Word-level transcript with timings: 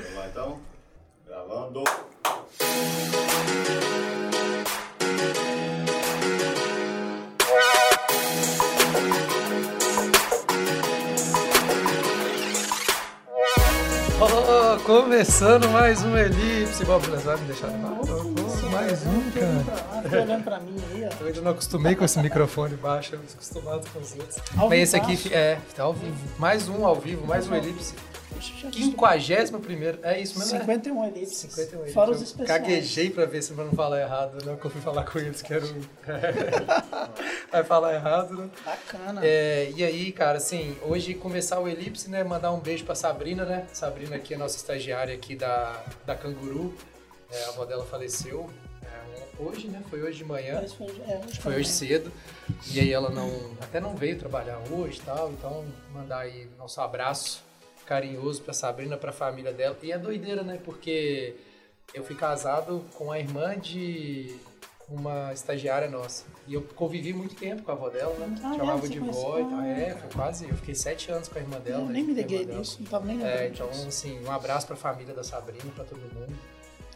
Vamos 0.00 0.14
lá 0.14 0.28
então? 0.28 0.60
Gravando. 1.26 1.84
Oh, 14.20 14.78
começando 14.84 15.68
mais 15.70 16.04
um 16.04 16.16
Elipse. 16.16 16.84
Bob, 16.84 17.04
você 17.04 17.24
vai 17.24 17.36
me 17.38 17.46
deixar 17.46 17.66
no 17.68 17.88
ar? 17.88 18.70
Mais 18.70 19.04
um, 19.04 19.30
cara. 19.32 19.82
Ah, 19.92 20.02
tô 20.08 20.16
olhando 20.16 20.44
pra 20.44 20.60
mim 20.60 20.76
aí, 20.92 21.04
ó. 21.06 21.20
Eu 21.20 21.26
ainda 21.26 21.40
não 21.40 21.50
acostumei 21.50 21.96
com 21.96 22.04
esse 22.04 22.20
microfone 22.20 22.76
baixo, 22.76 23.16
eu 23.16 23.20
acostumado 23.20 23.88
com 23.92 23.98
os 23.98 24.12
outros. 24.12 24.38
Ao 24.56 24.68
Mas 24.68 24.78
esse 24.78 24.96
aqui 24.96 25.34
é, 25.34 25.58
tá 25.74 25.82
ao 25.82 25.92
vivo. 25.92 26.16
Mais 26.38 26.68
um 26.68 26.86
ao 26.86 26.94
vivo, 26.94 27.26
mais 27.26 27.48
um 27.48 27.54
Elipse. 27.56 27.94
Quinquagésimo 28.38 29.60
primeiro. 29.60 29.98
É 30.02 30.20
isso 30.20 30.38
mesmo, 30.38 30.54
né? 30.54 30.60
51 30.60 31.04
elipses. 31.04 31.36
51 31.38 31.76
elipses. 31.78 31.94
Fora 31.94 32.10
os 32.10 32.18
Eu 32.18 32.24
especiais. 32.24 32.62
Gaguejei 32.62 33.10
pra 33.10 33.24
ver 33.24 33.42
se 33.42 33.52
pra 33.52 33.64
não 33.64 33.72
falar 33.72 34.00
errado, 34.00 34.44
né? 34.44 34.56
Que 34.60 34.66
eu 34.66 34.70
fui 34.70 34.80
falar 34.80 35.04
com 35.04 35.18
eles 35.18 35.42
que 35.42 35.52
era 35.52 35.64
o... 35.64 35.68
Vai 37.50 37.64
falar 37.64 37.94
errado, 37.94 38.34
né? 38.34 38.50
Bacana. 38.64 39.20
É, 39.24 39.72
e 39.74 39.84
aí, 39.84 40.12
cara, 40.12 40.38
assim, 40.38 40.76
hoje 40.82 41.14
começar 41.14 41.58
o 41.60 41.68
Elipse, 41.68 42.10
né? 42.10 42.22
Mandar 42.22 42.52
um 42.52 42.60
beijo 42.60 42.84
pra 42.84 42.94
Sabrina, 42.94 43.44
né? 43.44 43.66
Sabrina 43.72 44.16
aqui, 44.16 44.34
a 44.34 44.38
nossa 44.38 44.56
estagiária 44.56 45.14
aqui 45.14 45.34
da, 45.34 45.82
da 46.06 46.14
Canguru. 46.14 46.74
É, 47.30 47.44
a 47.44 47.48
avó 47.48 47.64
dela 47.64 47.84
faleceu 47.84 48.48
é, 48.82 49.42
hoje, 49.42 49.68
né? 49.68 49.82
Foi 49.90 50.02
hoje 50.02 50.18
de 50.18 50.24
manhã. 50.24 50.64
Foi, 50.76 50.86
é, 51.06 51.20
hoje 51.24 51.40
Foi 51.40 51.56
hoje 51.56 51.68
cedo. 51.68 52.12
E 52.70 52.80
aí 52.80 52.92
ela 52.92 53.10
não. 53.10 53.28
Até 53.60 53.80
não 53.80 53.94
veio 53.94 54.18
trabalhar 54.18 54.58
hoje 54.70 54.98
e 54.98 55.02
tal. 55.02 55.30
Então, 55.32 55.64
mandar 55.92 56.20
aí 56.20 56.48
nosso 56.58 56.80
abraço 56.80 57.47
carinhoso 57.88 58.42
pra 58.42 58.52
Sabrina, 58.52 58.98
pra 58.98 59.12
família 59.12 59.52
dela. 59.52 59.76
E 59.82 59.90
é 59.90 59.98
doideira, 59.98 60.42
né? 60.42 60.60
Porque 60.62 61.34
eu 61.94 62.04
fui 62.04 62.14
casado 62.14 62.84
com 62.94 63.10
a 63.10 63.18
irmã 63.18 63.58
de 63.58 64.36
uma 64.90 65.32
estagiária 65.32 65.88
nossa. 65.88 66.26
E 66.46 66.52
eu 66.52 66.62
convivi 66.62 67.14
muito 67.14 67.34
tempo 67.34 67.62
com 67.62 67.70
a 67.70 67.74
avó 67.74 67.88
dela, 67.88 68.14
né? 68.16 68.38
Ah, 68.42 68.54
é? 68.54 68.58
Chamava 68.58 68.88
de 68.88 68.98
vó 68.98 69.38
e 69.38 69.44
tal. 69.44 69.62
É, 69.62 69.94
foi 69.94 70.10
quase. 70.10 70.48
Eu 70.48 70.56
fiquei 70.56 70.74
sete 70.74 71.10
anos 71.10 71.28
com 71.28 71.38
a 71.38 71.40
irmã 71.42 71.58
dela. 71.60 71.80
Eu 71.80 71.86
né, 71.86 71.92
nem 71.94 72.04
me 72.04 72.12
a 72.12 72.16
liguei 72.16 72.44
disso, 72.44 72.76
não 72.80 72.86
tava 72.86 73.06
nem 73.06 73.16
lembrando. 73.16 73.38
É, 73.38 73.48
então, 73.48 73.68
disso. 73.68 73.88
assim, 73.88 74.22
um 74.22 74.30
abraço 74.30 74.66
pra 74.66 74.76
família 74.76 75.14
da 75.14 75.24
Sabrina, 75.24 75.70
pra 75.74 75.84
todo 75.84 76.00
mundo. 76.00 76.36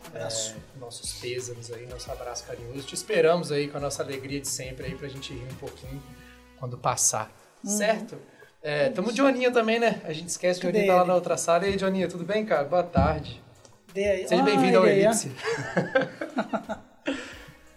Abraço. 0.07 0.57
É, 0.57 0.79
nossos 0.79 1.15
pêsames 1.21 1.73
aí, 1.73 1.87
nosso 1.87 2.11
abraço 2.13 2.45
carinhoso. 2.47 2.83
Te 2.83 2.95
esperamos 2.95 3.51
aí 3.51 3.69
com 3.69 3.79
a 3.79 3.81
nossa 3.81 4.03
alegria 4.03 4.41
de 4.41 4.49
sempre 4.49 4.87
aí 4.87 4.95
pra 4.95 5.09
gente 5.09 5.33
rir 5.33 5.49
um 5.51 5.57
pouquinho 5.57 6.03
quando 6.59 6.77
passar. 6.77 7.31
Uhum. 7.65 7.71
Certo? 7.71 8.19
É, 8.63 8.91
tamo 8.91 9.11
de 9.11 9.17
Joninha 9.17 9.51
também, 9.51 9.81
né? 9.81 10.01
A 10.05 10.13
gente 10.13 10.29
esquece 10.29 10.61
que 10.61 10.67
o 10.67 10.69
Cadê 10.69 10.81
Joninha 10.81 10.95
tá 10.95 11.01
lá 11.01 11.07
na 11.07 11.15
outra 11.15 11.37
sala. 11.37 11.67
E 11.67 11.73
aí, 11.73 11.79
Joninha, 11.79 12.09
tudo 12.09 12.25
bem, 12.25 12.45
cara? 12.45 12.65
Boa 12.65 12.83
tarde. 12.83 13.43
Aí. 13.95 14.27
Seja 14.27 14.43
bem-vindo 14.43 14.79
ao 14.79 14.85
aí. 14.85 15.01
Elipse. 15.01 15.33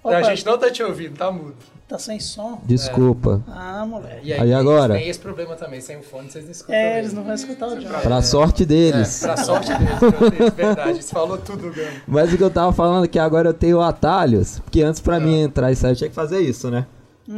Opa, 0.03 0.17
a 0.17 0.23
gente 0.23 0.45
não 0.45 0.58
tá 0.58 0.69
te 0.69 0.83
ouvindo, 0.83 1.17
tá 1.17 1.31
mudo. 1.31 1.55
Tá 1.88 1.97
sem 1.97 2.19
som? 2.19 2.61
Desculpa. 2.64 3.44
Ah, 3.47 3.86
moleque. 3.86 4.27
E 4.27 4.33
Aí 4.33 4.53
agora? 4.53 4.94
Tem 4.94 5.09
esse 5.09 5.19
problema 5.19 5.55
também, 5.55 5.81
sem 5.81 5.97
o 5.97 6.03
fone 6.03 6.30
vocês 6.30 6.45
não 6.45 6.52
escutam. 6.52 6.75
É, 6.75 6.83
mesmo. 6.83 6.99
eles 6.99 7.14
não 7.14 7.23
vão 7.23 7.33
escutar 7.33 7.67
o 7.67 7.80
John. 7.80 7.89
Pra 8.02 8.22
sorte 8.22 8.66
deles. 8.66 9.23
É, 9.23 9.27
pra 9.27 9.38
sorte 9.38 9.72
deles, 9.73 10.53
verdade. 10.53 11.03
Você 11.03 11.14
falou 11.14 11.38
tudo, 11.39 11.72
Gano. 11.72 12.02
Mas 12.08 12.31
o 12.31 12.38
que 12.38 12.44
eu 12.44 12.52
tava 12.52 12.72
falando 12.72 13.05
é 13.05 13.08
que 13.08 13.20
agora 13.20 13.49
eu 13.49 13.53
tenho 13.53 13.81
atalhos. 13.81 14.59
Porque 14.59 14.81
antes 14.83 15.02
pra 15.02 15.20
mim 15.20 15.42
entrar 15.42 15.72
e 15.72 15.75
sair 15.75 15.92
eu 15.92 15.95
tinha 15.95 16.09
que 16.09 16.16
fazer 16.16 16.39
isso, 16.39 16.70
né? 16.70 16.86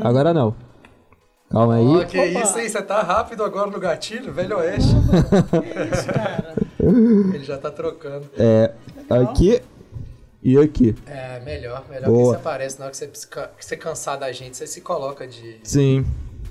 Agora 0.01 0.33
não. 0.33 0.53
Calma 1.49 1.75
aí. 1.75 1.85
Ó, 1.85 2.03
que 2.05 2.19
Opa. 2.19 2.41
isso 2.41 2.57
aí, 2.57 2.69
você 2.69 2.81
tá 2.81 3.01
rápido 3.01 3.43
agora 3.43 3.69
no 3.69 3.79
gatilho, 3.79 4.33
velho 4.33 4.57
oeste. 4.57 4.93
Que 4.93 5.95
isso, 5.95 6.07
cara? 6.07 6.55
Ele 7.33 7.43
já 7.43 7.57
tá 7.57 7.71
trocando. 7.71 8.25
É. 8.37 8.71
Aqui 9.09 9.61
e 10.43 10.57
aqui. 10.57 10.95
É, 11.05 11.39
melhor, 11.39 11.83
melhor 11.89 12.05
Boa. 12.05 12.19
que 12.19 12.29
você 12.29 12.35
aparece. 12.35 12.79
Na 12.79 12.85
hora 12.85 12.91
que 12.91 12.97
você, 12.97 13.07
que 13.07 13.65
você 13.65 13.77
cansar 13.77 14.17
da 14.17 14.31
gente, 14.31 14.57
você 14.57 14.67
se 14.67 14.81
coloca 14.81 15.27
de. 15.27 15.57
Sim. 15.63 16.05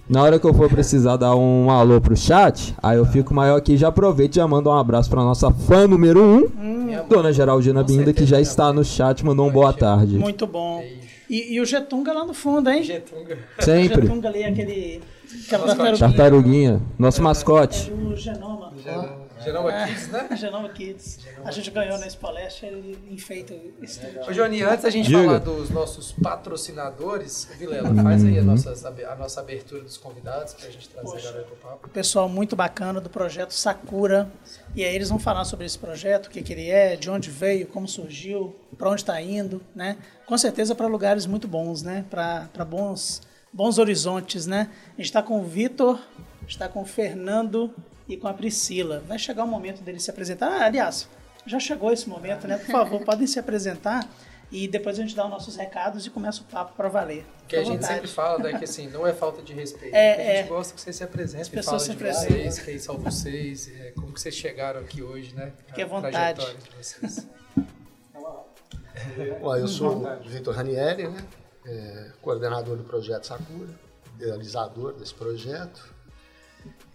Na 0.08 0.22
hora 0.22 0.38
que 0.38 0.46
eu 0.46 0.54
for 0.54 0.68
precisar 0.70 1.16
dar 1.16 1.34
um 1.34 1.68
alô 1.68 2.00
pro 2.00 2.16
chat, 2.16 2.74
aí 2.80 2.96
eu 2.96 3.04
fico 3.04 3.34
maior 3.34 3.56
aqui 3.56 3.72
e 3.72 3.76
já 3.76 3.88
aproveito 3.88 4.34
e 4.34 4.36
já 4.36 4.46
mando 4.46 4.70
um 4.70 4.72
abraço 4.72 5.10
pra 5.10 5.20
nossa 5.22 5.50
fã 5.50 5.86
número 5.88 6.22
1, 6.22 6.24
um, 6.24 6.84
Minha 6.84 7.02
Dona 7.02 7.32
Geraldina 7.32 7.82
Binda, 7.82 8.12
que 8.12 8.20
certeza, 8.20 8.26
já 8.26 8.36
minha 8.36 8.42
está 8.42 8.64
mãe. 8.66 8.74
no 8.74 8.84
chat, 8.84 9.24
mandou 9.24 9.48
um 9.48 9.50
boa 9.50 9.72
tarde. 9.72 10.16
Muito 10.16 10.46
bom. 10.46 10.84
E, 11.28 11.54
e 11.54 11.60
o 11.60 11.64
Getunga 11.64 12.12
lá 12.12 12.24
no 12.24 12.32
fundo, 12.34 12.70
hein? 12.70 12.82
Getunga. 12.82 13.38
O 13.58 13.62
Sempre. 13.62 14.02
Getunga 14.02 14.28
ali, 14.28 14.44
aquele... 14.44 15.02
Tartaruguinha. 15.48 15.98
Tartaruguinha, 15.98 16.82
nosso 16.98 17.22
mascote. 17.22 17.90
É 17.90 17.94
o 17.94 18.16
Genoma. 18.16 18.72
Genoma 18.82 19.25
Kids, 19.42 20.08
né? 20.08 20.28
Genoma 20.36 20.68
Kids. 20.70 21.20
A 21.44 21.50
gente 21.50 21.70
ganhou 21.70 21.98
nesse 21.98 22.16
palestra, 22.16 22.68
ele 22.68 22.98
enfeita 23.10 23.54
o 23.54 23.84
estúdio. 23.84 24.22
Ô, 24.22 24.32
Johnny, 24.32 24.62
antes 24.62 24.82
da 24.82 24.90
gente 24.90 25.06
Diga. 25.06 25.22
falar 25.22 25.38
dos 25.38 25.70
nossos 25.70 26.12
patrocinadores, 26.12 27.48
Vilela, 27.58 27.94
faz 28.02 28.24
aí 28.24 28.38
a 28.38 28.42
nossa, 28.42 28.72
a 28.72 29.16
nossa 29.16 29.40
abertura 29.40 29.82
dos 29.82 29.96
convidados 29.96 30.54
pra 30.54 30.70
gente 30.70 30.88
trazer 30.88 31.08
Poxa. 31.08 31.28
a 31.28 31.30
galera 31.30 31.46
pro 31.46 31.56
papo. 31.56 31.88
pessoal 31.90 32.28
muito 32.28 32.56
bacana 32.56 33.00
do 33.00 33.10
projeto 33.10 33.52
Sakura. 33.52 34.30
E 34.74 34.84
aí 34.84 34.94
eles 34.94 35.08
vão 35.08 35.18
falar 35.18 35.44
sobre 35.44 35.66
esse 35.66 35.78
projeto, 35.78 36.26
o 36.26 36.30
que, 36.30 36.42
que 36.42 36.52
ele 36.52 36.70
é, 36.70 36.96
de 36.96 37.10
onde 37.10 37.30
veio, 37.30 37.66
como 37.66 37.86
surgiu, 37.86 38.54
para 38.76 38.90
onde 38.90 39.02
está 39.02 39.20
indo, 39.20 39.62
né? 39.74 39.96
Com 40.26 40.36
certeza 40.36 40.74
para 40.74 40.86
lugares 40.86 41.26
muito 41.26 41.46
bons, 41.46 41.82
né? 41.82 42.04
Para 42.10 42.64
bons, 42.64 43.22
bons 43.52 43.78
horizontes, 43.78 44.46
né? 44.46 44.70
A 44.94 44.96
gente 44.96 45.06
está 45.06 45.22
com 45.22 45.40
o 45.40 45.44
Vitor, 45.44 46.00
está 46.46 46.68
com 46.68 46.82
o 46.82 46.84
Fernando 46.84 47.72
e 48.08 48.16
com 48.16 48.28
a 48.28 48.34
Priscila. 48.34 49.02
Vai 49.06 49.18
chegar 49.18 49.44
o 49.44 49.48
momento 49.48 49.82
deles 49.82 50.02
se 50.02 50.10
apresentar. 50.10 50.48
Ah, 50.48 50.66
aliás, 50.66 51.08
já 51.46 51.58
chegou 51.58 51.92
esse 51.92 52.08
momento, 52.08 52.46
né? 52.46 52.58
Por 52.58 52.70
favor, 52.70 53.02
podem 53.04 53.26
se 53.26 53.38
apresentar 53.38 54.08
e 54.50 54.68
depois 54.68 54.98
a 54.98 55.02
gente 55.02 55.14
dá 55.14 55.24
os 55.24 55.30
nossos 55.30 55.56
recados 55.56 56.06
e 56.06 56.10
começa 56.10 56.40
o 56.40 56.44
papo 56.44 56.74
para 56.76 56.88
valer. 56.88 57.26
Que 57.48 57.56
a 57.56 57.64
gente 57.64 57.76
vontade. 57.76 57.94
sempre 57.94 58.08
fala, 58.08 58.38
né, 58.38 58.58
que 58.58 58.64
assim, 58.64 58.88
não 58.88 59.06
é 59.06 59.12
falta 59.12 59.42
de 59.42 59.52
respeito. 59.52 59.94
É, 59.94 60.12
a 60.12 60.36
gente 60.36 60.46
é. 60.46 60.48
gosta 60.48 60.74
que 60.74 60.80
vocês 60.80 60.96
se 60.96 61.04
apresentem, 61.04 61.42
As 61.42 61.48
pessoas 61.48 61.82
se 61.82 61.92
apresentem. 61.92 62.50
vocês, 62.50 62.58
quem 62.60 62.78
são 62.78 62.98
vocês, 62.98 63.68
é, 63.68 63.92
como 63.92 64.12
que 64.12 64.20
vocês 64.20 64.34
chegaram 64.34 64.80
aqui 64.80 65.02
hoje, 65.02 65.34
né? 65.34 65.52
Fique 65.66 65.82
à 65.82 65.84
A 65.84 65.88
vontade. 65.88 66.12
trajetória 66.12 66.56
de 66.58 66.76
vocês. 66.76 67.26
Bom, 69.40 69.56
eu 69.56 69.68
sou 69.68 70.02
o 70.04 70.20
Vitor 70.20 70.54
Ranieri, 70.54 71.08
né? 71.08 71.24
É, 71.64 72.12
coordenador 72.22 72.76
do 72.76 72.84
projeto 72.84 73.26
Sakura, 73.26 73.68
idealizador 74.14 74.92
desse 74.94 75.14
projeto. 75.14 75.94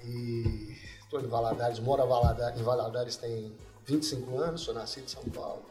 E 0.04 0.76
estou 1.12 1.20
em 1.20 1.28
Valadares, 1.28 1.80
moro 1.80 2.04
em 2.04 2.08
Valadares, 2.08 2.60
em 2.60 2.64
Valadares 2.64 3.18
tem 3.18 3.54
25 3.86 4.40
anos, 4.40 4.62
sou 4.62 4.74
nascido 4.74 5.04
em 5.04 5.08
São 5.10 5.24
Paulo, 5.26 5.66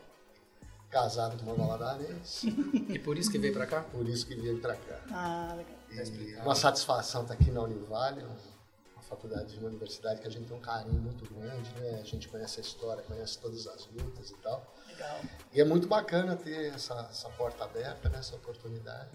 casado 0.91 1.43
com 1.43 1.51
uma 1.51 1.55
valadarense, 1.55 2.49
E 2.91 2.99
por 2.99 3.17
isso 3.17 3.31
que 3.31 3.39
veio 3.39 3.55
pra 3.55 3.67
cá? 3.67 3.81
por 3.83 4.07
isso 4.07 4.27
que 4.27 4.35
vim 4.35 4.59
para 4.59 4.75
cá. 4.75 5.01
Ah, 5.11 5.55
legal. 5.57 6.45
Uma 6.45 6.55
satisfação 6.55 7.23
estar 7.23 7.35
aqui 7.35 7.51
na 7.51 7.63
Univale, 7.63 8.23
uma 8.23 9.03
faculdade, 9.03 9.57
uma 9.59 9.69
universidade 9.69 10.21
que 10.21 10.29
a 10.29 10.31
gente 10.31 10.47
tem 10.47 10.57
um 10.57 10.61
carinho 10.61 11.01
muito 11.01 11.25
grande, 11.33 11.71
né? 11.81 12.01
A 12.01 12.05
gente 12.05 12.29
conhece 12.29 12.61
a 12.61 12.63
história, 12.63 13.03
conhece 13.03 13.39
todas 13.39 13.67
as 13.67 13.87
lutas 13.87 14.31
e 14.31 14.35
tal. 14.37 14.75
Legal. 14.89 15.21
E 15.53 15.61
é 15.61 15.65
muito 15.65 15.89
bacana 15.89 16.37
ter 16.37 16.73
essa, 16.75 17.09
essa 17.11 17.29
porta 17.31 17.65
aberta, 17.65 18.09
né, 18.09 18.19
essa 18.19 18.37
oportunidade, 18.37 19.09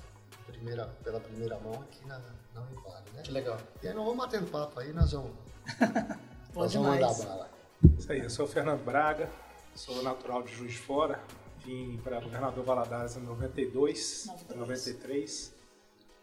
primeira, 0.48 0.88
pela 1.04 1.20
primeira 1.20 1.58
mão 1.60 1.76
aqui 1.76 2.06
na, 2.08 2.20
na 2.56 2.62
Univale, 2.62 3.06
né? 3.14 3.22
Que 3.22 3.32
legal. 3.32 3.58
E 3.84 3.88
aí 3.88 3.94
nós 3.94 4.06
vamos 4.06 4.26
batendo 4.26 4.50
papo 4.50 4.80
aí, 4.80 4.92
nós 4.94 5.12
vamos, 5.12 5.32
Bom 6.54 6.62
nós 6.62 6.74
vamos 6.74 6.90
mandar 6.90 7.14
demais. 7.14 7.24
bala. 7.26 7.50
Isso 7.98 8.12
aí, 8.12 8.20
eu 8.20 8.30
sou 8.30 8.46
o 8.46 8.48
Fernando 8.48 8.84
Braga, 8.84 9.30
sou 9.76 10.02
natural 10.02 10.42
de 10.42 10.56
Juiz 10.56 10.72
de 10.72 10.80
Fora, 10.80 11.22
vim 11.64 11.98
para 12.04 12.20
Governador 12.20 12.64
Valadares 12.64 13.18
em 13.18 13.22
92, 13.22 14.26
92. 14.28 14.58
93. 14.58 15.56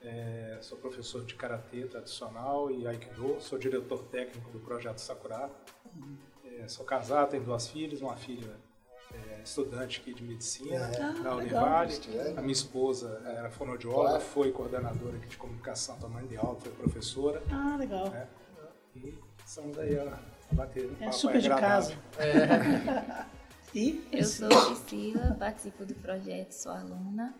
É, 0.04 0.58
sou 0.62 0.78
professor 0.78 1.24
de 1.24 1.34
Karatê 1.36 1.86
tradicional 1.86 2.70
e 2.72 2.86
Aikido, 2.88 3.36
sou 3.40 3.56
diretor 3.58 4.02
técnico 4.04 4.50
do 4.50 4.58
Projeto 4.58 4.98
Sakura. 4.98 5.48
É, 6.44 6.66
sou 6.66 6.84
casado, 6.84 7.30
tenho 7.30 7.44
duas 7.44 7.68
filhas, 7.68 8.00
uma 8.00 8.16
filha 8.16 8.56
é, 9.14 9.42
estudante 9.42 10.00
aqui 10.00 10.14
de 10.14 10.22
medicina 10.22 10.88
na 11.22 11.34
Univale. 11.36 11.94
A 12.36 12.40
minha 12.40 12.52
esposa 12.52 13.20
era 13.24 13.50
fonoaudióloga, 13.50 14.08
Claro. 14.10 14.24
foi 14.24 14.52
coordenadora 14.52 15.16
aqui 15.16 15.28
de 15.28 15.36
comunicação, 15.36 15.96
tamanho 15.98 16.26
de 16.28 16.36
aula, 16.36 16.56
foi 16.60 16.72
professora. 16.72 17.42
Ah, 17.50 17.76
legal. 17.78 18.08
né? 18.10 18.26
E 18.96 19.14
estamos 19.44 19.78
aí 19.78 19.98
a, 19.98 20.18
a 20.50 20.54
bater 20.54 20.86
um 20.86 20.92
É 21.00 21.04
papo 21.06 21.12
super 21.12 21.40
de 21.40 21.48
casa. 21.48 21.94
E 23.74 24.06
Eu 24.12 24.24
sou 24.24 24.48
Priscila, 24.48 25.34
participo 25.38 25.86
do 25.86 25.94
projeto, 25.94 26.52
sou 26.52 26.72
aluna 26.72 27.34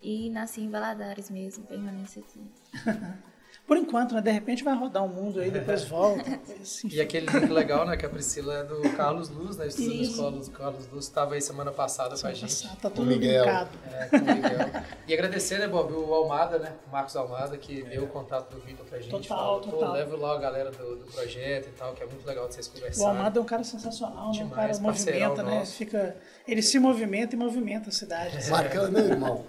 e 0.00 0.30
nasci 0.30 0.60
em 0.60 0.70
Valadares 0.70 1.28
mesmo, 1.30 1.64
permaneço 1.66 2.20
aqui. 2.20 2.40
Por 3.68 3.76
enquanto, 3.76 4.14
né? 4.14 4.22
De 4.22 4.30
repente 4.30 4.64
vai 4.64 4.74
rodar 4.74 5.04
o 5.04 5.08
mundo 5.08 5.40
aí, 5.40 5.50
depois 5.50 5.84
volta. 5.84 6.24
coisa 6.40 6.62
assim. 6.62 6.88
E 6.90 7.00
aquele 7.02 7.26
link 7.26 7.50
legal, 7.52 7.84
né? 7.86 7.98
Que 7.98 8.06
a 8.06 8.08
Priscila 8.08 8.54
é 8.54 8.64
do 8.64 8.80
Carlos 8.96 9.28
Luz, 9.28 9.58
né? 9.58 9.66
Estuda 9.66 9.88
na 9.88 9.94
Isso. 9.94 10.10
escola 10.12 10.30
do 10.40 10.50
Carlos 10.50 10.88
Luz. 10.90 11.04
Estava 11.04 11.34
aí 11.34 11.42
semana 11.42 11.70
passada 11.70 12.16
com 12.18 12.26
a 12.26 12.32
gente. 12.32 12.66
Tá 12.80 12.88
tudo 12.88 13.04
Miguel. 13.06 13.44
linkado. 13.44 13.70
É, 13.92 14.06
com 14.06 14.16
o 14.16 14.20
Miguel. 14.20 14.82
E 15.06 15.12
agradecer, 15.12 15.58
né, 15.58 15.68
Bob, 15.68 15.92
o 15.92 16.14
Almada, 16.14 16.58
né? 16.58 16.72
O 16.88 16.90
Marcos 16.90 17.14
Almada, 17.14 17.58
que 17.58 17.82
deu 17.82 18.04
o 18.04 18.08
contato 18.08 18.50
do 18.54 18.58
Vitor 18.62 18.86
pra 18.86 18.98
gente. 19.00 19.10
Total, 19.10 19.28
falou, 19.28 19.60
pô, 19.60 19.70
total. 19.72 19.92
leva 19.92 20.16
lá 20.16 20.34
a 20.34 20.38
galera 20.38 20.70
do, 20.70 20.96
do 20.96 21.04
projeto 21.12 21.68
e 21.68 21.72
tal, 21.72 21.92
que 21.92 22.02
é 22.02 22.06
muito 22.06 22.26
legal 22.26 22.48
de 22.48 22.54
vocês 22.54 22.66
O 22.68 22.72
conversarem. 22.72 23.16
Almada 23.18 23.38
é 23.38 23.42
um 23.42 23.44
cara 23.44 23.64
sensacional, 23.64 24.24
né? 24.24 24.28
Um 24.28 24.32
Demais, 24.32 24.78
cara 24.78 24.90
movimenta, 24.90 25.42
né? 25.42 25.58
nosso. 25.58 25.72
Fica, 25.74 26.16
ele 26.46 26.62
se 26.62 26.78
movimenta 26.78 27.34
e 27.34 27.38
movimenta 27.38 27.90
a 27.90 27.92
cidade. 27.92 28.34
assim. 28.38 28.50
Marcão 28.50 28.86
é 28.86 28.90
meu 28.90 29.04
irmão, 29.04 29.44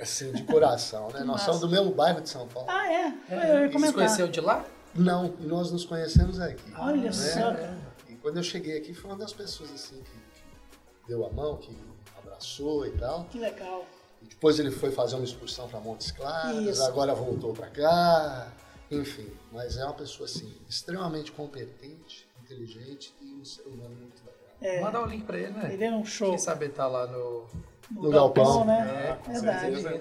assim, 0.00 0.32
de 0.32 0.42
coração, 0.44 1.08
né? 1.10 1.20
Nós 1.20 1.42
somos 1.42 1.60
do 1.60 1.68
mesmo 1.68 1.92
bairro 1.92 2.20
de 2.20 2.28
São 2.28 2.46
Paulo. 2.48 2.68
Ah, 2.70 2.92
é? 2.92 3.06
Eu 3.08 3.12
Vocês 3.28 3.72
comentar. 3.72 3.94
conheceu 3.94 4.28
de 4.28 4.40
lá? 4.40 4.64
Não, 4.94 5.34
nós 5.40 5.70
nos 5.70 5.84
conhecemos 5.84 6.40
aqui. 6.40 6.72
Olha 6.76 7.02
né? 7.02 7.12
só, 7.12 7.54
cara. 7.54 7.78
E 8.08 8.14
quando 8.16 8.38
eu 8.38 8.42
cheguei 8.42 8.76
aqui, 8.76 8.92
foi 8.92 9.10
uma 9.10 9.18
das 9.18 9.32
pessoas 9.32 9.70
assim 9.72 10.02
que, 10.02 11.08
deu 11.08 11.24
a 11.24 11.30
mão, 11.30 11.56
que 11.56 11.76
abraçou 12.18 12.86
e 12.86 12.90
tal. 12.92 13.24
Que 13.24 13.38
legal. 13.38 13.86
E 14.22 14.26
depois 14.26 14.58
ele 14.58 14.70
foi 14.70 14.90
fazer 14.90 15.16
uma 15.16 15.24
excursão 15.24 15.68
para 15.68 15.80
Montes 15.80 16.10
Claros, 16.10 16.66
Isso. 16.66 16.82
agora 16.84 17.14
voltou 17.14 17.52
para 17.52 17.68
cá. 17.68 18.52
Enfim, 18.90 19.30
mas 19.52 19.76
é 19.76 19.84
uma 19.84 19.94
pessoa 19.94 20.26
assim, 20.26 20.52
extremamente 20.68 21.30
competente, 21.30 22.28
inteligente 22.42 23.14
e 23.20 23.34
um 23.34 23.44
ser 23.44 23.62
humano 23.62 23.94
muito 23.94 24.20
legal. 24.24 24.40
É, 24.60 24.80
Manda 24.80 25.00
o 25.00 25.06
link 25.06 25.24
pra 25.24 25.38
ele, 25.38 25.52
né? 25.52 25.72
ele 25.72 25.84
é 25.84 25.90
um 25.92 26.04
show. 26.04 26.30
Quem 26.30 26.38
saber 26.38 26.70
tá 26.70 26.86
lá 26.86 27.06
no... 27.06 27.46
No 27.90 28.10
galpão. 28.10 28.64
né? 28.64 29.16
com 29.24 29.32
Verdade. 29.32 29.60
certeza, 29.60 30.00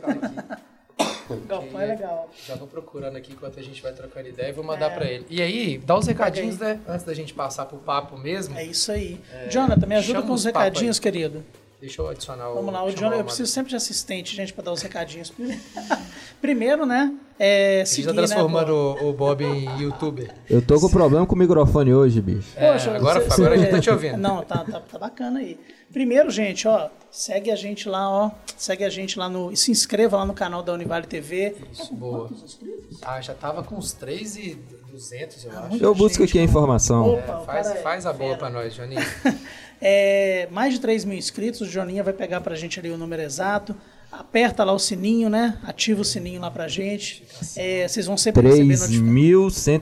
galpão 1.48 1.80
é 1.82 1.86
legal. 1.86 2.30
Já 2.46 2.56
vou 2.56 2.68
procurando 2.68 3.16
aqui 3.16 3.32
enquanto 3.34 3.60
a 3.60 3.64
gente 3.64 3.82
vai 3.82 3.94
trocando 3.94 4.28
ideia 4.28 4.50
e 4.50 4.52
vou 4.52 4.64
mandar 4.64 4.92
É. 4.92 4.96
pra 4.96 5.06
ele. 5.06 5.26
E 5.30 5.42
aí, 5.42 5.78
dá 5.78 5.98
os 5.98 6.08
recadinhos, 6.08 6.58
né? 6.58 6.80
Antes 6.88 7.06
da 7.06 7.14
gente 7.14 7.34
passar 7.34 7.66
pro 7.66 7.78
papo 7.78 8.18
mesmo. 8.18 8.58
É 8.58 8.64
isso 8.64 8.92
aí. 8.92 9.20
Jonathan, 9.50 9.86
me 9.86 9.96
ajuda 9.96 10.22
com 10.22 10.34
os 10.34 10.42
os 10.42 10.46
recadinhos, 10.46 11.00
querido. 11.00 11.44
Deixa 11.80 12.02
eu 12.02 12.10
adicionar 12.10 12.50
o. 12.50 12.56
Vamos 12.56 12.74
lá, 12.74 12.84
o 12.84 12.92
Jonathan, 12.92 13.20
eu 13.20 13.24
preciso 13.24 13.50
sempre 13.50 13.70
de 13.70 13.76
assistente, 13.78 14.36
gente, 14.36 14.52
para 14.52 14.66
dar 14.66 14.74
os 14.74 14.82
recadinhos. 14.82 15.32
Primeiro, 16.42 16.86
né, 16.86 17.14
é 17.38 17.76
A 17.82 17.86
gente 17.86 17.90
seguir, 17.90 18.08
tá 18.08 18.14
transformando 18.14 18.96
né, 18.96 19.02
o, 19.02 19.10
o 19.10 19.14
Bob 19.14 19.44
em 19.44 19.82
youtuber. 19.82 20.34
Eu 20.50 20.62
tô 20.62 20.80
com 20.80 20.90
problema 20.90 21.26
com 21.26 21.36
o 21.36 21.38
microfone 21.38 21.94
hoje, 21.94 22.22
bicho. 22.22 22.50
É, 22.56 22.74
Poxa, 22.74 22.96
agora, 22.96 23.22
você- 23.22 23.42
agora 23.42 23.56
a 23.56 23.58
gente 23.58 23.72
tá 23.72 23.80
te 23.80 23.90
ouvindo. 23.90 24.18
Não, 24.18 24.44
tá, 24.44 24.64
tá, 24.66 24.80
tá 24.82 24.98
bacana 24.98 25.40
aí. 25.40 25.58
Primeiro, 25.92 26.30
gente, 26.30 26.68
ó, 26.68 26.90
segue 27.10 27.50
a 27.50 27.56
gente 27.56 27.88
lá, 27.90 28.10
ó. 28.10 28.32
Segue 28.58 28.84
a 28.84 28.90
gente 28.90 29.18
lá 29.18 29.28
no. 29.30 29.52
e 29.52 29.58
Se 29.58 29.72
inscreva 29.72 30.18
lá 30.18 30.26
no 30.26 30.34
canal 30.34 30.62
da 30.62 30.74
Univale 30.74 31.08
TV. 31.08 31.56
Isso, 31.72 31.94
boa. 31.94 32.30
Ah, 33.02 33.20
já 33.22 33.34
tava 33.34 33.64
com 33.64 33.76
uns 33.76 33.94
3 33.94 34.36
e 34.38 34.58
200, 34.92 35.46
eu 35.46 35.52
acho. 35.60 35.84
Eu 35.84 35.96
busco 35.96 36.24
aqui 36.24 36.38
a 36.38 36.44
informação. 36.44 37.14
Opa, 37.14 37.40
o 37.40 37.46
Faz, 37.46 37.68
é 37.72 37.76
faz 37.76 38.06
a 38.06 38.14
boa 38.14 38.36
pra 38.38 38.50
nós, 38.50 38.74
Joninho. 38.74 39.02
É, 39.82 40.48
mais 40.52 40.74
de 40.74 40.80
3 40.82 41.06
mil 41.06 41.18
inscritos, 41.18 41.62
o 41.62 41.66
Joninha 41.66 42.04
vai 42.04 42.14
pegar 42.14 42.42
pra 42.42 42.56
gente 42.56 42.80
ali 42.80 42.90
o 42.92 42.98
número 42.98 43.22
exato. 43.22 43.76
Aperta 44.12 44.64
lá 44.64 44.74
o 44.74 44.80
sininho, 44.80 45.30
né? 45.30 45.60
Ativa 45.64 46.02
o 46.02 46.04
sininho 46.04 46.42
lá 46.42 46.50
pra 46.50 46.68
gente. 46.68 47.24
É, 47.56 47.88
vocês 47.88 48.08
vão 48.08 48.18
sempre 48.18 48.42
receber 48.42 48.76
notificação. 48.76 49.06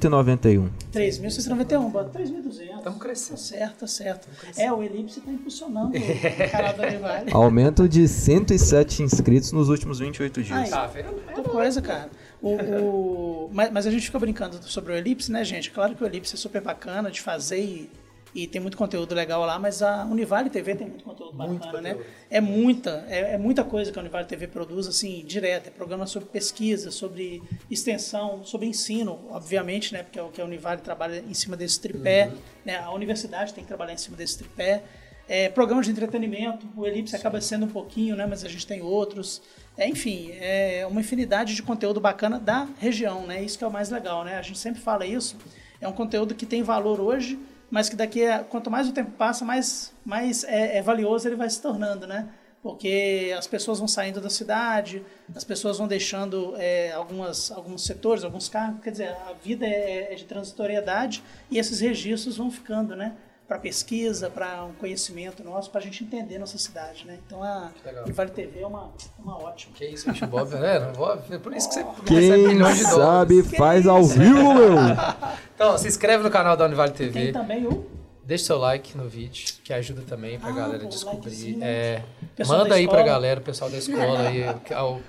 3.191. 0.10 0.70
3.691, 0.94 1.90
bota 1.90 2.20
3.200. 2.20 2.78
Estamos 2.78 3.00
crescendo. 3.00 3.38
Tá 3.38 3.38
certo, 3.38 3.78
tá 3.80 3.88
certo. 3.88 4.28
É, 4.58 4.72
o 4.72 4.84
Elipse 4.84 5.22
tá 5.22 5.32
impulsionando 5.32 5.98
o 5.98 6.52
canal 6.52 6.74
da 6.74 6.88
Univale. 6.88 7.32
Aumento 7.34 7.88
de 7.88 8.06
107 8.06 9.02
inscritos 9.02 9.54
nos 9.54 9.70
últimos 9.70 10.00
28 10.00 10.44
dias. 10.44 10.58
Aí. 10.60 10.70
Tá 10.70 10.86
vendo? 10.88 11.16
Outra 11.36 11.44
coisa, 11.52 11.82
cara. 11.82 12.10
O, 12.42 12.50
o- 12.56 13.50
mas, 13.54 13.72
mas 13.72 13.88
a 13.88 13.92
gente 13.92 14.06
fica 14.08 14.20
brincando 14.20 14.60
sobre 14.64 14.92
o 14.92 14.96
Elipse, 14.96 15.32
né, 15.32 15.44
gente? 15.46 15.72
Claro 15.72 15.96
que 15.96 16.04
o 16.04 16.06
Elipse 16.06 16.36
é 16.36 16.38
super 16.38 16.62
bacana 16.62 17.10
de 17.10 17.22
fazer 17.22 17.60
e, 17.62 17.90
e 18.36 18.48
tem 18.48 18.62
muito 18.62 18.78
conteúdo 18.78 19.16
legal 19.16 19.46
lá, 19.46 19.58
mas 19.58 19.82
a 19.82 20.06
Univale 20.06 20.50
TV 20.50 20.76
tem 20.76 20.88
muito 20.88 21.04
conteúdo 21.04 21.34
bacana, 21.34 21.58
Muito 21.58 21.82
né? 21.82 21.94
conteúdo. 21.94 22.10
É 22.30 22.42
muita, 22.42 23.06
é, 23.10 23.34
é 23.34 23.38
muita 23.38 23.64
coisa 23.64 23.92
que 23.92 23.98
a 23.98 24.02
Univale 24.02 24.26
TV 24.26 24.48
produz, 24.48 24.88
assim, 24.88 25.24
direto. 25.26 25.68
É 25.68 25.70
programa 25.70 26.06
sobre 26.06 26.30
pesquisa, 26.30 26.92
sobre 26.92 27.42
extensão, 27.70 28.44
sobre 28.44 28.68
ensino, 28.68 29.20
obviamente, 29.30 29.94
né? 29.94 30.04
Porque 30.04 30.20
é 30.20 30.24
o 30.24 30.30
que 30.30 30.42
a 30.42 30.46
Univale 30.46 30.82
trabalha 30.82 31.24
em 31.28 31.34
cima 31.34 31.58
desse 31.58 31.80
tripé, 31.80 32.32
né? 32.66 32.78
A 32.78 32.92
universidade 32.92 33.54
tem 33.54 33.64
que 33.64 33.68
trabalhar 33.68 33.94
em 33.94 33.98
cima 33.98 34.16
desse 34.16 34.38
tripé. 34.38 34.84
É, 35.30 35.50
programas 35.50 35.86
de 35.86 35.92
entretenimento, 35.92 36.66
o 36.76 36.86
Elipse 36.86 37.16
acaba 37.16 37.42
sendo 37.42 37.66
um 37.66 37.70
pouquinho, 37.70 38.16
né? 38.16 38.26
Mas 38.26 38.46
a 38.46 38.50
gente 38.50 38.66
tem 38.66 38.82
outros. 38.82 39.42
É, 39.78 39.88
enfim, 39.88 40.32
é 40.40 40.86
uma 40.90 41.02
infinidade 41.02 41.54
de 41.54 41.62
conteúdo 41.62 42.00
bacana 42.00 42.40
da 42.40 42.68
região, 42.80 43.28
né? 43.28 43.44
Isso 43.44 43.58
que 43.58 43.64
é 43.64 43.68
o 43.68 43.72
mais 43.72 43.90
legal, 43.90 44.24
né? 44.24 44.38
A 44.38 44.42
gente 44.42 44.58
sempre 44.58 44.82
fala 44.82 45.06
isso. 45.06 45.38
É 45.82 45.88
um 45.88 45.92
conteúdo 45.92 46.34
que 46.34 46.46
tem 46.46 46.64
valor 46.64 47.00
hoje, 47.00 47.38
mas 47.70 47.90
que 47.90 47.96
daqui 47.96 48.26
a 48.26 48.44
quanto 48.44 48.72
mais 48.72 48.88
o 48.88 48.94
tempo 48.94 49.12
passa, 49.12 49.44
mais, 49.44 49.94
mais 50.06 50.44
é, 50.44 50.78
é 50.78 50.82
valioso 50.82 51.28
ele 51.28 51.36
vai 51.36 51.50
se 51.50 51.62
tornando, 51.62 52.08
né? 52.08 52.30
Porque 52.62 53.34
as 53.38 53.48
pessoas 53.48 53.80
vão 53.80 53.88
saindo 53.88 54.20
da 54.20 54.30
cidade, 54.30 55.04
as 55.34 55.44
pessoas 55.44 55.78
vão 55.78 55.88
deixando 55.88 56.56
é, 56.58 56.92
algumas, 56.92 57.52
alguns 57.52 57.86
setores, 57.86 58.24
alguns 58.24 58.50
cargos, 58.50 58.82
quer 58.82 58.92
dizer, 58.92 59.10
a 59.10 59.34
vida 59.34 59.66
é, 59.66 60.12
é 60.12 60.16
de 60.16 60.26
transitoriedade 60.26 61.24
e 61.52 61.60
esses 61.60 61.80
registros 61.80 62.36
vão 62.38 62.50
ficando, 62.50 62.96
né? 62.96 63.16
Para 63.48 63.60
pesquisa, 63.60 64.30
para 64.30 64.66
um 64.66 64.74
conhecimento 64.74 65.42
nosso, 65.42 65.70
para 65.72 65.80
a 65.80 65.84
gente 65.84 66.04
entender 66.04 66.38
nossa 66.38 66.58
cidade, 66.58 67.06
né? 67.08 67.18
Então 67.26 67.42
a. 67.42 67.72
Vale 68.08 68.30
TV 68.32 68.60
é 68.62 68.68
uma, 68.68 68.92
uma 69.18 69.42
ótima. 69.42 69.74
Que 69.74 69.86
isso, 69.86 70.12
bicho, 70.12 70.28
Bob, 70.28 70.54
né? 70.56 70.92
É 71.32 71.38
por 71.38 71.54
isso 71.56 71.70
que 71.70 71.76
você 71.76 71.82
recebe 71.82 72.06
Quem 72.06 72.48
milhões 72.50 72.78
de 72.78 72.84
sabe 72.84 73.42
dólares. 73.42 73.58
faz 73.58 73.88
ao 73.88 74.04
vivo, 74.04 74.54
meu. 74.54 74.76
Então, 75.56 75.76
se 75.78 75.88
inscreve 75.88 76.24
no 76.24 76.30
canal 76.30 76.56
da 76.56 76.66
Univale 76.66 76.92
Tem 76.92 77.10
TV. 77.10 77.32
também 77.32 77.66
o 77.66 77.84
Deixa 78.24 78.44
seu 78.48 78.58
like 78.58 78.96
no 78.98 79.08
vídeo, 79.08 79.46
que 79.64 79.72
ajuda 79.74 80.02
também 80.02 80.38
pra 80.38 80.50
Ah, 80.50 80.52
galera 80.52 80.80
pô, 80.84 80.90
descobrir. 80.90 81.58
É, 81.64 82.04
Pessoal 82.36 82.58
manda 82.60 82.70
da 82.72 82.76
aí 82.76 82.86
pra 82.86 82.98
escola. 83.00 83.14
galera, 83.14 83.40
o 83.40 83.44
pessoal 83.44 83.72
da 83.72 83.78
escola 83.78 84.20
aí. 84.28 84.46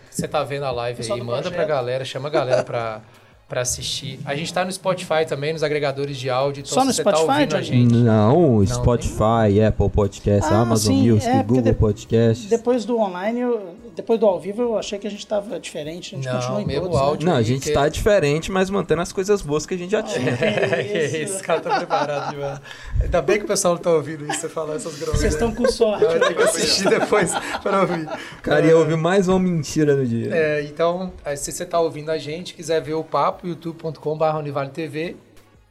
Você 0.08 0.28
tá 0.28 0.44
vendo 0.44 0.62
a 0.64 0.70
live 0.70 0.96
Pessoal 0.98 1.18
aí, 1.18 1.24
manda 1.24 1.42
pra 1.42 1.50
projeto. 1.50 1.68
galera, 1.68 2.04
chama 2.04 2.28
a 2.28 2.30
galera 2.30 2.62
pra, 2.62 3.02
pra 3.48 3.62
assistir. 3.62 4.20
A 4.26 4.34
gente 4.36 4.52
tá 4.52 4.62
no 4.64 4.70
Spotify 4.70 5.24
também, 5.26 5.52
nos 5.54 5.62
agregadores 5.62 6.18
de 6.18 6.28
áudio. 6.28 6.60
Então, 6.60 6.74
Só 6.74 6.80
no 6.84 6.88
tá 6.94 7.02
Spotify, 7.02 7.22
ouvindo 7.30 7.56
a 7.56 7.62
gente. 7.62 7.94
Não, 7.94 8.66
Spotify, 8.66 9.62
Apple 9.66 9.88
Podcast, 9.88 10.52
Ah, 10.52 10.60
Amazon 10.60 10.94
sim, 10.94 11.10
Music, 11.12 11.28
é, 11.30 11.42
Google 11.42 11.62
de- 11.62 11.72
Podcast. 11.72 12.46
Depois 12.48 12.84
do 12.84 12.98
online, 12.98 13.40
eu- 13.40 13.74
depois 13.96 14.20
do 14.20 14.26
ao 14.26 14.38
vivo, 14.38 14.62
eu 14.62 14.78
achei 14.78 14.98
que 14.98 15.06
a 15.06 15.10
gente 15.10 15.26
tava 15.26 15.58
diferente. 15.58 16.14
A 16.14 16.18
gente 16.18 16.30
continua 16.30 16.54
Não, 16.56 16.60
em 16.60 16.66
mesmo 16.66 16.82
todos, 16.82 16.98
né? 16.98 17.04
áudio. 17.06 17.26
Não, 17.28 17.36
a 17.36 17.42
gente 17.42 17.62
que- 17.64 17.72
tá 17.72 17.88
diferente, 17.88 18.52
mas 18.52 18.68
mantendo 18.70 19.00
as 19.02 19.12
coisas 19.12 19.40
boas 19.42 19.64
que 19.66 19.74
a 19.74 19.78
gente 19.78 19.90
já 19.92 20.02
tinha. 20.02 20.36
que 20.36 20.44
isso, 21.08 21.16
esse 21.16 21.42
cara 21.42 21.60
tá 21.60 21.76
preparado 21.78 22.30
demais. 22.34 22.60
Ainda 23.00 23.22
bem 23.22 23.38
que 23.38 23.44
o 23.44 23.48
pessoal 23.48 23.74
não 23.74 23.80
tá 23.82 23.90
ouvindo 23.90 24.24
isso, 24.30 24.40
você 24.40 24.48
falar 24.48 24.74
essas 24.76 24.96
grossas. 24.98 25.20
Vocês 25.20 25.32
estão 25.34 25.52
com 25.54 25.66
sorte. 25.70 26.04
Eu 26.04 26.10
vou 26.10 26.20
ter 26.20 26.34
que 26.34 26.42
assistir 26.42 26.88
depois 26.88 27.32
pra 27.62 27.80
ouvir. 27.80 28.08
Cara, 28.42 28.66
ia 28.66 28.76
ouvir 28.76 28.96
mais 28.96 29.26
uma 29.26 29.38
mentira 29.38 29.96
no 29.96 30.06
dia. 30.06 30.30
É, 30.34 30.62
então, 30.64 31.12
se 31.36 31.50
você 31.50 31.64
tá 31.64 31.80
ouvindo 31.80 32.10
a 32.10 32.18
gente, 32.18 32.54
quiser 32.54 32.80
ver 32.82 32.94
o 32.94 33.02
papo, 33.02 33.37
youtube.com.br 33.46 34.24
Univale 34.38 34.70
TV. 34.70 35.16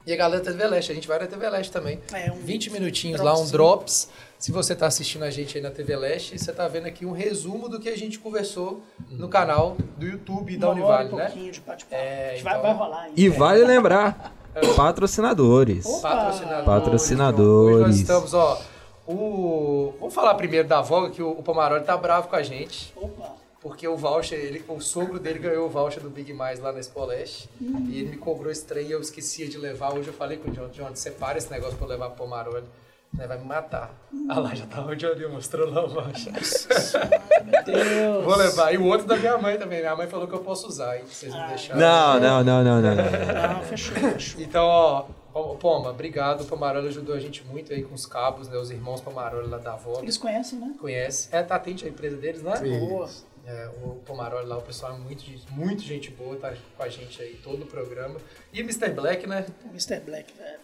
E 0.06 0.14
a 0.14 0.16
galera 0.16 0.42
da 0.42 0.52
TV 0.52 0.66
Leste, 0.68 0.90
a 0.92 0.96
gente 0.96 1.06
vai 1.08 1.20
na 1.20 1.28
TV 1.28 1.50
Leste 1.50 1.70
também. 1.70 2.00
É, 2.14 2.32
um 2.32 2.38
20 2.38 2.70
minutinhos 2.72 3.20
lá, 3.20 3.38
um 3.38 3.46
drops. 3.46 4.10
Se 4.40 4.54
você 4.54 4.74
tá 4.74 4.88
assistindo 4.88 5.24
a 5.24 5.30
gente 5.30 5.58
aí 5.58 5.62
na 5.62 5.70
TV 5.70 5.98
Leste, 5.98 6.40
você 6.40 6.54
tá 6.54 6.66
vendo 6.68 6.86
aqui 6.86 7.06
um 7.06 7.12
resumo 7.12 7.68
do 7.68 7.78
que 7.78 7.90
a 7.90 7.98
gente 7.98 8.18
conversou 8.18 8.82
no 9.10 9.28
canal 9.28 9.76
do 9.98 10.06
YouTube 10.06 10.56
da 10.56 10.68
Uma 10.70 10.76
Univale, 10.76 11.10
e 11.10 11.16
né? 11.16 11.26
pouquinho 11.26 11.52
de. 11.52 11.62
É, 11.92 12.30
A 12.30 12.34
gente 12.36 12.44
vai, 12.44 12.54
então- 12.54 12.62
vai 12.64 12.74
rolar 12.74 13.02
ainda. 13.02 13.20
E 13.20 13.28
vale 13.28 13.66
lembrar, 13.66 14.34
patrocinadores. 14.78 15.86
Opa! 15.86 16.10
Patrocinadores. 16.10 16.66
Patrocinadores. 16.66 17.76
Hoje 17.76 17.86
nós 17.88 17.96
estamos, 17.98 18.34
ó. 18.34 18.62
O... 19.06 19.94
Vamos 20.00 20.14
falar 20.14 20.36
primeiro 20.36 20.68
da 20.70 20.80
Voga, 20.82 21.10
que 21.10 21.22
o, 21.22 21.32
o 21.32 21.44
Pomaroli 21.44 21.84
tá 21.84 21.98
bravo 21.98 22.30
com 22.30 22.36
a 22.38 22.44
gente. 22.44 22.94
Opa! 22.96 23.47
Porque 23.68 23.88
o 23.88 23.96
voucher, 23.98 24.40
ele, 24.40 24.64
o 24.68 24.80
sogro 24.80 25.20
dele 25.20 25.40
ganhou 25.40 25.66
o 25.66 25.70
voucher 25.70 26.02
do 26.02 26.10
Big 26.10 26.34
Mais 26.34 26.60
lá 26.60 26.72
na 26.72 26.80
Expo 26.80 27.04
Leste. 27.06 27.50
Hum. 27.62 27.88
E 27.90 28.00
ele 28.00 28.10
me 28.12 28.18
cobrou 28.18 28.52
esse 28.52 28.66
trem 28.66 28.88
e 28.88 28.92
eu 28.92 29.02
esquecia 29.02 29.48
de 29.48 29.58
levar. 29.58 29.94
Hoje 29.94 30.08
eu 30.08 30.14
falei 30.14 30.38
com 30.38 30.50
o 30.50 30.54
John, 30.54 30.70
John, 30.70 30.90
separa 30.96 31.38
esse 31.38 31.52
negócio 31.52 31.76
pra 31.78 31.86
eu 31.86 31.90
levar 31.90 32.08
pro 32.10 32.18
Pomaroli. 32.26 32.64
Né, 33.14 33.26
vai 33.26 33.38
me 33.38 33.46
matar. 33.46 33.94
Hum. 34.14 34.28
Ah 34.30 34.40
lá, 34.40 34.54
já 34.54 34.66
tá 34.66 34.82
o 34.86 34.94
Johnny 34.96 35.26
mostrou 35.28 35.70
lá 35.72 35.86
o 35.86 35.88
voucher. 35.90 36.34
Meu 37.46 37.64
Deus! 37.64 38.24
Vou 38.26 38.36
levar. 38.36 38.74
E 38.74 38.78
o 38.78 38.86
outro 38.86 39.08
da 39.08 39.16
minha 39.16 39.38
mãe 39.38 39.58
também. 39.58 39.80
Minha 39.80 39.96
mãe 39.96 40.08
falou 40.08 40.28
que 40.28 40.34
eu 40.34 40.40
posso 40.42 40.68
usar, 40.68 40.98
hein? 40.98 41.04
Vocês 41.08 41.34
Ah. 41.34 41.40
não 41.40 41.48
deixaram. 41.48 41.80
Não, 41.80 42.20
não, 42.20 42.44
não, 42.44 42.64
não, 42.64 42.82
não, 42.82 42.96
não. 42.96 43.54
Não, 43.54 43.62
fechou, 43.64 43.96
fechou. 43.96 44.42
Então, 44.42 44.66
ó, 44.66 45.06
Pom- 45.34 45.56
Poma, 45.56 45.90
obrigado. 45.92 46.42
O 46.42 46.46
Pomaroli 46.46 46.88
ajudou 46.90 47.16
a 47.16 47.20
gente 47.20 47.46
muito 47.46 47.72
aí 47.72 47.82
com 47.84 47.96
os 47.96 48.06
cabos, 48.06 48.50
né? 48.50 48.58
Os 48.58 48.72
irmãos 48.72 49.00
Pomaroli 49.02 49.48
lá 49.48 49.58
da 49.58 49.76
Voga. 49.76 50.02
Eles 50.02 50.18
conhecem, 50.18 50.60
né? 50.60 50.74
Conhece. 50.80 51.30
É, 51.32 51.42
tá 51.44 51.56
atente 51.56 51.86
a 51.86 51.88
empresa 51.90 52.18
deles, 52.18 52.42
né? 52.44 52.60
Boa. 52.60 53.08
É, 53.50 53.70
o 53.82 53.92
Pomaroli 54.06 54.46
lá, 54.46 54.58
o 54.58 54.62
pessoal 54.62 54.94
é 54.94 54.98
muito, 54.98 55.24
gente- 55.24 55.50
muito 55.52 55.82
gente 55.82 56.12
boa, 56.12 56.36
tá 56.36 56.54
com 56.76 56.84
a 56.84 56.90
gente 56.90 57.22
aí 57.22 57.40
todo 57.42 57.64
o 57.64 57.66
programa. 57.66 58.18
E 58.52 58.60
Mr. 58.60 58.90
Black, 58.90 59.26
né? 59.26 59.46
O 59.64 59.70
Mr. 59.70 60.02
Black, 60.02 60.34
velho. 60.38 60.60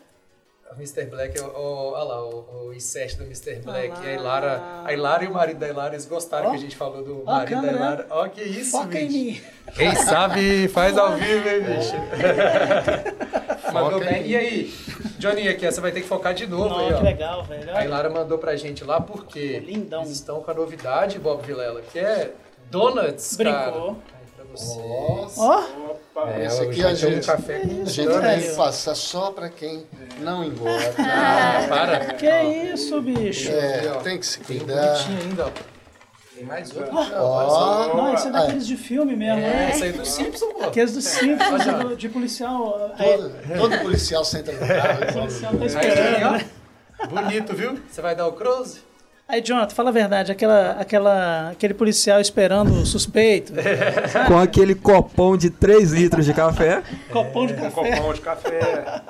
O 0.69 0.75
Mr. 0.75 1.05
Black, 1.05 1.39
ó, 1.39 1.91
olha 1.93 2.03
lá, 2.03 2.25
o, 2.25 2.69
o 2.69 2.73
I7 2.73 3.17
do 3.17 3.23
Mr. 3.25 3.57
Black. 3.61 3.89
lá. 3.89 4.03
E 4.03 4.07
a 4.09 4.13
Hilara, 4.15 4.61
a 4.83 4.91
Hilara 4.93 5.23
e 5.23 5.27
o 5.27 5.31
marido 5.33 5.59
da 5.59 5.69
Hilara, 5.69 5.93
eles 5.93 6.05
gostaram 6.05 6.47
Ó. 6.47 6.49
que 6.49 6.55
a 6.57 6.59
gente 6.59 6.75
falou 6.75 7.03
do 7.03 7.21
a 7.29 7.31
marido 7.35 7.61
da. 7.61 7.71
Hilara. 7.71 8.07
Ó, 8.09 8.27
que 8.27 8.41
isso, 8.41 8.71
Foca 8.71 8.99
em 8.99 9.07
bicho. 9.07 9.43
mim. 9.43 9.71
Quem 9.75 9.95
sabe 9.95 10.67
faz 10.69 10.97
ao 10.97 11.15
vivo, 11.15 11.47
hein, 11.47 11.61
bicho? 11.61 11.93
Mandou 13.71 13.99
Foca 14.01 14.05
em 14.05 14.13
bem. 14.23 14.27
E 14.31 14.35
aí, 14.35 14.73
Johnny, 15.19 15.47
aqui, 15.47 15.65
você 15.71 15.79
vai 15.79 15.91
ter 15.91 16.01
que 16.01 16.07
focar 16.07 16.33
de 16.33 16.47
novo 16.47 16.75
aí, 16.75 16.89
Não, 16.89 16.97
ó. 16.97 16.99
que 16.99 17.05
legal, 17.05 17.43
velho. 17.45 17.69
A 17.71 17.75
Olha. 17.75 17.85
Hilara 17.85 18.09
mandou 18.09 18.37
pra 18.37 18.55
gente 18.55 18.83
lá 18.83 18.99
porque 18.99 19.59
Lindão. 19.59 20.01
eles 20.01 20.11
estão 20.13 20.41
com 20.41 20.51
a 20.51 20.53
novidade, 20.53 21.19
Bob 21.19 21.45
Vilela, 21.45 21.81
que 21.81 21.99
é 21.99 22.31
donuts, 22.69 23.35
cara. 23.37 23.71
Brincou. 23.71 23.89
Aí. 23.89 24.23
Nossa. 24.53 25.41
Ó, 25.41 25.63
Opa, 26.15 26.29
É, 26.29 26.45
Esse 26.45 26.61
aqui 26.61 26.81
a 26.81 26.83
tenho 26.83 26.91
um 26.91 26.95
gente- 26.95 27.25
café 27.25 27.55
A 27.55 27.65
gente 27.65 27.95
tem 28.21 28.41
que 28.41 28.55
passar 28.55 28.93
só 28.95 29.31
para 29.31 29.49
quem 29.49 29.85
não 30.19 30.43
engorda. 30.43 30.93
Ah, 30.99 31.65
para. 31.67 32.13
que 32.13 32.27
isso, 32.27 33.01
bicho. 33.01 33.51
É, 33.51 33.81
tem 34.03 34.19
que 34.19 34.25
se 34.27 34.39
Tem 34.41 34.57
um 34.57 34.65
cuidar. 34.65 34.93
bonitinho 34.93 35.19
ainda, 35.21 35.45
ó. 35.47 35.51
Tem 36.35 36.43
mais 36.45 36.75
outro. 36.75 36.89
Ó, 36.95 37.95
Não, 37.97 38.13
esse 38.13 38.27
é 38.27 38.31
daqueles 38.31 38.67
de 38.67 38.77
filme 38.77 39.15
mesmo, 39.15 39.39
É, 39.39 39.41
né? 39.41 39.69
esse 39.71 39.83
aí 39.85 39.91
do 39.91 40.05
Simpson, 40.05 40.47
pô. 40.53 40.63
Aqueles 40.65 40.93
do 40.93 41.01
Simpsons, 41.01 41.65
do- 41.65 41.95
de 41.95 42.09
policial. 42.09 42.91
Aí, 42.97 43.17
todo, 43.17 43.31
todo 43.59 43.77
policial 43.81 44.23
senta 44.25 44.51
no 44.51 44.59
carro. 44.67 45.03
o 45.09 45.13
policial 45.13 45.51
tá 45.53 45.59
Aí, 45.61 45.67
esperando, 45.67 46.31
né? 46.37 46.45
ó. 46.99 47.07
Bonito, 47.07 47.53
viu? 47.55 47.79
Você 47.89 48.01
vai 48.01 48.15
dar 48.15 48.27
o 48.27 48.33
close? 48.33 48.81
Aí, 49.27 49.41
Jonathan, 49.41 49.73
fala 49.73 49.89
a 49.89 49.93
verdade, 49.93 50.31
aquela, 50.31 50.71
aquela, 50.71 51.49
aquele 51.51 51.73
policial 51.73 52.19
esperando 52.19 52.71
o 52.73 52.85
suspeito, 52.85 53.53
Com 54.27 54.37
aquele 54.37 54.75
copão 54.75 55.37
de 55.37 55.49
3 55.49 55.91
litros 55.91 56.25
de 56.25 56.33
café. 56.33 56.83
copão 57.11 57.47
de 57.47 57.53
um 57.53 57.55
café, 57.55 57.71
copão 57.71 58.13
de 58.13 58.21
café. 58.21 59.01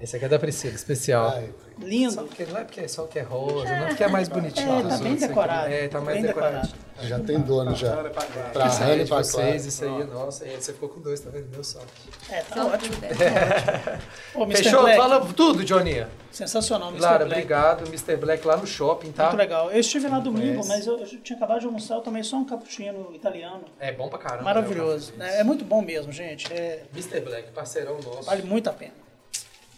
Esse 0.00 0.16
aqui 0.16 0.24
é 0.24 0.28
da 0.28 0.38
Priscila, 0.38 0.74
especial. 0.74 1.28
Ai, 1.36 1.48
Só 1.78 1.86
lindo. 1.86 2.22
porque, 2.24 2.44
não 2.46 2.58
é 2.58 2.64
porque 2.64 2.88
só 2.88 3.06
que 3.06 3.18
é 3.18 3.22
rosa, 3.22 3.64
não 3.64 3.84
é 3.84 3.86
porque 3.88 4.04
é 4.04 4.08
mais 4.08 4.28
bonitinho. 4.28 4.78
É, 4.78 4.82
tá 4.88 4.96
bem 4.98 5.16
decorado. 5.16 5.72
É, 5.72 5.88
tá 5.88 6.00
mais 6.00 6.16
bem 6.16 6.26
decorado. 6.26 6.68
já 7.02 7.18
tem 7.18 7.40
dono 7.40 7.74
já. 7.74 7.96
Pra 7.96 8.22
aí 8.64 9.00
é 9.00 9.02
e 9.02 9.06
pra 9.06 9.16
vocês, 9.16 9.32
Clara. 9.34 9.56
isso 9.56 9.84
aí, 9.84 10.04
nossa, 10.04 10.46
e 10.46 10.54
você 10.56 10.72
ficou 10.72 10.88
com 10.88 11.00
dois, 11.00 11.20
tá 11.20 11.30
vendo? 11.30 11.46
Deu 11.46 11.64
sorte. 11.64 11.88
É, 12.30 12.40
tá 12.42 12.54
Só 12.56 12.68
ótimo. 12.68 12.94
Mr. 14.44 14.56
Fechou? 14.62 14.82
Black, 14.82 14.96
Fala 14.96 15.26
tudo, 15.34 15.64
Johnny. 15.64 16.06
sensacional, 16.30 16.88
Mr. 16.90 17.02
Lara, 17.02 17.24
Black. 17.24 17.32
obrigado. 17.32 17.86
Mr. 17.88 18.16
Black 18.16 18.46
lá 18.46 18.56
no 18.56 18.66
shopping, 18.66 19.12
tá? 19.12 19.24
Muito 19.24 19.38
legal. 19.38 19.70
Eu 19.70 19.80
estive 19.80 20.08
lá 20.08 20.18
domingo, 20.20 20.64
mas 20.66 20.86
eu, 20.86 20.98
eu 20.98 21.06
tinha 21.06 21.36
acabado 21.36 21.60
de 21.60 21.66
almoçar, 21.66 21.96
eu 21.96 22.00
tomei 22.00 22.22
só 22.22 22.36
um 22.36 22.44
cappuccino 22.44 23.12
italiano. 23.14 23.64
É 23.80 23.92
bom 23.92 24.08
pra 24.08 24.18
caramba. 24.18 24.44
Maravilhoso. 24.44 25.12
né, 25.16 25.26
o 25.26 25.28
né? 25.32 25.40
É 25.40 25.44
muito 25.44 25.64
bom 25.64 25.82
mesmo, 25.82 26.12
gente. 26.12 26.52
É. 26.52 26.84
Mr. 26.92 27.20
Black, 27.20 27.50
parceirão 27.52 27.96
nosso. 28.00 28.22
vale 28.22 28.42
muito 28.42 28.68
a 28.70 28.72
pena. 28.72 29.03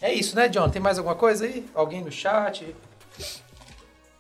É 0.01 0.13
isso, 0.13 0.37
né, 0.37 0.49
John? 0.49 0.69
Tem 0.69 0.81
mais 0.81 0.99
alguma 0.99 1.15
coisa 1.17 1.45
aí? 1.45 1.65
Alguém 1.75 2.03
no 2.05 2.11
chat? 2.13 2.75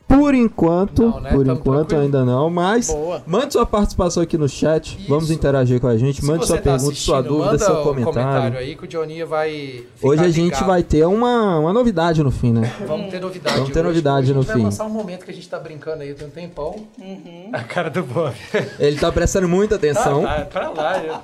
Por 0.08 0.34
enquanto, 0.34 1.02
Não, 1.02 1.20
né? 1.20 1.30
por 1.30 1.44
Tamo 1.44 1.58
enquanto 1.58 1.88
tranquilo. 1.88 2.02
ainda 2.02 2.24
não, 2.24 2.48
mas 2.48 2.86
Boa. 2.86 3.22
mande 3.26 3.52
sua 3.52 3.66
participação 3.66 4.22
aqui 4.22 4.38
no 4.38 4.48
chat, 4.48 4.96
Isso. 4.96 5.08
vamos 5.08 5.32
interagir 5.32 5.80
com 5.80 5.88
a 5.88 5.96
gente, 5.98 6.20
Se 6.20 6.26
mande 6.26 6.46
sua 6.46 6.58
tá 6.58 6.62
pergunta, 6.62 6.94
sua 6.94 7.20
dúvida, 7.20 7.44
manda 7.46 7.58
seu 7.58 7.80
um 7.80 7.82
comentário. 7.82 8.56
aí 8.56 8.76
que 8.76 8.84
o 8.84 8.86
Johnny 8.86 9.24
vai 9.24 9.84
ficar 9.96 10.06
Hoje 10.08 10.24
a 10.24 10.28
gente 10.30 10.62
vai 10.62 10.84
ter 10.84 11.04
uma, 11.04 11.58
uma 11.58 11.72
novidade 11.72 12.22
no 12.22 12.30
fim, 12.30 12.52
né? 12.52 12.72
Vamos 12.86 13.10
ter 13.10 13.20
novidade 13.20 13.56
Vamos 13.56 13.70
ter 13.72 13.80
hoje. 13.80 13.88
novidade 13.88 14.26
Hoje 14.26 14.32
no 14.32 14.38
A 14.38 14.42
gente 14.42 14.46
vai 14.48 14.56
fim. 14.58 14.64
lançar 14.64 14.84
um 14.84 14.90
momento 14.90 15.24
que 15.24 15.30
a 15.32 15.34
gente 15.34 15.48
tá 15.48 15.58
brincando 15.58 16.02
aí, 16.04 16.14
tem 16.14 16.28
um 16.28 16.30
tempão. 16.30 16.86
Uhum. 16.98 17.50
A 17.52 17.64
cara 17.64 17.90
do 17.90 18.04
Bob. 18.04 18.32
Ele 18.78 18.96
tá 18.98 19.10
prestando 19.10 19.48
muita 19.48 19.74
atenção. 19.74 20.22
Tá, 20.22 20.36
tá, 20.36 20.44
pra 20.44 20.70
lá. 20.70 21.02
já. 21.04 21.18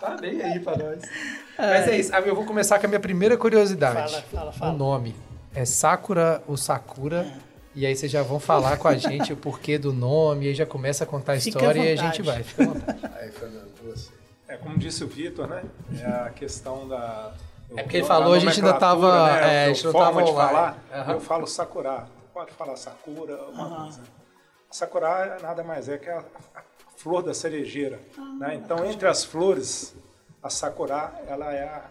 Tá 0.00 0.16
nem 0.22 0.40
aí 0.40 0.58
pra 0.58 0.74
nós. 0.78 0.98
Mas 1.68 1.88
é 1.88 1.96
isso. 1.98 2.14
Ah, 2.14 2.20
Eu 2.20 2.34
vou 2.34 2.44
começar 2.44 2.78
com 2.78 2.86
a 2.86 2.88
minha 2.88 3.00
primeira 3.00 3.36
curiosidade. 3.36 4.10
Fala, 4.12 4.22
fala, 4.22 4.50
O 4.50 4.52
fala. 4.52 4.72
nome 4.72 5.14
é 5.54 5.64
Sakura 5.64 6.42
ou 6.46 6.56
Sakura. 6.56 7.26
E 7.74 7.86
aí 7.86 7.96
vocês 7.96 8.10
já 8.12 8.22
vão 8.22 8.38
falar 8.38 8.76
com 8.76 8.86
a 8.86 8.94
gente 8.96 9.32
o 9.32 9.36
porquê 9.36 9.78
do 9.78 9.94
nome, 9.94 10.44
e 10.44 10.48
aí 10.50 10.54
já 10.54 10.66
começa 10.66 11.04
a 11.04 11.06
contar 11.06 11.32
a 11.32 11.34
à 11.36 11.38
história 11.38 11.80
e 11.80 11.92
a 11.92 11.96
gente 11.96 12.20
vai. 12.20 12.42
Fica 12.42 12.64
à 12.64 12.66
vontade. 12.66 12.98
Aí, 13.18 13.30
Fernando, 13.30 13.70
você. 13.82 14.10
É, 14.46 14.56
como 14.58 14.76
disse 14.76 15.02
o 15.02 15.08
Vitor, 15.08 15.46
né? 15.48 15.62
É 15.98 16.04
a 16.06 16.30
questão 16.30 16.86
da. 16.86 17.32
É 17.74 17.82
porque 17.82 17.96
ele 17.98 18.06
falou, 18.06 18.34
a 18.34 18.38
gente 18.38 18.50
ainda 18.60 18.72
nomenclatura, 18.74 19.10
tava- 19.12 19.32
Né? 19.40 19.54
é, 19.54 19.64
a 19.64 19.68
gente 19.72 19.84
não 19.86 19.92
forma 19.92 20.06
tava 20.10 20.24
de 20.24 20.32
falar. 20.32 20.78
Aham. 20.92 21.12
Eu 21.14 21.20
falo 21.20 21.46
Sakura. 21.46 22.04
Pode 22.34 22.52
falar 22.52 22.76
Sakura, 22.76 23.36
uma 23.50 23.82
coisa. 23.84 24.00
Sakura 24.70 25.38
nada 25.42 25.62
mais 25.62 25.88
é 25.88 25.96
que 25.98 26.08
a, 26.10 26.18
a 26.54 26.62
flor 26.96 27.22
da 27.22 27.32
cerejeira. 27.32 27.98
né? 28.38 28.54
Então, 28.62 28.84
entre 28.84 29.08
as 29.08 29.24
flores, 29.24 29.94
a 30.42 30.50
Sakura 30.50 31.12
ela 31.28 31.52
é 31.54 31.64
a, 31.64 31.88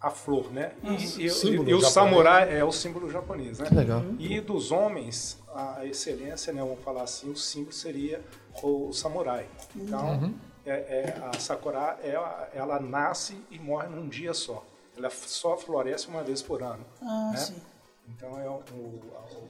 a 0.00 0.10
flor, 0.10 0.50
né? 0.52 0.72
E, 0.82 1.26
e- 1.26 1.30
Símbolo 1.30 1.68
e 1.68 1.74
o 1.74 1.80
samurai 1.82 2.56
é 2.58 2.64
o 2.64 2.72
símbolo 2.72 3.10
japonês, 3.10 3.58
né? 3.58 3.68
Legal. 3.70 4.02
E 4.18 4.40
dos 4.40 4.72
homens, 4.72 5.38
a 5.54 5.84
excelência, 5.84 6.52
né, 6.52 6.60
vamos 6.62 6.82
falar 6.82 7.02
assim, 7.02 7.30
o 7.30 7.36
símbolo 7.36 7.72
seria 7.72 8.24
o, 8.62 8.88
o 8.88 8.92
samurai. 8.92 9.46
Então, 9.76 10.32
é, 10.64 10.70
é, 10.70 11.22
a 11.32 11.38
sakura, 11.38 11.98
ela, 12.02 12.48
ela 12.54 12.80
nasce 12.80 13.36
e 13.50 13.58
morre 13.58 13.88
num 13.88 14.08
dia 14.08 14.32
só. 14.34 14.64
Ela 14.96 15.10
só 15.10 15.56
floresce 15.56 16.08
uma 16.08 16.22
vez 16.22 16.42
por 16.42 16.62
ano. 16.62 16.84
Ah, 17.02 17.30
né? 17.32 17.36
sim. 17.38 17.62
Então, 18.08 18.38
é 18.40 18.48
o, 18.48 18.60
o- 18.72 19.00
o 19.36 19.48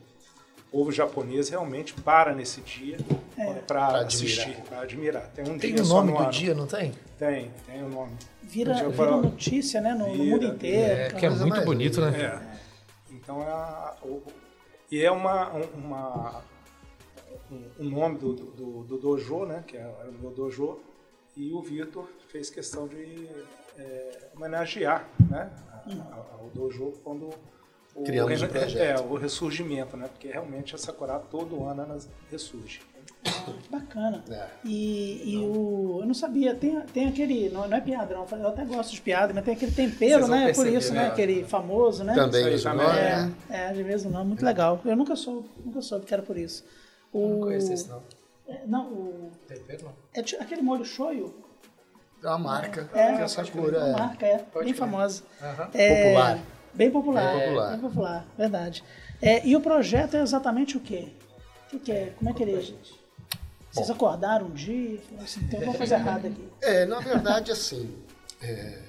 povo 0.70 0.92
japonês 0.92 1.48
realmente 1.48 1.94
para 1.94 2.34
nesse 2.34 2.60
dia 2.60 2.96
para 3.66 3.86
Pra 3.88 4.00
assistir, 4.00 4.40
admirar. 4.42 4.62
para 4.66 4.80
admirar. 4.82 5.26
Tem 5.28 5.44
um 5.48 5.58
Tem 5.58 5.74
dia 5.74 5.84
o 5.84 5.86
nome 5.88 6.10
no 6.12 6.16
do 6.16 6.22
ano. 6.22 6.30
dia, 6.32 6.54
não 6.54 6.66
tem? 6.66 6.92
Tem, 7.18 7.50
tem 7.66 7.82
o 7.82 7.88
nome. 7.88 8.12
Vira, 8.42 8.74
vira 8.74 9.10
notícia, 9.16 9.80
né? 9.80 9.92
No, 9.94 10.06
no 10.08 10.12
Vira, 10.12 10.24
mundo 10.24 10.46
inteiro. 10.54 10.92
É, 10.92 11.08
que 11.10 11.26
é 11.26 11.30
muito 11.30 11.48
mais 11.48 11.64
bonito, 11.64 12.00
né? 12.00 12.20
É. 12.22 13.12
Então 13.14 13.42
é 13.42 13.46
a- 13.48 13.96
o- 14.02 14.22
e 14.90 15.02
é 15.02 15.10
uma, 15.10 15.54
um- 15.54 15.68
uma 15.74 16.42
um, 17.50 17.84
um 17.86 17.90
nome 17.90 18.18
do, 18.18 18.32
do, 18.34 18.84
do 18.84 18.98
dojo, 18.98 19.44
né? 19.46 19.64
Que 19.66 19.76
é 19.76 19.86
o 20.08 20.12
meu 20.20 20.30
dojo. 20.30 20.78
E 21.36 21.52
o 21.52 21.60
Vitor 21.62 22.08
fez 22.28 22.50
questão 22.50 22.86
de 22.86 23.28
é, 23.78 24.28
homenagear, 24.36 25.08
né? 25.28 25.50
a- 25.72 25.76
a- 26.14 26.26
Ao 26.40 26.50
dojo 26.54 26.92
quando 27.02 27.30
o, 28.00 28.04
Criamos 28.04 28.42
o 28.42 28.48
projeto. 28.48 28.76
É, 28.82 29.00
o 29.00 29.14
ressurgimento, 29.16 29.96
né? 29.96 30.08
Porque 30.08 30.28
realmente 30.28 30.74
a 30.74 30.78
Sakura 30.78 31.18
todo 31.18 31.64
ano 31.64 31.82
ela 31.82 31.98
ressurge. 32.30 32.80
Bacana. 33.70 34.24
É. 34.30 34.46
E, 34.64 35.34
e 35.34 35.38
o. 35.38 35.98
Eu 36.00 36.06
não 36.06 36.14
sabia, 36.14 36.54
tem, 36.54 36.80
tem 36.92 37.08
aquele. 37.08 37.50
Não, 37.50 37.68
não 37.68 37.76
é 37.76 37.80
piada, 37.80 38.14
não. 38.14 38.26
Eu 38.38 38.48
até 38.48 38.64
gosto 38.64 38.92
de 38.92 39.00
piada, 39.00 39.32
mas 39.34 39.44
tem 39.44 39.54
aquele 39.54 39.72
tempero, 39.72 40.26
né? 40.26 40.38
Por 40.38 40.46
perceber, 40.64 40.78
isso, 40.78 40.92
né? 40.94 41.02
né? 41.02 41.08
Aquele 41.08 41.44
famoso, 41.44 42.02
né? 42.04 42.14
Também 42.14 42.40
Isso 42.40 42.48
aí 42.48 42.54
usa 42.54 42.68
o 42.68 42.72
também. 42.72 42.86
nome, 42.86 42.98
É, 42.98 43.16
né? 43.16 43.32
é, 43.50 43.72
de 43.72 43.82
vez 43.82 44.04
em 44.04 44.10
quando, 44.10 44.26
muito 44.26 44.44
legal. 44.44 44.80
Eu 44.84 44.96
nunca 44.96 45.16
soube, 45.16 45.48
nunca 45.64 45.82
soube 45.82 46.06
que 46.06 46.14
era 46.14 46.22
por 46.22 46.36
isso. 46.38 46.64
O, 47.12 47.28
Não 47.28 47.40
conheço 47.40 47.72
esse 47.72 47.88
não. 47.88 48.02
é, 48.48 48.60
não, 48.66 48.84
o, 48.86 49.30
Tempero 49.48 49.84
não. 49.84 49.92
é 50.14 50.20
aquele 50.20 50.62
molho 50.62 50.84
shoyu. 50.84 51.34
É 52.22 52.26
uma 52.28 52.38
marca. 52.38 52.88
É, 52.94 53.16
que 53.16 53.22
a 53.22 53.28
Sakura 53.28 53.78
uma 53.78 53.88
é. 53.88 53.92
marca, 53.92 54.26
é, 54.26 54.38
Pode 54.38 54.64
bem 54.66 54.74
crer. 54.74 54.76
famosa. 54.76 55.22
Aham. 55.42 55.68
É, 55.74 56.04
Popular. 56.04 56.38
Bem 56.74 56.90
popular. 56.90 57.36
Bem 57.36 57.48
popular. 57.48 57.70
Bem 57.70 57.80
popular, 57.80 58.26
verdade. 58.36 58.84
É, 59.20 59.46
e 59.46 59.54
o 59.54 59.60
projeto 59.60 60.14
é 60.16 60.22
exatamente 60.22 60.76
o 60.76 60.80
quê? 60.80 61.08
O 61.72 61.78
que, 61.78 61.92
é? 61.92 62.10
Como 62.10 62.30
é 62.30 62.32
que 62.32 62.42
ele. 62.42 62.76
Vocês 63.70 63.90
acordaram 63.90 64.46
um 64.46 64.50
dia 64.50 64.94
e 64.94 64.98
falaram 64.98 65.24
assim, 65.24 65.46
tem 65.46 65.58
alguma 65.60 65.76
coisa 65.76 65.94
errada 65.94 66.28
aqui. 66.28 66.48
É, 66.60 66.86
na 66.86 66.98
verdade, 66.98 67.52
assim, 67.52 67.96
é, 68.42 68.82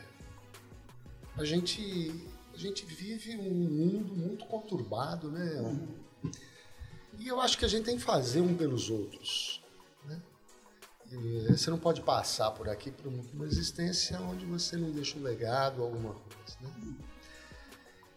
a, 1.38 1.46
gente, 1.46 2.26
a 2.54 2.58
gente 2.58 2.86
vive 2.86 3.38
um 3.38 3.54
mundo 3.54 4.16
muito 4.16 4.46
conturbado, 4.46 5.30
né? 5.30 5.80
E 7.20 7.28
eu 7.28 7.40
acho 7.40 7.58
que 7.58 7.66
a 7.66 7.68
gente 7.68 7.86
tem 7.86 7.98
que 7.98 8.04
fazer 8.04 8.42
um 8.42 8.56
pelos 8.56 8.90
outros. 8.90 9.62
Né? 10.06 10.20
E 11.12 11.52
você 11.52 11.70
não 11.70 11.78
pode 11.78 12.02
passar 12.02 12.50
por 12.52 12.68
aqui 12.68 12.90
por 12.90 13.08
uma 13.08 13.46
existência 13.46 14.20
onde 14.22 14.46
você 14.46 14.78
não 14.78 14.90
deixa 14.90 15.20
um 15.20 15.22
legado, 15.22 15.84
alguma 15.84 16.14
coisa. 16.14 16.58
Né? 16.62 16.96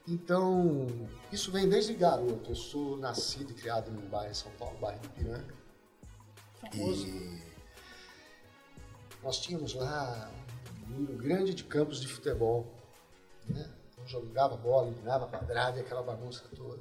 Então, 0.06 0.86
isso 1.32 1.50
vem 1.50 1.68
desde 1.68 1.94
garoto. 1.94 2.50
Eu 2.50 2.54
sou 2.54 2.96
nascido 2.96 3.52
e 3.52 3.54
criado 3.54 3.90
num 3.90 4.06
bairro 4.08 4.30
em 4.30 4.34
São 4.34 4.52
Paulo, 4.52 4.78
bairro 4.78 5.00
do 5.00 5.08
Piranga. 5.10 5.54
Famoso. 6.60 7.06
E 7.06 7.42
nós 9.22 9.38
tínhamos 9.38 9.72
lá 9.74 10.30
um 10.86 10.90
número 10.90 11.16
grande 11.16 11.54
de 11.54 11.64
campos 11.64 12.00
de 12.00 12.06
futebol. 12.06 12.70
Né? 13.46 13.70
Então 13.92 14.06
jogava 14.06 14.56
bola, 14.56 14.88
eliminava 14.88 15.26
quadrado 15.26 15.78
e 15.78 15.80
aquela 15.80 16.02
bagunça 16.02 16.44
toda. 16.54 16.78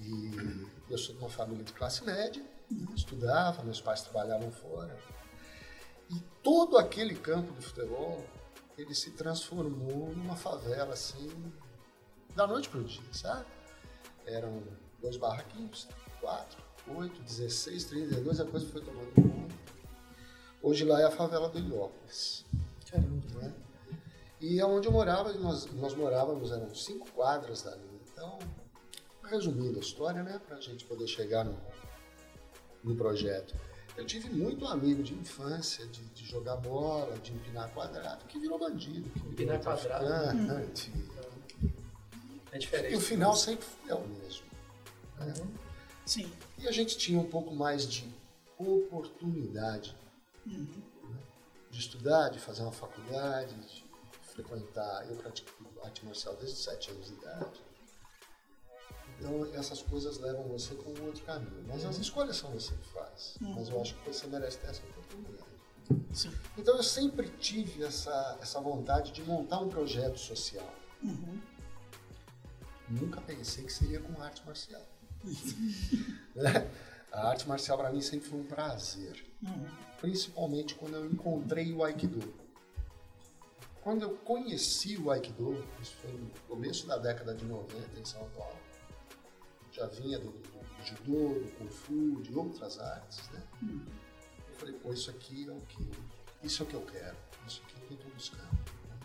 E 0.00 0.66
eu 0.88 0.96
sou 0.96 1.14
de 1.14 1.20
uma 1.20 1.28
família 1.28 1.64
de 1.64 1.72
classe 1.74 2.04
média, 2.04 2.42
né? 2.70 2.86
estudava, 2.94 3.62
meus 3.62 3.80
pais 3.80 4.00
trabalhavam 4.00 4.50
fora. 4.50 4.98
E 6.10 6.20
todo 6.42 6.78
aquele 6.78 7.14
campo 7.14 7.52
de 7.52 7.66
futebol, 7.66 8.24
ele 8.78 8.94
se 8.94 9.10
transformou 9.10 10.12
numa 10.14 10.36
favela 10.36 10.94
assim, 10.94 11.30
da 12.34 12.46
noite 12.46 12.68
para 12.68 12.80
o 12.80 12.84
dia, 12.84 13.02
sabe? 13.12 13.46
Eram 14.26 14.62
dois 15.00 15.16
barraquinhos, 15.16 15.88
quatro, 16.20 16.62
oito, 16.96 17.20
16, 17.22 17.84
32, 17.84 18.40
a 18.40 18.44
coisa 18.44 18.66
foi 18.66 18.80
tomando 18.82 19.12
conta. 19.14 19.54
Hoje 20.62 20.84
lá 20.84 21.00
é 21.00 21.04
a 21.04 21.10
favela 21.10 21.48
do 21.48 21.58
Heliópolis. 21.58 22.44
Caramba. 22.90 23.26
né? 23.40 23.52
E 24.40 24.62
onde 24.62 24.86
eu 24.88 24.92
morava, 24.92 25.32
nós, 25.34 25.66
nós 25.72 25.94
morávamos, 25.94 26.50
eram 26.52 26.74
cinco 26.74 27.08
quadras 27.12 27.62
dali. 27.62 27.82
Então, 28.12 28.38
resumindo 29.24 29.78
a 29.78 29.80
história, 29.82 30.22
né, 30.22 30.40
para 30.46 30.56
a 30.56 30.60
gente 30.60 30.84
poder 30.84 31.06
chegar 31.06 31.44
no, 31.44 31.58
no 32.84 32.94
projeto. 32.96 33.54
Eu 33.96 34.06
tive 34.06 34.30
muito 34.30 34.66
amigo 34.66 35.02
de 35.02 35.14
infância, 35.14 35.86
de, 35.86 36.02
de 36.06 36.24
jogar 36.24 36.56
bola, 36.56 37.16
de 37.18 37.32
empinar 37.32 37.70
quadrado, 37.72 38.24
que 38.26 38.38
virou 38.38 38.58
bandido. 38.58 39.08
Que 39.10 39.18
virou 39.20 39.32
Empinar 39.32 39.62
quadrado? 39.62 40.04
traficante. 40.06 40.92
É 42.52 42.58
diferente. 42.58 42.92
E 42.92 42.96
o 42.96 43.00
final 43.00 43.34
sempre 43.34 43.66
é 43.88 43.94
o 43.94 44.06
mesmo. 44.06 44.44
né? 45.18 45.34
Sim. 46.04 46.30
E 46.58 46.68
a 46.68 46.72
gente 46.72 46.96
tinha 46.98 47.18
um 47.18 47.28
pouco 47.28 47.54
mais 47.54 47.86
de 47.86 48.08
oportunidade 48.58 49.96
né, 50.46 50.66
de 51.70 51.78
estudar, 51.80 52.28
de 52.28 52.38
fazer 52.38 52.62
uma 52.62 52.72
faculdade, 52.72 53.54
de 53.54 53.84
frequentar. 54.22 55.08
Eu 55.08 55.16
pratico 55.16 55.50
arte 55.82 56.04
marcial 56.04 56.34
desde 56.36 56.54
os 56.56 56.64
7 56.64 56.90
anos 56.90 57.06
de 57.06 57.12
idade. 57.14 57.60
Então, 59.18 59.54
essas 59.54 59.80
coisas 59.82 60.18
levam 60.18 60.42
você 60.48 60.74
para 60.74 60.90
um 60.90 61.06
outro 61.06 61.22
caminho. 61.24 61.64
Mas 61.68 61.84
as 61.84 61.98
escolhas 61.98 62.36
são 62.36 62.50
você 62.50 62.74
que 62.74 62.88
faz. 62.88 63.36
Mas 63.40 63.68
eu 63.68 63.80
acho 63.80 63.94
que 63.96 64.08
você 64.08 64.26
merece 64.26 64.58
ter 64.58 64.68
essa 64.68 64.82
oportunidade. 64.82 65.50
Sim. 66.12 66.32
Então, 66.58 66.76
eu 66.76 66.82
sempre 66.82 67.28
tive 67.38 67.84
essa, 67.84 68.38
essa 68.40 68.60
vontade 68.60 69.12
de 69.12 69.22
montar 69.22 69.60
um 69.60 69.68
projeto 69.68 70.18
social. 70.18 70.68
Nunca 73.00 73.20
pensei 73.22 73.64
que 73.64 73.72
seria 73.72 74.00
com 74.00 74.20
arte 74.22 74.44
marcial. 74.44 74.82
Né? 76.34 76.70
A 77.12 77.28
arte 77.28 77.46
marcial 77.46 77.76
para 77.76 77.92
mim 77.92 78.00
sempre 78.00 78.26
foi 78.28 78.40
um 78.40 78.44
prazer. 78.44 79.22
Principalmente 80.00 80.74
quando 80.74 80.94
eu 80.94 81.04
encontrei 81.06 81.72
o 81.72 81.84
Aikido. 81.84 82.34
Quando 83.82 84.02
eu 84.02 84.16
conheci 84.18 84.96
o 84.96 85.10
Aikido, 85.10 85.62
isso 85.80 85.94
foi 85.96 86.10
no 86.12 86.30
começo 86.48 86.86
da 86.86 86.96
década 86.96 87.34
de 87.34 87.44
90 87.44 88.00
em 88.00 88.04
São 88.04 88.26
Paulo, 88.30 88.56
já 89.72 89.86
vinha 89.88 90.18
do, 90.18 90.30
do 90.30 90.84
judô, 90.84 91.40
do 91.40 91.52
kung 91.58 91.68
fu, 91.68 92.22
de 92.22 92.34
outras 92.34 92.78
artes, 92.78 93.28
né? 93.30 93.42
Eu 94.48 94.54
falei, 94.56 94.74
pô, 94.76 94.92
isso 94.92 95.10
aqui 95.10 95.46
é 95.48 95.52
o 95.52 95.60
que 95.60 95.90
isso 96.42 96.62
é 96.62 96.66
o 96.66 96.68
que 96.68 96.74
eu 96.74 96.82
quero, 96.86 97.16
isso 97.46 97.62
aqui 97.64 97.74
é 97.74 97.84
o 97.84 97.86
que 97.88 97.92
eu 97.92 97.96
estou 97.98 98.10
buscando. 98.12 98.52
né? 98.88 98.98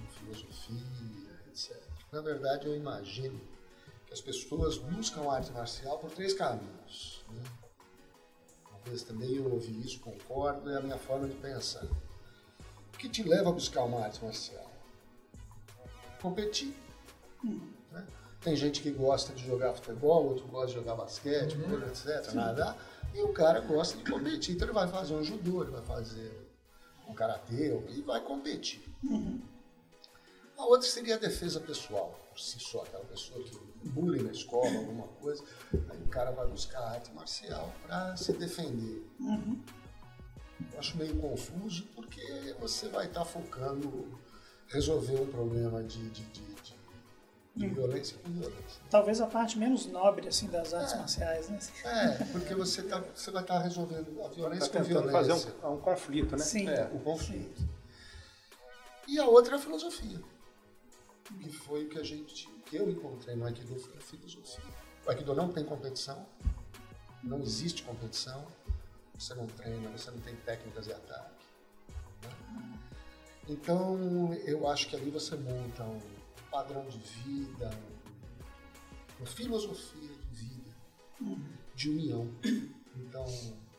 Em 0.00 0.06
filosofia, 0.06 1.40
etc. 1.48 1.93
Na 2.14 2.20
verdade, 2.20 2.68
eu 2.68 2.76
imagino 2.76 3.40
que 4.06 4.12
as 4.12 4.20
pessoas 4.20 4.78
buscam 4.78 5.22
a 5.22 5.34
arte 5.34 5.50
marcial 5.50 5.98
por 5.98 6.12
três 6.12 6.32
caminhos. 6.32 7.24
Né? 7.28 7.42
Talvez 8.70 9.02
também 9.02 9.34
eu 9.34 9.52
ouvi 9.52 9.80
isso, 9.84 9.98
concordo, 9.98 10.70
é 10.70 10.76
a 10.76 10.80
minha 10.80 10.96
forma 10.96 11.26
de 11.26 11.34
pensar. 11.34 11.84
O 12.94 12.98
que 12.98 13.08
te 13.08 13.24
leva 13.24 13.48
a 13.50 13.52
buscar 13.52 13.82
uma 13.82 14.04
arte 14.04 14.24
marcial? 14.24 14.70
Competir. 16.22 16.72
né? 17.90 18.06
Tem 18.40 18.54
gente 18.54 18.80
que 18.80 18.92
gosta 18.92 19.34
de 19.34 19.44
jogar 19.44 19.74
futebol, 19.74 20.24
outro 20.24 20.46
gosta 20.46 20.68
de 20.68 20.74
jogar 20.74 20.94
basquete, 20.94 21.56
vôlei, 21.56 21.88
etc. 21.88 22.32
Nadar. 22.32 22.78
E 23.12 23.22
o 23.22 23.32
cara 23.32 23.58
gosta 23.58 23.98
de 23.98 24.08
competir. 24.08 24.54
Então 24.54 24.68
ele 24.68 24.74
vai 24.74 24.86
fazer 24.86 25.14
um 25.14 25.24
judô, 25.24 25.62
ele 25.62 25.72
vai 25.72 25.82
fazer 25.82 26.48
um 27.08 27.12
karatê 27.12 27.76
e 27.88 28.02
vai 28.02 28.20
competir. 28.20 28.84
A 30.56 30.64
outra 30.64 30.88
seria 30.88 31.16
a 31.16 31.18
defesa 31.18 31.60
pessoal, 31.60 32.18
por 32.30 32.38
si 32.40 32.58
só, 32.60 32.82
aquela 32.82 33.04
pessoa 33.04 33.42
que 33.42 33.58
bullying 33.88 34.22
na 34.22 34.30
escola, 34.32 34.66
alguma 34.76 35.06
coisa, 35.08 35.42
aí 35.90 35.98
o 36.02 36.08
cara 36.08 36.30
vai 36.30 36.46
buscar 36.46 36.78
a 36.80 36.90
arte 36.92 37.12
marcial 37.12 37.72
para 37.86 38.16
se 38.16 38.32
defender. 38.32 39.04
Eu 40.72 40.78
acho 40.78 40.96
meio 40.96 41.16
confuso 41.20 41.84
porque 41.94 42.54
você 42.60 42.88
vai 42.88 43.06
estar 43.06 43.24
focando 43.24 44.18
resolver 44.68 45.20
um 45.20 45.26
problema 45.26 45.82
de, 45.82 46.08
de, 46.10 46.22
de, 46.24 46.40
de- 46.54 46.74
de 47.56 47.68
violência 47.68 48.16
com 48.18 48.30
violência. 48.32 48.80
Talvez 48.90 49.20
a 49.20 49.26
parte 49.28 49.56
menos 49.58 49.86
nobre 49.86 50.26
assim 50.28 50.48
das 50.48 50.74
artes 50.74 50.92
É. 50.94 50.96
marciais, 50.98 51.48
né? 51.48 51.58
É, 51.84 52.24
porque 52.32 52.52
você, 52.54 52.82
tá, 52.82 53.00
você 53.14 53.30
vai 53.30 53.42
estar 53.42 53.58
resolvendo 53.60 54.20
a 54.24 54.28
violência 54.28 54.64
Está 54.66 54.80
com 54.80 54.84
tentando 54.86 55.12
fazer 55.12 55.34
violência. 55.34 55.54
um, 55.68 55.72
um 55.74 55.80
conflito, 55.80 56.32
né? 56.36 56.42
Sim. 56.42 56.68
É, 56.68 56.90
o 56.92 56.98
conflito. 56.98 57.62
E 59.06 59.18
a 59.20 59.26
outra 59.26 59.54
é 59.54 59.58
a 59.58 59.60
filosofia. 59.60 60.20
Que 61.24 61.50
foi 61.50 61.84
o 61.84 61.88
que 61.88 61.98
a 61.98 62.02
gente, 62.02 62.46
que 62.66 62.76
eu 62.76 62.88
encontrei 62.90 63.34
no 63.34 63.44
Aikido 63.46 63.78
foi 63.78 63.96
a 63.96 64.00
filosofia. 64.00 64.64
O 65.06 65.10
Aikido 65.10 65.34
não 65.34 65.50
tem 65.52 65.64
competição, 65.64 66.26
não 67.22 67.40
existe 67.40 67.82
competição, 67.82 68.46
você 69.18 69.34
não 69.34 69.46
treina, 69.46 69.88
você 69.90 70.10
não 70.10 70.20
tem 70.20 70.36
técnicas 70.36 70.84
de 70.86 70.92
ataque. 70.92 71.34
né? 72.22 72.78
Então, 73.48 74.32
eu 74.46 74.66
acho 74.68 74.88
que 74.88 74.96
ali 74.96 75.10
você 75.10 75.34
monta 75.36 75.82
um 75.84 76.00
padrão 76.50 76.86
de 76.88 76.98
vida, 76.98 77.70
um- 77.70 79.18
uma 79.18 79.26
filosofia 79.26 80.08
de 80.08 80.44
vida, 80.46 80.74
de 81.74 81.90
união. 81.90 82.30
Então, 82.96 83.24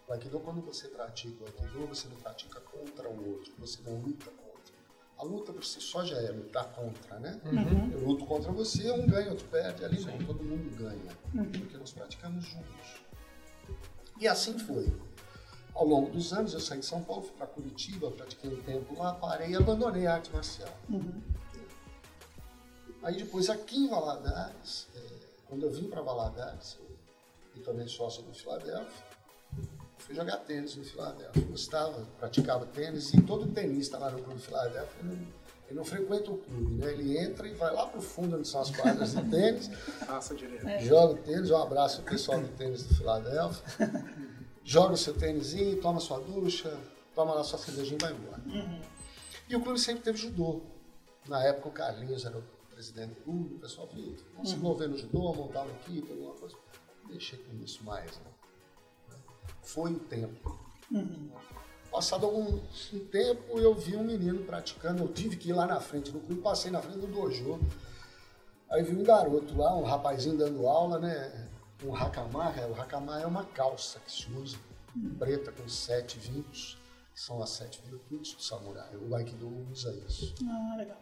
o 0.07 0.13
Aikido, 0.13 0.39
quando 0.39 0.61
você 0.61 0.87
pratica 0.89 1.43
o 1.43 1.47
Aikido, 1.47 1.87
você 1.87 2.07
não 2.07 2.17
pratica 2.17 2.59
contra 2.61 3.09
o 3.09 3.29
outro, 3.33 3.53
você 3.57 3.81
não 3.83 3.99
luta 4.01 4.25
contra. 4.31 4.44
A 5.17 5.23
luta 5.23 5.53
por 5.53 5.63
si 5.63 5.79
só 5.79 6.03
já 6.03 6.17
é 6.17 6.29
lutar 6.29 6.65
contra, 6.73 7.19
né? 7.19 7.39
Eu 7.93 8.05
luto 8.05 8.25
contra 8.25 8.51
você, 8.51 8.91
um 8.91 9.07
ganha, 9.07 9.29
outro 9.29 9.47
perde. 9.47 9.85
Ali 9.85 9.99
não, 10.03 10.17
todo 10.19 10.43
mundo 10.43 10.75
ganha, 10.77 11.11
porque 11.59 11.77
nós 11.77 11.91
praticamos 11.91 12.43
juntos. 12.45 13.01
E 14.19 14.27
assim 14.27 14.57
foi. 14.59 14.91
Ao 15.73 15.85
longo 15.85 16.09
dos 16.09 16.31
anos, 16.31 16.53
eu 16.53 16.59
saí 16.59 16.79
de 16.79 16.85
São 16.85 17.03
Paulo, 17.03 17.23
fui 17.23 17.35
para 17.35 17.47
Curitiba, 17.47 18.09
pratiquei 18.11 18.49
um 18.49 18.61
tempo 18.63 18.97
lá, 18.97 19.13
parei 19.13 19.49
e 19.51 19.55
abandonei 19.55 20.07
a 20.07 20.15
arte 20.15 20.31
marcial. 20.31 20.73
Aí 23.03 23.15
depois, 23.17 23.49
aqui 23.49 23.77
em 23.77 23.89
Valadares, 23.89 24.87
eh, 24.95 25.19
quando 25.47 25.63
eu 25.63 25.71
vim 25.71 25.89
para 25.89 26.01
Valadares, 26.01 26.77
eu 26.79 26.97
me 27.53 27.61
tornei 27.61 27.87
sócio 27.87 28.23
do 28.23 28.33
Filadélfia, 28.33 29.05
fui 30.05 30.15
jogar 30.15 30.37
tênis 30.37 30.75
no 30.75 30.83
Filadélfia. 30.83 31.41
Gostava, 31.43 32.05
praticava 32.19 32.65
tênis 32.67 33.13
e 33.13 33.21
todo 33.21 33.47
tenista 33.51 33.97
lá 33.97 34.11
no 34.11 34.21
Clube 34.21 34.39
Filadélfia, 34.39 34.99
ele 35.01 35.09
não, 35.09 35.27
ele 35.67 35.75
não 35.77 35.85
frequenta 35.85 36.31
o 36.31 36.37
clube, 36.37 36.75
né? 36.75 36.91
Ele 36.93 37.17
entra 37.17 37.47
e 37.47 37.53
vai 37.53 37.73
lá 37.73 37.87
pro 37.87 38.01
fundo 38.01 38.37
onde 38.37 38.47
são 38.47 38.61
as 38.61 38.69
quadras 38.69 39.15
de 39.15 39.23
tênis, 39.29 39.69
Passa 40.05 40.35
direto. 40.35 40.83
joga 40.85 41.13
o 41.13 41.17
tênis, 41.17 41.49
um 41.49 41.57
abraço 41.57 42.01
ao 42.01 42.05
pessoal 42.05 42.39
do 42.39 42.47
tênis 42.49 42.83
do 42.83 42.93
Filadélfia, 42.95 44.05
joga 44.63 44.93
o 44.93 44.97
seu 44.97 45.13
tênisinho, 45.15 45.81
toma 45.81 45.99
sua 45.99 46.19
ducha, 46.19 46.77
toma 47.15 47.33
lá 47.33 47.43
sua 47.43 47.57
cervejinha 47.57 47.97
e 47.97 48.01
vai 48.01 48.11
embora. 48.13 48.43
E 49.49 49.55
o 49.55 49.61
clube 49.61 49.79
sempre 49.79 50.03
teve 50.03 50.17
judô. 50.17 50.61
Na 51.27 51.43
época 51.43 51.69
o 51.69 51.71
Carlinhos 51.71 52.25
era 52.25 52.37
o 52.37 52.43
presidente 52.71 53.15
do 53.15 53.21
clube, 53.21 53.55
o 53.55 53.59
pessoal 53.59 53.89
viu, 53.91 54.15
vamos 54.35 54.49
se 54.51 54.55
envolver 54.55 54.87
no 54.87 54.97
judô, 54.97 55.33
montar 55.33 55.63
uma 55.63 55.71
equipe, 55.71 56.11
alguma 56.11 56.33
coisa. 56.35 56.55
Deixei 57.07 57.39
com 57.39 57.55
isso 57.63 57.83
mais, 57.83 58.11
não. 58.23 58.34
Foi 59.65 59.91
o 59.91 59.99
tempo. 59.99 60.57
Passado 61.91 62.25
algum 62.25 62.59
um 62.93 63.05
tempo, 63.11 63.57
eu 63.57 63.73
vi 63.73 63.95
um 63.95 64.03
menino 64.03 64.43
praticando, 64.43 65.03
eu 65.03 65.07
tive 65.13 65.37
que 65.37 65.49
ir 65.49 65.53
lá 65.53 65.65
na 65.65 65.79
frente 65.79 66.11
do 66.11 66.19
clube, 66.19 66.41
passei 66.41 66.69
na 66.69 66.81
frente 66.81 66.99
do 66.99 67.07
dojo. 67.07 67.59
Aí 68.69 68.83
vi 68.83 68.95
um 68.95 69.03
garoto 69.03 69.57
lá, 69.57 69.75
um 69.75 69.83
rapazinho 69.83 70.37
dando 70.37 70.67
aula, 70.67 70.99
né? 70.99 71.49
Um 71.83 71.95
hakama, 71.95 72.53
o 72.67 72.81
hakama 72.81 73.21
é 73.21 73.25
uma 73.25 73.45
calça 73.45 73.99
que 73.99 74.11
se 74.11 74.31
usa, 74.31 74.57
preta 75.17 75.51
com 75.51 75.67
sete 75.67 76.19
vínculos, 76.19 76.77
que 77.13 77.19
são 77.19 77.41
as 77.41 77.49
sete 77.51 77.81
virtudes 77.81 78.33
do 78.33 78.41
samurai. 78.41 78.95
O 78.97 79.15
Aikido 79.15 79.47
usa 79.71 79.93
isso. 80.07 80.35
Ah, 80.49 80.75
legal. 80.77 80.97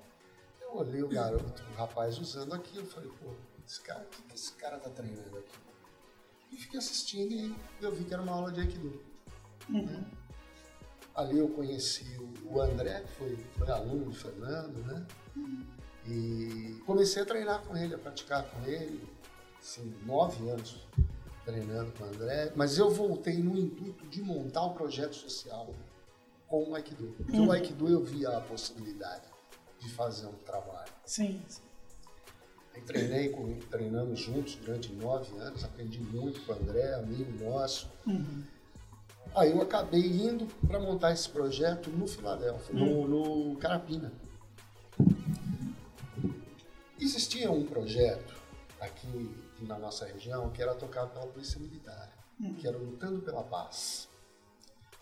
Eu 0.62 0.78
olhei 0.78 1.04
o 1.04 1.08
garoto, 1.08 1.64
o 1.72 1.76
rapaz 1.76 2.18
usando 2.18 2.54
aquilo, 2.54 2.84
eu 2.84 2.90
falei, 2.90 3.10
pô, 3.22 3.32
esse 3.66 3.82
cara, 3.82 4.04
o 4.04 4.08
que, 4.08 4.22
que 4.22 4.36
esse 4.36 4.54
cara 4.54 4.78
tá 4.78 4.90
treinando 4.90 5.38
aqui? 5.38 5.73
E 6.54 6.58
fiquei 6.58 6.78
assistindo 6.78 7.34
e 7.34 7.56
eu 7.82 7.92
vi 7.92 8.04
que 8.06 8.14
era 8.14 8.22
uma 8.22 8.32
aula 8.34 8.52
de 8.52 8.62
Aikido. 8.62 9.02
né? 9.70 10.06
Ali 11.16 11.38
eu 11.40 11.48
conheci 11.50 12.06
o- 12.46 12.62
André, 12.62 13.02
que 13.02 13.12
foi, 13.14 13.36
foi 13.58 13.70
aluno 13.72 14.06
do 14.06 14.14
Fernando, 14.14 14.78
né? 14.86 15.06
E 16.08 16.80
comecei 16.86 17.22
a 17.24 17.26
treinar 17.26 17.64
com 17.64 17.76
ele, 17.76 17.96
a 17.96 17.98
praticar 17.98 18.44
com 18.50 18.64
ele, 18.66 19.08
assim, 19.60 19.96
nove 20.06 20.48
anos 20.50 20.88
treinando 21.46 21.92
com 21.94 22.04
o 22.04 22.08
André, 22.08 22.52
mas 22.56 22.78
eu 22.78 22.90
voltei 22.90 23.38
no 23.38 23.58
intuito 23.58 24.06
de 24.08 24.22
montar 24.22 24.66
um 24.66 24.74
projeto 24.74 25.16
social 25.16 25.74
com 26.48 26.70
o 26.70 26.76
Aikido. 26.76 27.08
Porque 27.18 27.40
o 27.40 27.52
Aikido 27.52 27.88
eu 27.90 28.04
via 28.04 28.30
a 28.38 28.42
possibilidade 28.42 29.26
de 29.80 29.90
fazer 29.90 30.28
um 30.28 30.34
trabalho. 30.34 30.92
Sim. 31.06 31.42
sim. 31.48 31.62
Treinei 32.82 33.30
com, 33.30 33.58
treinamos 33.72 34.20
juntos 34.20 34.56
durante 34.56 34.92
nove 34.94 35.36
anos, 35.38 35.64
aprendi 35.64 36.00
muito 36.00 36.42
com 36.42 36.52
o 36.52 36.56
André, 36.56 36.94
amigo 36.96 37.44
nosso. 37.44 37.90
Aí 39.36 39.52
eu 39.52 39.62
acabei 39.62 40.06
indo 40.06 40.46
para 40.68 40.80
montar 40.80 41.12
esse 41.12 41.30
projeto 41.30 41.90
no 41.90 42.08
Filadélfia, 42.08 42.76
no, 42.76 43.08
no 43.08 43.58
Carapina. 43.58 44.12
Existia 47.00 47.52
um 47.52 47.66
projeto 47.66 48.34
aqui 48.80 49.34
na 49.62 49.80
nossa 49.80 50.06
região 50.06 50.50
que 50.50 50.62
era 50.62 50.76
tocado 50.76 51.12
pela 51.12 51.28
Polícia 51.28 51.60
Militar, 51.60 52.12
que 52.60 52.68
era 52.68 52.78
Lutando 52.78 53.22
pela 53.22 53.44
Paz. 53.44 54.08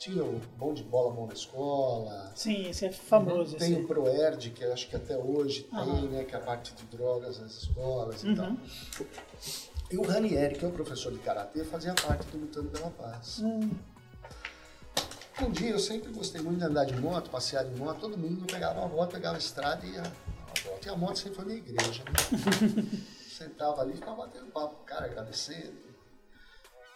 Tinha 0.01 0.23
o 0.23 0.41
bom 0.57 0.73
de 0.73 0.81
bola, 0.81 1.13
mão 1.13 1.27
na 1.27 1.33
escola. 1.33 2.31
Sim, 2.35 2.67
esse 2.67 2.87
é 2.87 2.91
famoso. 2.91 3.55
Tem 3.57 3.73
esse. 3.73 3.81
o 3.83 3.87
Proerd, 3.87 4.49
que 4.49 4.63
eu 4.63 4.73
acho 4.73 4.89
que 4.89 4.95
até 4.95 5.15
hoje 5.15 5.61
tem, 5.61 5.77
Aham. 5.79 6.01
né? 6.09 6.23
Que 6.23 6.33
é 6.33 6.39
a 6.39 6.41
parte 6.41 6.73
de 6.73 6.83
drogas 6.85 7.37
nas 7.37 7.51
escolas 7.51 8.23
e 8.23 8.29
Uhum. 8.29 8.35
tal. 8.35 8.57
E 9.91 9.97
o 9.97 10.01
Ranieri, 10.01 10.55
que 10.57 10.65
é 10.65 10.67
o 10.67 10.71
professor 10.71 11.11
de 11.11 11.19
Karatê, 11.19 11.63
fazia 11.63 11.93
parte 11.93 12.25
do 12.31 12.39
Lutando 12.39 12.69
pela 12.69 12.89
Paz. 12.89 13.41
Hum. 13.43 13.69
Um 15.39 15.51
dia 15.51 15.69
eu 15.69 15.77
sempre 15.79 16.11
gostei 16.11 16.41
muito 16.41 16.57
de 16.57 16.65
andar 16.65 16.85
de 16.85 16.95
moto, 16.99 17.29
passear 17.29 17.63
de 17.63 17.75
moto. 17.79 17.99
Todo 17.99 18.15
eu 18.15 18.47
pegava 18.47 18.79
uma 18.79 18.87
moto, 18.87 19.11
pegava 19.11 19.35
a 19.35 19.39
estrada 19.39 19.85
e 19.85 19.91
ia. 19.91 20.03
E 20.83 20.89
a 20.89 20.95
moto 20.95 21.17
sempre 21.17 21.35
foi 21.35 21.45
minha 21.45 21.57
igreja. 21.59 22.03
Né? 22.05 23.01
Sentava 23.29 23.81
ali 23.81 23.93
e 23.93 23.97
ficava 23.97 24.17
batendo 24.25 24.47
papo 24.47 24.77
com 24.77 24.81
o 24.81 24.85
cara, 24.85 25.05
agradecendo. 25.05 25.90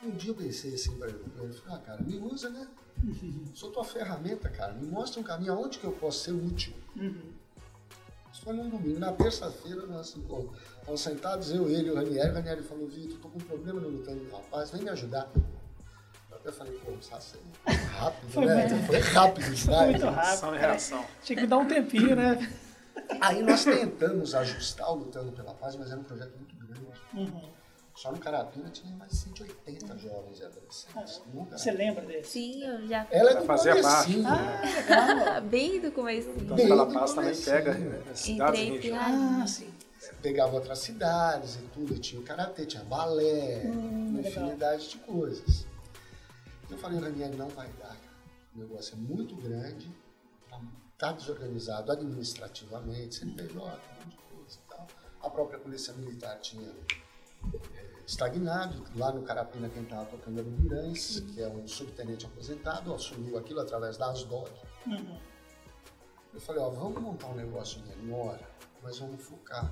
Um 0.06 0.12
dia 0.12 0.32
eu 0.32 0.36
pensei 0.36 0.74
assim 0.76 0.96
pra 0.98 1.08
ele, 1.10 1.20
ele 1.41 1.54
falei, 1.54 1.76
ah, 1.76 1.80
cara, 1.80 2.02
me 2.02 2.18
usa, 2.18 2.50
né? 2.50 2.68
Sou 3.56 3.72
tua 3.72 3.84
ferramenta, 3.84 4.50
cara. 4.50 4.74
Me 4.74 4.88
mostra 4.88 5.20
um 5.20 5.24
caminho 5.24 5.54
aonde 5.54 5.80
que 5.80 5.86
eu 5.86 5.91
posso 5.91 6.20
ser 6.20 6.32
útil. 6.32 6.74
Isso 8.32 8.41
foi 8.44 8.54
num 8.54 8.70
domingo. 8.70 9.00
Na 9.00 9.12
terça-feira, 9.12 9.86
nós 9.88 10.15
estávamos 10.15 11.02
sentados, 11.02 11.52
eu, 11.52 11.70
ele 11.70 11.88
e 11.88 11.91
o 11.91 11.96
Ranieri. 11.96 12.30
O 12.32 12.34
Ranieri 12.34 12.63
falou, 12.63 12.88
Vitor, 12.88 13.18
tô 13.20 13.30
com 13.30 13.38
um 13.38 13.41
problema 13.41 13.80
no 13.80 13.89
lutando 13.89 14.24
do 14.24 14.32
rapaz, 14.32 14.72
vem 14.72 14.82
me 14.84 14.89
ajudar. 14.89 15.30
Eu 16.32 16.38
até 16.38 16.52
falei, 16.52 16.74
pô, 16.80 16.91
precisa 16.91 17.20
ser 17.22 17.39
rápido, 17.98 18.32
Foi 18.32 18.46
né? 18.46 18.68
muito- 18.68 18.86
Foi 18.88 19.00
rápido 19.00 19.44
Foi 19.46 19.56
demais. 19.56 19.89
muito 19.91 20.06
rápido. 20.06 20.41
Cara. 20.41 20.58
reação. 20.58 21.06
Tinha 21.24 21.39
que 21.41 21.48
dar 21.48 21.58
um 21.58 21.68
tempinho, 21.68 22.15
né? 22.15 22.52
Aí 23.22 23.41
nós 23.44 23.63
tentamos 23.63 24.36
ajustar 24.36 24.89
o 24.91 24.96
Lutando 24.96 25.32
pela 25.32 25.54
Paz, 25.54 25.76
mas 25.76 25.89
era 25.91 26.00
um 26.00 26.04
projeto 26.04 26.36
muito 26.38 26.56
grande. 26.56 26.86
Uhum. 27.13 27.55
Só 27.96 28.12
no 28.12 28.20
Carapina 28.20 28.70
tinha 28.70 28.94
mais 28.98 29.12
de 29.12 29.18
180 29.20 29.98
jovens 29.98 30.40
e 30.40 30.44
adolescentes. 30.44 31.22
Nunca. 31.34 31.58
Você 31.58 31.72
lembra 31.72 32.06
desse? 32.06 32.30
Sim, 32.32 32.64
eu 32.64 32.88
já 32.88 33.08
Ela 33.10 33.32
é 33.32 33.36
do 33.36 33.46
comecinho, 33.46 33.82
parte. 33.82 34.18
né? 34.18 35.42
bem 35.50 35.80
do 35.80 35.92
começo. 35.94 36.30
Então, 36.32 36.58
Bem 36.58 36.68
pela 36.68 36.92
paz 36.92 37.14
também 37.14 37.36
pega 37.36 37.74
né, 37.74 38.04
cidades 38.14 38.60
e 38.60 38.64
regiões. 38.72 39.02
Ah, 39.02 39.48
sim. 39.48 39.74
Pegava 40.22 40.54
outras 40.56 40.80
cidades 40.80 41.56
e 41.56 41.62
tudo, 41.74 41.98
tinha 41.98 42.20
o 42.22 42.24
karatê, 42.24 42.66
tinha 42.66 42.84
balé, 42.84 43.64
Hum, 43.66 44.10
uma 44.10 44.18
legal. 44.22 44.32
infinidade 44.44 44.90
de 44.90 44.98
coisas. 45.00 45.66
Eu 46.70 46.78
falei, 46.78 47.00
Ranieri, 47.00 47.36
não 47.36 47.48
vai 47.48 47.68
dar. 47.80 47.88
cara. 47.88 47.98
O 48.56 48.60
negócio 48.60 48.94
é 48.94 48.98
muito 48.98 49.36
grande, 49.38 49.90
está 50.94 51.12
desorganizado 51.14 51.92
administrativamente, 51.92 53.16
CNPJ, 53.16 53.56
um 53.58 53.62
monte 53.64 54.10
de 54.10 54.16
coisa 54.18 54.58
e 54.60 54.70
tal. 54.70 54.88
A 55.22 55.30
própria 55.30 55.60
Polícia 55.60 55.94
Militar 55.94 56.38
tinha 56.40 56.70
eh, 56.70 57.85
estagnado. 58.06 58.84
Lá 58.96 59.12
no 59.12 59.24
Carapina, 59.24 59.70
quem 59.70 59.84
estava 59.84 60.06
tocando 60.06 60.39
era 60.39 60.48
o 60.48 60.52
Mirães, 60.52 61.20
que 61.20 61.41
é 61.41 61.48
um 61.48 61.68
subtenente 61.68 62.26
aposentado, 62.26 62.94
assumiu 62.94 63.38
aquilo 63.38 63.60
através 63.60 63.98
da 63.98 64.12
ASDOC. 64.12 64.52
Uhum. 64.88 65.20
Eu 66.34 66.41
falei, 66.41 66.62
ó, 66.62 66.70
vamos 66.70 67.02
montar 67.02 67.28
um 67.28 67.36
negócio 67.36 67.82
menor, 67.86 68.39
mas 68.84 69.00
vamos 69.00 69.24
focar. 69.24 69.72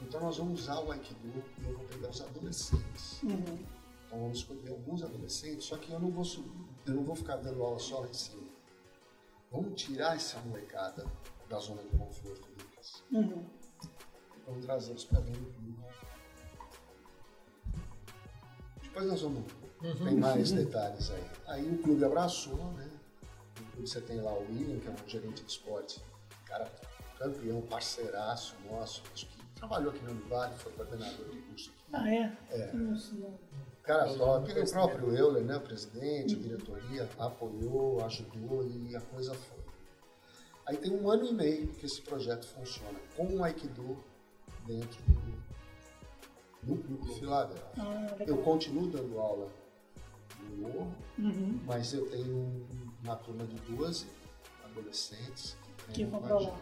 Então 0.00 0.20
nós 0.20 0.38
vamos 0.38 0.60
usar 0.60 0.80
o 0.80 0.92
Aikido 0.92 1.20
e 1.26 1.64
eu 1.64 1.76
vou 1.76 1.84
pegar 1.86 2.10
os 2.10 2.20
adolescentes. 2.20 3.22
Uhum. 3.22 3.66
Então 4.06 4.20
vamos 4.20 4.38
escolher 4.38 4.70
alguns 4.70 5.02
adolescentes, 5.02 5.64
só 5.64 5.76
que 5.76 5.92
eu 5.92 5.98
não 5.98 6.10
vou 6.10 6.24
subir, 6.24 6.64
eu 6.86 6.94
não 6.94 7.04
vou 7.04 7.16
ficar 7.16 7.36
dando 7.36 7.62
aula 7.62 7.78
só 7.78 8.00
lá 8.00 8.08
em 8.08 8.14
cima. 8.14 8.48
Vamos 9.50 9.82
tirar 9.82 10.16
essa 10.16 10.38
molecada 10.40 11.04
da 11.48 11.58
zona 11.58 11.82
de 11.82 11.88
conforto 11.90 12.48
deles. 12.52 13.04
Uhum. 13.10 13.44
Vamos 14.46 14.64
trazê-los 14.64 15.04
para 15.04 15.20
dentro 15.20 15.42
do. 15.42 15.76
Depois 18.98 19.06
nós 19.06 19.22
vamos. 19.22 19.44
Tem 20.04 20.16
mais 20.16 20.50
detalhes 20.50 21.10
aí. 21.12 21.24
Aí 21.46 21.70
o 21.70 21.78
clube 21.78 22.04
abraçou, 22.04 22.56
né? 22.72 22.90
No 23.60 23.66
clube 23.66 23.88
você 23.88 24.00
tem 24.00 24.20
lá 24.20 24.32
o 24.32 24.40
William, 24.40 24.80
que 24.80 24.88
é 24.88 24.90
um 24.90 25.08
gerente 25.08 25.44
de 25.44 25.50
esporte, 25.50 26.02
cara 26.44 26.68
campeão, 27.16 27.60
parceiraço 27.62 28.54
nosso, 28.68 29.02
acho 29.12 29.26
que 29.26 29.44
trabalhou 29.54 29.90
aqui 29.90 30.04
no 30.04 30.12
Univale, 30.12 30.54
foi 30.56 30.72
coordenador 30.72 31.30
de 31.30 31.38
curso 31.38 31.70
aqui. 31.70 31.84
Ah, 31.92 32.12
é? 32.12 32.32
É. 32.50 32.76
Isso 32.92 33.16
não. 33.16 33.38
Cara 33.82 34.12
top, 34.14 34.52
o 34.52 34.70
próprio 34.70 35.16
Euler, 35.16 35.44
né, 35.44 35.56
o 35.56 35.60
presidente, 35.60 36.34
a 36.34 36.38
diretoria, 36.38 37.08
apoiou, 37.18 38.04
ajudou 38.04 38.64
e 38.66 38.94
a 38.94 39.00
coisa 39.00 39.34
foi. 39.34 39.58
Aí 40.66 40.76
tem 40.76 40.92
um 40.92 41.10
ano 41.10 41.24
e 41.24 41.32
meio 41.32 41.68
que 41.68 41.86
esse 41.86 42.02
projeto 42.02 42.46
funciona, 42.46 42.98
com 43.16 43.26
o 43.36 43.42
Aikido 43.42 43.98
dentro 44.66 45.02
do, 45.04 45.47
Clube 46.64 47.14
Filadélfia. 47.18 47.64
Ah, 47.78 48.16
Eu 48.26 48.38
continuo 48.38 48.86
dando 48.88 49.18
aula 49.18 49.48
no 50.42 50.56
Morro, 50.68 50.94
Uhum. 51.18 51.60
mas 51.66 51.92
eu 51.92 52.08
tenho 52.10 52.66
uma 53.02 53.16
turma 53.16 53.44
de 53.44 53.56
12 53.72 54.06
adolescentes 54.64 55.56
que, 55.92 56.04
vão 56.04 56.20
pra 56.20 56.38
lá. 56.38 56.56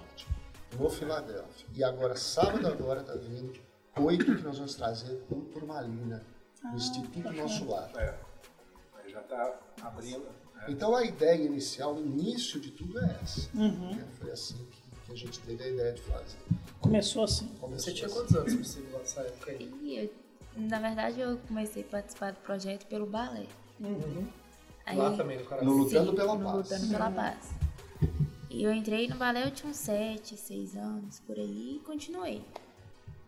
no 0.78 0.90
Filadélfia. 0.90 1.66
E 1.74 1.82
agora, 1.85 2.14
sábado 2.16 2.66
agora, 2.66 3.02
tá 3.02 3.14
vindo 3.14 3.52
oito 3.98 4.24
que 4.37 4.42
nós 4.42 4.56
vamos 4.59 4.74
trazer 4.74 5.16
por 5.28 5.40
Turmalina, 5.46 6.22
Ah, 6.64 6.70
no 6.70 6.76
Instituto 6.76 7.32
Nosso 7.32 7.64
Lar. 7.68 7.90
É, 7.96 8.18
aí 8.94 9.11
já 9.12 9.20
está 9.20 9.59
abrindo. 9.82 10.20
né? 10.24 10.30
Então 10.68 10.94
a 10.96 11.04
ideia 11.04 11.42
inicial, 11.44 11.94
o 11.94 12.00
início 12.00 12.59
de 12.61 12.70
tudo 12.72 12.98
é 12.98 13.18
essa. 13.22 13.48
Uhum. 13.54 13.94
né? 13.94 14.06
Foi 14.18 14.30
assim 14.30 14.56
que, 14.70 14.82
que 15.07 15.12
a 15.12 15.16
gente 15.16 15.38
teve 15.40 15.62
a 15.62 15.69
ideia 15.69 15.92
de 15.92 16.03
fazer. 16.03 16.38
Começou 16.81 17.25
assim. 17.25 17.47
Começou 17.61 17.85
Você 17.85 17.92
tinha 17.92 18.07
assim. 18.07 18.16
quantos 18.16 18.35
anos, 18.35 18.55
possível, 18.55 18.99
nessa 18.99 19.21
época 19.21 19.51
aí? 19.53 20.12
Eu, 20.57 20.62
na 20.62 20.81
verdade, 20.81 21.21
eu 21.21 21.38
comecei 21.49 21.83
a 21.83 21.87
participar 21.87 22.33
do 22.33 22.40
projeto 22.40 22.87
pelo 22.87 23.07
balé. 23.07 23.47
Uhum. 23.81 24.27
Aí, 24.85 24.97
Lá 24.97 25.16
também, 25.16 25.38
no 25.38 25.45
Carapina. 25.45 25.71
No 25.71 25.79
Lutando 25.79 26.11
sim, 26.11 26.16
pela 26.16 26.35
no 26.35 26.45
Paz. 26.45 26.57
Lutando 26.57 26.90
pela 26.92 27.11
Paz. 27.11 27.51
E 28.51 28.62
eu 28.62 28.73
entrei 28.73 29.09
no 29.09 29.16
balé, 29.16 29.47
eu 29.47 29.51
tinha 29.51 29.71
uns 29.71 29.77
7, 29.77 30.37
6 30.37 30.77
anos, 30.77 31.21
por 31.21 31.37
aí, 31.38 31.77
e 31.77 31.81
continuei. 31.81 32.42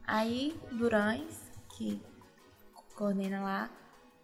Aí, 0.06 0.58
Durães, 0.72 1.50
que 1.76 2.00
coordena 2.94 3.42
lá, 3.42 3.70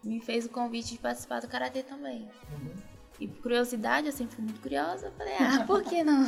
me 0.03 0.21
fez 0.21 0.47
o 0.47 0.49
convite 0.49 0.93
de 0.95 0.99
participar 0.99 1.40
do 1.40 1.49
Karatê 1.49 1.83
também. 1.83 2.29
E 3.20 3.29
por 3.29 3.42
curiosidade, 3.42 4.07
eu 4.09 4.12
sempre 4.12 4.35
fui 4.37 4.44
muito 4.44 4.61
curiosa, 4.61 5.12
falei, 5.16 5.35
ah, 5.38 5.64
por 5.66 5.83
que 5.83 6.03
não? 6.03 6.24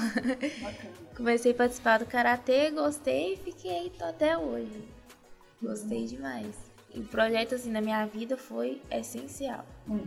Comecei 1.17 1.53
a 1.53 1.55
participar 1.55 1.99
do 1.99 2.07
Karatê, 2.07 2.71
gostei 2.71 3.35
e 3.35 3.37
fiquei 3.37 3.91
tô 3.91 4.05
até 4.05 4.39
hoje. 4.39 4.85
Gostei 5.61 6.05
demais. 6.05 6.55
E 6.95 7.01
o 7.01 7.05
projeto, 7.05 7.55
assim, 7.55 7.71
na 7.71 7.81
minha 7.81 8.07
vida 8.07 8.37
foi 8.37 8.81
essencial. 8.91 9.67
Uhum. 9.89 10.07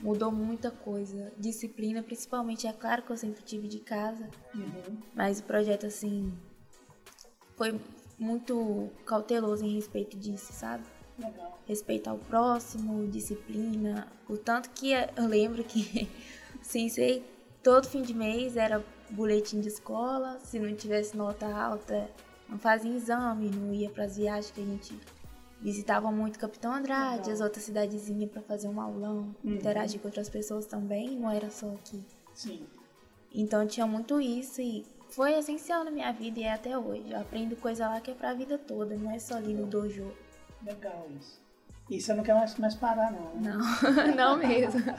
Mudou 0.00 0.30
muita 0.30 0.70
coisa. 0.70 1.32
Disciplina, 1.38 2.02
principalmente, 2.02 2.66
é 2.66 2.72
claro 2.72 3.02
que 3.02 3.10
eu 3.10 3.16
sempre 3.16 3.42
tive 3.42 3.66
de 3.66 3.80
casa, 3.80 4.28
Uhum. 4.54 4.98
mas 5.14 5.40
o 5.40 5.44
projeto, 5.44 5.86
assim, 5.86 6.32
foi 7.56 7.80
muito 8.18 8.90
cauteloso 9.06 9.64
em 9.64 9.74
respeito 9.74 10.16
disso, 10.16 10.52
sabe? 10.52 10.84
Legal. 11.18 11.58
Respeitar 11.66 12.14
o 12.14 12.18
próximo, 12.18 13.06
disciplina. 13.08 14.06
O 14.28 14.36
tanto 14.36 14.70
que 14.70 14.92
eu 14.92 15.26
lembro 15.26 15.62
que, 15.64 16.08
sim, 16.62 16.88
sei, 16.88 17.24
todo 17.62 17.86
fim 17.86 18.02
de 18.02 18.14
mês 18.14 18.56
era 18.56 18.84
boletim 19.10 19.60
de 19.60 19.68
escola. 19.68 20.38
Se 20.44 20.58
não 20.58 20.74
tivesse 20.74 21.16
nota 21.16 21.46
alta, 21.46 22.08
não 22.48 22.58
fazia 22.58 22.90
exame, 22.94 23.50
não 23.50 23.72
ia 23.74 23.90
para 23.90 24.04
as 24.04 24.16
viagens 24.16 24.50
que 24.50 24.60
a 24.60 24.64
gente 24.64 24.98
visitava 25.60 26.10
muito 26.12 26.38
Capitão 26.38 26.72
Andrade, 26.72 27.16
Legal. 27.22 27.32
as 27.34 27.40
outras 27.40 27.64
cidadezinhas 27.64 28.30
para 28.30 28.40
fazer 28.42 28.68
um 28.68 28.80
aulão, 28.80 29.34
Uhum. 29.42 29.54
interagir 29.54 30.00
com 30.00 30.06
outras 30.06 30.28
pessoas 30.28 30.66
também, 30.66 31.16
não 31.18 31.28
era 31.30 31.50
só 31.50 31.68
aqui. 31.72 32.00
Sim. 32.32 32.62
Então 33.34 33.66
tinha 33.66 33.84
muito 33.86 34.20
isso 34.20 34.60
e 34.62 34.86
foi 35.10 35.32
essencial 35.32 35.82
na 35.84 35.90
minha 35.90 36.12
vida 36.12 36.38
e 36.38 36.44
é 36.44 36.52
até 36.52 36.78
hoje. 36.78 37.10
Eu 37.10 37.20
aprendo 37.20 37.56
coisa 37.56 37.88
lá 37.88 38.00
que 38.00 38.10
é 38.12 38.14
pra 38.14 38.32
vida 38.34 38.56
toda, 38.56 38.94
não 38.96 39.10
é 39.10 39.18
só 39.18 39.34
ali 39.34 39.52
no 39.52 39.66
dojo. 39.66 40.12
Legal 40.66 41.06
isso. 41.18 41.38
E 41.90 42.00
você 42.00 42.12
não 42.12 42.22
quer 42.22 42.34
mais, 42.34 42.56
mais 42.58 42.74
parar, 42.74 43.10
não, 43.10 43.40
né? 43.40 43.56
Não, 44.14 44.14
não 44.14 44.36
mesmo. 44.36 44.82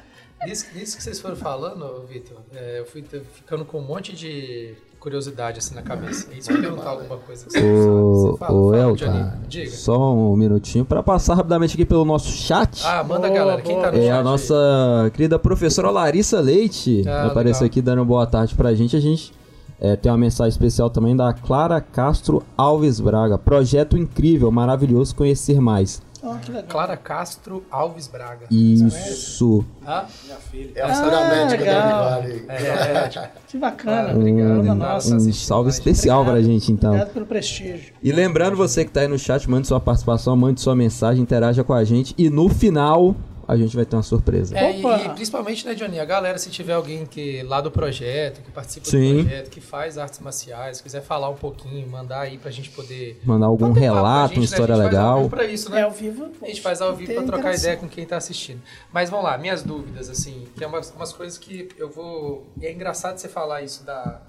Isso, 0.47 0.67
isso 0.77 0.95
que 0.95 1.03
vocês 1.03 1.19
foram 1.19 1.35
falando, 1.35 2.05
Vitor, 2.07 2.37
é, 2.55 2.79
eu 2.79 2.85
fui 2.85 3.03
ficando 3.33 3.65
com 3.65 3.79
um 3.79 3.83
monte 3.85 4.15
de 4.15 4.73
curiosidade 4.97 5.59
assim 5.59 5.75
na 5.75 5.81
cabeça. 5.81 6.33
E 6.33 6.41
se 6.41 6.49
eu 6.49 6.61
perguntar 6.61 6.91
alguma 6.91 7.17
coisa 7.17 7.45
que 7.45 7.51
você 7.51 7.59
não 7.59 7.75
sabe, 7.75 7.89
Ô, 7.89 8.13
você 8.31 8.37
fala, 8.37 8.53
ô 8.57 8.71
fala, 8.71 8.83
Elton, 8.83 8.95
Johnny. 9.05 9.47
Diga. 9.49 9.71
só 9.71 10.13
um 10.15 10.37
minutinho 10.37 10.85
pra 10.85 11.03
passar 11.03 11.33
rapidamente 11.35 11.73
aqui 11.73 11.83
pelo 11.83 12.05
nosso 12.05 12.31
chat. 12.31 12.81
Ah, 12.85 13.03
manda 13.03 13.27
Boa, 13.27 13.37
galera. 13.37 13.61
Quem 13.61 13.81
tá 13.81 13.91
no. 13.91 13.97
É 13.97 14.01
chat 14.03 14.11
a 14.11 14.17
aí? 14.19 14.23
nossa 14.23 15.11
querida 15.13 15.37
professora 15.37 15.89
Larissa 15.91 16.39
Leite 16.39 17.03
Ah, 17.05 17.25
apareceu 17.25 17.63
legal. 17.63 17.71
aqui 17.73 17.81
dando 17.81 18.05
boa 18.05 18.25
tarde 18.25 18.55
pra 18.55 18.73
gente. 18.73 18.95
A 18.95 18.99
gente 19.01 19.33
é, 19.81 19.95
tem 19.95 20.11
uma 20.11 20.17
mensagem 20.17 20.49
especial 20.49 20.89
também 20.89 21.15
da 21.15 21.33
Clara 21.33 21.79
Castro 21.81 22.43
Alves 22.57 22.99
Braga. 22.99 23.37
Projeto 23.37 23.97
incrível, 23.97 24.51
maravilhoso 24.51 25.15
conhecer 25.15 25.59
mais. 25.61 26.01
Legal. 26.21 26.63
Clara 26.67 26.97
Castro 26.97 27.63
Alves 27.71 28.05
Braga. 28.07 28.45
Isso. 28.51 29.63
Ah, 29.85 30.05
Minha 30.25 30.35
filha. 30.37 30.71
É 30.75 30.81
a 30.81 30.93
figura 30.93 31.17
Ah, 31.17 31.29
médica 31.29 31.63
da. 31.65 32.19
Univale. 32.19 32.45
é, 32.49 33.29
Que 33.47 33.57
bacana. 33.57 34.09
Ah, 34.09 34.15
obrigado. 34.15 34.65
Tá 34.65 34.75
nossa. 34.75 35.15
Um 35.15 35.31
salve 35.33 35.69
especial 35.69 36.23
pra 36.25 36.33
Obrigado. 36.33 36.51
gente 36.51 36.71
então. 36.73 36.89
Obrigado 36.89 37.13
pelo 37.13 37.25
prestígio. 37.25 37.93
E 38.03 38.11
lembrando 38.11 38.57
você 38.57 38.83
que 38.83 38.91
tá 38.91 38.99
aí 38.99 39.07
no 39.07 39.17
chat, 39.17 39.49
mande 39.49 39.65
sua 39.67 39.79
participação, 39.79 40.35
mande 40.35 40.59
sua 40.59 40.75
mensagem, 40.75 41.23
interaja 41.23 41.63
com 41.63 41.71
a 41.73 41.85
gente. 41.85 42.13
E 42.17 42.29
no 42.29 42.49
final, 42.49 43.15
a 43.49 43.57
gente 43.57 43.75
vai 43.75 43.83
ter 43.83 43.95
uma 43.95 44.03
surpresa. 44.03 44.55
É, 44.55 44.77
e, 44.77 44.85
Opa! 44.85 45.01
e 45.05 45.09
principalmente, 45.09 45.65
né, 45.65 45.73
Johnny, 45.73 45.99
a 45.99 46.05
galera, 46.05 46.37
se 46.37 46.51
tiver 46.51 46.73
alguém 46.73 47.03
que 47.03 47.41
lá 47.41 47.59
do 47.59 47.71
projeto, 47.71 48.43
que 48.43 48.51
participa 48.51 48.85
Sim. 48.87 49.17
do 49.17 49.23
projeto, 49.23 49.49
que 49.49 49.59
faz 49.59 49.97
artes 49.97 50.19
marciais, 50.19 50.79
quiser 50.81 51.01
falar 51.01 51.29
um 51.29 51.35
pouquinho, 51.35 51.87
mandar 51.89 52.21
aí 52.21 52.37
pra 52.37 52.51
gente 52.51 52.69
poder. 52.69 53.19
Mandar 53.23 53.47
algum 53.47 53.71
relato, 53.71 54.35
gente, 54.35 54.37
uma 54.37 54.41
né? 54.41 54.45
história 54.45 54.75
Faz 54.75 54.85
ao 54.85 55.15
legal. 55.15 55.29
pra 55.29 55.45
isso, 55.45 55.71
né? 55.71 55.79
É 55.79 55.83
ao 55.83 55.89
vivo. 55.89 56.29
A 56.43 56.45
gente 56.45 56.61
faz 56.61 56.79
ao 56.79 56.95
vivo 56.95 57.11
pra 57.11 57.23
trocar 57.23 57.55
ideia 57.55 57.75
com 57.75 57.89
quem 57.89 58.05
tá 58.05 58.17
assistindo. 58.17 58.61
Mas 58.93 59.09
vamos 59.09 59.25
lá, 59.25 59.35
minhas 59.35 59.63
dúvidas, 59.63 60.11
assim, 60.11 60.47
que 60.55 60.63
é 60.63 60.67
umas, 60.67 60.91
umas 60.91 61.11
coisas 61.11 61.39
que 61.39 61.69
eu 61.75 61.89
vou. 61.89 62.45
E 62.61 62.67
é 62.67 62.71
engraçado 62.71 63.17
você 63.17 63.27
falar 63.27 63.63
isso 63.63 63.83
da. 63.83 64.21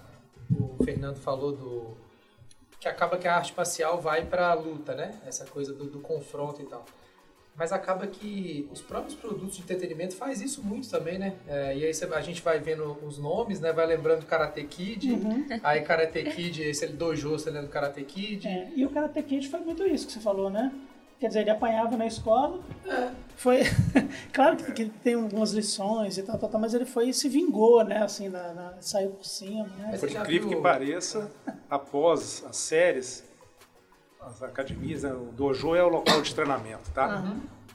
O 0.51 0.83
Fernando 0.83 1.19
falou 1.19 1.53
do. 1.53 1.89
Que 2.81 2.89
acaba 2.89 3.19
que 3.19 3.29
a 3.29 3.37
arte 3.37 3.53
marcial 3.55 4.01
vai 4.01 4.25
pra 4.25 4.55
luta, 4.55 4.95
né? 4.95 5.13
Essa 5.27 5.45
coisa 5.45 5.75
do, 5.75 5.85
do 5.85 5.99
confronto 6.01 6.63
e 6.63 6.65
tal. 6.65 6.87
Mas 7.57 7.73
acaba 7.73 8.07
que 8.07 8.67
os 8.73 8.81
próprios 8.81 9.15
produtos 9.15 9.57
de 9.57 9.63
entretenimento 9.63 10.17
faz 10.17 10.41
isso 10.41 10.63
muito 10.65 10.89
também, 10.89 11.19
né? 11.19 11.35
É, 11.47 11.77
e 11.77 11.85
aí 11.85 11.93
a 12.15 12.21
gente 12.23 12.41
vai 12.41 12.59
vendo 12.59 12.97
os 13.07 13.19
nomes, 13.19 13.61
né? 13.61 13.73
Vai 13.73 13.87
lembrando 13.87 14.25
Karate 14.25 14.63
Kid, 14.65 15.13
aí 15.63 15.83
Karate 15.83 16.23
Kid, 16.25 16.63
esse 16.63 16.85
ele 16.85 16.95
dojo, 16.95 17.31
você 17.31 17.51
lembra 17.51 17.67
do 17.67 17.73
Karate 17.73 18.03
Kid. 18.03 18.47
É, 18.49 18.71
e 18.75 18.87
o 18.87 18.91
Karate 18.91 19.23
Kid 19.23 19.49
foi 19.49 19.61
muito 19.61 19.85
isso 19.87 20.07
que 20.07 20.13
você 20.13 20.21
falou, 20.21 20.49
né? 20.49 20.73
Quer 21.19 21.29
dizer, 21.29 21.41
ele 21.41 21.51
apanhava 21.51 21.99
na 21.99 22.07
escola. 22.07 22.61
Foi. 23.37 23.61
claro 24.33 24.57
que, 24.57 24.73
que 24.73 24.87
tem 24.87 25.13
algumas 25.15 25.53
lições 25.53 26.17
e 26.17 26.23
tal, 26.23 26.39
tal, 26.39 26.49
tal, 26.49 26.59
mas 26.59 26.73
ele 26.73 26.87
foi 26.87 27.11
e 27.11 27.13
se 27.15 27.29
vingou, 27.29 27.85
né? 27.85 28.03
Assim, 28.03 28.31
na, 28.31 28.55
na- 28.55 28.75
saiu 28.81 29.11
por 29.11 29.27
cima, 29.27 29.67
né? 29.77 29.99
Por 29.99 30.09
incrível 30.09 30.49
viu- 30.49 30.57
que 30.57 30.63
pareça, 30.63 31.31
após 31.69 32.43
as 32.49 32.57
séries, 32.57 33.23
as 34.23 34.43
academias, 34.43 35.03
né, 35.03 35.13
o 35.13 35.33
dojo 35.33 35.75
é 35.75 35.83
o 35.83 35.89
local 35.89 36.21
de 36.23 36.35
treinamento, 36.35 36.91
tá? 36.93 37.23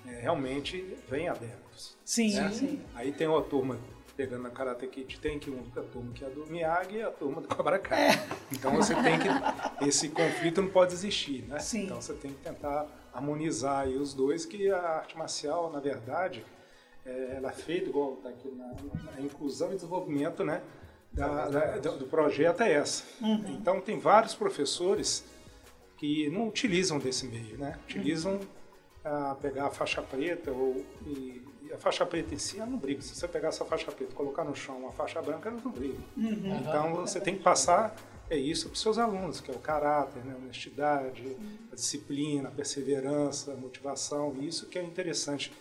É, 0.08 0.20
realmente 0.22 0.96
vem 1.10 1.28
abertos. 1.28 1.98
Sim, 2.06 2.34
né? 2.36 2.52
sim. 2.52 2.80
Aí 2.94 3.12
tem 3.12 3.28
uma 3.28 3.42
turma 3.42 3.78
pegando 4.16 4.44
na 4.44 4.50
Karate 4.50 4.88
Kid, 4.88 5.20
tem 5.20 5.38
que 5.40 5.50
a 5.78 5.82
turma 5.82 6.12
que 6.14 6.24
é 6.24 6.30
do 6.30 6.46
Miyagi 6.48 6.98
e 6.98 7.02
a 7.02 7.12
turma 7.12 7.42
do 7.42 7.48
Cobra 7.48 7.78
Kai. 7.80 8.10
Então 8.52 8.72
você 8.76 8.94
tem 8.96 9.18
que 9.20 9.86
esse 9.86 10.08
conflito 10.10 10.62
não 10.62 10.70
pode 10.70 10.94
existir, 10.94 11.44
né? 11.50 11.60
Sim. 11.60 11.84
Então 11.86 12.00
você 12.02 12.14
tem 12.14 12.32
que 12.32 12.38
tentar 12.38 12.86
harmonizar 13.14 13.82
aí 13.86 13.98
os 13.98 14.14
dois 14.14 14.46
que 14.46 14.72
a 14.72 14.80
arte 14.80 15.18
marcial, 15.18 15.70
na 15.72 15.80
verdade, 15.80 16.46
é, 17.06 17.34
ela 17.38 17.50
é 17.50 17.54
feita 17.54 17.90
igual 17.90 18.16
tá 18.18 18.30
aqui 18.30 18.48
na, 18.52 18.68
na 19.12 19.22
inclusão 19.22 19.72
e 19.72 19.76
desenvolvimento, 19.76 20.44
né? 20.44 20.62
da- 21.12 21.48
da- 21.48 21.78
do 21.78 21.98
do 22.00 22.06
projeto 22.08 22.62
é 22.62 22.74
essa. 22.74 23.04
Então 23.50 23.80
tem 23.82 23.98
vários 24.00 24.36
professores 24.36 25.24
que 25.98 26.30
não 26.30 26.48
utilizam 26.48 27.00
desse 27.00 27.26
meio, 27.28 27.58
né? 27.58 27.80
Utilizam 27.86 28.40
a 29.04 29.36
pegar 29.36 29.68
a 29.68 29.70
faixa 29.70 30.02
preta 30.02 30.52
ou 30.52 30.84
e, 31.06 31.42
e 31.64 31.74
a 31.74 31.78
faixa 31.78 32.06
preta 32.06 32.34
em 32.34 32.38
si 32.38 32.58
ela 32.58 32.68
não 32.68 32.78
briga. 32.78 33.02
Se 33.02 33.16
você 33.16 33.28
pegar 33.28 33.50
essa 33.50 33.64
faixa 33.66 33.92
preta 33.92 34.12
e 34.12 34.16
colocar 34.16 34.44
no 34.44 34.56
chão 34.56 34.78
uma 34.78 34.92
faixa 34.92 35.22
branca, 35.22 35.50
elas 35.50 35.64
não 35.64 35.72
brigam. 35.72 36.04
Então 36.18 36.96
você 36.96 37.20
tem 37.20 37.36
que 37.36 37.44
passar 37.44 37.96
é 38.30 38.36
isso 38.36 38.70
para 38.70 38.74
os 38.74 38.82
seus 38.82 38.98
alunos, 38.98 39.40
que 39.40 39.52
é 39.52 39.54
o 39.54 39.60
caráter, 39.60 40.24
né? 40.26 40.34
a 40.34 40.38
honestidade, 40.38 41.38
a 41.72 41.76
disciplina, 41.76 42.50
a 42.50 42.52
perseverança, 42.52 43.54
a 43.54 43.56
motivação, 43.56 44.36
e 44.40 44.48
isso 44.48 44.66
que 44.68 44.80
é 44.80 44.84
interessante 44.84 45.52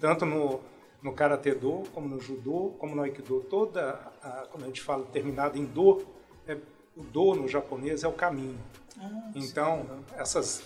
tanto 0.00 0.24
no, 0.24 0.60
no 1.02 1.12
Karatê 1.12 1.54
Do, 1.54 1.82
como 1.92 2.08
no 2.08 2.20
Judô, 2.20 2.74
como 2.78 2.94
no 2.94 3.02
Aikido, 3.02 3.40
toda, 3.50 4.00
a, 4.22 4.46
quando 4.50 4.64
a 4.64 4.66
gente 4.66 4.80
fala 4.80 5.04
terminado 5.12 5.58
em 5.58 5.64
Do, 5.66 6.02
é, 6.46 6.56
o 6.96 7.02
Do 7.02 7.34
no 7.34 7.46
japonês 7.46 8.02
é 8.02 8.08
o 8.08 8.12
caminho. 8.12 8.58
Então, 9.34 9.86
essas 10.16 10.62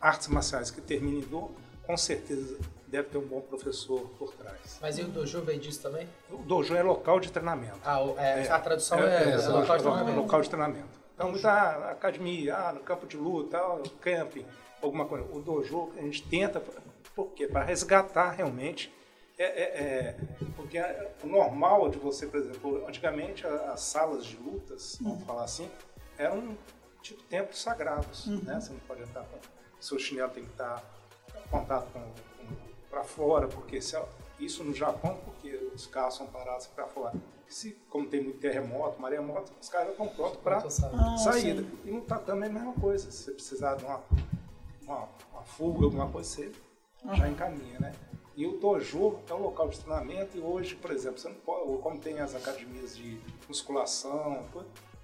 artes 0.00 0.28
marciais 0.28 0.70
que 0.70 0.80
terminam 0.80 1.18
em 1.20 1.22
Do, 1.22 1.50
com 1.86 1.96
certeza 1.96 2.58
deve 2.86 3.08
ter 3.08 3.18
um 3.18 3.26
bom 3.26 3.40
professor 3.40 4.00
por 4.18 4.32
trás. 4.34 4.78
Mas 4.80 4.98
e 4.98 5.02
o 5.02 5.08
dojo 5.08 5.40
vem 5.42 5.58
disso 5.58 5.82
também? 5.82 6.08
O 6.30 6.36
dojo 6.38 6.74
é 6.76 6.82
local 6.82 7.18
de 7.18 7.30
treinamento. 7.32 7.78
Ah, 7.84 8.00
o- 8.02 8.18
é, 8.18 8.48
a 8.48 8.58
tradução 8.60 8.98
é, 9.00 9.02
É, 9.02 9.28
é, 9.30 9.32
é, 9.32 9.48
local 9.48 9.76
de 9.76 9.82
treinamento. 9.82 10.20
local 10.20 10.40
de 10.42 10.48
treinamento. 10.50 10.88
Então, 11.14 11.30
muita 11.30 11.90
academia, 11.90 12.56
ah, 12.56 12.72
no 12.72 12.80
campo 12.80 13.06
de 13.06 13.16
luta, 13.16 13.58
ah, 13.58 13.76
no 13.78 13.90
camping, 13.90 14.44
alguma 14.82 15.06
coisa. 15.06 15.24
O 15.32 15.40
dojo, 15.40 15.90
a 15.96 16.02
gente 16.02 16.22
tenta, 16.28 16.62
por 17.14 17.28
quê? 17.32 17.46
Para 17.48 17.64
resgatar 17.64 18.30
realmente. 18.30 18.92
É, 19.36 19.44
é- 19.44 19.82
é- 19.82 20.16
porque 20.54 20.78
é- 20.78 21.12
o 21.24 21.26
normal 21.26 21.88
de 21.88 21.98
você, 21.98 22.26
por 22.28 22.38
exemplo, 22.38 22.86
antigamente 22.86 23.44
as 23.44 23.80
salas 23.80 24.24
de 24.24 24.36
lutas, 24.36 24.96
vamos 25.00 25.24
falar 25.24 25.42
assim, 25.42 25.68
eram 26.16 26.56
tipo 27.04 27.22
templos 27.24 27.60
sagrados. 27.60 28.26
Né? 28.26 28.58
Você 28.60 28.72
não 28.72 28.80
pode 28.80 29.02
entrar 29.02 29.22
com. 29.24 29.38
Seu 29.78 29.98
chinelo 29.98 30.30
tem 30.30 30.44
que 30.44 30.50
estar 30.50 30.82
em 31.36 31.48
contato 31.48 31.92
com, 31.92 32.02
para 32.88 33.04
fora, 33.04 33.46
porque 33.46 33.80
se, 33.82 34.00
isso 34.40 34.64
no 34.64 34.72
Japão, 34.72 35.18
porque 35.24 35.54
os 35.74 35.86
carros 35.86 36.16
são 36.16 36.26
parados 36.26 36.66
para 36.68 36.86
fora. 36.86 37.14
Se, 37.46 37.72
como 37.90 38.06
tem 38.08 38.22
muito 38.22 38.40
terremoto, 38.40 39.00
maremoto, 39.00 39.52
os 39.60 39.68
caras 39.68 39.90
estão 39.90 40.08
prontos 40.08 40.38
para. 40.38 40.56
Ah, 40.56 41.16
saída. 41.18 41.62
sim. 41.62 41.78
E 41.84 41.90
no 41.90 42.00
tatame 42.00 42.46
é 42.46 42.46
a 42.46 42.52
mesma 42.52 42.72
coisa. 42.72 43.10
Se 43.10 43.24
você 43.24 43.32
precisar 43.32 43.74
de 43.74 43.84
uma, 43.84 44.02
uma, 44.82 45.08
uma 45.32 45.42
fuga, 45.42 45.84
alguma 45.84 46.08
coisa, 46.08 46.28
você 46.28 46.52
já 47.12 47.28
encaminha, 47.28 47.78
né? 47.78 47.92
E 48.34 48.46
o 48.46 48.58
dojo 48.58 49.20
é 49.28 49.34
um 49.34 49.42
local 49.42 49.68
de 49.68 49.78
treinamento 49.78 50.36
e 50.36 50.40
hoje, 50.40 50.74
por 50.74 50.90
exemplo, 50.90 51.20
você 51.20 51.28
não 51.28 51.36
pode, 51.36 51.78
como 51.82 51.98
tem 52.00 52.18
as 52.18 52.34
academias 52.34 52.96
de 52.96 53.20
musculação, 53.46 54.44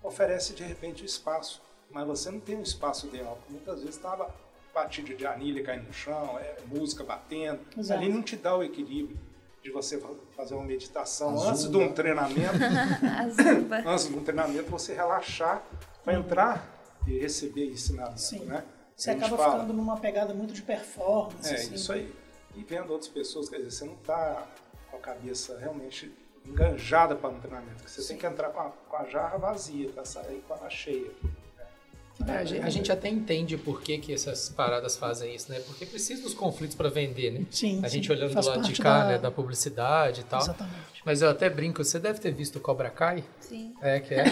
oferece 0.02 0.52
de 0.54 0.64
repente 0.64 1.04
espaço, 1.04 1.62
mas 1.90 2.06
você 2.06 2.30
não 2.30 2.40
tem 2.40 2.56
um 2.56 2.62
espaço 2.62 3.06
ideal. 3.06 3.38
Muitas 3.48 3.80
vezes 3.80 3.96
estava 3.96 4.32
batido 4.74 5.14
de 5.14 5.26
anilha 5.26 5.62
caindo 5.64 5.86
no 5.86 5.92
chão, 5.92 6.38
é, 6.38 6.56
música 6.66 7.02
batendo, 7.02 7.60
Exato. 7.76 8.00
ali 8.00 8.12
não 8.12 8.22
te 8.22 8.36
dá 8.36 8.56
o 8.56 8.62
equilíbrio 8.62 9.18
de 9.62 9.70
você 9.70 9.98
fa- 9.98 10.08
fazer 10.36 10.54
uma 10.54 10.64
meditação 10.64 11.38
A 11.42 11.48
antes 11.50 11.62
de 11.64 11.72
zumba. 11.72 11.84
um 11.86 11.92
treinamento 11.92 12.54
zumba. 13.42 13.82
antes 13.84 14.06
do 14.06 14.20
treinamento 14.20 14.70
você 14.70 14.94
relaxar 14.94 15.62
para 16.04 16.14
entrar 16.14 16.80
e 17.06 17.18
receber 17.18 17.66
ensinamento, 17.70 18.20
Sim. 18.20 18.44
né? 18.44 18.64
Você 18.96 19.10
acaba 19.10 19.36
fala, 19.36 19.52
ficando 19.54 19.72
numa 19.72 19.96
pegada 19.98 20.32
muito 20.34 20.52
de 20.52 20.62
performance. 20.62 21.50
É, 21.50 21.54
assim. 21.56 21.74
isso 21.74 21.92
aí. 21.92 22.12
E 22.54 22.62
vendo 22.62 22.90
outras 22.92 23.08
pessoas, 23.10 23.48
quer 23.48 23.56
dizer, 23.56 23.70
você 23.70 23.84
não 23.86 23.94
está 23.94 24.46
com 24.90 24.96
a 24.96 25.00
cabeça 25.00 25.58
realmente 25.58 26.12
enganjada 26.44 27.14
para 27.16 27.30
um 27.30 27.40
treinamento, 27.40 27.82
que 27.84 27.90
você 27.90 28.06
tem 28.08 28.16
que 28.18 28.26
entrar 28.26 28.50
com 28.50 28.60
a, 28.60 28.70
com 28.70 28.96
a 28.96 29.04
jarra 29.04 29.36
vazia 29.38 29.88
para 29.90 30.04
sair 30.04 30.42
com 30.46 30.54
a 30.54 30.70
cheia. 30.70 31.10
É, 32.26 32.32
a, 32.38 32.44
gente, 32.44 32.62
a 32.62 32.70
gente 32.70 32.92
até 32.92 33.08
entende 33.08 33.56
por 33.56 33.80
que, 33.82 33.98
que 33.98 34.12
essas 34.12 34.48
paradas 34.48 34.96
fazem 34.96 35.34
isso, 35.34 35.50
né? 35.50 35.60
Porque 35.60 35.86
precisa 35.86 36.22
dos 36.22 36.34
conflitos 36.34 36.76
para 36.76 36.88
vender, 36.90 37.30
né? 37.32 37.46
Sim, 37.50 37.80
A 37.82 37.88
gente 37.88 38.06
sim. 38.06 38.12
olhando 38.12 38.34
do 38.34 38.46
lado 38.46 38.62
de 38.62 38.74
cá, 38.80 39.00
da- 39.00 39.06
né? 39.08 39.18
Da 39.18 39.30
publicidade 39.30 40.20
e 40.20 40.24
tal. 40.24 40.40
Exatamente. 40.40 40.76
Mas 41.04 41.22
eu 41.22 41.30
até 41.30 41.48
brinco, 41.48 41.82
você 41.82 41.98
deve 41.98 42.20
ter 42.20 42.30
visto 42.32 42.56
o 42.56 42.60
Cobra 42.60 42.90
Kai. 42.90 43.24
Sim. 43.40 43.72
É, 43.80 44.00
que 44.00 44.12
é. 44.14 44.24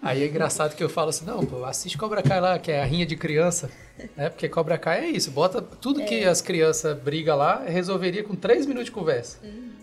Aí 0.00 0.22
é 0.22 0.26
engraçado 0.26 0.74
que 0.74 0.82
eu 0.82 0.88
falo 0.88 1.10
assim, 1.10 1.24
não, 1.26 1.44
pô, 1.44 1.64
assiste 1.64 1.98
Cobra 1.98 2.22
Kai 2.22 2.40
lá, 2.40 2.58
que 2.58 2.72
é 2.72 2.80
a 2.80 2.84
rinha 2.84 3.04
de 3.04 3.14
criança. 3.16 3.70
Né? 4.16 4.30
Porque 4.30 4.48
Cobra 4.48 4.78
Kai 4.78 5.04
é 5.04 5.10
isso, 5.10 5.30
bota 5.30 5.60
tudo 5.60 6.02
que 6.04 6.24
as 6.24 6.40
crianças 6.40 6.96
brigam 6.98 7.36
lá, 7.36 7.62
resolveria 7.64 8.24
com 8.24 8.34
três 8.34 8.64
minutos 8.66 8.86
de 8.86 8.92
conversa. 8.92 9.38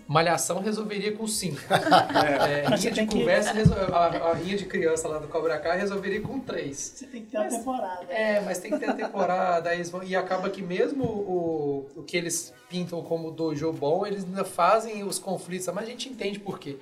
Malhação 0.07 0.59
resolveria 0.61 1.13
com 1.13 1.25
cinco. 1.27 1.61
É, 1.71 2.67
Mas 2.69 2.81
você 2.81 2.89
rinha 2.89 3.05
de 3.05 3.07
que- 3.11 3.19
conversa, 3.19 3.53
resol- 3.53 3.77
a, 3.77 4.07
a 4.07 4.33
rinha 4.33 4.57
de 4.57 4.65
criança 4.65 5.07
lá 5.07 5.19
do 5.19 5.27
Cobra 5.27 5.57
Kai 5.59 5.79
resolveria 5.79 6.19
com 6.21 6.39
três. 6.39 6.77
Você 6.77 7.05
tem 7.05 7.21
que 7.23 7.31
ter 7.31 7.37
uma 7.37 7.47
temporada. 7.49 8.05
É, 8.09 8.41
mas 8.41 8.57
tem 8.57 8.71
que 8.71 8.79
ter 8.79 8.89
a 8.89 8.93
temporada, 8.93 9.69
aí 9.69 9.77
eles 9.77 9.89
vão, 9.89 10.03
e 10.03 10.13
acaba 10.15 10.49
que 10.49 10.61
mesmo 10.61 11.03
o, 11.05 11.87
o 11.95 12.03
que 12.03 12.17
eles 12.17 12.51
pintam 12.71 13.03
como 13.03 13.29
dojo 13.29 13.73
bom, 13.73 14.07
eles 14.07 14.23
ainda 14.23 14.45
fazem 14.45 15.03
os 15.03 15.19
conflitos, 15.19 15.67
mas 15.67 15.83
a 15.83 15.91
gente 15.91 16.07
entende 16.07 16.39
por 16.39 16.57
quê. 16.57 16.77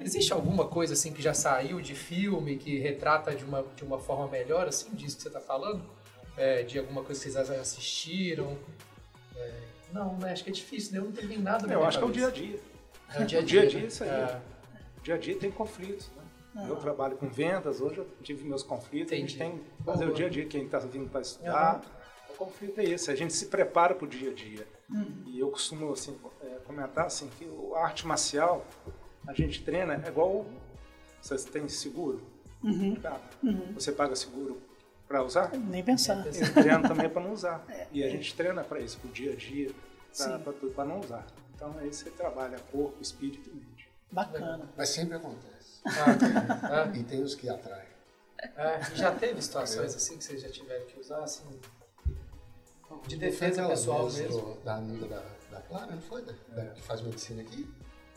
Existe 0.00 0.32
alguma 0.32 0.66
coisa 0.66 0.94
assim 0.94 1.12
que 1.12 1.20
já 1.20 1.34
saiu 1.34 1.82
de 1.82 1.94
filme, 1.94 2.56
que 2.56 2.78
retrata 2.78 3.34
de 3.34 3.44
uma, 3.44 3.62
de 3.76 3.84
uma 3.84 3.98
forma 3.98 4.26
melhor, 4.26 4.66
assim, 4.66 4.90
disso 4.94 5.16
que 5.16 5.22
você 5.22 5.28
está 5.28 5.40
falando? 5.40 5.84
É, 6.38 6.62
de 6.62 6.78
alguma 6.78 7.04
coisa 7.04 7.22
que 7.22 7.30
vocês 7.30 7.46
já 7.46 7.54
assistiram? 7.60 8.56
É, 9.36 9.52
não, 9.92 10.16
né? 10.16 10.32
Acho 10.32 10.42
que 10.42 10.50
é 10.50 10.52
difícil, 10.52 10.94
né? 10.94 10.98
Eu 10.98 11.04
não 11.04 11.12
tenho 11.12 11.40
nada 11.40 11.66
na 11.66 11.74
Eu 11.74 11.84
acho 11.84 11.98
que 11.98 12.04
é 12.04 12.06
o 12.06 12.10
dia 12.10 12.26
a 12.28 12.30
dia. 12.30 12.58
É 13.14 13.22
o 13.22 13.26
dia 13.26 13.38
a 13.38 13.42
O 13.42 13.44
dia 13.44 13.60
a 13.60 13.66
dia, 13.66 13.66
dia 13.66 13.78
é 13.78 13.82
né? 13.82 13.88
isso 13.88 14.02
aí. 14.02 14.10
É. 14.10 14.40
O 14.98 15.02
dia 15.02 15.14
a 15.14 15.18
dia 15.18 15.36
tem 15.36 15.50
conflitos. 15.50 16.10
Né? 16.54 16.66
Eu 16.68 16.76
trabalho 16.76 17.16
com 17.16 17.28
vendas, 17.28 17.80
hoje 17.80 17.98
eu 17.98 18.08
tive 18.22 18.44
meus 18.44 18.62
conflitos, 18.62 19.12
a 19.12 19.16
gente 19.16 19.36
Entendi. 19.36 19.58
tem 19.58 19.64
que 19.76 19.84
fazer 19.84 20.04
o 20.04 20.06
Boa. 20.06 20.16
dia 20.16 20.26
a 20.26 20.30
dia, 20.30 20.46
quem 20.46 20.64
está 20.64 20.78
vindo 20.78 21.10
para 21.10 21.20
estudar. 21.20 21.82
O 22.30 22.34
conflito 22.34 22.80
é 22.80 22.84
esse, 22.84 23.10
a 23.10 23.14
gente 23.14 23.32
se 23.32 23.46
prepara 23.46 23.94
para 23.94 24.04
o 24.04 24.08
dia 24.08 24.30
a 24.30 24.34
dia. 24.34 24.66
E 25.26 25.38
eu 25.38 25.50
costumo 25.50 25.92
assim, 25.92 26.18
é, 26.42 26.56
comentar 26.66 27.06
assim, 27.06 27.28
que 27.38 27.44
o- 27.46 27.74
a 27.74 27.84
arte 27.84 28.06
marcial, 28.06 28.64
a 29.26 29.32
gente 29.32 29.62
treina, 29.64 29.94
é 30.04 30.08
igual 30.08 30.46
vocês 31.20 31.44
têm 31.44 31.68
seguro. 31.68 32.22
Tá? 33.00 33.20
Você 33.74 33.92
paga 33.92 34.14
seguro 34.16 34.60
para 35.08 35.22
usar? 35.22 35.52
Nem 35.56 35.82
pensar. 35.84 36.24
Eu 36.26 36.54
treino 36.54 36.82
também 36.88 37.08
para 37.08 37.22
não 37.22 37.32
usar. 37.32 37.64
E 37.92 38.02
a 38.02 38.08
gente 38.08 38.34
treina 38.34 38.62
para 38.64 38.80
isso, 38.80 38.98
para 38.98 39.08
o 39.08 39.12
dia 39.12 39.32
a 39.32 39.36
dia, 39.36 39.70
para 40.74 40.84
não 40.84 41.00
usar. 41.00 41.26
Então 41.54 41.74
aí 41.78 41.92
você 41.92 42.10
trabalha 42.10 42.58
corpo, 42.72 43.00
espírito 43.00 43.48
e 43.50 43.54
mente. 43.54 43.88
Bacana. 44.10 44.68
Mas 44.76 44.88
sempre 44.90 45.16
acontece. 45.16 45.80
Ah, 45.86 46.90
E 46.94 47.02
tem 47.04 47.22
os 47.22 47.34
que 47.34 47.48
atraem. 47.48 47.88
é, 48.38 48.46
é. 48.46 48.80
E 48.92 48.96
já 48.96 49.14
teve 49.14 49.40
situações 49.42 49.94
assim 49.94 50.16
que 50.18 50.24
vocês 50.24 50.40
já 50.40 50.48
tiveram 50.48 50.84
que 50.86 50.98
usar, 50.98 51.22
assim? 51.22 51.44
De 53.06 53.16
defesa 53.16 53.66
pessoal 53.68 54.10
mesmo. 54.10 54.58
Da 54.64 54.76
amiga 54.76 55.06
da, 55.06 55.22
da 55.50 55.60
Clara, 55.62 55.92
não 55.94 56.00
foi? 56.02 56.22
Da, 56.22 56.32
da- 56.54 56.66
que 56.70 56.82
faz 56.82 57.00
medicina 57.00 57.42
aqui? 57.42 57.68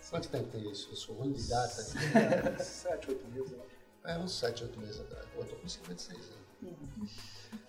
Quanto 0.09 0.29
tempo 0.29 0.47
tem 0.49 0.71
isso? 0.71 0.89
Eu 0.89 0.95
sou 0.95 1.15
ruim 1.15 1.33
de 1.33 1.47
data. 1.47 1.83
Sete, 2.63 3.09
oito 3.09 3.27
meses. 3.27 3.53
É, 4.05 4.17
uns 4.17 4.31
7, 4.39 4.63
8 4.63 4.79
meses 4.79 5.01
atrás. 5.01 5.25
Pô, 5.35 5.41
eu 5.41 5.45
tô 5.47 5.55
com 5.57 5.67
56 5.67 6.17
anos. 6.17 7.11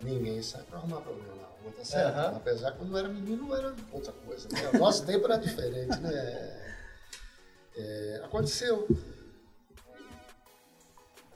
Ninguém 0.00 0.40
sai 0.40 0.62
pra 0.62 0.78
arrumar 0.78 1.00
problema 1.00 1.34
na 1.34 1.42
rua, 1.48 1.72
tá 1.76 1.84
certo? 1.84 2.16
Aham. 2.16 2.36
Apesar 2.36 2.70
que 2.72 2.78
quando 2.78 2.92
eu 2.92 2.98
era 2.98 3.08
menino 3.08 3.52
era 3.56 3.74
outra 3.90 4.12
coisa. 4.12 4.48
Né? 4.48 4.70
O 4.74 4.78
nosso 4.78 5.04
tempo 5.04 5.24
era 5.24 5.36
diferente, 5.36 5.98
né? 5.98 6.74
É, 7.76 8.20
aconteceu. 8.24 8.86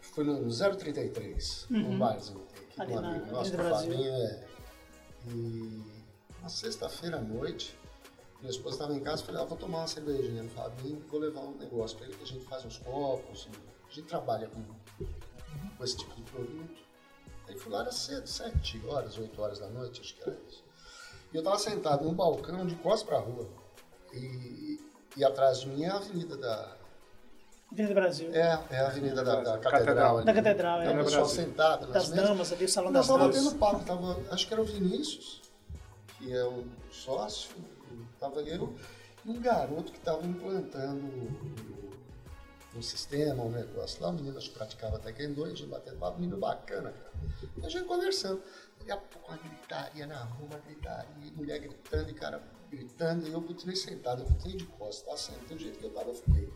Foi 0.01 0.23
no 0.25 0.49
033, 0.49 1.67
um 1.71 1.99
barzinho 1.99 2.47
que 2.47 2.53
tem 2.55 2.65
aqui, 2.65 2.81
Ali 2.81 2.95
na 2.95 3.09
amigo 3.11 3.27
Brasil. 3.27 3.59
Fabinho, 3.59 4.13
é. 4.15 4.49
E 5.29 5.83
uma 6.39 6.49
sexta-feira 6.49 7.19
à 7.19 7.21
noite, 7.21 7.79
minha 8.41 8.51
esposa 8.51 8.77
estava 8.77 8.95
em 8.95 9.01
casa 9.01 9.23
e 9.23 9.27
falei, 9.27 9.43
ah, 9.43 9.45
vou 9.45 9.57
tomar 9.57 9.79
uma 9.79 9.87
cervejinha 9.87 10.43
no 10.43 10.51
Fabinho, 10.51 11.01
vou 11.09 11.21
levar 11.21 11.43
um 11.43 11.57
negócio 11.57 11.97
para 11.97 12.07
ele 12.07 12.17
que 12.17 12.25
a 12.25 12.27
gente 12.27 12.45
faz 12.45 12.65
uns 12.65 12.79
copos, 12.79 13.49
a 13.89 13.95
gente 13.95 14.09
trabalha 14.09 14.49
com, 14.49 14.63
com 15.77 15.85
esse 15.85 15.97
tipo 15.97 16.15
de 16.15 16.23
produto. 16.23 16.83
Aí 17.47 17.57
fui 17.57 17.71
lá, 17.71 17.83
era 17.83 17.93
cedo, 17.93 18.27
7 18.27 18.87
horas, 18.87 19.19
8 19.19 19.41
horas 19.41 19.59
da 19.59 19.69
noite, 19.69 20.01
acho 20.01 20.15
que 20.15 20.23
era 20.23 20.37
isso. 20.49 20.65
E 21.33 21.37
eu 21.37 21.41
estava 21.41 21.59
sentado 21.59 22.05
num 22.05 22.15
balcão 22.15 22.67
de 22.67 22.75
costas 22.77 23.05
para 23.05 23.19
a 23.19 23.21
rua. 23.21 23.49
E, 24.13 24.81
e 25.17 25.25
atrás 25.25 25.61
de 25.61 25.69
mim 25.69 25.85
é 25.85 25.89
a 25.89 25.97
avenida 25.97 26.37
da. 26.37 26.77
Avenida 27.73 27.95
Brasil. 27.95 28.31
É, 28.35 28.61
é 28.71 28.77
a 28.81 28.87
avenida 28.89 29.25
da, 29.25 29.37
da 29.37 29.59
Catedral. 29.59 29.71
catedral. 29.71 30.17
ali. 30.19 30.27
Da 30.27 30.35
catedral, 30.35 30.83
é. 30.83 30.87
Tem 30.89 31.01
o 31.01 31.05
pessoal 31.05 31.27
sentado 31.27 31.83
nas 31.87 31.93
Das 31.93 32.09
mesas. 32.11 32.29
damas 32.29 32.53
ali, 32.53 32.65
o 32.65 32.69
salão 32.69 32.93
das 32.93 33.07
tava 33.07 33.19
damas. 33.21 33.37
tendo 33.37 33.55
papo, 33.57 33.85
tava, 33.85 34.21
acho 34.31 34.47
que 34.47 34.53
era 34.53 34.63
o 34.63 34.65
Vinícius, 34.67 35.41
que 36.19 36.33
é 36.33 36.45
o 36.45 36.65
sócio, 36.91 37.51
tava 38.21 38.41
eu, 38.43 38.75
e 39.25 39.31
um 39.31 39.41
garoto 39.41 39.91
que 39.91 39.99
estava 39.99 40.25
implantando 40.27 41.01
um, 41.07 41.53
um 42.77 42.83
sistema, 42.83 43.43
um 43.43 43.51
negócio 43.51 44.03
lá, 44.03 44.11
o 44.11 44.13
menino 44.13 44.37
acho 44.37 44.51
que 44.51 44.57
praticava 44.59 44.99
taekwondo, 44.99 45.45
a 45.45 45.49
gente 45.49 45.65
batendo 45.67 45.97
papo, 45.99 46.21
menino 46.21 46.37
bacana, 46.39 46.93
cara. 46.93 47.13
E 47.57 47.67
a 47.67 47.69
gente 47.69 47.85
conversando. 47.85 48.43
Daqui 48.79 48.91
a 48.91 48.97
pouco 48.97 49.29
uma 49.31 49.39
gritaria 49.39 50.07
na 50.09 50.25
rua, 50.25 50.47
uma 50.51 50.59
gritaria, 50.59 51.33
mulher 51.37 51.59
gritando 51.61 52.11
e 52.11 52.15
cara 52.15 52.43
gritando, 52.69 53.29
e 53.29 53.33
eu 53.33 53.41
continuei 53.41 53.77
sentado, 53.77 54.23
eu 54.23 54.27
fiquei 54.27 54.57
de 54.57 54.65
costas, 54.67 55.07
tá 55.09 55.17
sentado 55.17 55.55
do 55.55 55.59
jeito 55.59 55.79
que 55.79 55.85
eu 55.85 55.91
tava, 55.91 56.11
eu 56.11 56.15
fiquei. 56.15 56.53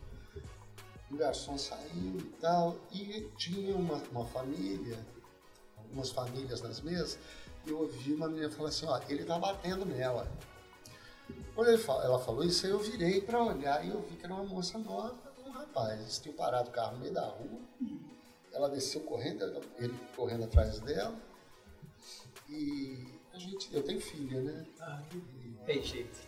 O 1.10 1.16
garçom 1.16 1.56
saiu 1.56 2.18
e 2.18 2.32
tal, 2.40 2.76
e 2.92 3.28
tinha 3.36 3.76
uma, 3.76 3.96
uma 4.10 4.26
família, 4.26 4.98
algumas 5.76 6.10
famílias 6.10 6.60
nas 6.62 6.80
mesas, 6.80 7.18
e 7.64 7.70
eu 7.70 7.78
ouvi 7.80 8.12
uma 8.12 8.28
menina 8.28 8.50
falar 8.50 8.70
assim, 8.70 8.86
ó, 8.86 9.00
ele 9.08 9.24
tá 9.24 9.38
batendo 9.38 9.84
nela. 9.84 10.28
Quando 11.54 11.68
ela 11.70 12.18
falou 12.18 12.44
isso, 12.44 12.66
aí 12.66 12.72
eu 12.72 12.78
virei 12.80 13.20
para 13.20 13.42
olhar 13.42 13.84
e 13.84 13.90
eu 13.90 14.00
vi 14.02 14.16
que 14.16 14.24
era 14.24 14.34
uma 14.34 14.44
moça 14.44 14.78
nova 14.78 15.14
e 15.38 15.48
um 15.48 15.52
rapaz. 15.52 16.00
Eles 16.00 16.18
tinham 16.18 16.36
parado 16.36 16.68
o 16.70 16.72
carro 16.72 16.94
no 16.94 16.98
meio 16.98 17.14
da 17.14 17.26
rua, 17.26 17.60
ela 18.52 18.68
desceu 18.68 19.00
correndo, 19.02 19.44
ele 19.78 19.94
correndo 20.16 20.44
atrás 20.44 20.80
dela, 20.80 21.14
e 22.48 23.06
a 23.32 23.38
gente, 23.38 23.72
eu 23.74 23.82
tenho 23.82 24.00
filha, 24.00 24.40
né? 24.40 24.66
E- 25.14 25.64
Tem 25.64 25.82
jeito. 25.82 26.18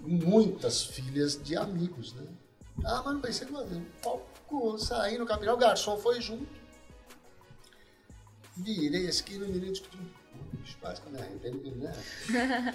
muitas 0.00 0.84
filhas 0.84 1.40
de 1.42 1.56
amigos, 1.56 2.12
né? 2.14 2.26
Ah, 2.84 3.02
mas 3.04 3.14
não 3.14 3.20
pensei 3.20 3.46
duas 3.46 3.68
vezes. 3.68 3.84
Palco, 4.02 4.78
saí 4.78 5.18
no 5.18 5.26
caminhão, 5.26 5.54
o 5.54 5.58
garçom 5.58 5.96
foi 5.98 6.20
junto. 6.20 6.46
Virei 8.56 9.06
a 9.06 9.10
esquina, 9.10 9.46
o 9.46 9.48
menino 9.48 9.72
quase 10.80 11.00
que 11.00 11.06
eu 11.06 11.12
me 11.12 11.18
arrependo, 11.20 11.76
né? 11.76 11.92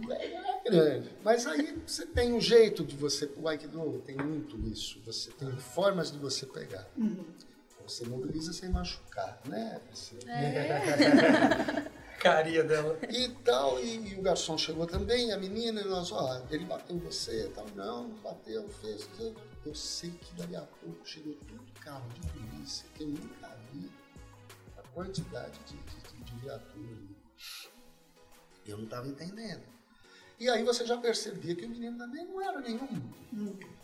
Não 0.00 0.12
é 0.12 0.60
grande. 0.64 1.10
Mas 1.24 1.46
aí 1.46 1.76
você 1.86 2.06
tem 2.06 2.32
um 2.32 2.40
jeito 2.40 2.84
de 2.84 2.96
você, 2.96 3.30
o 3.36 3.48
Aikido 3.48 4.02
tem 4.06 4.16
muito 4.16 4.58
isso. 4.68 5.00
Você 5.06 5.30
tem 5.32 5.50
formas 5.56 6.12
de 6.12 6.18
você 6.18 6.46
pegar. 6.46 6.86
Você 7.86 8.06
mobiliza 8.06 8.52
sem 8.52 8.68
machucar, 8.68 9.40
né, 9.46 9.80
Priscila? 9.88 10.20
Carinha 12.20 12.62
dela. 12.62 12.98
E 13.08 13.28
tal, 13.42 13.80
e, 13.80 14.12
e 14.12 14.14
o 14.18 14.22
garçom 14.22 14.56
chegou 14.58 14.86
também, 14.86 15.32
a 15.32 15.38
menina, 15.38 15.80
e 15.80 15.84
nós, 15.84 16.12
ó, 16.12 16.42
ele 16.50 16.66
bateu 16.66 16.94
em 16.94 16.98
você, 16.98 17.50
tal, 17.54 17.66
não, 17.74 18.08
não 18.08 18.16
bateu, 18.18 18.68
fez. 18.68 19.08
Eu 19.64 19.74
sei 19.74 20.10
que 20.10 20.34
dali 20.34 20.54
a 20.54 20.62
pouco 20.62 21.06
chegou 21.06 21.34
tudo 21.34 21.64
carro 21.80 22.06
de 22.10 22.20
polícia, 22.28 22.86
que 22.94 23.02
eu 23.02 23.08
nunca 23.08 23.56
vi 23.72 23.90
a 24.78 24.82
quantidade 24.88 25.58
de, 25.60 25.76
de, 25.76 26.12
de, 26.12 26.24
de 26.24 26.36
viatura 26.40 26.86
ali. 26.86 27.16
Eu 28.66 28.76
não 28.76 28.84
estava 28.84 29.08
entendendo. 29.08 29.64
E 30.38 30.48
aí 30.48 30.62
você 30.62 30.86
já 30.86 30.96
percebia 30.98 31.54
que 31.54 31.64
o 31.64 31.68
menino 31.68 31.98
também 31.98 32.24
não 32.26 32.40
era 32.40 32.60
nenhum, 32.60 32.88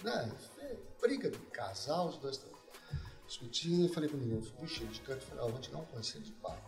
né, 0.02 0.32
briga 1.00 1.30
de 1.30 1.38
casal, 1.38 2.08
os 2.08 2.18
dois 2.18 2.36
estavam 2.36 2.56
discutindo, 3.26 3.84
eu 3.84 3.92
falei 3.92 4.08
pro 4.08 4.18
menino, 4.18 4.42
puxa, 4.52 4.84
de 4.86 5.00
canto, 5.00 5.22
eu 5.22 5.28
falei, 5.28 5.44
ó, 5.44 5.48
vou 5.48 5.60
te 5.60 5.70
dar 5.70 5.78
um 5.78 5.84
conselho 5.86 6.24
de 6.24 6.32
pai. 6.32 6.58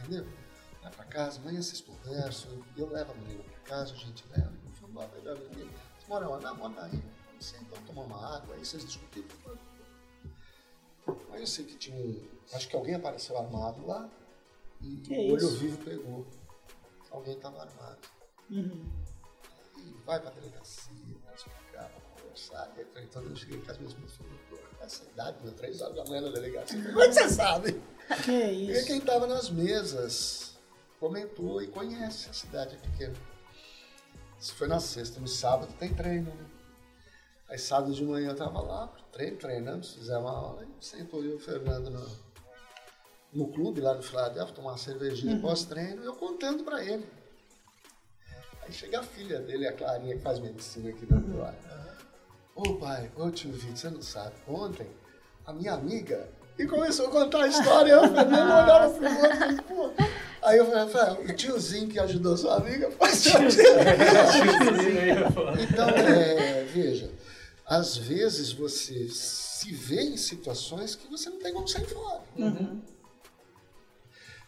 Entendeu? 0.00 0.26
Vai 0.82 0.90
pra 0.90 1.04
casa, 1.04 1.38
amanhã 1.40 1.62
vocês 1.62 1.80
conversam, 1.80 2.50
eu 2.76 2.90
levo 2.90 3.12
a 3.12 3.14
menina 3.14 3.42
pra 3.44 3.60
casa, 3.60 3.92
a 3.92 3.96
gente 3.96 4.24
leva, 4.28 4.52
eu 4.64 4.70
fui 4.72 4.90
embora, 4.90 5.08
melhor 5.14 5.38
menina. 5.38 5.70
Vocês 5.70 6.08
moram 6.08 6.30
lá, 6.30 6.54
mora 6.54 6.84
aí, 6.84 7.02
não 7.32 7.40
sei, 7.40 7.60
então 7.60 7.80
tomar 7.84 8.02
uma 8.02 8.36
água, 8.36 8.54
aí 8.54 8.64
vocês 8.64 8.84
discutiram. 8.84 9.28
Aí 11.32 11.40
eu 11.40 11.46
sei 11.46 11.64
que 11.64 11.76
tinha 11.76 11.96
um. 11.96 12.28
Acho 12.52 12.68
que 12.68 12.76
alguém 12.76 12.94
apareceu 12.94 13.36
armado 13.38 13.86
lá 13.86 14.08
e 14.80 14.96
Que 14.98 15.14
o 15.14 15.32
olho 15.32 15.36
isso? 15.36 15.56
vivo 15.56 15.78
pegou. 15.84 16.26
Alguém 17.10 17.34
estava 17.36 17.60
armado. 17.62 17.98
Uhum. 18.50 18.84
E 19.78 19.92
vai 20.04 20.20
pra 20.20 20.30
delegacia, 20.30 20.92
vai 21.24 21.34
pra 21.90 22.00
conversar. 22.16 22.72
E 22.76 22.80
aí, 22.80 23.04
então 23.04 23.22
eu 23.22 23.34
cheguei 23.36 23.58
em 23.58 23.62
casa 23.62 23.80
mesmo 23.80 24.04
e 24.04 24.08
falei, 24.08 24.38
essa 24.84 25.02
idade, 25.04 25.38
meu, 25.42 25.52
três 25.52 25.80
horas 25.80 25.96
da 25.96 26.04
manhã 26.04 26.22
na 26.22 26.30
delegacia. 26.30 26.82
Como 26.84 27.00
é 27.00 27.08
que 27.08 27.14
você 27.14 27.28
sabe? 27.28 27.80
Que 28.24 28.30
E 28.32 28.70
isso? 28.72 28.86
quem 28.86 28.98
estava 28.98 29.26
nas 29.26 29.48
mesas 29.50 30.52
comentou 30.98 31.62
e 31.62 31.66
conhece 31.68 32.28
a 32.28 32.32
cidade 32.32 32.74
é 32.74 32.78
pequena. 32.78 33.14
Isso 34.38 34.54
foi 34.54 34.66
na 34.68 34.80
sexta, 34.80 35.20
no 35.20 35.28
sábado 35.28 35.72
tem 35.78 35.94
treino, 35.94 36.34
né? 36.34 36.46
Aí 37.48 37.58
sábado 37.58 37.92
de 37.92 38.02
manhã 38.04 38.30
eu 38.30 38.36
tava 38.36 38.60
lá, 38.60 38.88
treino, 39.12 39.36
treinando, 39.36 39.86
fizemos 39.86 40.22
uma 40.22 40.30
aula, 40.36 40.64
e 40.64 40.84
sentou 40.84 41.22
eu 41.22 41.32
e 41.32 41.34
o 41.34 41.38
Fernando 41.38 41.90
no, 41.90 42.10
no 43.32 43.48
clube 43.52 43.80
lá 43.80 43.94
no 43.94 44.02
Filadélfia, 44.02 44.54
tomar 44.54 44.70
uma 44.70 44.78
cervejinha 44.78 45.38
pós-treino, 45.40 46.02
e 46.02 46.06
eu 46.06 46.14
contando 46.14 46.64
pra 46.64 46.82
ele. 46.82 47.06
Aí 48.62 48.72
chega 48.72 49.00
a 49.00 49.02
filha 49.02 49.38
dele, 49.40 49.66
a 49.66 49.72
Clarinha, 49.72 50.16
que 50.16 50.22
faz 50.22 50.38
medicina 50.38 50.90
aqui 50.90 51.04
do 51.04 51.38
lado. 51.38 51.56
Ô 52.54 52.74
pai, 52.74 53.10
ô 53.16 53.30
tio 53.30 53.50
Vitor, 53.50 53.76
você 53.76 53.90
não 53.90 54.02
sabe, 54.02 54.34
ontem 54.46 54.86
a 55.46 55.52
minha 55.52 55.72
amiga 55.72 56.28
e 56.58 56.66
começou 56.66 57.06
a 57.06 57.10
contar 57.10 57.44
a 57.44 57.48
história, 57.48 57.92
eu 57.92 58.02
olhava 58.02 58.90
pro 58.90 59.08
outro, 59.08 59.62
pô. 59.64 59.90
Aí 60.42 60.58
eu 60.58 60.66
falei, 60.66 60.80
Rafael, 60.80 61.22
o 61.22 61.34
tiozinho 61.34 61.88
que 61.88 61.98
ajudou 61.98 62.36
sua 62.36 62.56
amiga 62.56 62.90
foi 62.90 63.08
seu 63.14 63.32
tio. 63.48 63.62
Então, 65.60 65.88
é, 65.88 66.64
veja, 66.64 67.10
às 67.64 67.96
vezes 67.96 68.52
você 68.52 69.08
se 69.08 69.72
vê 69.72 70.02
em 70.02 70.16
situações 70.16 70.94
que 70.94 71.08
você 71.08 71.30
não 71.30 71.38
tem 71.38 71.54
como 71.54 71.66
sair 71.66 71.86
fora. 71.86 72.22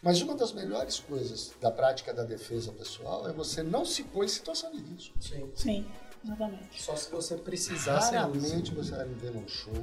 Mas 0.01 0.21
uma 0.21 0.35
das 0.35 0.51
melhores 0.51 0.99
coisas 0.99 1.53
da 1.59 1.71
prática 1.71 2.13
da 2.13 2.23
defesa 2.23 2.71
pessoal 2.71 3.27
é 3.27 3.33
você 3.33 3.63
não 3.63 3.83
se 3.83 4.03
pôr 4.03 4.25
em 4.25 4.27
situação 4.27 4.71
de 4.71 4.77
risco. 4.77 5.15
Sim. 5.19 5.51
Sim, 5.55 5.87
exatamente. 6.25 6.81
Só 6.81 6.95
se 6.95 7.09
você 7.11 7.35
precisar. 7.35 7.99
Raramente 7.99 8.73
você 8.73 8.91
vai 8.91 9.05
me 9.05 9.15
ver 9.15 9.31
num 9.31 9.47
show, 9.47 9.73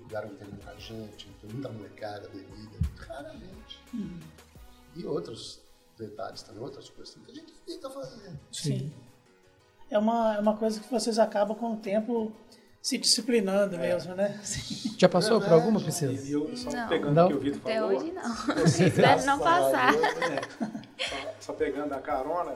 lugar 0.00 0.24
onde 0.24 0.36
tem 0.36 0.48
muita 0.48 0.74
gente, 0.78 1.28
tem 1.40 1.50
muita 1.50 1.68
molecada, 1.68 2.28
bebida. 2.28 2.78
Raramente. 3.08 3.80
E 4.94 5.04
outros 5.04 5.60
detalhes 5.98 6.42
também, 6.42 6.62
outras 6.62 6.88
coisas 6.90 7.14
que 7.14 7.30
a 7.30 7.34
gente 7.34 7.52
tenta 7.66 7.90
fazer. 7.90 8.32
Sim. 8.52 8.92
É 9.90 9.98
uma, 9.98 10.34
é 10.36 10.40
uma 10.40 10.56
coisa 10.56 10.80
que 10.80 10.90
vocês 10.90 11.18
acabam 11.18 11.56
com 11.56 11.74
o 11.74 11.76
tempo 11.76 12.32
se 12.82 12.98
disciplinando 12.98 13.76
mesmo, 13.78 14.14
né? 14.14 14.38
Sim. 14.44 14.94
Já 14.98 15.08
passou 15.08 15.40
por 15.40 15.52
alguma, 15.52 15.80
Priscila? 15.80 16.12
E 16.12 16.32
eu 16.32 16.56
só 16.56 16.70
Não. 16.70 16.88
pegando 16.88 17.14
Não? 17.14 17.26
o 17.26 17.28
que 17.28 17.34
o 17.34 17.40
Vitor 17.40 17.60
Até 17.62 17.80
falou. 17.80 17.96
hoje 17.98 18.12
não. 18.12 18.64
Espero 18.64 19.24
não 19.24 19.38
passar. 19.38 19.92
Só, 19.92 21.34
só 21.40 21.52
pegando 21.52 21.92
a 21.92 22.00
carona, 22.00 22.54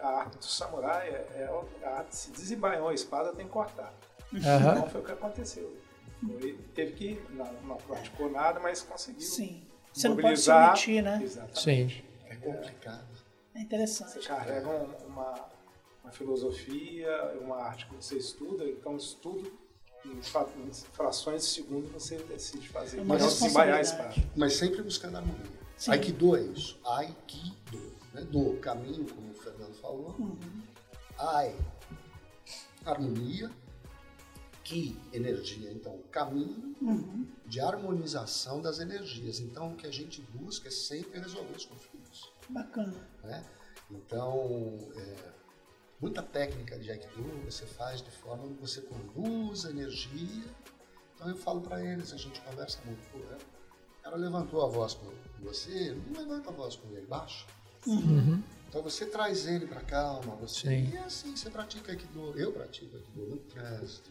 a 0.00 0.08
arte 0.08 0.38
do 0.38 0.44
samurai 0.44 1.08
é, 1.08 1.14
é 1.82 1.86
a 1.86 1.98
arte 1.98 2.10
de 2.10 2.16
se 2.16 2.30
desembainhou 2.30 2.88
a 2.88 2.94
espada 2.94 3.32
tem 3.34 3.46
que 3.46 3.52
cortar. 3.52 3.92
Aham. 4.34 4.74
Não 4.76 4.88
foi 4.88 5.00
o 5.00 5.04
que 5.04 5.12
aconteceu. 5.12 5.76
Foi, 6.26 6.58
teve 6.74 6.92
que, 6.92 7.22
não, 7.30 7.52
não 7.62 7.76
praticou 7.76 8.30
nada, 8.30 8.58
mas 8.60 8.82
conseguiu. 8.82 9.20
Sim. 9.20 9.66
Você 9.92 10.08
não 10.08 10.16
pode 10.16 10.40
se 10.40 10.48
mobilizar. 10.50 10.68
omitir, 10.70 11.02
né? 11.02 11.20
Exatamente. 11.22 11.60
Sim. 11.60 12.04
É 12.28 12.36
complicado. 12.36 13.04
É 13.54 13.58
Você 13.58 13.64
interessante. 13.64 14.26
carrega 14.28 14.68
um- 14.68 15.06
uma, 15.06 15.34
uma 16.02 16.12
filosofia, 16.12 17.38
uma 17.40 17.56
arte 17.56 17.86
que 17.86 17.94
você 17.94 18.16
estuda, 18.16 18.64
então 18.64 18.96
isso 18.96 19.16
tudo 19.22 19.52
em 20.04 20.20
frações 20.92 21.42
de 21.42 21.48
segundo 21.48 21.90
você 21.92 22.16
decide 22.18 22.68
fazer. 22.68 23.00
Uma 23.00 23.14
Melhor 23.14 23.28
desembaiar 23.28 23.78
a 23.78 23.80
espada. 23.80 24.14
Mas 24.36 24.54
sempre 24.54 24.82
buscando 24.82 25.16
harmonia. 25.16 25.46
Sim. 25.76 25.92
Aikido 25.92 26.36
é 26.36 26.40
isso. 26.42 26.78
Aikido. 26.84 27.93
Né? 28.14 28.22
Do 28.22 28.56
caminho, 28.60 29.04
como 29.12 29.30
o 29.30 29.34
Fernando 29.34 29.74
falou. 29.74 30.16
Ai, 31.18 31.54
harmonia. 32.84 33.50
Ki, 34.62 34.98
energia. 35.12 35.70
Então, 35.70 36.00
caminho 36.10 36.74
de 37.44 37.60
harmonização 37.60 38.62
das 38.62 38.78
energias. 38.78 39.38
Então, 39.38 39.72
o 39.72 39.76
que 39.76 39.86
a 39.86 39.92
gente 39.92 40.22
busca 40.22 40.68
é 40.68 40.70
sempre 40.70 41.20
resolver 41.20 41.54
os 41.54 41.66
conflitos. 41.66 42.32
Bacana. 42.48 42.94
né? 43.22 43.44
Então, 43.90 44.78
é, 44.96 45.32
muita 46.00 46.22
técnica 46.22 46.78
de 46.78 46.90
Aikido 46.90 47.22
você 47.44 47.66
faz 47.66 48.00
de 48.00 48.10
forma 48.10 48.48
que 48.48 48.60
você 48.60 48.80
conduz 48.80 49.66
a 49.66 49.70
energia. 49.70 50.44
Então 51.14 51.28
eu 51.28 51.36
falo 51.36 51.60
para 51.60 51.84
eles, 51.84 52.12
a 52.12 52.16
gente 52.16 52.40
conversa 52.40 52.78
muito. 52.84 53.06
Pô, 53.10 53.18
é, 53.18 53.36
o 53.36 54.02
cara 54.02 54.16
levantou 54.16 54.64
a 54.64 54.68
voz 54.68 54.94
com 54.94 55.10
você, 55.40 55.92
não 55.92 56.20
levanta 56.20 56.50
a 56.50 56.52
voz 56.52 56.76
com 56.76 56.88
ele, 56.90 57.06
baixa. 57.06 57.46
Então 57.86 58.82
você 58.82 59.06
traz 59.06 59.46
ele 59.46 59.66
para 59.66 59.80
calma, 59.80 60.34
você 60.36 60.68
Sim. 60.68 60.90
e 60.92 60.96
é 60.96 61.00
assim 61.00 61.36
você 61.36 61.48
pratica 61.48 61.92
Aikido. 61.92 62.36
Eu 62.36 62.52
pratico 62.52 62.96
Aikido 62.96 63.26
no 63.30 63.36
trânsito, 63.36 64.10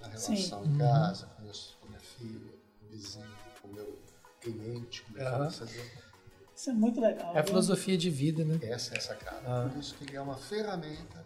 na 0.00 0.16
Sim. 0.16 0.34
relação 0.34 0.64
em 0.64 0.78
casa, 0.78 1.26
com, 1.26 1.42
meus, 1.42 1.76
com 1.80 1.88
minha 1.88 2.00
filha, 2.00 2.52
com 2.80 2.86
o 2.86 2.88
vizinho, 2.90 3.36
com 3.60 3.68
o 3.68 3.72
meu 3.72 3.98
cliente, 4.40 5.02
com 5.02 5.12
o 5.12 5.14
meu 5.14 5.30
fornecedor. 5.30 5.86
Isso 6.54 6.70
é 6.70 6.72
muito 6.72 7.00
legal. 7.00 7.36
É 7.36 7.40
a 7.40 7.44
filosofia 7.44 7.96
de 7.96 8.10
vida, 8.10 8.44
né? 8.44 8.58
Essa 8.62 8.94
é 8.94 8.98
a 8.98 9.00
sacada. 9.00 9.42
Ah. 9.46 9.68
Por 9.68 9.80
isso 9.80 9.94
que 9.94 10.04
ele 10.04 10.16
é 10.16 10.20
uma 10.20 10.36
ferramenta 10.36 11.24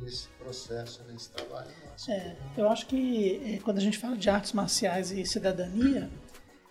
nesse 0.00 0.28
processo, 0.38 1.02
nesse 1.04 1.30
trabalho 1.30 1.70
nosso. 1.90 2.10
É, 2.10 2.36
eu 2.56 2.68
acho 2.68 2.86
que 2.86 3.42
é, 3.44 3.58
quando 3.58 3.78
a 3.78 3.80
gente 3.80 3.98
fala 3.98 4.16
de 4.16 4.30
artes 4.30 4.52
marciais 4.52 5.10
e 5.10 5.24
cidadania, 5.26 6.10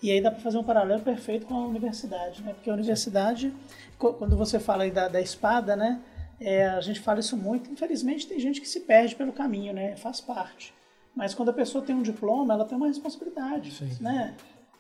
e 0.02 0.12
aí 0.12 0.22
dá 0.22 0.32
para 0.32 0.40
fazer 0.40 0.58
um 0.58 0.64
paralelo 0.64 1.02
perfeito 1.02 1.46
com 1.46 1.56
a 1.56 1.66
universidade, 1.68 2.42
né? 2.42 2.54
Porque 2.54 2.70
a 2.70 2.74
universidade, 2.74 3.54
quando 3.98 4.38
você 4.38 4.60
fala 4.60 4.84
aí 4.84 4.92
da, 4.92 5.08
da 5.08 5.20
espada, 5.22 5.76
né? 5.76 6.02
é, 6.40 6.66
a 6.66 6.82
gente 6.82 7.00
fala 7.00 7.20
isso 7.20 7.36
muito. 7.36 7.70
Infelizmente 7.70 8.28
tem 8.28 8.40
gente 8.40 8.62
que 8.62 8.68
se 8.68 8.82
perde 8.82 9.16
pelo 9.16 9.34
caminho, 9.34 9.74
né? 9.74 9.96
Faz 9.98 10.22
parte. 10.22 10.74
Mas 11.16 11.34
quando 11.34 11.50
a 11.50 11.54
pessoa 11.54 11.84
tem 11.84 11.96
um 11.96 12.02
diploma, 12.02 12.54
ela 12.54 12.66
tem 12.66 12.78
uma 12.78 12.88
responsabilidade, 12.88 13.72
Sim. 13.72 13.98
né? 14.00 14.36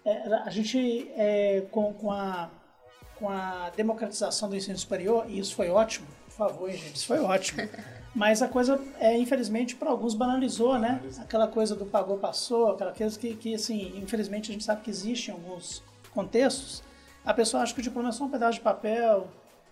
É, 0.05 0.33
a 0.33 0.49
gente 0.49 1.11
é, 1.15 1.65
com, 1.71 1.93
com 1.93 2.11
a 2.11 2.49
com 3.15 3.27
a 3.27 3.69
democratização 3.75 4.47
do 4.47 4.55
ensino 4.55 4.77
superior, 4.77 5.25
e 5.27 5.39
isso 5.39 5.53
foi 5.53 5.69
ótimo, 5.69 6.07
por 6.23 6.31
favor, 6.31 6.71
gente, 6.71 6.95
isso 6.95 7.05
foi 7.05 7.19
ótimo. 7.19 7.67
Mas 8.19 8.41
a 8.41 8.49
coisa, 8.49 8.77
é, 8.99 9.17
infelizmente, 9.17 9.77
para 9.77 9.89
alguns 9.89 10.13
banalizou, 10.13 10.77
né? 10.77 11.01
Aquela 11.19 11.47
coisa 11.47 11.73
do 11.73 11.85
pagou, 11.85 12.17
passou, 12.17 12.71
aquela 12.71 12.91
coisa 12.91 13.17
que, 13.17 13.33
que, 13.33 13.55
assim, 13.55 13.93
infelizmente 13.95 14.51
a 14.51 14.53
gente 14.53 14.65
sabe 14.65 14.81
que 14.81 14.89
existe 14.89 15.31
em 15.31 15.33
alguns 15.35 15.81
contextos. 16.13 16.83
A 17.23 17.33
pessoa 17.33 17.63
acha 17.63 17.73
que 17.73 17.79
o 17.79 17.81
diploma 17.81 18.09
é 18.09 18.11
só 18.11 18.25
um 18.25 18.29
pedaço 18.29 18.55
de 18.55 18.59
papel. 18.59 19.29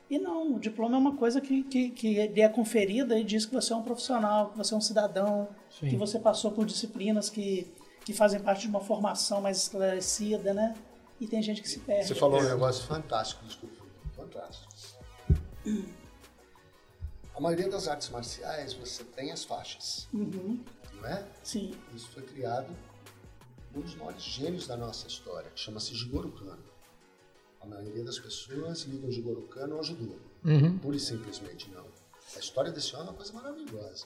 E 0.09 0.17
não, 0.17 0.55
o 0.55 0.59
diploma 0.61 0.95
é 0.95 0.97
uma 0.97 1.17
coisa 1.17 1.41
que, 1.41 1.61
que, 1.63 1.89
que 1.89 2.27
lhe 2.27 2.39
é 2.39 2.47
conferida 2.47 3.19
e 3.19 3.23
diz 3.25 3.45
que 3.45 3.53
você 3.53 3.73
é 3.73 3.75
um 3.75 3.83
profissional, 3.83 4.51
que 4.51 4.57
você 4.57 4.73
é 4.73 4.77
um 4.77 4.81
cidadão, 4.81 5.49
Sim. 5.69 5.89
que 5.89 5.97
você 5.97 6.17
passou 6.17 6.49
por 6.49 6.65
disciplinas 6.65 7.29
que, 7.29 7.69
que 8.05 8.13
fazem 8.13 8.39
parte 8.39 8.61
de 8.61 8.69
uma 8.69 8.79
formação 8.79 9.41
mais 9.41 9.57
esclarecida, 9.57 10.53
né? 10.53 10.73
E 11.19 11.27
tem 11.27 11.41
gente 11.41 11.61
que 11.61 11.67
se 11.67 11.79
perde. 11.79 12.07
Você 12.07 12.15
falou 12.15 12.39
um 12.39 12.47
negócio 12.47 12.87
fantástico, 12.87 13.43
desculpa. 13.43 13.83
Fantástico. 14.15 14.71
A 17.37 17.39
maioria 17.39 17.69
das 17.69 17.87
artes 17.87 18.09
marciais 18.09 18.73
você 18.73 19.03
tem 19.03 19.31
as 19.31 19.43
faixas, 19.43 20.07
Uhum, 20.11 20.59
não 20.95 21.05
é? 21.07 21.23
sim. 21.43 21.71
Isso 21.95 22.09
foi 22.09 22.23
criado 22.23 22.75
por 23.71 23.77
um 23.79 23.81
dos 23.83 23.95
maiores 23.95 24.23
gênios 24.23 24.65
da 24.65 24.75
nossa 24.75 25.05
história, 25.07 25.47
que 25.51 25.59
chama-se 25.59 25.93
Jigoro 25.93 26.31
Kano. 26.31 26.63
A 27.61 27.65
maioria 27.67 28.03
das 28.03 28.17
pessoas 28.17 28.81
ligam 28.85 29.11
Jigoro 29.11 29.43
Kano 29.43 29.75
ao 29.77 29.83
judô. 29.83 30.15
Uhum. 30.43 30.79
Pura 30.79 30.95
e 30.97 30.99
simplesmente 30.99 31.69
não. 31.69 31.85
A 32.35 32.39
história 32.39 32.71
desse 32.71 32.95
homem 32.95 33.07
é 33.07 33.09
uma 33.11 33.15
coisa 33.17 33.33
maravilhosa. 33.33 34.05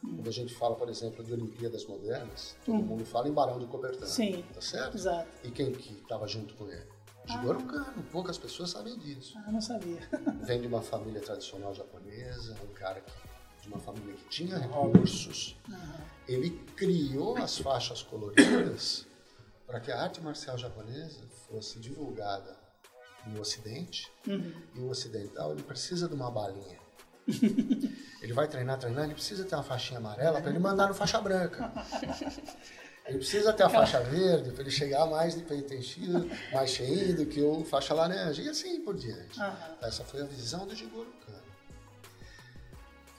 Quando 0.00 0.28
a 0.28 0.32
gente 0.32 0.54
fala, 0.54 0.76
por 0.76 0.88
exemplo, 0.88 1.24
de 1.24 1.32
Olimpíadas 1.32 1.84
Modernas, 1.86 2.54
todo 2.64 2.76
mundo 2.76 3.04
fala 3.04 3.26
em 3.28 3.32
Barão 3.32 3.58
de 3.58 3.66
Copertano. 3.66 4.06
Sim. 4.06 4.44
Tá 4.54 4.60
certo? 4.60 4.96
Exato. 4.96 5.28
E 5.42 5.50
quem 5.50 5.72
que 5.72 5.94
estava 5.94 6.28
junto 6.28 6.54
com 6.54 6.68
ele? 6.70 6.86
Jigoro 7.26 7.62
Kano. 7.64 8.02
Poucas 8.10 8.38
pessoas 8.38 8.70
sabem 8.70 8.98
disso. 8.98 9.34
Ah, 9.46 9.50
não 9.50 9.60
sabia. 9.60 10.00
Vem 10.42 10.60
de 10.60 10.66
uma 10.66 10.82
família 10.82 11.20
tradicional 11.20 11.74
japonesa, 11.74 12.56
um 12.62 12.72
cara 12.74 13.00
que, 13.00 13.12
de 13.62 13.68
uma 13.68 13.78
família 13.78 14.14
que 14.14 14.28
tinha 14.28 14.58
recursos. 14.58 15.56
Ele 16.28 16.50
criou 16.76 17.36
as 17.38 17.58
faixas 17.58 18.02
coloridas 18.02 19.06
para 19.66 19.80
que 19.80 19.90
a 19.90 20.02
arte 20.02 20.20
marcial 20.20 20.58
japonesa 20.58 21.20
fosse 21.48 21.78
divulgada 21.78 22.56
no 23.26 23.40
Ocidente. 23.40 24.10
E 24.26 24.78
o 24.80 24.88
ocidental 24.88 25.52
ele 25.52 25.62
precisa 25.62 26.08
de 26.08 26.14
uma 26.14 26.30
balinha. 26.30 26.78
Ele 28.20 28.32
vai 28.32 28.48
treinar, 28.48 28.78
treinar, 28.78 29.04
ele 29.04 29.12
precisa 29.12 29.44
ter 29.44 29.54
uma 29.54 29.62
faixinha 29.62 29.98
amarela 29.98 30.40
para 30.40 30.50
ele 30.50 30.58
mandar 30.58 30.88
no 30.88 30.94
faixa 30.94 31.20
branca. 31.20 31.70
Ele 33.06 33.18
precisa 33.18 33.52
ter 33.52 33.62
a 33.64 33.68
faixa 33.68 34.00
verde 34.00 34.50
para 34.50 34.62
ele 34.62 34.70
chegar 34.70 35.04
mais 35.06 35.34
de 35.34 35.42
peito 35.42 35.74
enchido, 35.74 36.28
mais 36.52 36.70
cheio 36.70 37.14
do 37.14 37.26
que 37.26 37.42
o 37.42 37.62
faixa 37.64 37.92
laranja, 37.92 38.40
e 38.42 38.48
assim 38.48 38.80
por 38.80 38.96
diante. 38.96 39.38
Aham. 39.38 39.76
Essa 39.82 40.04
foi 40.04 40.22
a 40.22 40.24
visão 40.24 40.66
do 40.66 40.74
Jigoro 40.74 41.12
Kano. 41.26 41.44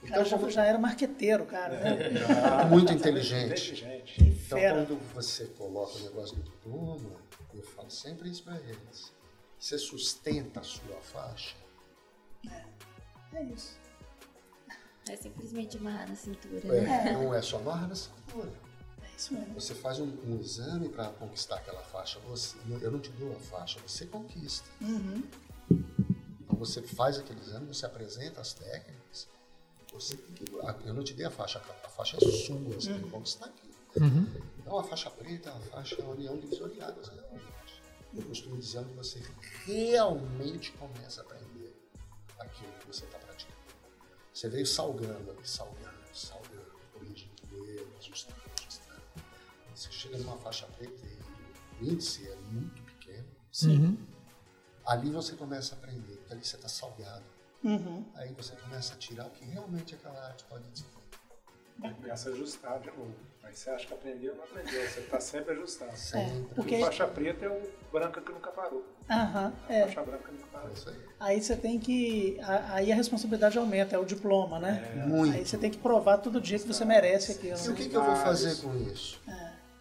O 0.02 0.08
cara 0.08 0.26
já, 0.26 0.38
como- 0.38 0.50
já 0.50 0.66
era 0.66 0.78
marqueteiro, 0.80 1.46
cara. 1.46 1.80
Né? 1.80 1.96
muito 2.70 2.92
inteligente. 2.92 3.74
Inteligente. 3.74 4.24
Então, 4.24 4.60
quando 4.60 5.00
você 5.14 5.46
coloca 5.46 5.98
o 5.98 6.02
negócio 6.02 6.36
no 6.38 6.44
diploma, 6.44 7.12
eu 7.54 7.62
falo 7.64 7.90
sempre 7.92 8.30
isso 8.30 8.44
para 8.44 8.58
eles. 8.58 9.14
Você 9.60 9.78
sustenta 9.78 10.60
a 10.62 10.64
sua 10.64 10.98
faixa, 11.02 11.56
É 13.34 13.44
isso. 13.44 13.78
É 15.08 15.16
simplesmente 15.16 15.78
amarrar 15.78 16.10
na 16.10 16.16
cintura, 16.16 16.76
é, 16.76 16.82
né? 16.82 17.12
não 17.14 17.32
é 17.34 17.40
só 17.42 17.58
amarra 17.58 17.88
na 17.88 17.96
cintura. 17.96 18.52
Isso 19.18 19.34
mesmo. 19.34 19.54
Você 19.54 19.74
faz 19.74 20.00
um, 20.00 20.08
um 20.26 20.40
exame 20.40 20.90
para 20.90 21.10
conquistar 21.10 21.58
aquela 21.58 21.82
faixa. 21.82 22.20
Você, 22.28 22.58
eu 22.82 22.92
não 22.92 23.00
te 23.00 23.10
dou 23.12 23.36
a 23.36 23.40
faixa, 23.40 23.80
você 23.86 24.06
conquista. 24.06 24.70
Uhum. 24.82 25.24
Então 26.42 26.58
você 26.58 26.82
faz 26.82 27.18
aquele 27.18 27.40
exame, 27.40 27.68
você 27.68 27.86
apresenta 27.86 28.42
as 28.42 28.54
técnicas. 28.54 29.28
Você 29.94 30.18
tem 30.18 30.34
que, 30.34 30.52
eu 30.86 30.94
não 30.94 31.04
te 31.04 31.14
dei 31.14 31.26
a 31.26 31.32
faixa, 31.32 31.62
a 31.84 31.90
faixa 31.90 32.18
é 32.18 32.20
sua, 32.20 32.58
você 32.58 32.92
tem 32.92 33.04
que 33.04 33.10
conquistar 33.10 33.46
aqui. 33.46 33.70
Então 34.60 34.78
a 34.78 34.84
faixa 34.84 35.10
preta 35.10 35.50
é 35.50 35.54
uma 35.54 35.62
faixa, 35.62 35.96
é 35.96 36.04
uma 36.04 36.14
união 36.14 36.34
águas, 36.34 37.08
realmente. 37.08 37.82
Eu 38.14 38.24
costumo 38.24 38.58
dizer 38.58 38.80
onde 38.80 38.94
você 38.94 39.22
realmente 39.66 40.72
começa 40.74 41.22
a 41.22 41.24
aprender 41.24 41.76
aquilo 42.40 42.72
que 42.80 42.88
você 42.88 43.06
está 43.06 43.18
praticando. 43.18 43.58
Você 44.34 44.50
veio 44.50 44.66
salgando 44.66 45.32
ali, 45.32 45.48
salgando, 45.48 45.85
salgando, 45.85 45.85
chega 50.06 50.18
numa 50.24 50.38
faixa 50.38 50.66
preta 50.78 50.94
e 51.82 51.84
o 51.84 51.92
índice 51.92 52.28
é 52.28 52.36
muito 52.52 52.82
pequeno. 52.84 53.26
Uhum. 53.66 53.98
Ali 54.86 55.10
você 55.10 55.34
começa 55.36 55.76
a 55.76 55.78
aprender, 55.78 56.16
porque 56.18 56.34
ali 56.34 56.46
você 56.46 56.56
está 56.56 56.68
salgado. 56.70 57.24
Uhum. 57.64 58.06
Aí 58.16 58.32
você 58.38 58.56
começa 58.56 58.94
a 58.94 58.98
tirar 58.98 59.26
o 59.26 59.30
que 59.32 59.44
realmente 59.46 59.96
aquela 59.96 60.28
arte 60.28 60.44
pode 60.46 60.64
dizer. 60.70 60.86
Aí 61.84 61.94
começa 61.94 62.30
a 62.30 62.34
ajustar 62.34 62.80
de 62.80 62.88
novo. 62.92 63.14
Aí 63.44 63.54
você 63.56 63.70
acha 63.70 63.86
que 63.88 63.94
aprendeu, 63.94 64.36
não 64.36 64.44
aprendeu. 64.44 64.82
Você 64.90 65.00
está 65.02 65.20
sempre 65.20 65.54
ajustando. 65.54 65.96
Sempre. 65.98 66.48
Porque- 66.56 66.78
O 66.78 66.86
faixa 66.86 67.08
preta 67.08 67.46
é 67.46 67.50
o 67.50 67.70
branca 67.92 68.22
que 68.22 68.32
nunca 68.32 68.52
parou. 68.52 68.86
Aham, 69.10 69.54
é. 69.68 69.84
Faixa 69.86 70.04
branca 70.04 70.32
nunca 70.32 70.46
É 70.46 70.48
parou. 70.52 70.72
isso 70.74 70.90
aí. 70.90 71.06
Aí 71.20 71.42
você 71.42 71.56
tem 71.56 71.80
que. 71.80 72.40
a- 72.42 72.76
Aí 72.76 72.92
a 72.92 72.96
responsabilidade 72.96 73.58
aumenta, 73.58 73.96
é 73.96 74.00
o 74.00 74.06
diploma, 74.06 74.60
né? 74.60 75.04
Muito. 75.08 75.36
Aí 75.36 75.46
você 75.46 75.58
tem 75.58 75.70
que 75.72 75.78
provar 75.78 76.20
todo 76.20 76.40
dia 76.40 76.58
que 76.60 76.68
você 76.68 76.86
merece 76.86 77.34
aquilo. 77.34 77.58
E 77.58 77.68
o 77.68 77.72
Né? 77.72 77.76
que, 77.76 77.90
que 77.90 77.96
eu 77.98 78.04
vou 78.04 78.16
fazer 78.16 78.56
com 78.62 78.76
isso? 78.78 79.20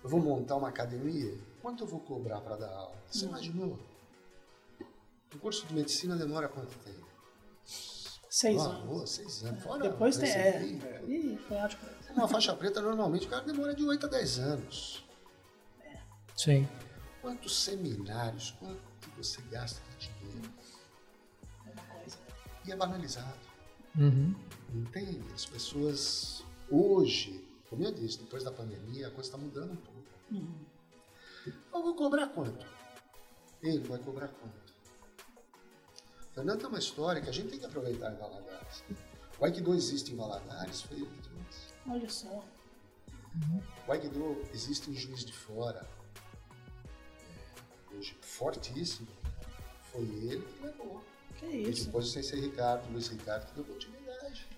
Eu 0.05 0.11
vou 0.11 0.21
montar 0.21 0.57
uma 0.57 0.69
academia? 0.69 1.35
Quanto 1.63 1.83
eu 1.85 1.87
vou 1.89 1.99
cobrar 2.01 2.41
para 2.43 2.57
dar 2.57 2.71
aula? 2.71 2.95
Você 3.11 3.25
imaginou? 3.25 3.79
O 5.35 5.39
curso 5.39 5.67
de 5.67 5.75
medicina 5.75 6.15
demora 6.15 6.47
quanto 6.47 6.77
tempo? 6.81 7.07
Seis 8.29 8.61
Ah, 8.61 8.67
anos. 8.69 8.85
boa, 8.87 9.07
seis 9.07 9.43
anos. 9.45 9.63
Fora 9.63 9.89
Depois 9.89 10.17
tem. 10.19 10.29
É. 10.31 10.63
Ih, 11.07 11.39
foi 11.49 11.57
ótimo. 11.57 11.83
Uma 12.11 12.29
faixa 12.29 12.55
preta, 12.55 12.83
normalmente, 12.83 13.27
o 13.27 13.31
cara 13.31 13.45
demora 13.45 13.75
de 13.75 13.83
8 13.85 14.05
a 14.07 14.09
10 14.11 14.39
anos. 14.41 15.05
Sim. 16.37 16.69
Quantos 17.23 17.65
seminários, 17.65 18.51
quanto 18.61 18.79
você 19.17 19.41
gasta 19.51 19.81
de 19.99 20.09
dinheiro? 20.21 20.51
E 22.67 22.73
é 22.73 22.77
banalizado. 22.77 23.39
Uhum. 23.97 24.35
Entende? 24.75 25.21
As 25.33 25.47
pessoas 25.47 26.45
hoje, 26.71 27.43
como 27.75 27.85
eu 27.89 27.91
disse, 27.93 28.19
depois 28.19 28.45
da 28.45 28.53
pandemia, 28.53 29.09
a 29.09 29.11
coisa 29.11 29.29
está 29.29 29.37
mudando 29.37 29.73
um 29.73 29.77
pouco. 29.77 30.05
Eu 31.75 31.83
vou 31.83 31.95
cobrar 31.97 32.29
quanto? 32.29 32.65
Ele 33.61 33.81
vai 33.89 33.99
cobrar 33.99 34.29
quanto? 34.29 34.73
Fernando 36.33 36.61
tem 36.61 36.69
uma 36.69 36.79
história 36.79 37.21
que 37.21 37.29
a 37.29 37.33
gente 37.33 37.49
tem 37.51 37.59
que 37.59 37.67
aproveitar 37.67 38.13
em 38.13 38.17
Valadares. 38.17 38.85
O 39.41 39.45
Aikido 39.45 39.75
existe 39.75 40.13
em 40.13 40.17
Valadares, 40.17 40.83
foi 40.83 40.99
ele 40.99 41.07
que 41.07 41.29
trouxe. 41.29 41.75
Olha 41.89 42.09
só. 42.09 42.45
O 43.89 43.93
Aikido 43.93 44.41
existe 44.53 44.89
em 44.93 44.95
Juiz 44.95 45.25
de 45.25 45.33
Fora, 45.33 45.85
é, 47.19 47.97
hoje 47.97 48.17
fortíssimo, 48.21 49.09
foi 49.91 50.03
ele 50.03 50.43
que 50.47 50.63
levou. 50.65 51.03
Que 51.41 51.47
E 51.47 51.71
isso. 51.71 51.87
depois 51.87 52.07
o 52.07 52.11
Sensei 52.11 52.39
Ricardo, 52.41 52.89
Luiz 52.93 53.09
Ricardo, 53.09 53.47
que 53.47 53.55
deu 53.57 53.65
continuidade. 53.65 54.04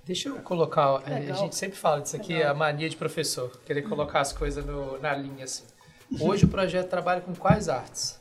Deixa 0.05 0.29
eu 0.29 0.37
colocar, 0.43 0.85
a 0.85 0.99
Legal. 1.09 1.37
gente 1.37 1.57
sempre 1.57 1.77
fala 1.77 2.01
disso 2.01 2.17
aqui, 2.17 2.33
Legal. 2.35 2.53
a 2.53 2.55
mania 2.55 2.89
de 2.89 2.97
professor, 2.97 3.51
querer 3.65 3.83
colocar 3.83 4.21
as 4.21 4.33
coisas 4.33 4.65
no- 4.65 4.99
na 5.01 5.15
linha 5.17 5.45
assim. 5.45 5.65
Hoje 6.21 6.45
o 6.45 6.49
projeto 6.49 6.89
trabalha 6.89 7.21
com 7.21 7.35
quais 7.35 7.69
artes? 7.69 8.21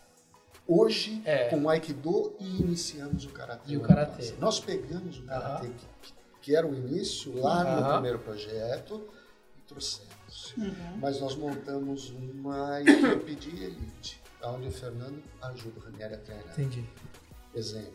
Hoje, 0.67 1.21
É. 1.25 1.47
com 1.49 1.61
o 1.61 1.69
Aikido, 1.69 2.35
e 2.39 2.61
iniciamos 2.61 3.25
o 3.25 3.29
Karatê. 3.29 3.71
E 3.71 3.77
o 3.77 3.81
no 3.81 3.87
Karatê. 3.87 4.33
Nós 4.39 4.59
pegamos 4.59 5.19
o 5.19 5.23
Karatê, 5.25 5.67
Aham. 5.67 5.73
que, 6.01 6.13
que 6.41 6.55
era 6.55 6.65
o 6.65 6.73
início, 6.73 7.39
lá 7.39 7.63
no 7.63 7.69
Aham. 7.85 7.93
primeiro 7.93 8.17
projeto, 8.19 9.07
e 9.55 9.61
trouxemos. 9.61 10.53
Uhum. 10.57 10.73
Mas 10.99 11.21
nós 11.21 11.35
montamos 11.35 12.09
uma 12.09 12.81
equipe 12.81 13.35
de 13.35 13.63
elite, 13.63 14.19
onde 14.43 14.69
o 14.69 14.71
Fernando 14.71 15.21
ajuda 15.43 15.79
o 15.79 15.83
Ranieri 15.83 16.15
a 16.15 16.17
treinar. 16.17 16.47
Entendi. 16.53 16.83
Exemplo, 17.53 17.93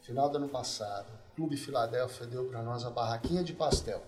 final 0.00 0.30
do 0.30 0.38
ano 0.38 0.48
passado, 0.48 1.12
Clube 1.36 1.56
Filadélfia 1.56 2.26
deu 2.26 2.44
para 2.46 2.62
nós 2.62 2.84
a 2.84 2.90
barraquinha 2.90 3.44
de 3.44 3.52
pastel. 3.52 4.02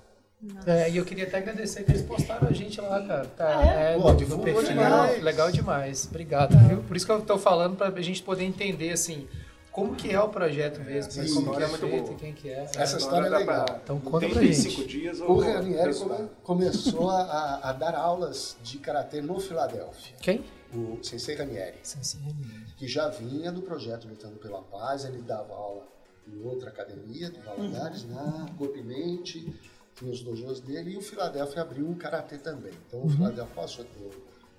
É, 0.67 0.89
e 0.89 0.97
eu 0.97 1.05
queria 1.05 1.25
até 1.25 1.39
agradecer 1.39 1.83
que 1.85 1.91
eles 1.91 2.03
postaram 2.03 2.49
a 2.49 2.53
gente 2.53 2.81
lá, 2.81 3.03
cara. 3.07 3.25
Tá, 3.27 3.63
É? 3.65 3.93
é, 3.93 3.95
Pô, 3.97 4.05
no, 4.05 4.11
no 4.13 4.17
divulgou 4.17 4.45
perfil. 4.45 4.69
demais. 4.69 5.23
Legal 5.23 5.51
demais. 5.53 6.07
Obrigado, 6.09 6.57
viu? 6.69 6.83
Por 6.85 6.97
isso 6.97 7.05
que 7.05 7.13
eu 7.13 7.21
tô 7.23 7.37
falando 7.39 7.77
pra 7.77 7.91
gente 8.01 8.23
poder 8.23 8.45
entender, 8.45 8.91
assim, 8.93 9.27
como 9.73 9.97
que 9.97 10.11
é 10.15 10.21
o 10.21 10.29
projeto 10.29 10.79
mesmo, 10.81 11.11
essa 11.11 11.23
né? 11.23 11.29
como 11.29 11.35
que 11.35 11.41
história 11.51 11.65
é 11.65 11.67
é 11.67 11.71
muito 11.71 11.87
feito, 11.89 12.15
quem 12.21 12.33
que 12.33 12.49
é. 12.51 12.67
Essa 12.77 12.97
história 12.99 13.27
é 13.27 13.31
legal. 13.31 13.65
pra- 13.65 13.81
Então 13.83 13.99
conta 14.01 14.27
pra 14.29 14.39
35 14.39 14.71
gente. 14.83 14.87
dias 14.89 15.21
O 15.21 15.25
o 15.25 15.41
Ranieri 15.41 15.93
começou 16.45 17.11
a, 17.11 17.21
a- 17.23 17.71
a 17.71 17.73
dar 17.73 17.95
aulas 17.97 18.57
de 18.63 18.79
Karatê 18.79 19.21
no 19.21 19.41
Filadélfia. 19.41 20.15
Quem? 20.21 20.45
O 20.73 20.99
Sensei 21.03 21.35
Ranieri. 21.35 21.79
Sensei 21.83 22.21
Ranieri. 22.21 22.65
que 22.77 22.87
já 22.87 23.09
vinha 23.09 23.51
do 23.51 23.61
projeto 23.63 24.07
Lutando 24.07 24.37
pela 24.37 24.63
Paz, 24.63 25.05
ele 25.05 25.21
dava 25.23 25.53
aula 25.53 25.83
em 26.33 26.45
outra 26.45 26.71
academia 26.71 27.31
de 27.31 27.41
Valadares, 27.41 28.05
na 28.05 28.47
Corpo 28.57 28.77
e 28.77 28.83
Mente, 28.83 29.53
tinha 29.95 30.11
os 30.11 30.23
dojos 30.23 30.61
dele, 30.61 30.93
e 30.93 30.97
o 30.97 31.01
Filadélfia 31.01 31.63
abriu 31.63 31.89
um 31.89 31.95
karatê 31.95 32.39
também. 32.39 32.73
Então 32.87 33.05
o 33.05 33.09
Filadélfia 33.09 33.55
passou 33.55 33.85
a 33.85 33.89
ter 33.89 34.05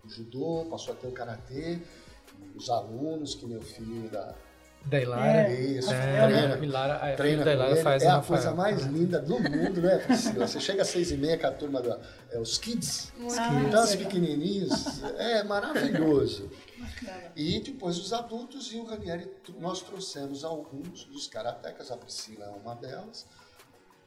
o 0.03 0.09
judô, 0.09 0.65
passou 0.69 0.93
a 0.93 0.97
ter 0.97 1.07
o 1.07 1.11
karatê, 1.11 1.79
os 2.55 2.69
alunos, 2.69 3.35
que 3.35 3.45
o 3.45 3.61
filho 3.61 4.09
da 4.09 4.35
Da 4.85 4.99
Ilara. 4.99 5.51
isso, 5.51 5.91
É, 5.93 6.27
treina, 6.27 6.57
o 6.57 6.63
Ilara, 6.63 6.95
a 6.95 7.15
treina 7.15 7.43
da 7.45 7.53
Ilara 7.53 7.75
faz 7.77 8.01
é 8.01 8.07
a 8.07 8.15
Rafael. 8.15 8.41
coisa 8.41 8.55
mais 8.55 8.85
linda 8.85 9.19
do 9.19 9.39
mundo, 9.39 9.81
né, 9.81 9.97
Priscila? 9.99 10.47
Você 10.47 10.59
chega 10.59 10.81
às 10.81 10.87
seis 10.87 11.11
e 11.11 11.17
meia 11.17 11.37
com 11.37 11.47
a 11.47 11.51
turma 11.51 11.81
da, 11.81 11.99
é, 12.31 12.39
os 12.39 12.57
kids, 12.57 13.11
então 13.19 13.83
os 13.83 13.95
pequenininhos, 13.95 15.03
é 15.17 15.43
maravilhoso. 15.43 16.49
E 17.35 17.59
depois 17.59 17.97
os 17.99 18.13
adultos 18.13 18.71
e 18.73 18.77
o 18.77 18.85
Ranieri, 18.85 19.29
nós 19.59 19.81
trouxemos 19.81 20.43
alguns 20.43 21.03
dos 21.05 21.27
karatecas, 21.27 21.91
a 21.91 21.97
Priscila 21.97 22.45
é 22.45 22.49
uma 22.49 22.73
delas, 22.75 23.27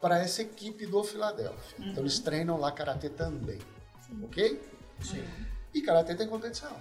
para 0.01 0.19
essa 0.19 0.43
equipe 0.43 0.87
do 0.87 1.05
Filadélfia. 1.05 1.77
Então 1.79 2.03
eles 2.03 2.19
treinam 2.19 2.59
lá 2.59 2.73
karatê 2.73 3.09
também, 3.09 3.59
ok? 4.25 4.61
Sim. 5.01 5.23
E 5.73 5.81
karatê 5.81 6.15
tem 6.15 6.27
competição. 6.27 6.75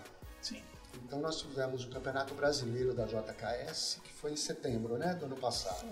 Sim. 1.12 1.18
Então 1.18 1.20
nós 1.20 1.38
tivemos 1.42 1.84
o 1.84 1.90
Campeonato 1.90 2.34
Brasileiro 2.34 2.94
da 2.94 3.06
JKS, 3.06 4.00
que 4.02 4.14
foi 4.14 4.32
em 4.32 4.38
setembro, 4.38 4.98
né, 4.98 5.14
do 5.14 5.26
ano 5.26 5.36
passado. 5.36 5.86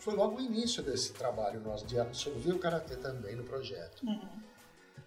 Foi 0.00 0.14
logo 0.14 0.38
o 0.38 0.40
início 0.40 0.82
desse 0.82 1.12
trabalho 1.12 1.60
nosso 1.60 1.86
de 1.86 2.00
absorver 2.00 2.52
o 2.52 2.58
karatê 2.58 2.96
também 2.96 3.36
no 3.36 3.44
projeto. 3.44 4.02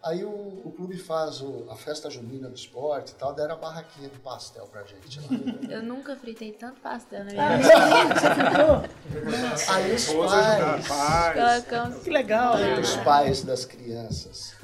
Aí 0.02 0.24
o, 0.24 0.30
o 0.30 0.72
clube 0.76 0.98
faz 0.98 1.42
o- 1.42 1.66
a 1.70 1.76
festa 1.76 2.10
junina 2.10 2.48
do 2.50 2.56
esporte 2.56 3.12
e 3.12 3.16
tal, 3.16 3.34
deram 3.34 3.56
a 3.56 3.58
barraquinha 3.58 4.10
de 4.10 4.20
pastel 4.20 4.66
pra 4.68 4.84
gente 4.84 5.20
lá. 5.22 5.28
Eu 5.70 5.82
nunca 5.84 6.16
fritei 6.16 6.52
tanto 6.52 6.80
pastel 6.82 7.24
na 7.26 7.32
Ah, 7.32 7.58
minha 7.58 7.60
isso 7.60 7.70
vida. 7.70 7.86
aí, 7.86 8.08
você 8.08 8.36
ficou? 9.56 9.74
Aí 9.76 9.96
os 9.96 10.08
pais, 10.14 10.88
pais. 10.88 11.66
Colocamos 11.66 12.04
Que 12.04 12.10
legal. 12.10 12.54
tanto 12.54 12.64
né? 12.66 12.80
os 12.82 12.96
pais 12.98 13.44
das 13.44 13.66
crianças 13.66 14.56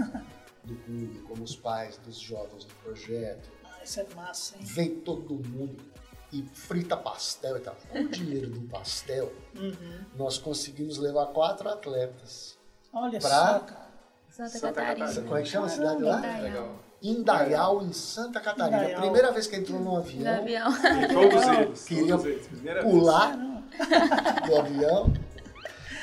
do 0.64 0.76
clube, 0.76 1.20
como 1.22 1.44
os 1.44 1.56
pais 1.56 1.98
dos 2.00 2.18
jovens 2.20 2.66
do 2.66 2.74
projeto, 2.76 3.50
Ah, 3.59 3.59
Isso 3.90 4.00
é 4.02 4.06
massa, 4.16 4.56
hein? 4.56 4.62
vem 4.64 4.96
todo 5.02 5.34
mundo 5.34 5.84
e 6.32 6.44
frita 6.54 6.96
pastel 6.96 7.58
e 7.58 7.60
tal. 7.62 7.76
Com 7.90 8.00
o 8.00 8.08
dinheiro 8.08 8.48
do 8.48 8.62
pastel, 8.68 9.34
Uhum. 9.56 10.00
nós 10.16 10.38
conseguimos 10.38 11.00
levar 11.00 11.26
quatro 11.28 11.68
atletas. 11.68 12.56
Olha 12.94 13.20
Pra- 13.20 13.30
só, 13.30 13.60
cara. 13.62 13.90
Santa, 14.30 14.50
Santa 14.50 14.68
Catarina. 14.74 15.06
Catarina. 15.08 15.28
Como 15.28 15.38
é 15.38 15.42
que 15.42 15.50
chama 15.50 15.66
a 15.66 15.70
cidade 15.70 16.04
lá? 16.04 16.18
Indaial. 16.20 16.76
Indaial, 17.02 17.82
em 17.84 17.94
Santa 17.94 18.40
Catarina. 18.40 18.78
Indaial. 18.84 19.02
Primeira 19.02 19.32
vez 19.32 19.48
que 19.48 19.56
entrou 19.56 19.80
no 19.80 19.86
No 19.86 19.98
avião, 19.98 20.36
avião. 20.36 20.72
E 20.72 21.08
todos 21.14 21.48
eles. 21.48 21.86
Queria 21.86 22.08
Todos 22.16 22.26
eles. 22.26 22.48
Primeira 22.48 22.82
vez. 22.84 22.94
pular 22.94 23.36
do 24.46 24.56
avião. 24.56 25.14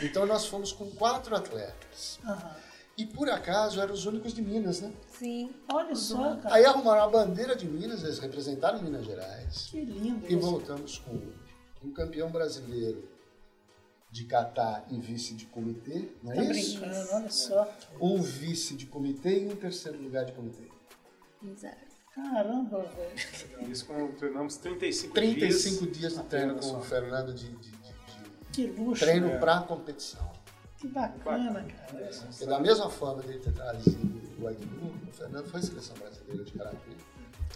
Então 0.02 0.26
nós 0.26 0.44
fomos 0.46 0.72
com 0.72 0.90
quatro 0.90 1.36
atletas. 1.36 2.18
Aham. 2.24 2.50
E 2.96 3.04
por 3.04 3.28
acaso 3.28 3.80
eram 3.80 3.92
os 3.92 4.06
únicos 4.06 4.32
de 4.32 4.40
Minas, 4.40 4.80
né? 4.80 4.90
Sim. 5.18 5.50
Olha 5.70 5.94
só, 5.94 6.36
cara. 6.36 6.54
Aí 6.54 6.64
arrumaram 6.64 7.02
a 7.02 7.08
bandeira 7.08 7.54
de 7.54 7.66
Minas, 7.66 8.02
eles 8.02 8.18
representaram 8.18 8.82
Minas 8.82 9.04
Gerais. 9.04 9.68
Que 9.70 9.82
lindo 9.84 10.24
E 10.26 10.30
isso. 10.34 10.40
voltamos 10.40 10.98
com 10.98 11.20
um 11.84 11.92
campeão 11.92 12.30
brasileiro 12.30 13.06
de 14.10 14.24
Catar 14.24 14.86
e 14.90 14.98
vice 14.98 15.34
de 15.34 15.44
comitê, 15.46 16.08
não 16.22 16.32
é 16.32 16.36
Tá 16.36 16.42
isso? 16.44 16.80
brincando, 16.80 17.08
olha 17.12 17.30
só. 17.30 17.76
Um 18.00 18.22
vice 18.22 18.74
de 18.74 18.86
comitê 18.86 19.42
e 19.44 19.46
um 19.46 19.56
terceiro 19.56 20.00
lugar 20.02 20.24
de 20.24 20.32
comitê. 20.32 20.66
Exato. 21.44 21.84
Caramba, 22.14 22.82
velho. 22.82 23.70
Isso 23.70 23.84
com, 23.84 24.10
treinamos 24.12 24.56
35, 24.56 25.12
35 25.12 25.84
dias. 25.84 25.98
dias 25.98 26.14
de 26.14 26.22
treino 26.30 26.54
com 26.58 26.78
o. 26.78 26.80
Fernando 26.82 27.34
de, 27.34 27.46
de- 27.46 27.56
de- 27.58 27.70
de 27.72 28.50
Que 28.54 28.66
luxo. 28.68 29.04
treino 29.04 29.28
É. 29.28 29.38
para 29.38 29.60
competição. 29.60 30.26
Que 30.78 30.88
bacana, 30.88 31.62
cara. 31.64 32.10
E 32.40 32.46
da 32.46 32.60
mesma 32.60 32.90
forma 32.90 33.22
dele 33.22 33.38
ter 33.38 33.52
trazido 33.52 34.20
o 34.42 34.46
Aikido, 34.46 34.86
o 35.08 35.12
Fernando 35.12 35.46
foi 35.50 35.62
seleção 35.62 35.96
brasileira 35.96 36.44
de 36.44 36.52
karatê. 36.52 36.90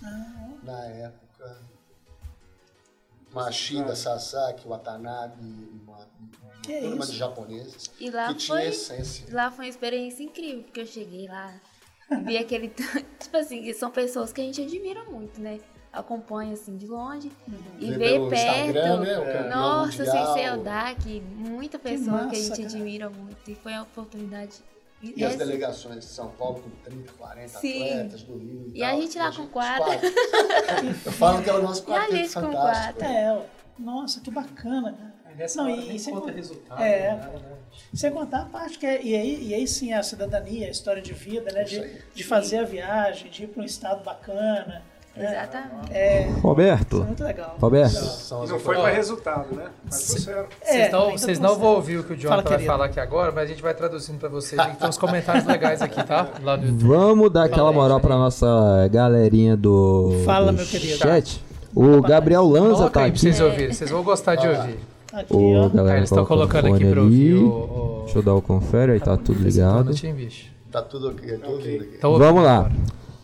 Ah, 0.02 0.48
Na 0.62 0.84
época, 0.86 1.58
Machida, 3.32 3.94
Sasaki, 3.94 4.66
Watanabe, 4.66 5.40
uma, 5.84 5.98
uma 5.98 6.52
Que 6.62 6.80
turma 6.80 7.02
isso? 7.04 7.12
de 7.12 7.18
japoneses 7.18 7.90
E 8.00 8.10
lá 8.10 8.28
que 8.28 8.34
tinha 8.34 8.58
foi- 8.58 8.68
essência. 8.68 9.26
Lá 9.34 9.50
foi 9.50 9.66
uma 9.66 9.70
experiência 9.70 10.22
incrível, 10.24 10.64
porque 10.64 10.80
eu 10.80 10.86
cheguei 10.86 11.28
lá, 11.28 11.60
vi 12.24 12.36
aquele. 12.38 12.68
tanto- 12.74 13.04
tipo 13.20 13.36
assim, 13.36 13.72
são 13.74 13.90
pessoas 13.90 14.32
que 14.32 14.40
a 14.40 14.44
gente 14.44 14.62
admira 14.62 15.04
muito, 15.04 15.40
né? 15.40 15.60
Acompanha 15.92 16.52
assim 16.52 16.76
de 16.76 16.86
longe. 16.86 17.32
E 17.80 17.90
Vê 17.92 18.18
ver 18.18 18.28
perto. 18.30 18.74
né, 19.00 19.18
o 19.46 19.50
Nossa, 19.50 20.04
mundial. 20.04 20.34
sem 20.34 20.44
Eldak, 20.44 21.20
muita 21.20 21.78
pessoa 21.80 22.18
que, 22.18 22.22
a 22.22 22.26
massa, 22.26 22.36
gente 22.36 22.50
cara. 22.56 22.64
admira 22.68 23.10
muito. 23.10 23.50
E 23.50 23.54
foi 23.56 23.72
uma 23.72 23.82
oportunidade. 23.82 24.52
E 25.02 25.24
as 25.24 25.34
delegações 25.34 26.00
de 26.00 26.04
São 26.04 26.28
Paulo 26.32 26.60
com 26.60 26.70
30, 26.84 27.12
40 27.14 27.48
Sim. 27.58 27.82
atletas 27.90 28.22
do 28.22 28.36
Rio. 28.38 28.70
E 28.74 28.84
a 28.84 28.90
tal, 28.90 29.00
gente 29.00 29.18
lá 29.18 29.32
com 29.34 29.46
quatro. 29.48 29.84
Eu 31.06 31.12
falo 31.12 31.42
que 31.42 31.50
é 31.50 31.54
o 31.54 31.62
nosso 31.62 31.80
E 31.80 31.84
a 31.84 31.86
quarteto 31.86 32.16
gente 32.16 32.34
com 32.34 32.40
fantástico. 32.42 32.98
quatro. 32.98 33.04
É, 33.16 33.42
nossa, 33.78 34.20
que 34.20 34.30
bacana, 34.30 35.14
Nessa 35.36 35.62
Não, 35.62 35.70
e- 35.70 35.94
e 35.96 35.98
sem 35.98 36.12
conta 36.12 36.26
con- 36.26 36.36
resultado, 36.36 36.82
É. 36.82 37.14
nada, 37.16 37.38
né? 37.38 37.52
Sem 37.94 38.10
contar 38.10 38.42
a 38.42 38.46
parte 38.46 38.78
que 38.78 38.84
é. 38.84 39.00
E 39.02 39.14
aí, 39.14 39.46
e 39.48 39.54
aí 39.54 39.66
sim 39.66 39.90
a 39.92 40.02
cidadania, 40.02 40.66
a 40.66 40.70
história 40.70 41.00
de 41.00 41.14
vida, 41.14 41.50
né? 41.52 41.62
De, 41.64 42.02
de 42.12 42.24
fazer 42.24 42.58
a 42.58 42.64
viagem, 42.64 43.30
de 43.30 43.44
ir 43.44 43.46
para 43.46 43.62
um 43.62 43.64
estado 43.64 44.04
bacana. 44.04 44.82
Né? 45.16 45.30
Exatamente. 45.30 45.92
É, 45.92 46.28
isso 46.28 46.40
Roberto, 46.40 46.96
é 47.02 47.04
muito 47.06 47.24
legal. 47.24 47.56
Roberto, 47.60 47.96
as 47.96 48.30
não 48.30 48.58
foi 48.58 48.76
para 48.76 48.90
resultado, 48.90 49.54
né? 49.54 49.64
Mas 49.84 50.06
foi 50.12 50.20
certo. 50.20 50.56
É, 50.62 50.66
Vocês 50.72 50.92
não, 50.92 51.10
vocês 51.10 51.38
tá 51.38 51.48
não 51.48 51.58
vão 51.58 51.74
ouvir 51.74 51.98
o 51.98 52.04
que 52.04 52.12
o 52.12 52.16
Jonathan 52.16 52.42
Fala, 52.42 52.56
vai 52.56 52.66
falar 52.66 52.84
aqui 52.86 53.00
agora, 53.00 53.32
mas 53.32 53.44
a 53.44 53.46
gente 53.46 53.62
vai 53.62 53.74
traduzindo 53.74 54.18
pra 54.18 54.28
vocês. 54.28 54.60
Tem 54.78 54.88
uns 54.88 54.98
comentários 54.98 55.44
legais 55.44 55.82
aqui, 55.82 56.02
tá? 56.04 56.28
Lá 56.42 56.54
YouTube. 56.54 56.84
vamos 56.84 57.30
dar 57.32 57.44
aquela 57.44 57.72
moral 57.72 57.98
Jair. 57.98 58.02
pra 58.02 58.16
nossa 58.16 58.88
galerinha 58.90 59.56
do, 59.56 60.22
Fala, 60.24 60.52
do 60.52 60.56
meu 60.56 60.66
querido. 60.66 60.96
chat. 60.98 61.42
O 61.74 62.00
Gabriel 62.00 62.44
Lanza 62.44 62.74
Coloca 62.74 62.90
tá 62.90 63.00
aí 63.00 63.10
pra 63.10 63.16
aqui. 63.16 63.18
vocês 63.20 63.40
ouvirem, 63.40 63.72
vocês 63.72 63.90
vão 63.90 64.02
gostar 64.02 64.34
de 64.36 64.48
ouvir. 64.48 64.78
Aqui. 65.12 65.34
Aí 65.34 65.68
galera, 65.74 65.96
eles 65.98 66.10
estão 66.10 66.24
coloca 66.24 66.58
o 66.58 66.62
colocando 66.62 66.74
aqui 66.74 66.84
ali. 66.86 67.00
ouvir 67.00 67.34
o... 67.34 67.48
o... 67.48 68.02
Deixa 68.04 68.18
eu 68.18 68.22
dar 68.22 68.34
o 68.34 68.42
confere 68.42 68.92
aí, 68.92 69.00
tá 69.00 69.16
tudo 69.16 69.40
ligado. 69.42 69.92
Tá 70.70 70.82
tudo 70.82 71.08
aqui, 71.10 71.32
tudo 71.32 71.56
aqui. 71.58 71.94
Então, 71.98 72.10
ouvindo 72.12 72.26
Vamos 72.26 72.42
lá. 72.44 72.56
agora. 72.58 72.72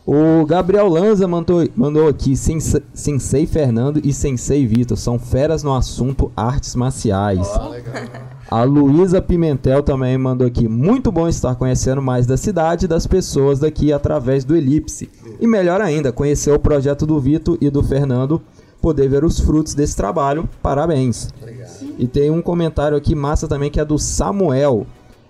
O 0.07 0.47
Gabriel 0.47 0.89
Lanza 0.89 1.27
mandou, 1.27 1.69
mandou 1.75 2.07
aqui, 2.07 2.37
Sense- 2.37 2.81
Sensei 2.95 3.45
Fernando 3.45 4.01
e 4.05 4.13
Sensei 4.13 4.65
Vitor 4.65 4.97
são 4.97 5.19
feras 5.19 5.65
no 5.65 5.75
assunto 5.75 6.31
artes 6.37 6.77
marciais. 6.77 7.49
Legal. 7.69 8.05
A 8.49 8.63
Luísa 8.63 9.21
Pimentel 9.21 9.83
também 9.83 10.17
mandou 10.17 10.47
aqui, 10.47 10.69
muito 10.69 11.11
bom 11.11 11.27
estar 11.27 11.57
conhecendo 11.57 12.01
mais 12.01 12.25
da 12.25 12.37
cidade 12.37 12.85
e 12.85 12.89
das 12.89 13.05
pessoas 13.05 13.59
daqui 13.59 13.93
através 13.93 14.45
do 14.45 14.55
Elipse. 14.55 15.11
E 15.41 15.47
melhor 15.47 15.81
ainda, 15.81 16.13
conhecer 16.13 16.53
o 16.53 16.59
projeto 16.61 17.05
do 17.05 17.19
Vitor 17.19 17.59
e 17.61 17.69
do 17.69 17.83
Fernando, 17.83 18.41
poder 18.81 19.09
ver 19.09 19.25
os 19.25 19.41
frutos 19.41 19.75
desse 19.75 19.97
trabalho, 19.97 20.49
parabéns. 20.63 21.29
Obrigado. 21.43 21.67
E 21.99 22.07
tem 22.07 22.31
um 22.31 22.41
comentário 22.41 22.97
aqui 22.97 23.17
massa 23.17 23.49
também 23.49 23.73
que 23.73 23.81
é 23.81 23.85
do 23.85 23.99
Samuel. 23.99 24.87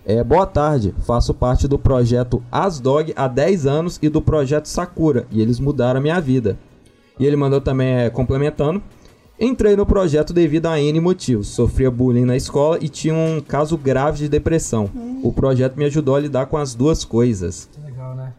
É, 0.09 0.23
boa 0.23 0.47
tarde, 0.47 0.95
faço 1.01 1.35
parte 1.35 1.67
do 1.67 1.77
projeto 1.77 2.41
Asdog 2.51 3.13
há 3.17 3.27
10 3.27 3.67
anos 3.67 3.99
e 4.01 4.09
do 4.09 4.23
projeto 4.23 4.67
Sakura, 4.67 5.27
e 5.33 5.43
eles 5.43 5.59
mudaram 5.59 5.99
a 5.99 6.01
minha 6.01 6.21
vida. 6.21 6.57
E 7.19 7.27
ele 7.27 7.35
mandou 7.35 7.61
também, 7.61 7.89
é, 7.89 8.09
complementando, 8.09 8.81
entrei 9.41 9.75
no 9.75 9.85
projeto 9.85 10.33
devido 10.33 10.67
a 10.67 10.81
N 10.81 11.01
motivos, 11.01 11.49
sofria 11.49 11.91
bullying 11.91 12.25
na 12.25 12.37
escola 12.37 12.79
e 12.81 12.89
tinha 12.89 13.13
um 13.13 13.41
caso 13.41 13.77
grave 13.77 14.19
de 14.19 14.29
depressão. 14.29 14.89
O 15.25 15.33
projeto 15.33 15.77
me 15.77 15.87
ajudou 15.87 16.15
a 16.15 16.21
lidar 16.21 16.47
com 16.47 16.57
as 16.57 16.73
duas 16.73 17.05
coisas. 17.05 17.69
Legal, 17.85 18.15
né? 18.15 18.33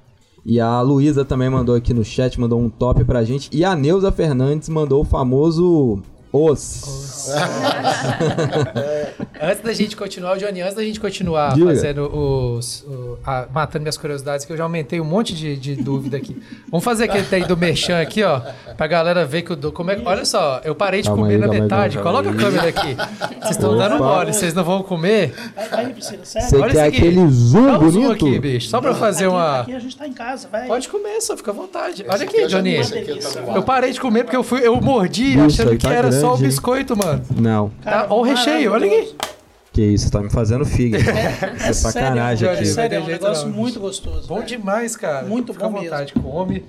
E 0.45 0.61
a 0.61 0.79
Luísa 0.79 1.25
também 1.25 1.49
mandou 1.49 1.75
aqui 1.75 1.93
no 1.93 2.05
chat, 2.05 2.39
mandou 2.39 2.61
um 2.61 2.69
top 2.69 3.03
pra 3.03 3.25
gente. 3.25 3.49
E 3.51 3.65
a 3.65 3.75
Neuza 3.75 4.09
Fernandes 4.09 4.69
mandou 4.69 5.01
o 5.01 5.05
famoso 5.05 6.01
os. 6.31 7.27
Antes 9.41 9.61
da 9.63 9.73
gente 9.73 9.95
continuar, 9.95 10.35
o 10.35 10.39
Johnny, 10.39 10.61
antes 10.61 10.75
da 10.75 10.83
gente 10.83 10.99
continuar 10.99 11.53
Diga. 11.53 11.67
fazendo 11.67 12.09
os. 12.11 12.83
o- 12.87 13.17
a- 13.23 13.45
matando 13.53 13.83
minhas 13.83 13.97
curiosidades, 13.97 14.45
que 14.45 14.51
eu 14.51 14.57
já 14.57 14.63
aumentei 14.63 14.99
um 14.99 15.03
monte 15.05 15.33
de, 15.35 15.55
de 15.55 15.75
dúvida 15.75 16.17
aqui. 16.17 16.41
Vamos 16.71 16.83
fazer 16.83 17.05
aquele 17.05 17.23
tem 17.25 17.43
do 17.45 17.55
Merchan 17.55 18.01
aqui, 18.01 18.23
ó. 18.23 18.41
Pra 18.75 18.87
galera 18.87 19.25
ver 19.25 19.43
que 19.43 19.53
o. 19.53 19.71
Como 19.71 19.91
é, 19.91 19.95
que- 19.95 20.07
olha 20.07 20.25
só, 20.25 20.61
eu 20.63 20.73
parei 20.75 21.01
de 21.01 21.07
Calma 21.09 21.23
comer 21.23 21.35
aí, 21.35 21.39
na 21.39 21.51
aí, 21.53 21.61
metade. 21.61 21.97
aí. 21.97 22.03
Coloca 22.03 22.29
a 22.29 22.33
câmera 22.33 22.67
aqui. 22.69 22.95
Vocês 23.41 23.51
estão 23.51 23.77
dando 23.77 23.97
mole, 23.99 24.33
vocês 24.33 24.53
não 24.53 24.63
vão 24.63 24.81
comer? 24.83 25.33
Vai, 25.55 25.67
vai, 25.69 25.89
Priscila, 25.93 26.25
sério. 26.25 26.49
Você 26.49 26.55
Olha 26.57 26.65
quer 26.65 26.71
isso 26.71 26.81
aqui. 26.87 26.97
aquele 26.97 27.29
zoom 27.29 27.65
Dá 27.67 27.79
um 27.79 27.89
zoom 27.91 28.11
aqui, 28.11 28.39
bicho. 28.39 28.69
Só 28.69 28.81
pra 28.81 28.95
fazer 28.95 29.25
aqui, 29.25 29.33
uma. 29.33 29.59
Aqui 29.61 29.75
a 29.75 29.79
gente 29.79 29.97
tá 29.97 30.07
em 30.07 30.13
casa, 30.13 30.47
vai. 30.51 30.67
Pode 30.67 30.89
comer, 30.89 31.21
só 31.21 31.37
fica 31.37 31.51
à 31.51 31.53
vontade. 31.53 32.03
Olha 32.07 32.15
Esse 32.15 32.23
aqui, 32.23 32.47
Johnny. 32.47 32.75
esse 32.75 32.97
aqui 32.97 33.19
tá 33.19 33.39
Eu 33.55 33.63
parei 33.63 33.91
de 33.91 33.99
comer 34.01 34.23
porque 34.23 34.35
eu, 34.35 34.43
fui, 34.43 34.65
eu 34.65 34.79
mordi 34.81 35.33
Isso 35.33 35.45
achando 35.61 35.71
aí 35.71 35.77
que 35.77 35.87
tá 35.87 35.93
era 35.93 36.11
só 36.21 36.33
o 36.33 36.37
biscoito, 36.37 36.97
mano. 36.97 37.23
Não. 37.39 37.69
Tá, 37.83 38.07
ó 38.09 38.19
o 38.19 38.23
recheio, 38.23 38.71
olha 38.73 38.85
aqui. 38.87 39.15
Que 39.73 39.81
isso, 39.83 40.11
tá 40.11 40.19
me 40.21 40.29
fazendo 40.29 40.65
figa. 40.65 40.97
É 40.97 41.69
É 41.69 41.73
sacanagem 41.73 42.47
sério, 42.47 42.53
aqui. 42.59 42.63
É 42.69 42.73
sério, 42.73 42.97
é 42.97 43.01
um 43.01 43.05
negócio 43.05 43.47
não. 43.47 43.55
muito 43.55 43.79
gostoso. 43.79 44.27
Bom 44.27 44.35
velho. 44.35 44.47
demais, 44.47 44.95
cara. 44.95 45.25
Muito 45.27 45.53
Fica 45.53 45.65
à 45.65 45.69
bom 45.69 45.81
vontade, 45.81 46.13
come. 46.13 46.65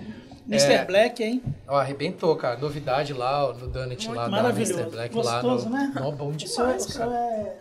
Mr. 0.46 0.72
É. 0.72 0.84
Black, 0.84 1.22
hein? 1.22 1.42
Ó, 1.66 1.76
arrebentou, 1.76 2.34
cara. 2.36 2.59
Novidade 2.59 3.12
lá 3.12 3.49
ó, 3.49 3.53
no 3.55 3.66
Donut 3.68 4.09
lá 4.11 4.28
da. 4.28 4.49
Mr. 4.51 4.84
Black 4.90 5.14
lá 5.16 5.40
Gostoso, 5.42 5.68
no... 5.68 5.74
né? 5.76 5.92
Não, 5.94 6.12
bom 6.12 6.32
demais, 6.32 6.86
o 6.86 6.90
seu 6.90 7.01
cara. 7.07 7.14
é... 7.16 7.57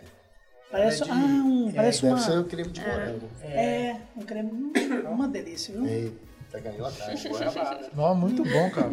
Parece, 0.70 1.04
É 1.04 1.06
de- 1.06 1.12
ah, 1.12 1.16
um, 1.16 1.72
parece 1.74 2.02
Deve 2.02 2.14
uma... 2.14 2.20
ser 2.22 2.40
o 2.40 2.44
creme 2.44 2.70
de 2.70 2.82
morango. 2.82 3.30
É, 3.44 3.96
um 4.18 4.22
creme... 4.22 4.52
hum, 4.52 4.74
Uma 5.10 5.28
delícia, 5.30 5.74
viu? 5.74 5.86
Eita, 5.86 6.60
ganhou 6.62 6.86
a 6.88 6.92
caixa. 6.92 7.30
Não, 7.96 8.14
muito 8.16 8.44
bom, 8.44 8.70
cara. 8.72 8.92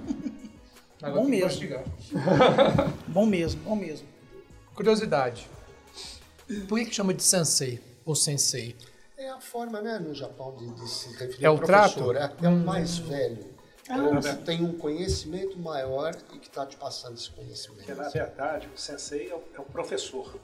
Agora 1.04 1.20
Bom 1.20 1.28
mesmo. 1.28 1.46
mastigar. 1.46 1.84
Bom 3.08 3.26
mesmo, 3.26 3.60
bom 3.62 3.76
mesmo. 3.76 4.08
Curiosidade. 4.74 5.46
Por 6.66 6.78
que, 6.78 6.86
que 6.86 6.94
chama 6.94 7.12
de 7.12 7.22
sensei 7.22 7.78
ou 8.06 8.14
sensei? 8.14 8.74
É 9.18 9.28
a 9.28 9.38
forma, 9.40 9.82
né, 9.82 9.98
no 9.98 10.14
Japão, 10.14 10.56
de, 10.56 10.66
de 10.74 10.88
se 10.88 11.08
referir 11.10 11.44
É 11.44 11.46
ao 11.46 11.56
o 11.56 11.58
trato? 11.58 12.02
professor. 12.02 12.16
É, 12.16 12.32
é 12.42 12.48
o 12.48 12.56
mais 12.56 12.96
velho. 12.96 13.54
Ah, 13.88 13.98
é 14.26 14.34
tem 14.36 14.64
um 14.64 14.78
conhecimento 14.78 15.58
maior 15.58 16.16
e 16.32 16.38
que 16.38 16.48
está 16.48 16.64
te 16.64 16.76
passando 16.76 17.16
esse 17.18 17.30
conhecimento. 17.30 17.84
Porque, 17.84 17.94
na 18.00 18.08
verdade, 18.08 18.66
o 18.74 18.78
sensei 18.78 19.30
é 19.30 19.34
o, 19.34 19.42
é 19.54 19.60
o 19.60 19.64
professor, 19.64 20.34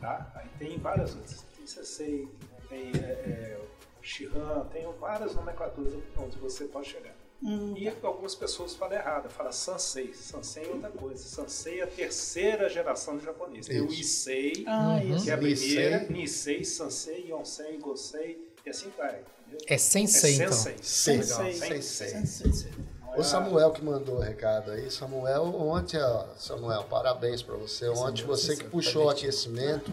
tá? 0.00 0.32
Aí 0.34 0.48
tem 0.58 0.76
várias 0.76 1.14
outras. 1.14 1.46
Tem 1.56 1.64
sensei, 1.68 2.28
tem 2.68 2.90
é, 2.96 2.98
é, 2.98 3.60
shihan, 4.02 4.66
tem 4.72 4.92
várias 4.98 5.36
nomenclaturas 5.36 5.94
onde 6.18 6.36
você 6.38 6.64
pode 6.64 6.88
chegar. 6.88 7.14
E 7.42 7.90
algumas 8.02 8.34
pessoas 8.34 8.74
falam 8.74 8.96
errado, 8.98 9.30
falam 9.30 9.50
sansei. 9.52 10.12
Sansei 10.12 10.64
é 10.64 10.68
outra 10.68 10.90
coisa. 10.90 11.22
Sansei 11.24 11.80
é 11.80 11.84
a 11.84 11.86
terceira 11.86 12.68
geração 12.68 13.16
de 13.16 13.24
japonês. 13.24 13.66
Tem 13.66 13.80
o. 13.80 13.90
Issei, 13.90 14.64
Ah, 14.66 14.98
que 15.22 15.30
é 15.30 15.32
a 15.32 15.36
Nisei. 15.38 15.68
primeira, 15.74 16.06
Nisei, 16.10 16.64
Sansei, 16.64 17.26
Yonsei, 17.30 17.78
Gosei, 17.78 18.46
e 18.64 18.68
assim 18.70 18.90
vai. 18.96 19.22
Entendeu? 19.46 19.66
É 19.66 19.78
sensei, 19.78 20.34
então. 20.34 20.52
sensei. 20.52 20.76
Sensei. 20.82 21.52
Sensei. 21.54 21.82
Sensei. 21.82 22.26
Sensei. 22.26 22.72
O 23.16 23.24
Samuel 23.24 23.72
que 23.72 23.82
mandou 23.82 24.16
o 24.16 24.20
recado 24.20 24.70
aí. 24.70 24.90
Samuel, 24.90 25.42
ontem, 25.44 26.00
ó, 26.00 26.26
Samuel, 26.36 26.84
parabéns 26.84 27.42
para 27.42 27.56
você. 27.56 27.88
Ontem 27.88 28.22
você 28.24 28.54
que 28.54 28.64
puxou 28.64 29.06
o 29.06 29.10
aquecimento, 29.10 29.90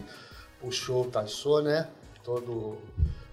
puxou 0.60 1.04
o 1.06 1.10
Taisô, 1.10 1.60
né? 1.62 1.88
Todo 2.22 2.76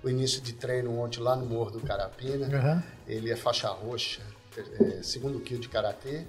o 0.04 0.10
início 0.10 0.42
de 0.42 0.54
treino 0.54 0.98
ontem 1.00 1.20
lá 1.20 1.36
no 1.36 1.46
Morro 1.46 1.70
do 1.70 1.82
Carapina. 1.82 2.48
Aham. 2.48 2.84
Ele 3.08 3.32
é 3.32 3.36
faixa 3.36 3.70
roxa, 3.70 4.22
é, 4.58 5.04
segundo 5.04 5.40
kill 5.40 5.60
de 5.60 5.70
karatê, 5.70 6.26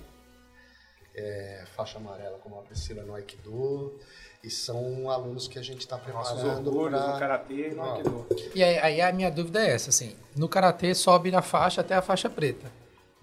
é, 1.15 1.65
faixa 1.75 1.99
amarela 1.99 2.39
como 2.39 2.59
a 2.59 2.63
Priscila 2.63 3.03
no 3.03 3.15
Aikido. 3.15 3.99
E 4.45 4.51
são 4.51 5.11
alunos 5.11 5.49
que 5.49 5.59
a 5.59 5.63
gente 5.63 5.81
está 5.81 5.97
Nossos 5.97 6.41
preparando 6.41 6.69
orgulhos 6.69 7.01
no 7.01 7.07
para. 7.07 7.19
Karatê 7.19 7.69
e 7.69 7.75
no 7.75 7.83
Aikido. 7.83 8.27
E 8.55 8.63
aí, 8.63 8.79
aí 8.79 9.01
a 9.01 9.13
minha 9.13 9.31
dúvida 9.31 9.61
é 9.61 9.71
essa, 9.71 9.91
assim. 9.91 10.15
No 10.37 10.49
Karatê 10.49 10.95
sobe 10.95 11.31
na 11.31 11.43
faixa 11.43 11.81
até 11.81 11.95
a 11.95 12.03
faixa 12.03 12.31
preta. 12.31 12.71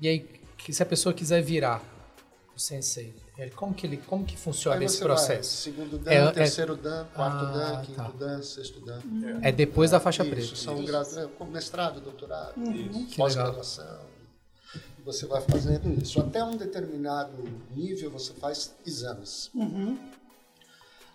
E 0.02 0.08
aí, 0.08 0.42
se 0.70 0.84
a 0.84 0.86
pessoa 0.86 1.14
quiser 1.14 1.42
virar 1.42 1.82
o 2.54 2.60
sensei, 2.60 3.14
como 3.56 3.74
que, 3.74 3.88
ele, 3.88 3.98
como 3.98 4.24
que 4.26 4.38
funciona 4.38 4.84
esse 4.84 4.98
você 4.98 5.04
vai, 5.04 5.16
processo? 5.16 5.58
segundo 5.64 5.98
dan, 5.98 6.12
É- 6.12 6.18
é- 6.26 6.32
terceiro 6.32 6.76
dan, 6.76 7.06
quarto 7.14 7.46
Ah, 7.46 7.52
dan, 7.52 7.82
quinto 7.82 7.98
tá. 7.98 8.12
dan, 8.18 8.42
sexto 8.44 8.80
dan. 8.86 9.02
É 9.42 9.52
depois 9.52 9.90
da 9.92 10.00
faixa 10.00 10.24
Isso, 10.24 10.32
preta. 10.32 10.56
são 10.56 10.84
graus, 10.86 11.18
é, 11.18 11.26
como 11.38 11.52
mestrado, 11.52 12.00
doutorado, 12.00 12.54
Que 12.56 13.16
pós-graduação. 13.18 14.02
E 15.00 15.02
Você 15.04 15.26
vai 15.26 15.42
fazendo 15.42 15.90
isso. 16.02 16.20
Até 16.22 16.44
um 16.44 16.56
determinado 16.56 17.34
nível 17.72 18.10
você 18.12 18.34
faz 18.34 18.74
exames. 18.86 19.52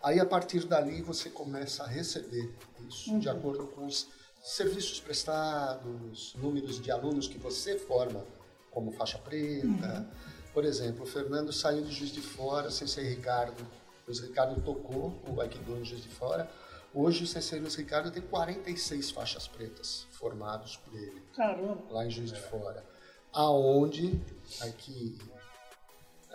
Aí 0.03 0.21
a 0.21 0.27
partir 0.27 0.65
dali 0.67 1.03
você 1.03 1.31
começa 1.31 1.85
a 1.85 1.87
receber 1.87 2.53
isso 2.89 3.19
de 3.19 3.29
acordo 3.29 3.67
com 3.69 3.87
os 3.87 4.07
serviços 4.43 5.01
prestados, 5.01 6.35
números 6.37 6.81
de 6.81 6.91
alunos 6.91 7.27
que 7.29 7.39
você 7.39 7.77
forma 7.79 8.25
como 8.71 8.93
faixa 8.93 9.19
preta. 9.19 10.07
Por 10.53 10.65
exemplo, 10.65 11.05
o 11.05 11.07
Fernando 11.07 11.53
saiu 11.53 11.83
de 11.85 11.93
Juiz 11.93 12.11
de 12.11 12.21
Fora, 12.21 12.71
sem 12.71 12.87
ser 12.87 13.03
Ricardo. 13.03 13.67
Luiz 14.07 14.21
Ricardo 14.21 14.61
tocou 14.63 15.15
o 15.29 15.41
Aikido 15.41 15.77
em 15.77 15.85
Juiz 15.85 16.03
de 16.03 16.09
Fora. 16.09 16.51
Hoje 16.95 17.25
o 17.25 17.27
Sensei 17.27 17.61
Luiz 17.61 17.75
Ricardo 17.75 18.11
tem 18.11 18.23
46 18.23 19.11
faixas 19.11 19.47
pretas 19.47 20.07
formados 20.11 20.79
por 20.79 20.95
ele 20.95 21.23
Caramba. 21.37 21.83
lá 21.91 22.07
em 22.07 22.11
Juiz 22.11 22.33
de 22.33 22.41
Fora. 22.41 22.83
Aonde, 23.31 24.19
aqui, 24.63 25.19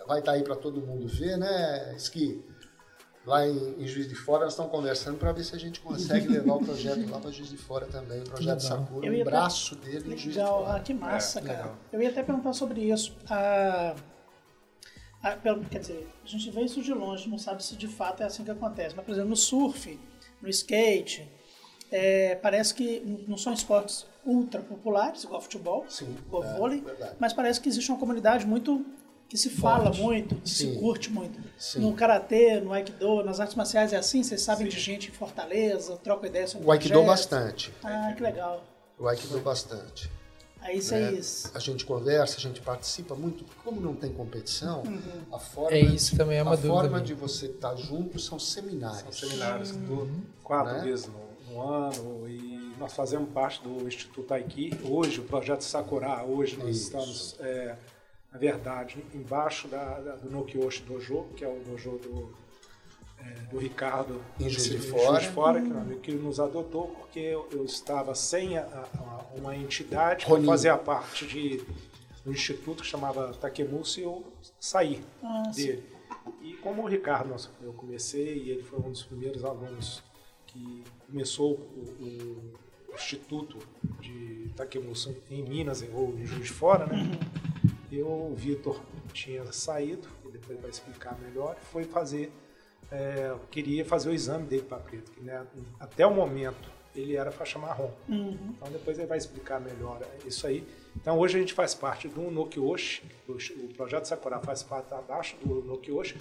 vai 0.07 0.19
estar 0.19 0.33
aí 0.33 0.43
para 0.43 0.55
todo 0.55 0.79
mundo 0.79 1.07
ver, 1.07 1.37
né, 1.37 1.95
Esqui? 1.95 2.45
Lá 3.25 3.47
em, 3.47 3.81
em 3.81 3.87
Juiz 3.87 4.07
de 4.09 4.15
Fora, 4.15 4.43
nós 4.43 4.53
estamos 4.53 4.69
conversando 4.71 5.17
para 5.17 5.31
ver 5.31 5.43
se 5.45 5.55
a 5.55 5.59
gente 5.59 5.79
consegue 5.79 6.27
levar 6.29 6.55
o 6.55 6.59
projeto 6.59 7.09
lá 7.09 7.19
para 7.19 7.31
Juiz 7.31 7.49
de 7.49 7.57
Fora 7.57 7.85
também, 7.85 8.19
o 8.19 8.23
projeto 8.25 8.59
Sakura, 8.59 9.09
um 9.09 9.23
braço 9.23 9.75
dele 9.77 10.13
em 10.13 10.17
Juiz 10.17 10.35
de 10.35 10.41
Fora. 10.41 10.75
ah, 10.75 10.79
que 10.81 10.93
massa, 10.93 11.39
É, 11.39 11.41
cara. 11.43 11.57
legal. 11.59 11.75
Eu 11.93 12.01
ia 12.01 12.09
até 12.09 12.21
perguntar 12.21 12.51
sobre 12.53 12.81
isso. 12.81 13.15
Ah, 13.29 13.95
ah, 15.23 15.31
pelo- 15.37 15.63
quer 15.65 15.79
dizer, 15.79 16.05
a 16.23 16.27
gente 16.27 16.51
vê 16.51 16.61
isso 16.63 16.81
de 16.81 16.93
longe, 16.93 17.29
não 17.29 17.37
sabe 17.37 17.63
se 17.63 17.77
de 17.77 17.87
fato 17.87 18.21
é 18.21 18.25
assim 18.25 18.43
que 18.43 18.51
acontece. 18.51 18.93
Mas, 18.93 19.05
por 19.05 19.11
exemplo, 19.13 19.29
no 19.29 19.37
surf, 19.37 19.97
no 20.41 20.49
skate, 20.49 21.31
é, 21.89 22.35
parece 22.35 22.73
que 22.73 23.23
não 23.25 23.37
são 23.37 23.53
esportes 23.53 24.05
ultra 24.25 24.61
populares, 24.61 25.23
igual 25.23 25.39
futebol, 25.39 25.85
Sim, 25.87 26.13
igual 26.27 26.43
é, 26.43 26.57
vôlei, 26.57 26.81
verdade. 26.81 27.15
mas 27.19 27.31
parece 27.31 27.61
que 27.61 27.69
existe 27.69 27.89
uma 27.89 27.99
comunidade 27.99 28.45
muito 28.45 28.85
que 29.33 29.37
se 29.39 29.49
fala 29.49 29.91
muito, 29.91 30.35
que 30.35 30.47
se 30.47 30.57
Sim. 30.57 30.75
curte 30.79 31.09
muito. 31.11 31.39
Sim. 31.57 31.79
No 31.79 31.91
karatê, 31.95 32.59
no 32.61 32.71
aikido, 32.71 33.23
nas 33.23 33.39
artes 33.39 33.55
marciais 33.55 33.91
é 33.91 33.97
assim, 33.97 34.21
vocês 34.21 34.39
sabem 34.43 34.67
de 34.67 34.79
gente 34.79 35.09
em 35.09 35.11
Fortaleza, 35.11 35.97
troca 36.03 36.27
ideia 36.27 36.45
sobre 36.45 36.67
O 36.67 36.71
Aikido 36.71 36.93
projetos. 36.99 37.25
bastante. 37.25 37.73
Ah, 37.83 38.13
que 38.15 38.21
legal. 38.21 38.63
O 38.99 39.07
Aikido 39.07 39.39
bastante. 39.39 40.07
Aí 40.61 40.79
vocês 40.79 41.51
A 41.55 41.57
gente 41.57 41.83
conversa, 41.83 42.37
a 42.37 42.39
gente 42.39 42.61
participa 42.61 43.15
muito, 43.15 43.43
porque 43.43 43.59
como 43.63 43.81
não 43.81 43.95
tem 43.95 44.13
competição, 44.13 44.83
a 45.31 45.39
forma, 45.39 45.75
É, 45.75 45.79
isso 45.81 46.15
também 46.15 46.37
é 46.37 46.43
uma 46.43 46.51
a 46.51 46.55
dúvida 46.55 46.71
forma 46.75 46.89
minha. 46.89 47.01
de 47.03 47.15
você 47.15 47.47
estar 47.47 47.75
junto 47.75 48.19
são 48.19 48.37
seminários. 48.37 49.01
São 49.17 49.29
seminários 49.29 49.71
do, 49.71 50.11
quatro 50.43 50.73
Né? 50.73 50.83
vezes 50.83 51.07
no, 51.07 51.53
no 51.55 51.59
ano 51.59 52.29
e 52.29 52.71
nós 52.77 52.93
fazemos 52.93 53.31
parte 53.31 53.63
do 53.63 53.87
Instituto 53.87 54.31
Aiki. 54.31 54.79
Hoje, 54.87 55.21
o 55.21 55.23
projeto 55.23 55.61
Sakura, 55.63 56.23
hoje 56.23 56.55
nós 56.55 56.69
Isso. 56.75 56.83
estamos, 56.85 57.35
é, 57.39 57.75
na 58.33 58.39
verdade, 58.39 59.05
embaixo 59.13 59.67
da, 59.67 59.99
da- 59.99 60.15
do 60.15 60.29
Nokyoshi 60.29 60.81
Dojo, 60.83 61.25
que 61.37 61.45
é 61.45 61.47
o 61.47 61.59
dojo 61.59 61.91
do, 61.99 62.33
é, 63.19 63.29
do 63.51 63.59
Ricardo 63.59 64.19
Em 64.39 64.49
Juiz 64.49 64.63
de 64.69 64.77
Fora. 64.79 65.61
que, 65.61 65.69
é 65.71 65.73
um 65.73 65.79
amigo 65.81 65.99
que 66.01 66.11
nos 66.13 66.39
adotou 66.39 66.87
porque 66.87 67.19
eu, 67.19 67.47
eu 67.51 67.63
estava 67.63 68.15
sem 68.15 68.57
a- 68.57 68.63
a- 68.63 69.25
uma 69.37 69.55
entidade 69.55 70.25
que 70.25 70.45
fazia 70.45 70.75
parte 70.77 71.27
de 71.27 71.63
um 72.25 72.31
instituto 72.31 72.81
que 72.81 72.89
chamava 72.89 73.33
Takemusi 73.35 73.99
e 74.01 74.03
eu 74.03 74.23
saí 74.59 75.03
Ah, 75.21 75.43
sim. 75.53 75.67
dele. 75.67 75.83
E 76.41 76.53
como 76.53 76.81
o 76.83 76.87
Ricardo, 76.87 77.29
nós- 77.29 77.49
eu 77.61 77.73
comecei 77.73 78.37
e 78.43 78.49
ele 78.49 78.63
foi 78.63 78.79
um 78.79 78.89
dos 78.91 79.03
primeiros 79.03 79.43
alunos 79.45 80.01
que 80.47 80.83
começou 81.07 81.51
o, 81.53 82.53
o 82.89 82.95
Instituto 82.95 83.57
de 83.99 84.49
Takemusa 84.55 85.15
em 85.29 85.41
Minas 85.43 85.83
ou 85.93 86.13
em 86.17 86.25
Juiz 86.25 86.45
de 86.45 86.51
Fora, 86.51 86.85
né? 86.87 87.09
Eu, 87.95 88.07
o 88.07 88.33
Vitor 88.35 88.81
tinha 89.13 89.45
saído, 89.51 90.07
e 90.25 90.31
depois 90.31 90.59
vai 90.59 90.69
explicar 90.69 91.17
melhor, 91.19 91.55
foi 91.71 91.83
fazer, 91.83 92.31
é, 92.91 93.35
queria 93.51 93.85
fazer 93.85 94.09
o 94.09 94.13
exame 94.13 94.47
dele 94.47 94.63
para 94.63 94.79
preto, 94.79 95.11
que 95.11 95.21
né, 95.21 95.45
até 95.79 96.05
o 96.05 96.13
momento 96.13 96.71
ele 96.95 97.15
era 97.15 97.31
faixa 97.31 97.59
marrom. 97.59 97.91
Uhum. 98.09 98.37
Então 98.55 98.71
depois 98.71 98.97
ele 98.97 99.07
vai 99.07 99.17
explicar 99.17 99.59
melhor 99.59 100.01
isso 100.25 100.45
aí. 100.47 100.67
Então 100.95 101.17
hoje 101.19 101.37
a 101.37 101.39
gente 101.39 101.53
faz 101.53 101.73
parte 101.73 102.07
do 102.07 102.31
Nokioshi, 102.31 103.03
o, 103.27 103.33
o 103.33 103.73
projeto 103.75 104.05
Sakura 104.05 104.39
faz 104.39 104.63
parte 104.63 104.93
abaixo 104.93 105.35
do 105.43 105.63
Nokioshi 105.63 106.17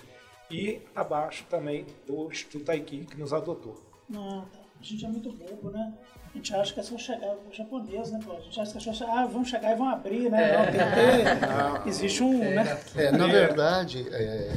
e 0.51 0.81
abaixo 0.95 1.47
também 1.49 1.87
do 2.07 2.31
Instituto 2.31 2.65
Taiki 2.65 3.07
que 3.07 3.19
nos 3.19 3.33
adotou. 3.33 3.81
Ah, 4.15 4.45
tá. 4.53 4.63
A 4.81 4.85
gente 4.85 5.05
é 5.05 5.09
muito 5.09 5.33
bobo, 5.33 5.71
né? 5.71 5.95
A 6.33 6.39
gente 6.39 6.55
acha 6.55 6.73
que 6.73 6.81
é 6.81 6.83
só 6.83 6.97
chegar, 6.97 7.37
o 7.37 7.53
japonês, 7.53 8.11
né, 8.11 8.19
pô? 8.25 8.33
A 8.33 8.41
gente 8.41 8.59
acha 8.59 8.73
que 8.73 8.79
é 8.79 8.81
só 8.81 8.93
chegar, 8.93 9.19
ah, 9.19 9.27
vão 9.27 9.45
chegar 9.45 9.73
e 9.73 9.77
vão 9.77 9.89
abrir, 9.89 10.31
né? 10.31 10.57
Não, 10.57 10.65
tem 10.65 10.81
que 10.81 11.83
ter, 11.85 11.89
existe 11.89 12.23
um, 12.23 12.39
né? 12.39 12.81
É, 12.97 13.13
na 13.13 13.27
verdade, 13.27 14.07
é, 14.11 14.51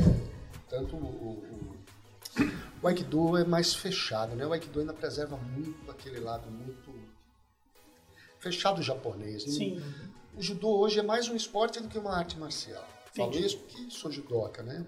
tanto 0.69 0.95
o, 0.95 0.99
o, 0.99 1.75
o 2.81 2.87
Aikido 2.87 3.37
é 3.37 3.43
mais 3.43 3.73
fechado, 3.73 4.37
né? 4.37 4.45
O 4.45 4.53
Aikido 4.53 4.79
ainda 4.79 4.93
preserva 4.93 5.35
muito 5.35 5.91
aquele 5.91 6.21
lado 6.21 6.49
muito 6.49 6.93
fechado 8.39 8.81
japonês. 8.81 9.43
Sim. 9.43 9.81
O 10.37 10.41
judô 10.41 10.77
hoje 10.77 10.99
é 10.99 11.03
mais 11.03 11.27
um 11.27 11.35
esporte 11.35 11.81
do 11.81 11.89
que 11.89 11.97
uma 11.97 12.15
arte 12.15 12.37
marcial. 12.37 12.87
Falo 13.13 13.35
isso 13.35 13.57
porque 13.57 13.89
sou 13.89 14.11
judoca, 14.11 14.63
né? 14.63 14.85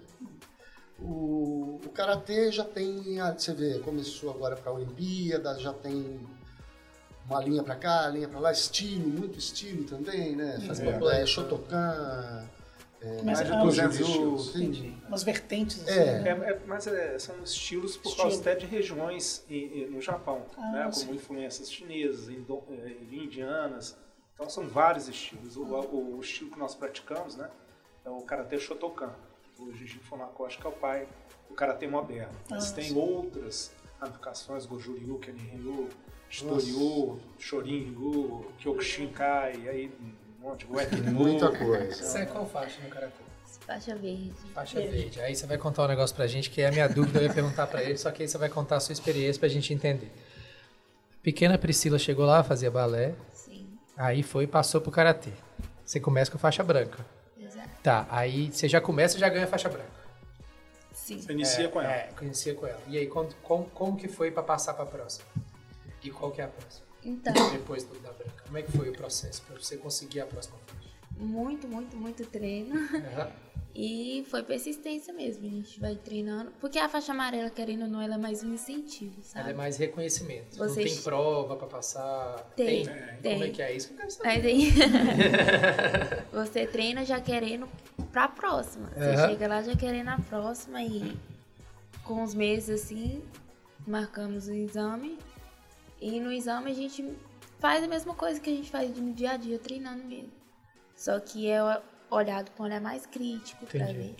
O, 1.00 1.80
o 1.84 1.88
karatê 1.90 2.50
já 2.50 2.64
tem, 2.64 3.20
ah, 3.20 3.32
você 3.36 3.52
vê, 3.52 3.78
começou 3.78 4.30
agora 4.30 4.56
para 4.56 4.70
a 4.70 4.74
Olimpíada, 4.74 5.58
já 5.58 5.72
tem 5.72 6.20
uma 7.28 7.40
linha 7.42 7.62
para 7.62 7.76
cá, 7.76 8.08
linha 8.08 8.28
para 8.28 8.40
lá, 8.40 8.52
estilo, 8.52 9.08
muito 9.08 9.38
estilo 9.38 9.84
também, 9.84 10.34
né? 10.34 10.58
Faz 10.66 10.80
é. 10.80 11.26
Shotokan, 11.26 12.48
é, 13.00 13.14
Mas, 13.22 13.24
Mais 13.24 13.46
de 13.46 13.52
ah, 13.52 13.62
200 13.62 13.96
Jiu-Jitsu, 13.96 14.12
estilos. 14.12 14.56
Entendi. 14.56 14.94
Umas 15.06 15.22
vertentes, 15.22 15.82
assim, 15.82 15.92
É. 16.00 16.18
né? 16.20 16.28
É, 16.30 16.50
é, 16.52 16.60
mas 16.66 16.86
é, 16.86 17.18
são 17.18 17.40
estilos 17.44 17.96
por 17.96 18.08
Estilo. 18.08 18.22
causa 18.28 18.40
até 18.40 18.54
de 18.56 18.66
regiões 18.66 19.44
em- 19.48 19.82
em- 19.82 19.90
no 19.90 20.00
Japão, 20.00 20.42
Ah, 20.56 20.72
né, 20.72 20.90
como 20.92 21.14
influências 21.14 21.70
chinesas, 21.70 22.28
indo, 22.28 22.60
eh, 22.70 22.96
indianas. 23.12 23.96
Então 24.34 24.48
são 24.50 24.66
vários 24.68 25.06
estilos. 25.08 25.56
O, 25.56 25.62
o- 25.64 26.16
o 26.16 26.20
estilo 26.20 26.50
que 26.50 26.58
nós 26.58 26.74
praticamos 26.74 27.36
né, 27.36 27.48
é 28.04 28.10
o 28.10 28.20
Karatê 28.22 28.58
Shotokan. 28.58 29.12
O 29.60 29.72
Jiji 29.72 29.98
Funako 30.00 30.44
acho 30.46 30.58
que 30.58 30.66
é 30.66 30.70
o 30.70 30.72
pai 30.72 31.06
do 31.48 31.54
Karatê 31.54 31.86
moderno. 31.86 32.32
Mas 32.50 32.70
Ah, 32.72 32.74
tem 32.74 32.84
sim. 32.90 32.96
outras 32.96 33.70
ramificações, 34.00 34.64
Gojuryu, 34.66 35.18
Kenin-ryu, 35.18 35.88
Shitoryu, 36.28 37.18
Shorin-ryu, 37.38 38.46
Kyokushinkai, 38.58 39.68
aí 39.68 39.92
um 40.40 40.48
monte, 40.48 40.66
Uekido. 40.70 41.10
muita 41.10 41.50
coisa. 41.50 41.94
Você 41.94 42.18
é 42.18 42.26
qual 42.26 42.46
faixa 42.46 42.80
no 42.82 42.90
Karatê? 42.90 43.22
Faixa 43.66 43.94
verde. 43.96 44.32
Faixa 44.54 44.80
verde. 44.80 45.20
Aí 45.20 45.34
você 45.34 45.46
vai 45.46 45.58
contar 45.58 45.84
um 45.84 45.88
negócio 45.88 46.14
pra 46.14 46.26
gente 46.26 46.50
que 46.50 46.60
é 46.60 46.68
a 46.68 46.72
minha 46.72 46.88
dúvida, 46.88 47.18
eu 47.18 47.24
ia 47.24 47.32
perguntar 47.32 47.66
pra 47.66 47.82
ele, 47.82 47.96
só 47.98 48.10
que 48.10 48.22
aí 48.22 48.28
você 48.28 48.38
vai 48.38 48.48
contar 48.48 48.76
a 48.76 48.80
sua 48.80 48.92
experiência 48.92 49.40
pra 49.40 49.48
gente 49.48 49.72
entender. 49.72 50.10
Pequena 51.22 51.58
Priscila 51.58 51.98
chegou 51.98 52.24
lá, 52.24 52.42
fazia 52.42 52.70
balé, 52.70 53.14
Sim, 53.34 53.66
aí 53.96 54.22
foi 54.22 54.44
e 54.44 54.46
passou 54.46 54.80
pro 54.80 54.90
Karatê. 54.90 55.30
Você 55.84 55.98
começa 56.00 56.30
com 56.30 56.38
faixa 56.38 56.62
branca. 56.62 57.04
exato. 57.38 57.68
Tá, 57.82 58.06
aí 58.10 58.50
você 58.52 58.68
já 58.68 58.80
começa 58.80 59.16
e 59.16 59.20
já 59.20 59.28
ganha 59.28 59.46
faixa 59.46 59.68
branca. 59.68 59.98
Sim. 60.92 61.20
Você 61.20 61.32
inicia 61.32 61.68
com 61.68 61.80
ela. 61.80 61.92
É, 61.92 62.10
conhecia 62.16 62.54
com 62.54 62.66
ela. 62.66 62.80
E 62.88 62.98
aí, 62.98 63.06
como, 63.06 63.28
como, 63.42 63.64
como 63.70 63.96
que 63.96 64.08
foi 64.08 64.30
pra 64.30 64.42
passar 64.42 64.74
pra 64.74 64.84
próxima? 64.84 65.26
E 66.08 66.10
qual 66.10 66.30
que 66.32 66.40
é 66.40 66.44
a 66.44 66.48
próxima? 66.48 66.86
Então, 67.04 67.32
Depois 67.52 67.84
do 67.84 67.94
da 68.00 68.10
branca. 68.12 68.42
Como 68.44 68.58
é 68.58 68.62
que 68.62 68.72
foi 68.72 68.88
o 68.88 68.92
processo 68.92 69.42
pra 69.42 69.56
você 69.58 69.76
conseguir 69.76 70.20
a 70.20 70.26
próxima 70.26 70.56
faixa? 70.66 70.88
muito, 71.18 71.66
muito, 71.68 71.96
muito 71.96 72.24
treino. 72.26 72.74
Aham. 72.76 73.30
E 73.80 74.24
foi 74.28 74.42
persistência 74.42 75.12
mesmo. 75.14 75.46
A 75.46 75.50
gente 75.50 75.78
vai 75.78 75.94
treinando. 75.94 76.50
Porque 76.58 76.80
a 76.80 76.88
faixa 76.88 77.12
amarela, 77.12 77.48
querendo 77.48 77.82
ou 77.82 77.88
não, 77.88 78.00
ela 78.02 78.14
é 78.14 78.18
mais 78.18 78.42
um 78.42 78.52
incentivo, 78.54 79.22
sabe? 79.22 79.40
Ela 79.44 79.50
é 79.50 79.54
mais 79.54 79.76
reconhecimento. 79.76 80.58
Não 80.58 80.66
Vocês- 80.68 80.94
tem 80.94 81.02
prova 81.02 81.54
pra 81.54 81.68
passar? 81.68 82.50
Tem, 82.56 82.84
Como 82.86 82.98
tem. 83.22 83.42
é 83.44 83.48
que 83.50 83.62
é 83.62 83.76
isso? 83.76 83.88
que 83.88 83.94
eu 83.94 83.98
quero 83.98 84.10
saber. 84.10 84.26
Mas 84.34 84.44
aí, 84.46 84.72
você 86.32 86.66
treina 86.66 87.04
já 87.04 87.20
querendo 87.20 87.68
pra 88.10 88.26
próxima. 88.26 88.88
Você 88.96 89.00
Aham. 89.10 89.28
chega 89.28 89.46
lá 89.48 89.62
já 89.62 89.76
querendo 89.76 90.08
a 90.08 90.18
próxima 90.18 90.82
e 90.82 91.16
com 92.02 92.24
os 92.24 92.34
meses 92.34 92.82
assim, 92.82 93.22
marcamos 93.86 94.48
o 94.48 94.54
exame. 94.54 95.18
E 96.00 96.20
no 96.20 96.30
exame 96.32 96.70
a 96.70 96.74
gente 96.74 97.16
faz 97.58 97.82
a 97.82 97.88
mesma 97.88 98.14
coisa 98.14 98.38
que 98.40 98.50
a 98.50 98.54
gente 98.54 98.70
faz 98.70 98.96
no 98.96 99.12
dia 99.12 99.32
a 99.32 99.36
dia, 99.36 99.58
treinando 99.58 100.04
mesmo. 100.04 100.30
Só 100.94 101.18
que 101.20 101.48
é 101.50 101.60
olhado 102.10 102.50
com 102.52 102.62
um 102.62 102.66
olhar 102.66 102.80
mais 102.80 103.06
crítico 103.06 103.66
pra 103.66 103.80
Entendi. 103.90 103.98
ver. 103.98 104.16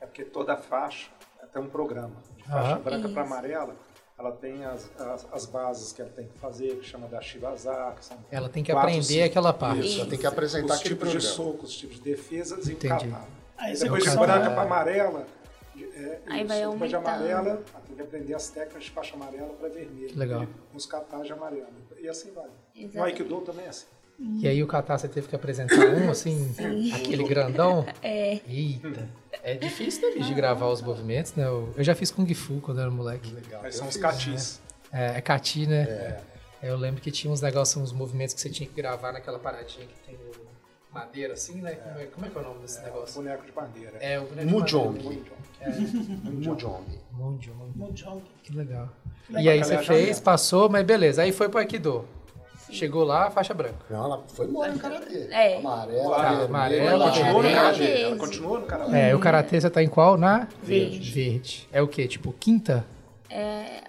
É 0.00 0.06
porque 0.06 0.24
toda 0.24 0.56
faixa 0.56 1.10
tem 1.52 1.62
um 1.62 1.68
programa. 1.68 2.16
De 2.36 2.42
faixa 2.44 2.76
branca 2.76 3.08
para 3.08 3.22
amarela, 3.22 3.76
ela 4.18 4.32
tem 4.32 4.64
as, 4.64 4.90
as, 5.00 5.26
as 5.32 5.46
bases 5.46 5.92
que 5.92 6.02
ela 6.02 6.10
tem 6.10 6.26
que 6.28 6.38
fazer, 6.38 6.76
que 6.78 6.84
chama 6.86 7.06
da 7.08 7.20
Shivazar, 7.20 7.94
que 7.96 8.04
são 8.04 8.16
Ela 8.30 8.48
tem 8.48 8.62
que 8.62 8.70
quatro, 8.72 8.88
aprender 8.88 9.04
cinco- 9.06 9.24
aquela 9.26 9.52
parte. 9.52 9.86
Isso, 9.86 10.06
tem 10.06 10.18
que 10.18 10.26
apresentar 10.26 10.74
os 10.74 10.80
aquele 10.80 10.94
tipos 10.94 11.10
de 11.10 11.16
programa. 11.18 11.34
soco, 11.52 11.64
os 11.64 11.76
tipos 11.76 11.96
de 11.96 12.02
defesas 12.02 12.68
e 12.68 12.72
Entendi. 12.72 13.08
o. 13.08 13.14
Aí 13.14 13.22
Aí 13.70 13.76
você 13.76 13.84
depois 13.84 14.04
de 14.04 14.10
branca 14.16 14.50
para 14.50 14.62
amarela, 14.62 15.20
de- 15.20 15.39
é, 15.84 16.20
Aí 16.26 16.40
isso, 16.40 16.48
vai 16.48 16.70
depois 16.70 16.90
de 16.90 16.96
aumentando. 16.96 17.16
amarela, 17.16 17.48
ela 17.50 17.82
tem 17.86 17.96
que 17.96 18.02
aprender 18.02 18.34
as 18.34 18.48
técnicas 18.48 18.84
de 18.84 18.90
faixa 18.90 19.14
amarela 19.14 19.54
para 19.54 19.68
vermelho. 19.68 20.18
Legal. 20.18 20.46
Uns 20.74 20.86
katas 20.86 21.26
de 21.26 21.32
amarelo. 21.32 21.66
E 21.98 22.08
assim 22.08 22.32
vai. 22.32 22.44
No 22.44 22.50
Exatamente. 22.74 22.98
Aikido 23.00 23.40
também 23.40 23.66
é 23.66 23.68
assim. 23.68 23.86
E 24.38 24.46
aí 24.46 24.62
o 24.62 24.66
Catar 24.66 24.98
você 24.98 25.08
teve 25.08 25.28
que 25.28 25.34
apresentar 25.34 25.78
um, 25.78 26.10
assim, 26.10 26.54
aquele 26.94 27.24
grandão? 27.26 27.86
É. 28.02 28.40
Eita. 28.46 29.08
É 29.42 29.54
difícil, 29.54 30.06
né, 30.06 30.14
bicho, 30.14 30.28
de 30.28 30.34
gravar 30.34 30.68
os 30.68 30.82
movimentos, 30.82 31.34
né? 31.34 31.46
Eu, 31.46 31.72
eu 31.74 31.82
já 31.82 31.94
fiz 31.94 32.10
Kung 32.10 32.32
Fu 32.34 32.60
quando 32.60 32.78
eu 32.78 32.82
era 32.82 32.90
moleque. 32.90 33.32
Legal. 33.32 33.62
Mas 33.62 33.76
são 33.76 33.88
os 33.88 33.94
fiz, 33.94 34.02
katis. 34.02 34.60
É, 34.92 35.16
é 35.16 35.20
Cati, 35.22 35.66
né? 35.66 36.20
Eu 36.62 36.76
lembro 36.76 37.00
que 37.00 37.10
tinha 37.10 37.32
uns 37.32 37.40
negócios, 37.40 37.82
uns 37.82 37.92
movimentos 37.92 38.34
que 38.34 38.40
você 38.40 38.50
tinha 38.50 38.68
que 38.68 38.74
gravar 38.74 39.12
naquela 39.12 39.38
paradinha 39.38 39.86
que 39.86 39.94
tem 40.06 40.14
o 40.16 40.49
madeira, 40.92 41.34
assim, 41.34 41.60
né? 41.60 41.72
Como 41.74 41.98
é, 41.98 42.06
como 42.06 42.26
é 42.26 42.28
que 42.30 42.38
é 42.38 42.40
o 42.40 42.44
nome 42.44 42.60
desse 42.60 42.82
negócio? 42.82 43.22
Boneco 43.22 43.44
de 43.46 43.52
madeira. 43.52 43.96
É 44.00 44.18
o 44.18 44.24
boneco 44.24 44.46
de 44.46 44.52
Mujong. 44.52 44.92
madeira. 45.04 45.40
Mujong. 46.24 46.50
Mundial, 46.50 46.82
Mundial. 47.12 47.56
Mujong. 47.76 48.22
Que 48.42 48.52
legal. 48.54 48.88
E 49.30 49.48
aí 49.48 49.62
você 49.62 49.74
Galera, 49.76 49.82
fez, 49.86 50.18
passou, 50.20 50.68
mas 50.68 50.84
beleza. 50.84 51.22
Aí 51.22 51.32
foi 51.32 51.48
pro 51.48 51.58
Aikido. 51.60 52.04
Chegou 52.70 53.02
lá, 53.02 53.28
faixa 53.32 53.52
branca. 53.52 53.84
Não, 53.90 54.04
ela 54.04 54.24
foi 54.28 54.46
embora 54.46 54.72
no 54.72 54.78
karatê. 54.78 55.26
É. 55.30 55.58
Amarela, 55.58 56.16
Tá, 56.16 56.72
Ela 56.72 57.10
continuou 57.10 57.42
no 57.42 57.48
É, 57.48 57.52
karatê. 57.54 57.78
verde. 57.78 58.02
Ela 58.02 58.16
continua 58.16 58.60
no 58.60 58.66
karatê. 58.66 58.96
É, 58.96 59.14
o 59.14 59.18
Karatê 59.18 59.60
você 59.60 59.70
tá 59.70 59.82
em 59.82 59.88
qual? 59.88 60.16
Na? 60.16 60.46
Verde. 60.62 61.10
Verde. 61.10 61.68
É 61.72 61.82
o 61.82 61.88
quê? 61.88 62.06
Tipo, 62.06 62.32
quinta? 62.32 62.84
É. 63.28 63.82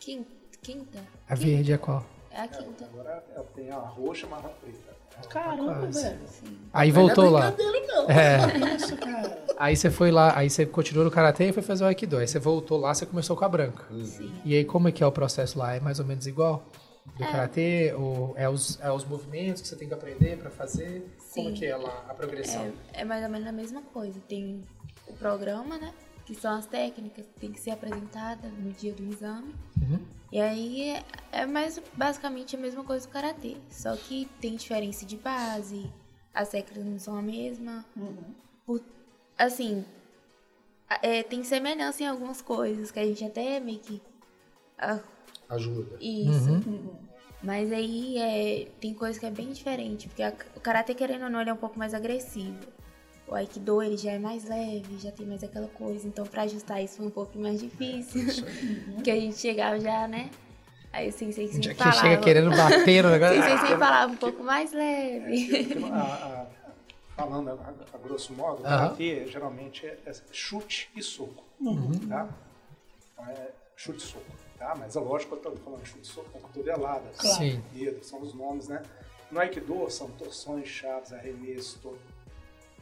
quin- 0.00 0.26
Quinta? 0.62 0.98
A 1.28 1.34
verde 1.34 1.72
é 1.72 1.78
qual? 1.78 2.04
É 2.30 2.40
a 2.40 2.48
quinta. 2.48 2.84
Agora 2.86 3.22
ela 3.34 3.44
tem 3.54 3.70
a 3.70 3.76
roxa, 3.78 4.26
marrom 4.26 4.50
preta. 4.62 4.87
Caramba, 5.28 5.74
Quase. 5.80 6.02
velho. 6.02 6.18
Aí 6.72 6.90
voltou 6.90 7.30
Não 7.30 7.38
é 7.38 7.40
lá. 7.44 7.50
brincadeira, 7.50 7.86
não. 7.86 8.10
É. 8.10 8.74
Isso, 8.76 8.96
cara. 8.96 9.38
Aí 9.58 9.76
você 9.76 9.90
foi 9.90 10.10
lá, 10.10 10.36
aí 10.38 10.48
você 10.48 10.64
continuou 10.64 11.04
no 11.04 11.10
Karatê 11.10 11.48
e 11.48 11.52
foi 11.52 11.62
fazer 11.62 11.84
o 11.84 11.86
Aikido. 11.88 12.18
Aí 12.18 12.28
você 12.28 12.38
voltou 12.38 12.78
lá, 12.78 12.94
você 12.94 13.04
começou 13.04 13.36
com 13.36 13.44
a 13.44 13.48
branca. 13.48 13.84
Sim. 14.04 14.32
E 14.44 14.54
aí 14.54 14.64
como 14.64 14.88
é 14.88 14.92
que 14.92 15.02
é 15.02 15.06
o 15.06 15.10
processo 15.12 15.58
lá? 15.58 15.74
É 15.74 15.80
mais 15.80 15.98
ou 15.98 16.04
menos 16.04 16.26
igual? 16.26 16.64
Do 17.16 17.24
É. 17.24 17.26
Karatê? 17.32 17.92
Ou 17.96 18.34
é 18.36 18.48
os, 18.48 18.78
é 18.80 18.90
os 18.92 19.04
movimentos 19.04 19.62
que 19.62 19.68
você 19.68 19.74
tem 19.76 19.88
que 19.88 19.94
aprender 19.94 20.38
pra 20.38 20.50
fazer? 20.50 21.04
Como 21.34 21.48
Sim. 21.48 21.54
que 21.54 21.66
é 21.66 21.76
lá 21.76 22.04
a 22.08 22.14
progressão? 22.14 22.70
É, 22.92 23.00
é 23.00 23.04
mais 23.04 23.24
ou 23.24 23.30
menos 23.30 23.48
a 23.48 23.52
mesma 23.52 23.82
coisa. 23.82 24.20
Tem 24.28 24.60
o 25.08 25.14
programa, 25.14 25.76
né? 25.78 25.92
Que 26.28 26.34
são 26.34 26.52
as 26.58 26.66
técnicas 26.66 27.24
que 27.26 27.40
tem 27.40 27.50
que 27.50 27.58
ser 27.58 27.70
apresentadas 27.70 28.52
no 28.52 28.70
dia 28.70 28.92
do 28.92 29.02
exame. 29.02 29.54
Uhum. 29.80 29.98
E 30.30 30.38
aí 30.38 30.82
é, 30.90 31.02
é 31.32 31.46
mais 31.46 31.80
basicamente 31.94 32.54
a 32.54 32.58
mesma 32.58 32.84
coisa 32.84 33.06
do 33.06 33.10
karatê. 33.10 33.56
Só 33.70 33.96
que 33.96 34.28
tem 34.38 34.54
diferença 34.54 35.06
de 35.06 35.16
base, 35.16 35.90
as 36.34 36.50
técnicas 36.50 36.84
não 36.84 36.98
são 36.98 37.16
a 37.16 37.22
mesma. 37.22 37.82
Por- 38.66 38.84
assim, 39.38 39.86
é, 41.02 41.22
tem 41.22 41.42
semelhança 41.42 42.02
em 42.02 42.06
algumas 42.06 42.42
coisas 42.42 42.90
que 42.90 43.00
a 43.00 43.06
gente 43.06 43.24
até 43.24 43.58
meio 43.58 43.78
que. 43.78 44.02
ah, 44.78 45.00
Ajuda. 45.48 45.96
isso. 45.98 46.50
Uhum. 46.50 46.94
Mas 47.42 47.72
aí 47.72 48.18
é, 48.18 48.68
tem 48.78 48.92
coisa 48.92 49.18
que 49.18 49.24
é 49.24 49.30
bem 49.30 49.50
diferente, 49.50 50.08
porque 50.08 50.22
a- 50.22 50.34
o 50.54 50.60
karatê, 50.60 50.92
querendo 50.94 51.22
ou 51.24 51.30
não, 51.30 51.40
ele 51.40 51.48
é 51.48 51.54
um 51.54 51.56
pouco 51.56 51.78
mais 51.78 51.94
agressivo. 51.94 52.58
O 53.28 53.34
aikido, 53.34 53.82
ele 53.82 53.96
já 53.96 54.12
é 54.12 54.18
mais 54.18 54.44
leve, 54.48 54.98
já 54.98 55.12
tem 55.12 55.26
mais 55.26 55.44
aquela 55.44 55.68
coisa. 55.68 56.06
Então, 56.08 56.24
pra 56.26 56.42
ajustar 56.42 56.82
isso 56.82 56.96
foi 56.96 57.06
um 57.06 57.10
pouco 57.10 57.38
mais 57.38 57.60
difícil. 57.60 58.22
Porque 58.94 59.10
a 59.10 59.16
gente 59.16 59.36
chegava 59.36 59.78
já, 59.78 60.08
né? 60.08 60.30
Aí 60.90 61.10
o 61.10 61.12
sensei 61.12 61.46
sempre 61.48 61.62
Já 61.64 61.74
que 61.74 61.92
chega 61.92 62.16
querendo 62.18 62.50
bater 62.50 63.04
no 63.04 63.10
negócio. 63.10 63.36
sensei 63.42 63.58
sempre 63.58 63.76
falava 63.76 64.12
um 64.12 64.16
pouco 64.16 64.42
mais 64.42 64.72
leve. 64.72 65.74
A- 65.92 65.96
a- 65.98 66.46
falando 67.14 67.50
a, 67.50 67.74
a 67.92 67.98
grosso 67.98 68.32
modo, 68.32 68.62
o 68.62 68.66
Aham. 68.66 68.78
karatê 68.78 69.26
geralmente 69.26 69.84
é, 69.84 69.98
é 70.06 70.12
chute 70.32 70.88
e 70.96 71.02
soco. 71.02 71.44
Tá? 72.08 72.28
Então 73.12 73.26
é 73.26 73.48
chute 73.76 73.98
e 73.98 74.06
soco. 74.06 74.24
Tá? 74.58 74.74
Mas 74.78 74.96
é 74.96 75.00
lógico 75.00 75.36
que 75.36 75.46
eu 75.46 75.52
estou 75.52 75.64
falando 75.64 75.84
chute 75.84 76.02
e 76.04 76.06
soco 76.06 76.30
com 76.30 76.40
cotovelada, 76.40 77.04
Claro. 77.18 77.36
Sim. 77.36 77.62
dedo, 77.74 78.02
são 78.02 78.22
os 78.22 78.32
nomes, 78.32 78.68
né? 78.68 78.82
No 79.30 79.40
Aikido 79.40 79.90
são 79.90 80.08
torções, 80.12 80.68
chaves, 80.68 81.12
arremesso, 81.12 81.78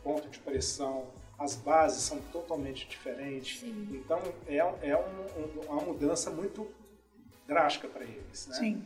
ponto 0.07 0.29
de 0.29 0.39
pressão, 0.39 1.07
as 1.37 1.57
bases 1.57 2.03
são 2.03 2.19
totalmente 2.33 2.87
diferentes. 2.87 3.59
Sim. 3.61 3.89
Então 3.93 4.23
é, 4.47 4.57
é 4.59 4.97
um- 4.97 5.43
um- 5.43 5.73
uma 5.73 5.83
mudança 5.83 6.31
muito 6.31 6.71
drástica 7.47 7.89
para 7.89 8.05
eles, 8.05 8.47
né? 8.47 8.55
Sim. 8.55 8.85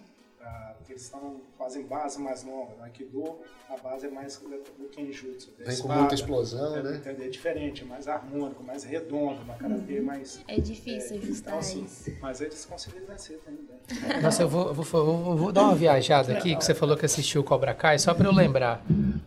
Eles 0.88 1.08
tão, 1.08 1.40
fazem 1.56 1.84
base 1.86 2.20
mais 2.20 2.42
longa. 2.42 2.74
No 2.76 2.82
Aikido, 2.82 3.38
a 3.68 3.76
base 3.76 4.06
é 4.06 4.10
mais 4.10 4.36
do 4.38 4.88
Kenjutsu. 4.88 5.52
Vem 5.56 5.66
com 5.66 5.72
espada. 5.72 6.00
muita 6.00 6.14
explosão, 6.16 6.76
É, 6.76 6.82
né? 6.82 6.96
entendeu? 6.96 7.26
É 7.26 7.28
diferente, 7.28 7.82
é 7.82 7.84
mais 7.84 8.08
harmônico, 8.08 8.64
mais 8.64 8.82
redondo. 8.82 9.44
Na 9.44 9.54
Karatê 9.54 9.98
é 9.98 10.00
mais... 10.00 10.40
É 10.48 10.58
difícil 10.58 11.16
É, 11.16 11.18
ajustar 11.20 11.50
então, 11.52 11.58
assim, 11.60 11.84
isso. 11.84 12.10
Mas 12.20 12.40
eles 12.40 12.64
conseguiram 12.64 13.06
vencer 13.06 13.38
também. 13.38 14.20
Nossa, 14.20 14.42
eu 14.42 14.48
vou, 14.48 14.74
vou, 14.74 14.84
vou- 14.84 15.36
vou 15.36 15.52
dar 15.52 15.62
uma 15.62 15.76
viajada 15.76 16.32
aqui, 16.32 16.56
que 16.56 16.64
você 16.64 16.74
falou 16.74 16.96
que 16.96 17.06
assistiu 17.06 17.40
o 17.42 17.44
Cobra 17.44 17.72
Kai, 17.72 17.98
só 18.00 18.12
pra 18.12 18.26
eu 18.26 18.32
lembrar. 18.32 18.84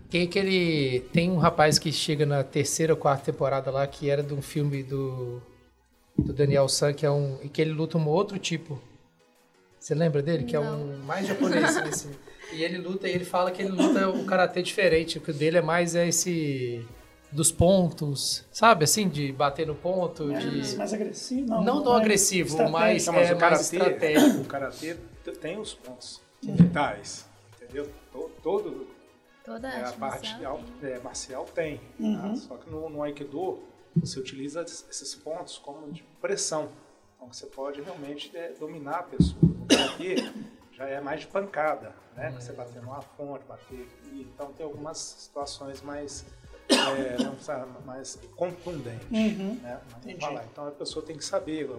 Tem 0.09 0.23
aquele. 0.23 0.99
Tem 1.13 1.31
um 1.31 1.37
rapaz 1.37 1.79
que 1.79 1.91
chega 1.93 2.25
na 2.25 2.43
terceira 2.43 2.91
ou 2.93 2.99
quarta 2.99 3.31
temporada 3.31 3.71
lá, 3.71 3.87
que 3.87 4.09
era 4.09 4.21
de 4.21 4.33
um 4.33 4.41
filme 4.41 4.83
do. 4.83 5.41
do 6.17 6.33
Daniel 6.33 6.67
San, 6.67 6.93
que 6.93 7.05
é 7.05 7.09
um. 7.11 7.39
e 7.41 7.47
que 7.49 7.61
ele 7.61 7.71
luta 7.71 7.97
um 7.97 8.07
outro 8.07 8.37
tipo. 8.37 8.79
Você 9.83 9.93
lembra 9.93 10.21
dele? 10.21 10.45
Que 10.45 10.55
é 10.55 10.59
um 10.61 10.97
mais 10.99 11.27
japonês 11.27 11.75
nesse. 11.83 12.07
E 12.53 12.63
ele 12.63 12.77
luta, 12.77 13.05
e 13.07 13.11
ele 13.11 13.25
fala 13.25 13.51
que 13.51 13.61
ele 13.61 13.71
luta 13.71 14.07
o 14.09 14.23
karatê 14.25 14.61
diferente, 14.61 15.19
que 15.19 15.29
o 15.31 15.33
dele 15.33 15.57
é 15.57 15.61
mais 15.61 15.93
é 15.93 16.07
esse. 16.07 16.85
dos 17.29 17.51
pontos, 17.51 18.45
sabe? 18.51 18.85
Assim, 18.85 19.09
de 19.09 19.31
bater 19.33 19.67
no 19.67 19.75
ponto, 19.75 20.31
de. 20.33 20.77
Mais 20.77 20.93
agressivo? 20.93 21.47
Não, 21.49 21.63
Não 21.63 21.83
tão 21.83 21.97
é 21.97 21.99
agressivo, 21.99 22.55
mas- 22.69 23.05
Não, 23.07 23.13
mas 23.13 23.29
é 23.29 23.33
o 23.33 23.39
mais 23.39 23.69
karatê, 23.69 23.75
estratégico. 23.77 24.41
o 24.41 24.45
karatê 24.45 24.95
tem 25.41 25.59
os 25.59 25.73
pontos 25.73 26.21
vitais, 26.41 27.25
entendeu? 27.61 27.89
To- 28.13 28.31
Todo, 28.41 28.87
Toda 29.45 29.67
é, 29.67 29.81
a 29.81 29.87
arte 29.87 29.97
parte 29.97 30.29
marcial 30.29 30.61
é, 30.83 30.99
marcial 30.99 31.45
tem, 31.55 31.81
tá? 31.99 32.35
só 32.35 32.55
que 32.55 32.69
no, 32.69 32.89
no 32.89 33.01
Aikido 33.03 33.59
você 33.95 34.19
utiliza 34.19 34.61
es- 34.61 34.85
esses 34.89 35.15
pontos 35.15 35.57
como 35.57 35.91
de 35.91 36.03
pressão, 36.21 36.69
então 37.23 37.31
você 37.33 37.45
pode 37.47 37.81
realmente 37.81 38.35
é, 38.35 38.49
dominar 38.59 38.97
a 38.99 39.03
pessoa. 39.03 39.39
No 39.41 39.65
karatê 39.65 40.15
já 40.73 40.85
é 40.87 40.99
mais 40.99 41.21
de 41.21 41.27
pancada, 41.27 41.93
né? 42.15 42.31
Você 42.39 42.51
bater 42.51 42.81
numa 42.81 43.01
fonte, 43.01 43.45
bater 43.47 43.87
então 44.13 44.51
tem 44.53 44.65
algumas 44.65 44.97
situações 44.97 45.81
mais 45.81 46.25
é, 46.69 47.23
não 47.23 47.31
precisa- 47.35 47.67
mais 47.85 48.19
contundentes, 48.35 49.07
Uhum. 49.11 49.59
né? 49.61 49.79
Vamos 50.03 50.19
falar. 50.23 50.43
Então 50.51 50.67
a 50.67 50.71
pessoa 50.71 51.05
tem 51.05 51.15
que 51.15 51.23
saber, 51.23 51.69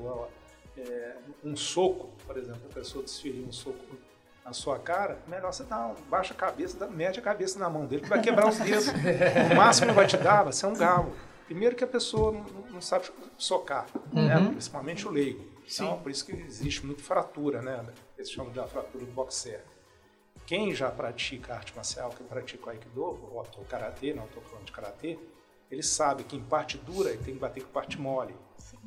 é, 0.78 1.16
um 1.44 1.56
soco, 1.56 2.10
por 2.26 2.36
exemplo, 2.38 2.62
a 2.70 2.74
pessoa 2.74 3.04
desferir 3.04 3.44
um 3.46 3.52
soco 3.52 3.78
na 4.44 4.52
sua 4.52 4.78
cara, 4.78 5.18
melhor 5.26 5.52
você 5.52 5.64
dar 5.64 5.86
um, 5.88 5.94
baixa 6.08 6.34
a 6.34 6.36
cabeça, 6.36 6.86
mete 6.88 7.18
a 7.18 7.22
cabeça 7.22 7.58
na 7.58 7.68
mão 7.70 7.86
dele, 7.86 8.02
que 8.02 8.08
vai 8.08 8.20
quebrar 8.20 8.46
os 8.48 8.58
dedos. 8.58 8.88
O 9.52 9.56
máximo 9.56 9.88
que 9.88 9.92
vai 9.94 10.06
te 10.06 10.16
dar 10.18 10.42
vai 10.44 10.52
ser 10.52 10.66
um 10.66 10.74
galo. 10.74 11.12
Primeiro 11.46 11.76
que 11.76 11.84
a 11.84 11.86
pessoa 11.86 12.32
não, 12.70 12.80
sabe 12.80 13.10
socar, 13.36 13.86
né? 14.12 14.34
principalmente 14.50 15.06
o 15.06 15.10
leigo. 15.10 15.44
Então, 15.66 16.00
por 16.00 16.10
isso 16.10 16.24
que 16.24 16.32
existe 16.32 16.84
muita 16.84 17.02
fratura, 17.02 17.62
né? 17.62 17.84
Eles 18.16 18.30
chamam 18.30 18.52
de 18.52 18.60
fratura 18.68 19.04
do 19.04 19.12
boxer. 19.12 19.64
Quem 20.46 20.74
já 20.74 20.90
pratica 20.90 21.54
arte 21.54 21.74
marcial, 21.74 22.10
quem 22.10 22.26
pratica 22.26 22.66
o 22.66 22.70
Aikido, 22.70 23.02
ou 23.02 23.40
o 23.40 23.64
Karatê, 23.64 24.12
não 24.12 24.26
estou 24.26 24.42
falando 24.42 24.66
de 24.66 24.72
Karatê, 24.72 25.18
ele 25.70 25.82
sabe 25.82 26.22
que 26.24 26.36
em 26.36 26.42
parte 26.42 26.76
dura 26.76 27.10
ele 27.10 27.22
tem 27.22 27.34
que 27.34 27.40
bater 27.40 27.64
com 27.64 27.70
parte 27.70 27.98
mole. 27.98 28.34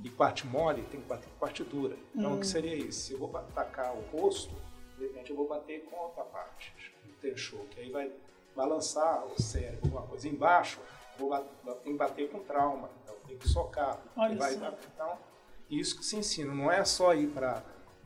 E 0.03 0.09
parte 0.09 0.45
mole 0.45 0.83
tem 0.83 1.01
que 1.01 1.07
bater 1.07 1.27
com 1.27 1.39
parte 1.39 1.63
dura. 1.63 1.97
Então 2.15 2.35
o 2.35 2.39
que 2.39 2.45
seria 2.45 2.75
isso? 2.75 3.07
Se 3.07 3.13
eu 3.13 3.19
vou 3.19 3.35
atacar 3.35 3.95
o 3.95 4.01
rosto, 4.11 4.53
de 4.97 5.03
repente 5.05 5.31
eu 5.31 5.35
vou 5.35 5.47
bater 5.47 5.83
com 5.85 5.95
outra 5.95 6.23
parte, 6.23 6.73
o 7.05 7.11
tenshou, 7.19 7.65
que 7.71 7.79
aí 7.79 7.91
vai 7.91 8.11
balançar 8.55 9.25
o 9.25 9.41
cérebro, 9.41 9.79
alguma 9.83 10.03
coisa. 10.03 10.27
Embaixo, 10.27 10.79
vou 11.18 11.38
tem 11.84 11.93
que 11.93 11.97
bater 11.97 12.30
com 12.30 12.39
trauma, 12.39 12.89
então 13.03 13.15
tem 13.28 13.38
que 13.38 13.47
socar. 13.47 13.99
Olha 14.15 14.36
vai- 14.36 14.53
só. 14.53 14.74
então, 14.93 15.18
isso 15.70 15.97
que 15.97 16.05
se 16.05 16.15
ensina, 16.15 16.53
não 16.53 16.72
é 16.72 16.84
só 16.86 17.13
ir 17.13 17.28
para, 17.28 17.63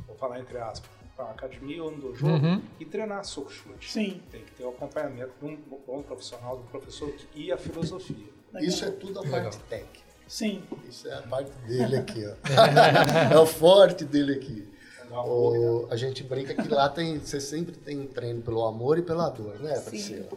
vou 0.08 0.16
falar 0.16 0.40
entre 0.40 0.58
aspas, 0.58 0.90
para 1.16 1.26
uma 1.26 1.32
academia 1.34 1.84
ou 1.84 1.92
um 1.92 2.00
dojo 2.00 2.26
Uhum. 2.26 2.62
e 2.80 2.86
treinar 2.86 3.24
soco 3.26 3.52
chute. 3.52 3.92
Sim. 3.92 4.22
Tem 4.32 4.44
que 4.44 4.52
ter 4.54 4.64
o 4.64 4.70
acompanhamento 4.70 5.32
de 5.40 5.46
um 5.46 5.56
bom 5.86 6.02
profissional, 6.02 6.58
do 6.58 6.64
professor 6.64 7.14
e 7.36 7.52
a 7.52 7.58
filosofia. 7.58 8.28
Legal. 8.54 8.68
Isso 8.70 8.84
é 8.86 8.92
tudo 8.92 9.20
a 9.20 9.28
parte 9.30 9.58
técnica. 9.70 10.00
Sim. 10.28 10.64
Isso 10.88 11.08
é 11.10 11.14
a 11.18 11.22
parte 11.24 11.52
dele 11.68 11.98
aqui, 11.98 12.24
ó. 12.26 12.36
é 13.34 13.38
o 13.38 13.46
forte 13.46 14.06
dele 14.06 14.34
aqui. 14.36 14.72
O- 15.12 15.88
a 15.90 15.98
gente 15.98 16.24
brinca 16.24 16.54
que 16.56 16.70
lá 16.70 16.88
tem, 16.88 17.20
você 17.20 17.40
sempre 17.42 17.76
tem 17.76 18.00
um 18.00 18.08
treino 18.08 18.42
pelo 18.42 18.64
amor 18.66 18.98
e 18.98 19.02
pela 19.02 19.30
dor, 19.30 19.60
né, 19.60 19.78
Priscila? 19.82 20.30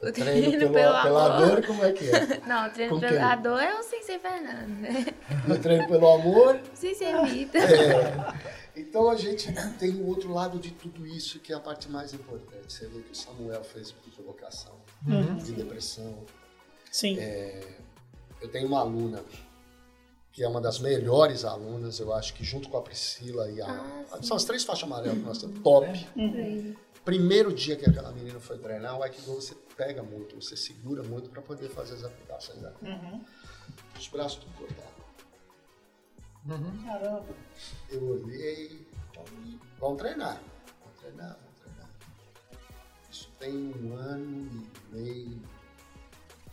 O 0.00 0.12
Treino 0.12 0.30
treino 0.50 0.58
pelo, 0.58 0.72
pelo 0.72 1.02
pela 1.02 1.36
amor. 1.36 1.48
dor, 1.56 1.66
como 1.66 1.84
é 1.84 1.92
que 1.92 2.08
é? 2.08 2.40
Não, 2.46 2.68
o 2.68 2.70
treino 2.70 2.94
Com 2.94 3.00
pelo 3.00 3.12
quem? 3.14 3.22
a 3.22 3.34
dor 3.34 3.60
é 3.60 3.74
o 3.78 3.82
Sensei 3.82 4.18
Fernando, 4.20 4.68
né? 4.80 5.06
O 5.48 5.58
treino 5.60 5.88
pelo 5.88 6.08
amor. 6.08 6.60
Sensei 6.72 7.12
Vitor. 7.24 7.60
É. 7.62 8.58
Então 8.76 9.10
a 9.10 9.16
gente 9.16 9.52
tem 9.76 9.90
o 9.90 10.06
outro 10.06 10.32
lado 10.32 10.56
de 10.60 10.70
tudo 10.70 11.04
isso, 11.04 11.40
que 11.40 11.52
é 11.52 11.56
a 11.56 11.60
parte 11.60 11.90
mais 11.90 12.14
importante. 12.14 12.72
Você 12.72 12.86
vê 12.86 13.00
que 13.00 13.10
o 13.10 13.14
Samuel 13.14 13.64
fez 13.64 13.90
por 13.90 14.12
provocação, 14.12 14.76
de 15.44 15.52
depressão. 15.52 16.24
Sim. 16.92 17.18
Eu 18.40 18.48
tenho 18.48 18.68
uma 18.68 18.78
aluna 18.80 19.20
que 20.32 20.44
é 20.44 20.48
uma 20.48 20.60
das 20.60 20.78
melhores 20.78 21.44
alunas, 21.44 21.98
eu 21.98 22.14
acho 22.14 22.32
que 22.34 22.44
junto 22.44 22.68
com 22.68 22.76
a 22.78 22.82
Priscila 22.82 23.50
e 23.50 23.60
a. 23.60 23.66
Ah, 24.12 24.22
são 24.22 24.36
as 24.36 24.44
três 24.44 24.62
faixas 24.62 24.84
amarelas 24.84 25.18
que 25.18 25.24
nós 25.24 25.38
temos, 25.38 25.58
top. 25.60 26.06
Primeiro 27.04 27.52
dia 27.52 27.74
que 27.74 27.88
aquela 27.90 28.12
menina 28.12 28.38
foi 28.38 28.56
treinar, 28.58 28.96
o 28.96 29.02
Aikido 29.02 29.34
você 29.34 29.56
pega 29.78 30.02
muito, 30.02 30.34
você 30.34 30.56
segura 30.56 31.04
muito 31.04 31.30
para 31.30 31.40
poder 31.40 31.68
fazer 31.70 31.94
as 31.94 32.04
aplicações 32.04 32.58
dela. 32.58 32.76
Os 33.96 34.08
braços 34.08 34.44
tudo 34.44 34.52
cortados. 34.58 34.98
Caramba. 36.84 37.34
Eu 37.88 38.08
olhei, 38.08 38.86
falei, 39.14 39.60
vamos 39.78 39.98
treinar, 39.98 40.42
vamos 40.82 40.98
treinar, 40.98 41.38
vamos 41.38 41.60
treinar. 41.60 41.90
Isso 43.10 43.30
tem 43.38 43.54
um 43.54 43.96
ano 43.96 44.68
e 44.92 44.96
meio, 44.96 45.42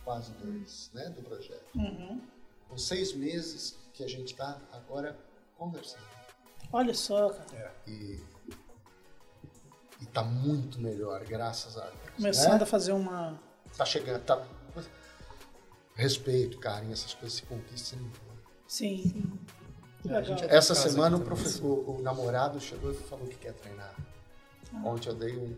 quase 0.04 0.32
dois, 0.34 0.90
né, 0.94 1.10
do 1.10 1.22
projeto. 1.22 1.74
Uhum. 1.74 2.22
Com 2.68 2.78
seis 2.78 3.12
meses 3.12 3.76
que 3.92 4.04
a 4.04 4.08
gente 4.08 4.32
está 4.32 4.60
agora 4.70 5.18
conversando. 5.58 6.06
Olha 6.72 6.94
só, 6.94 7.30
cara. 7.30 7.74
E 7.88 8.20
está 10.04 10.22
muito 10.22 10.80
melhor, 10.80 11.24
graças 11.24 11.76
a 11.76 11.82
Deus. 11.82 11.94
Começando 12.16 12.58
né? 12.58 12.62
a 12.62 12.66
fazer 12.66 12.92
uma. 12.92 13.38
Tá 13.76 13.84
chegando, 13.84 14.20
tá... 14.22 14.42
Respeito, 15.94 16.58
carinho, 16.58 16.92
essas 16.92 17.14
coisas 17.14 17.38
se 17.38 17.42
conquistam. 17.44 17.98
Sim. 18.68 19.38
A 20.04 20.08
legal. 20.08 20.24
gente- 20.24 20.44
Essa 20.44 20.74
semana 20.74 21.16
o, 21.16 21.20
professor, 21.20 21.88
o 21.88 22.02
namorado 22.02 22.60
chegou 22.60 22.90
e 22.90 22.94
falou 22.94 23.26
que 23.26 23.36
quer 23.36 23.54
treinar. 23.54 23.94
Ah. 24.74 24.82
Ontem 24.84 25.08
eu 25.08 25.14
dei 25.14 25.36
um 25.36 25.56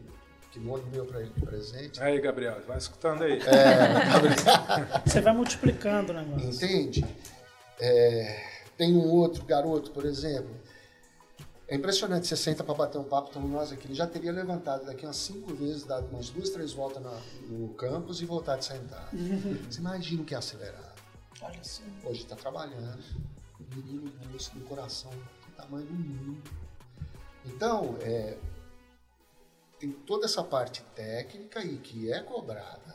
kimono 0.53 0.85
meu 0.93 1.05
para 1.05 1.21
ele 1.21 1.31
de 1.31 1.41
presente. 1.41 2.03
Aí, 2.03 2.21
Gabriel, 2.21 2.61
vai 2.67 2.79
escutando 2.79 3.25
aí. 3.25 3.41
Você 5.05 5.21
vai 5.21 5.35
multiplicando 5.35 6.13
o 6.13 6.15
negócio. 6.15 6.49
Entende? 6.49 7.05
É, 7.81 8.45
tem 8.77 8.97
um 8.97 9.11
outro 9.11 9.45
garoto, 9.45 9.91
por 9.91 10.05
exemplo. 10.05 10.51
É 11.69 11.77
impressionante, 11.77 12.27
você 12.27 12.37
senta 12.37 12.65
para 12.65 12.75
bater 12.75 12.97
um 12.99 13.05
papo, 13.05 13.29
estamos 13.29 13.51
nós 13.51 13.71
aqui. 13.71 13.87
Ele 13.87 13.95
já 13.95 14.07
teria 14.07 14.33
levantado 14.33 14.87
daqui 14.87 15.05
umas 15.05 15.17
cinco 15.17 15.55
vezes, 15.55 15.85
dado 15.85 16.07
umas 16.09 16.31
duas, 16.31 16.49
três 16.49 16.73
voltas 16.73 17.03
na- 17.03 17.21
no 17.49 17.69
campus 17.75 18.23
e 18.23 18.25
voltado 18.25 18.61
a 18.61 18.63
sentar. 18.63 19.09
Você 19.71 19.79
imagina 19.81 20.23
o 20.23 20.25
que 20.25 20.35
é 20.35 20.39
acelerar. 20.39 20.95
Olha 21.43 21.63
só. 21.63 21.83
Hoje 22.05 22.23
está 22.23 22.35
trabalhando. 22.37 23.03
Menino 23.75 24.11
doce 24.33 24.51
do 24.55 24.65
coração 24.65 25.11
do 25.11 25.53
tamanho 25.57 25.85
do 25.87 25.93
mundo. 25.93 26.43
Então, 27.45 27.97
é, 28.01 28.39
tem 29.79 29.91
toda 29.93 30.25
essa 30.25 30.43
parte 30.43 30.83
técnica 30.95 31.63
e 31.63 31.77
que 31.77 32.11
é 32.11 32.21
cobrada. 32.23 32.95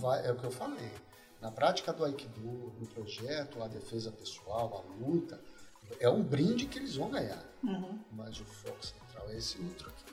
Vai- 0.00 0.26
é 0.26 0.30
o 0.32 0.36
que 0.36 0.44
eu 0.44 0.50
falei. 0.52 0.92
Na 1.40 1.50
prática 1.50 1.92
do 1.94 2.04
Aikido, 2.04 2.40
no 2.78 2.86
projeto, 2.88 3.62
a 3.62 3.68
defesa 3.68 4.12
pessoal, 4.12 4.84
a 4.86 5.02
luta, 5.04 5.40
é 6.00 6.08
um 6.08 6.22
brinde 6.22 6.66
que 6.66 6.78
eles 6.78 6.96
vão 6.96 7.10
ganhar. 7.10 7.42
Uhum. 7.62 7.98
Mas 8.12 8.40
o 8.40 8.44
foco 8.44 8.84
central 8.84 9.28
é 9.30 9.36
esse 9.36 9.60
outro 9.60 9.88
aqui. 9.88 10.12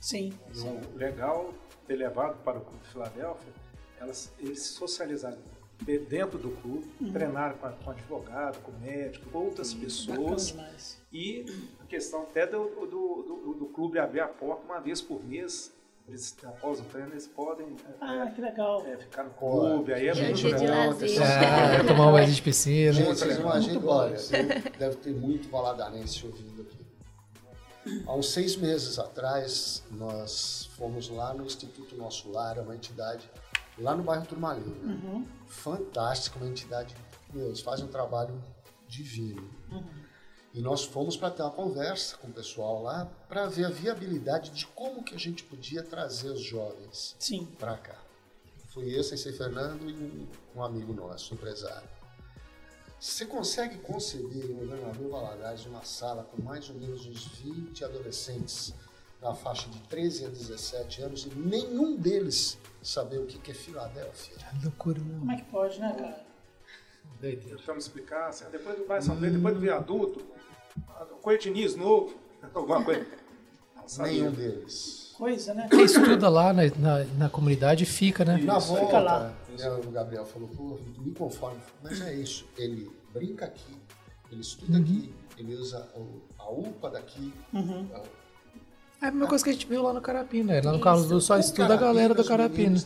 Sim. 0.00 0.32
E 0.54 0.58
o 0.60 0.96
legal 0.96 1.54
ter 1.86 1.96
levado 1.96 2.42
para 2.42 2.58
o 2.58 2.60
Clube 2.62 2.82
de 2.82 2.88
Filadélfia, 2.90 3.52
elas, 4.00 4.32
eles 4.38 4.60
se 4.60 4.68
socializaram 4.74 5.38
de- 5.80 5.98
dentro 5.98 6.38
do 6.38 6.50
clube, 6.60 6.86
treinaram 7.12 7.56
com, 7.58 7.70
com 7.72 7.90
advogado, 7.90 8.60
com 8.62 8.72
médico, 8.72 9.30
com 9.30 9.38
outras 9.38 9.72
Bacana 9.72 9.84
pessoas. 9.86 10.98
E 11.12 11.44
a 11.80 11.84
questão 11.86 12.22
até 12.22 12.46
do, 12.46 12.64
do, 12.86 12.86
do, 13.22 13.54
do 13.54 13.66
clube 13.66 13.98
abrir 13.98 14.20
a 14.20 14.28
porta 14.28 14.64
uma 14.64 14.80
vez 14.80 15.00
por 15.00 15.22
mês. 15.24 15.72
Eles, 16.12 16.36
após 16.44 16.78
o 16.78 16.82
treino, 16.84 17.10
eles 17.12 17.26
podem 17.26 17.68
é, 17.68 17.94
Ah, 18.04 18.30
que 18.34 18.40
legal. 18.42 18.84
é, 18.86 18.98
ficar 18.98 19.24
no 19.24 19.30
clube. 19.30 19.94
Aí 19.94 20.08
é 20.08 20.10
é 20.10 20.14
muito 20.28 20.46
legal. 20.46 20.86
lazer. 20.88 21.18
Ah, 21.22 21.84
tomar 21.88 22.08
um 22.08 22.12
banho 22.12 22.30
de 22.30 22.42
piscina. 22.42 22.92
Gente, 22.92 23.06
vocês 23.08 23.38
imaginam, 23.38 23.86
olha, 23.86 24.16
deve 24.78 24.96
ter 24.96 25.14
muito 25.14 25.48
valadarense 25.48 26.26
ouvindo 26.26 26.60
aqui. 26.60 26.82
Há 28.06 28.14
uns 28.14 28.30
seis 28.30 28.56
meses 28.56 28.98
atrás, 28.98 29.82
nós 29.90 30.68
fomos 30.76 31.08
lá 31.08 31.32
no 31.32 31.46
Instituto 31.46 31.96
Nosso 31.96 32.30
Lar, 32.30 32.58
é 32.58 32.60
uma 32.60 32.74
entidade 32.76 33.28
lá 33.78 33.96
no 33.96 34.02
bairro 34.02 34.26
Turmalina. 34.26 35.24
Fantástica, 35.46 36.36
uma 36.38 36.46
entidade, 36.46 36.94
meu, 37.32 37.46
eles 37.46 37.60
fazem 37.62 37.86
um 37.86 37.88
trabalho 37.88 38.38
divino. 38.86 39.48
E 40.54 40.60
nós 40.60 40.84
fomos 40.84 41.16
para 41.16 41.30
ter 41.30 41.42
uma 41.42 41.50
conversa 41.50 42.16
com 42.18 42.28
o 42.28 42.32
pessoal 42.32 42.82
lá 42.82 43.10
para 43.26 43.46
ver 43.46 43.64
a 43.64 43.70
viabilidade 43.70 44.50
de 44.50 44.66
como 44.66 45.02
que 45.02 45.14
a 45.14 45.18
gente 45.18 45.42
podia 45.44 45.82
trazer 45.82 46.30
os 46.30 46.42
jovens 46.42 47.16
Sim. 47.18 47.46
para 47.58 47.76
cá. 47.78 47.96
Fui 48.68 48.96
eu, 48.96 49.02
Sensei 49.02 49.32
Fernando 49.32 49.88
e 49.88 50.28
um, 50.54 50.62
amigo 50.62 50.92
nosso, 50.92 51.32
um 51.32 51.36
empresário. 51.36 51.88
Você 53.00 53.24
consegue 53.24 53.78
conceber 53.78 54.50
em 54.50 54.54
Governador 54.54 55.10
Valadares 55.10 55.64
uma 55.66 55.84
sala 55.84 56.24
com 56.24 56.40
mais 56.42 56.68
ou 56.68 56.76
menos 56.76 57.06
uns 57.06 57.26
20 57.38 57.84
adolescentes 57.84 58.74
na 59.20 59.34
faixa 59.34 59.68
de 59.70 59.78
13 59.80 60.26
a 60.26 60.28
17 60.28 61.02
anos 61.02 61.26
e 61.26 61.30
nenhum 61.30 61.96
deles 61.96 62.58
saber 62.82 63.18
o 63.18 63.26
que 63.26 63.38
que 63.38 63.50
é 63.52 63.54
Filadélfia? 63.54 64.36
Loucura, 64.62 65.00
não. 65.00 65.20
Como 65.20 65.32
é 65.32 65.36
que 65.36 65.44
pode, 65.44 65.80
né, 65.80 65.94
cara? 65.98 66.31
Doideira. 67.22 67.56
Tentamos 67.56 67.84
explicar, 67.84 68.28
assim, 68.28 68.44
depois 68.50 68.76
do 68.76 68.84
Bairro 68.84 69.04
São 69.04 69.14
Pedro, 69.16 69.36
depois 69.36 69.54
do 69.54 69.60
viaduto, 69.60 70.20
Coetiniz 71.22 71.76
novo, 71.76 72.12
alguma 72.52 72.84
coisa. 72.84 73.06
Não. 73.96 74.04
Nenhum 74.04 74.32
deles. 74.32 75.14
Coisa, 75.16 75.54
né? 75.54 75.68
Quem 75.70 75.84
estuda 75.84 76.28
lá 76.28 76.52
na, 76.52 76.62
na, 76.76 77.04
na 77.16 77.28
comunidade 77.28 77.86
fica, 77.86 78.24
né? 78.24 78.38
Na 78.38 78.60
Fica 78.60 78.74
volta, 78.74 78.98
lá. 78.98 79.34
né, 79.56 79.70
o 79.70 79.90
Gabriel 79.90 80.24
falou, 80.24 80.48
pô, 80.48 80.78
me 80.98 81.12
conforme. 81.12 81.60
Mas 81.82 82.00
é 82.00 82.12
isso, 82.14 82.44
ele 82.58 82.90
brinca 83.12 83.44
aqui, 83.44 83.76
ele 84.32 84.40
estuda 84.40 84.78
aqui, 84.78 85.14
ele 85.38 85.54
usa 85.54 85.88
a 86.38 86.50
UPA 86.50 86.90
daqui. 86.90 87.32
Uhum. 87.52 87.88
É 89.02 89.06
a 89.06 89.10
mesma 89.10 89.26
coisa 89.26 89.42
que 89.42 89.50
a 89.50 89.52
gente 89.52 89.66
viu 89.66 89.82
lá 89.82 89.92
no 89.92 90.00
Carapina. 90.00 90.60
Lá 90.64 90.72
no. 90.72 90.80
Carlos 90.80 91.08
do 91.08 91.20
só 91.20 91.36
estuda 91.36 91.74
a 91.74 91.76
galera 91.76 92.14
do 92.14 92.24
Carapina. 92.24 92.78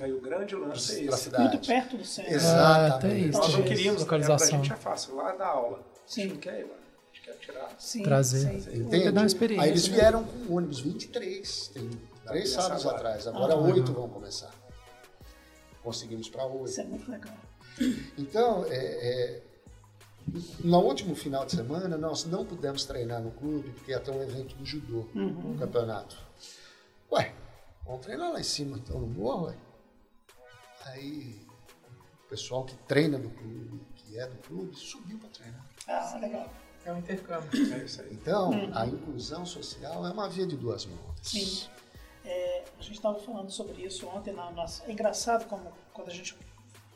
Aí 0.00 0.12
o 0.12 0.20
grande 0.20 0.54
lance 0.54 1.00
é 1.00 1.04
esse. 1.06 1.18
cidade. 1.24 1.42
Muito 1.48 1.66
perto 1.66 1.96
do 1.96 2.04
centro. 2.04 2.32
Exatamente. 2.32 2.94
Ah, 2.94 2.98
tem 2.98 3.28
isso. 3.28 3.38
Nós 3.40 3.52
não 3.54 3.62
queríamos, 3.64 4.00
Localização. 4.02 4.46
é, 4.46 4.50
pra 4.50 4.58
gente 4.58 4.72
é 4.72 4.76
fácil, 4.76 5.16
lá 5.16 5.32
da 5.32 5.46
aula. 5.48 5.80
Sim. 6.06 6.20
A 6.20 6.24
gente 6.24 6.32
não 6.34 6.40
quer 6.40 6.60
ir 6.60 6.64
lá, 6.64 6.74
a 6.74 7.14
gente 7.16 7.22
quer 7.24 7.32
tirar. 7.38 7.70
Sim, 7.78 8.02
Trazer. 8.04 8.60
sim. 8.62 8.78
Entende? 8.82 9.10
dar 9.10 9.20
uma 9.22 9.26
experiência, 9.26 9.64
Aí 9.64 9.70
eles 9.70 9.88
né? 9.88 9.94
vieram 9.96 10.24
com 10.24 10.54
ônibus 10.54 10.80
23, 10.80 11.68
tem 11.74 11.90
três 12.26 12.50
sábados 12.50 12.82
agora. 12.86 12.96
atrás. 12.98 13.26
Agora 13.26 13.54
Ah. 13.54 13.56
oito 13.58 13.92
vão 13.92 14.08
começar. 14.08 14.50
Conseguimos 15.82 16.28
para 16.28 16.44
oito. 16.46 16.66
Isso 16.70 16.80
é 16.80 16.84
muito 16.84 17.10
legal. 17.10 17.34
Então, 18.16 18.64
é, 18.68 18.76
é, 18.76 19.42
no 20.64 20.78
último 20.80 21.14
final 21.14 21.44
de 21.46 21.52
semana, 21.56 21.96
nós 21.96 22.24
não 22.24 22.44
pudemos 22.44 22.84
treinar 22.84 23.20
no 23.22 23.30
clube, 23.32 23.70
porque 23.70 23.92
ia 23.92 24.00
ter 24.00 24.10
um 24.10 24.22
evento 24.22 24.54
do 24.56 24.64
judô, 24.64 25.06
Uhum. 25.14 25.52
um 25.52 25.58
campeonato. 25.58 26.16
Ué, 27.12 27.34
vamos 27.84 28.02
treinar 28.02 28.32
lá 28.32 28.40
em 28.40 28.44
cima, 28.44 28.76
então, 28.78 28.98
no 29.00 29.06
morro, 29.06 29.46
ué. 29.46 29.56
Aí, 30.86 31.46
o 32.24 32.28
pessoal 32.28 32.64
que 32.64 32.74
treina 32.86 33.18
do 33.18 33.30
clube, 33.30 33.80
que 33.94 34.18
é 34.18 34.26
do 34.26 34.36
clube, 34.38 34.76
subiu 34.76 35.18
para 35.18 35.28
treinar. 35.30 35.64
Ah, 35.86 36.18
legal. 36.20 36.52
É 36.84 36.92
um 36.92 36.98
intercâmbio. 36.98 37.74
É 37.74 37.84
isso 37.84 38.00
aí. 38.00 38.08
Então, 38.12 38.50
a 38.72 38.86
inclusão 38.86 39.44
social 39.44 40.06
é 40.06 40.10
uma 40.10 40.28
via 40.28 40.46
de 40.46 40.56
duas 40.56 40.86
mãos. 40.86 41.16
Sim. 41.22 41.68
É, 42.24 42.64
a 42.78 42.82
gente 42.82 42.94
estava 42.96 43.18
falando 43.18 43.50
sobre 43.50 43.82
isso 43.84 44.06
ontem 44.08 44.32
na 44.32 44.50
nossa. 44.50 44.84
É 44.84 44.92
engraçado 44.92 45.46
como 45.46 45.70
quando 45.92 46.08
a 46.08 46.14
gente. 46.14 46.34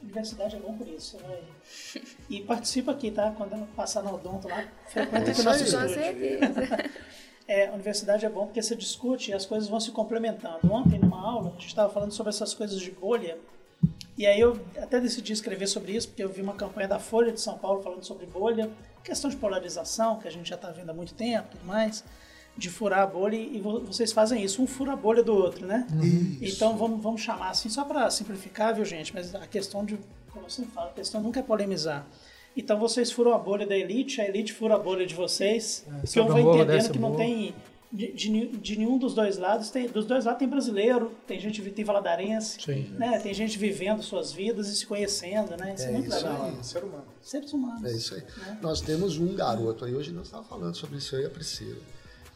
Universidade 0.03 0.57
é 0.57 0.59
bom 0.59 0.77
por 0.77 0.87
isso. 0.89 1.19
Vai. 1.19 2.03
E 2.29 2.41
participa 2.43 2.93
aqui, 2.93 3.11
tá? 3.11 3.33
Quando 3.37 3.53
eu 3.53 3.67
passar 3.77 4.03
no 4.03 4.15
Odonto 4.15 4.49
lá, 4.49 4.67
frequenta 4.89 5.31
aqui 5.31 5.41
o 5.41 5.45
nosso 5.45 5.63
É 5.63 5.67
estúdio. 5.67 5.89
certeza. 5.89 6.91
É, 7.49 7.69
a 7.69 7.73
universidade 7.73 8.25
é 8.25 8.29
bom 8.29 8.47
porque 8.47 8.63
você 8.63 8.75
discute 8.77 9.31
e 9.31 9.35
as 9.35 9.45
coisas 9.45 9.69
vão 9.69 9.81
se 9.81 9.91
complementando. 9.91 10.73
Ontem, 10.73 10.99
numa 10.99 11.21
aula, 11.21 11.49
a 11.49 11.53
gente 11.53 11.67
estava 11.67 11.93
falando 11.93 12.13
sobre 12.13 12.31
essas 12.31 12.55
coisas 12.55 12.81
de 12.81 12.91
bolha. 12.91 13.37
E 14.17 14.27
aí 14.27 14.41
eu 14.41 14.61
até 14.81 15.01
decidi 15.01 15.33
escrever 15.33 15.67
sobre 15.67 15.93
isso, 15.93 16.09
porque 16.09 16.23
eu 16.23 16.29
vi 16.29 16.41
uma 16.43 16.55
campanha 16.55 16.87
da 16.87 16.99
Folha 16.99 17.33
de 17.33 17.41
São 17.41 17.59
Paulo 17.59 17.83
falando 17.83 18.05
sobre 18.05 18.27
bolha, 18.27 18.71
questão 19.03 19.29
de 19.29 19.37
polarização, 19.37 20.19
que 20.19 20.29
a 20.29 20.31
gente 20.31 20.49
já 20.49 20.55
está 20.55 20.71
vendo 20.71 20.91
há 20.91 20.95
muito 20.95 21.15
tempo 21.15 21.49
e 21.49 21.51
tudo 21.57 21.67
mais, 21.67 22.05
de 22.57 22.69
furar 22.69 23.01
a 23.01 23.07
bolha, 23.07 23.37
e 23.37 23.59
vo- 23.61 23.81
vocês 23.81 24.13
fazem 24.13 24.43
isso, 24.45 24.63
um 24.63 24.67
fura 24.67 24.93
a 24.93 24.97
bolha 24.97 25.23
do 25.23 25.35
outro, 25.35 25.67
né? 25.67 25.87
Então 26.41 26.77
vamos, 26.77 27.03
vamos 27.03 27.21
chamar 27.21 27.51
assim, 27.51 27.69
só 27.69 27.85
para 27.85 28.11
simplificar, 28.11 28.75
viu 28.75 28.85
gente? 28.85 29.13
Mas 29.15 29.35
a 29.35 29.47
questão 29.47 29.85
de, 29.85 29.99
como 30.33 30.47
eu 30.47 30.51
sempre 30.51 30.71
falo, 30.73 30.89
a 30.91 30.93
questão 30.93 31.21
nunca 31.23 31.41
é 31.41 31.43
polemizar. 31.43 32.07
Então 32.57 32.79
vocês 32.79 33.11
furam 33.11 33.33
a 33.33 33.39
bolha 33.39 33.67
da 33.67 33.75
elite, 33.77 34.21
a 34.21 34.29
elite 34.29 34.53
fura 34.53 34.75
a 34.75 34.79
bolha 34.79 35.07
de 35.07 35.15
vocês, 35.15 35.85
porque 36.03 36.19
eu 36.19 36.27
sobe 36.27 36.43
vou 36.43 36.55
entendendo 36.55 36.91
que 36.93 36.99
não 36.99 37.15
tem 37.17 37.55
de, 37.91 38.13
de 38.13 38.47
de 38.49 38.77
nenhum 38.79 38.97
dos 38.99 39.15
dois 39.15 39.37
lados 39.37 39.69
tem 39.71 39.87
dos 39.87 40.07
dois 40.07 40.25
lados 40.25 40.39
tem 40.39 40.49
brasileiro 40.49 41.13
tem 41.27 41.39
gente 41.39 41.61
tem 41.61 41.85
valadarense 41.85 42.59
Sim. 42.59 42.87
né 42.99 43.19
tem 43.19 43.35
gente 43.35 43.59
vivendo 43.59 44.03
suas 44.03 44.33
vidas 44.33 44.69
e 44.69 44.77
se 44.77 44.87
conhecendo 44.87 45.55
né 45.59 45.75
isso 45.75 45.85
é, 45.85 45.89
É 45.89 45.93
muito 45.93 46.09
isso 46.09 46.17
legal 46.27 46.43
aí. 46.45 46.57
Ser 46.65 46.85
humano. 46.85 47.05
seres 47.21 47.53
humanos 47.53 47.85
É 47.85 47.95
isso 47.95 48.15
aí. 48.15 48.23
Nós 48.63 48.81
temos 48.81 49.19
um 49.19 49.35
garoto 49.35 49.85
aí, 49.85 49.95
hoje 49.95 50.11
nós 50.11 50.25
estávamos 50.25 50.49
falando 50.49 50.75
sobre 50.75 50.97
isso 50.99 51.15
aí, 51.17 51.27
a 51.27 51.31
Priscila. 51.31 51.77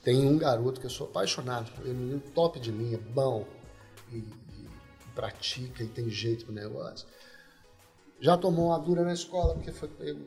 Tem 0.07 0.24
um 0.24 0.38
garoto 0.38 0.78
que 0.78 0.86
eu 0.86 0.90
sou 0.90 1.09
apaixonado 1.09 1.72
por 1.72 1.84
ele, 1.84 1.96
um 1.96 2.00
menino 2.00 2.20
top 2.32 2.61
de 2.61 2.70
linha, 2.70 2.96
bom, 2.96 3.44
e, 4.12 4.18
e 4.18 4.68
pratica 5.16 5.82
e 5.82 5.88
tem 5.88 6.09
jeito 6.09 6.44
pro 6.44 6.54
negócio. 6.54 7.09
Já 8.20 8.36
tomou 8.36 8.68
uma 8.68 8.78
dura 8.78 9.02
na 9.02 9.12
escola 9.12 9.54
porque 9.54 9.72
foi 9.72 9.88
pego 9.88 10.24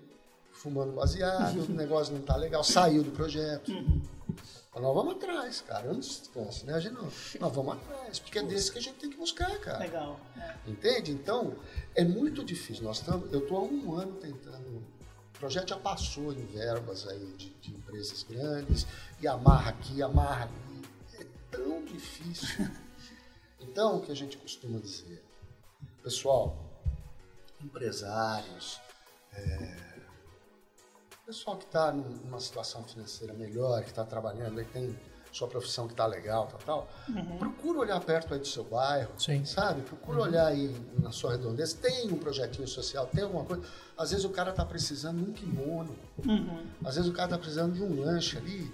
fumando 0.51 0.91
baseado, 0.91 1.61
o 1.63 1.71
negócio 1.71 2.13
não 2.13 2.21
tá 2.21 2.35
legal, 2.35 2.61
saiu 2.61 3.03
do 3.03 3.11
projeto. 3.11 3.71
Mas 4.73 4.83
nós 4.83 4.93
vamos 4.93 5.13
atrás, 5.13 5.61
cara, 5.61 5.85
eu 5.85 5.93
não 5.93 6.01
descanso, 6.01 6.65
né? 6.65 6.73
A 6.73 6.79
gente 6.81 6.95
não, 6.95 7.05
nós 7.39 7.55
vamos 7.55 7.75
atrás, 7.75 8.19
porque 8.19 8.37
é 8.37 8.43
desse 8.43 8.73
que 8.73 8.79
a 8.79 8.81
gente 8.81 8.95
tem 8.95 9.09
que 9.09 9.15
buscar, 9.15 9.57
cara. 9.59 9.79
legal 9.79 10.19
é. 10.35 10.55
Entende? 10.69 11.13
Então, 11.13 11.55
é 11.95 12.03
muito 12.03 12.43
difícil. 12.43 12.83
Nós 12.83 12.97
estamos, 12.97 13.31
eu 13.31 13.39
estou 13.39 13.57
há 13.57 13.61
um 13.61 13.95
ano 13.95 14.11
tentando. 14.17 14.98
O 15.39 15.47
projeto 15.47 15.69
já 15.69 15.77
passou 15.77 16.33
em 16.33 16.45
verbas 16.47 17.07
aí 17.07 17.33
de, 17.37 17.49
de 17.49 17.73
empresas 17.73 18.23
grandes, 18.23 18.85
e 19.21 19.27
amarra 19.27 19.69
aqui, 19.69 20.03
amarra 20.03 20.43
ali. 20.43 20.85
É 21.17 21.25
tão 21.49 21.83
difícil. 21.85 22.67
Então, 23.61 23.97
o 23.97 24.01
que 24.01 24.11
a 24.11 24.15
gente 24.15 24.37
costuma 24.37 24.79
dizer? 24.79 25.21
Pessoal, 26.01 26.57
empresários, 27.61 28.79
é, 29.33 29.99
pessoal 31.25 31.57
que 31.57 31.65
está 31.65 31.91
numa 31.91 32.39
situação 32.39 32.83
financeira 32.85 33.33
melhor, 33.33 33.83
que 33.83 33.89
está 33.89 34.05
trabalhando, 34.05 34.63
que 34.63 34.71
tem 34.71 34.97
sua 35.31 35.47
profissão 35.47 35.85
que 35.87 35.93
está 35.93 36.05
legal, 36.05 36.47
tal, 36.47 36.59
tal, 36.65 36.89
procura 37.37 37.79
olhar 37.79 37.99
perto 37.99 38.33
aí 38.33 38.39
do 38.39 38.47
seu 38.47 38.63
bairro, 38.63 39.11
Sim. 39.17 39.45
sabe? 39.45 39.81
Procura 39.81 40.21
olhar 40.21 40.47
aí 40.47 40.75
na 40.99 41.11
sua 41.11 41.31
redondeza. 41.31 41.77
Tem 41.77 42.11
um 42.11 42.17
projetinho 42.17 42.67
social, 42.67 43.05
tem 43.07 43.23
alguma 43.23 43.45
coisa. 43.45 43.63
Às 43.97 44.09
vezes 44.11 44.25
o 44.25 44.29
cara 44.29 44.49
está 44.51 44.65
precisando 44.65 45.23
de 45.23 45.29
um 45.29 45.33
kimono, 45.33 45.95
Uhum. 46.27 46.65
às 46.83 46.95
vezes 46.95 47.09
o 47.09 47.13
cara 47.13 47.27
está 47.27 47.37
precisando 47.37 47.73
de 47.73 47.83
um 47.83 48.01
lanche 48.01 48.37
ali. 48.37 48.71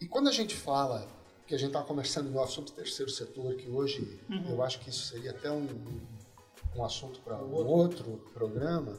E 0.00 0.06
quando 0.06 0.28
a 0.28 0.32
gente 0.32 0.54
fala 0.56 1.06
que 1.46 1.54
a 1.54 1.58
gente 1.58 1.68
está 1.68 1.82
conversando 1.82 2.30
em 2.30 2.36
off 2.36 2.52
sobre 2.52 2.70
o 2.70 2.74
terceiro 2.74 3.10
setor, 3.10 3.54
que 3.54 3.68
hoje 3.68 4.20
eu 4.48 4.62
acho 4.62 4.78
que 4.80 4.90
isso 4.90 5.06
seria 5.06 5.30
até 5.32 5.50
um, 5.50 5.66
um 6.76 6.84
assunto 6.84 7.20
para 7.20 7.36
um 7.36 7.52
outro 7.66 8.20
programa, 8.32 8.96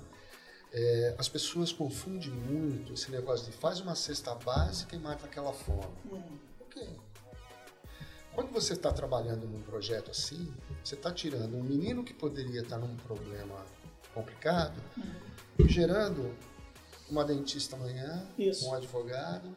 é, 0.73 1.15
as 1.19 1.29
pessoas 1.29 1.71
confundem 1.71 2.31
muito 2.31 2.93
esse 2.93 3.11
negócio 3.11 3.45
de 3.45 3.55
faz 3.55 3.79
uma 3.79 3.93
cesta 3.93 4.33
básica 4.33 4.95
e 4.95 4.99
mata 4.99 5.25
aquela 5.27 5.53
fome. 5.53 5.93
Ok. 6.59 6.99
Quando 8.33 8.51
você 8.51 8.73
está 8.73 8.91
trabalhando 8.91 9.47
num 9.47 9.61
projeto 9.61 10.09
assim, 10.09 10.51
você 10.83 10.95
está 10.95 11.11
tirando 11.11 11.55
um 11.55 11.61
menino 11.61 12.03
que 12.03 12.13
poderia 12.13 12.61
estar 12.61 12.79
num 12.79 12.95
problema 12.97 13.63
complicado, 14.15 14.81
gerando 15.67 16.35
uma 17.07 17.23
dentista 17.23 17.75
amanhã, 17.75 18.27
Isso. 18.35 18.67
um 18.67 18.73
advogado, 18.73 19.55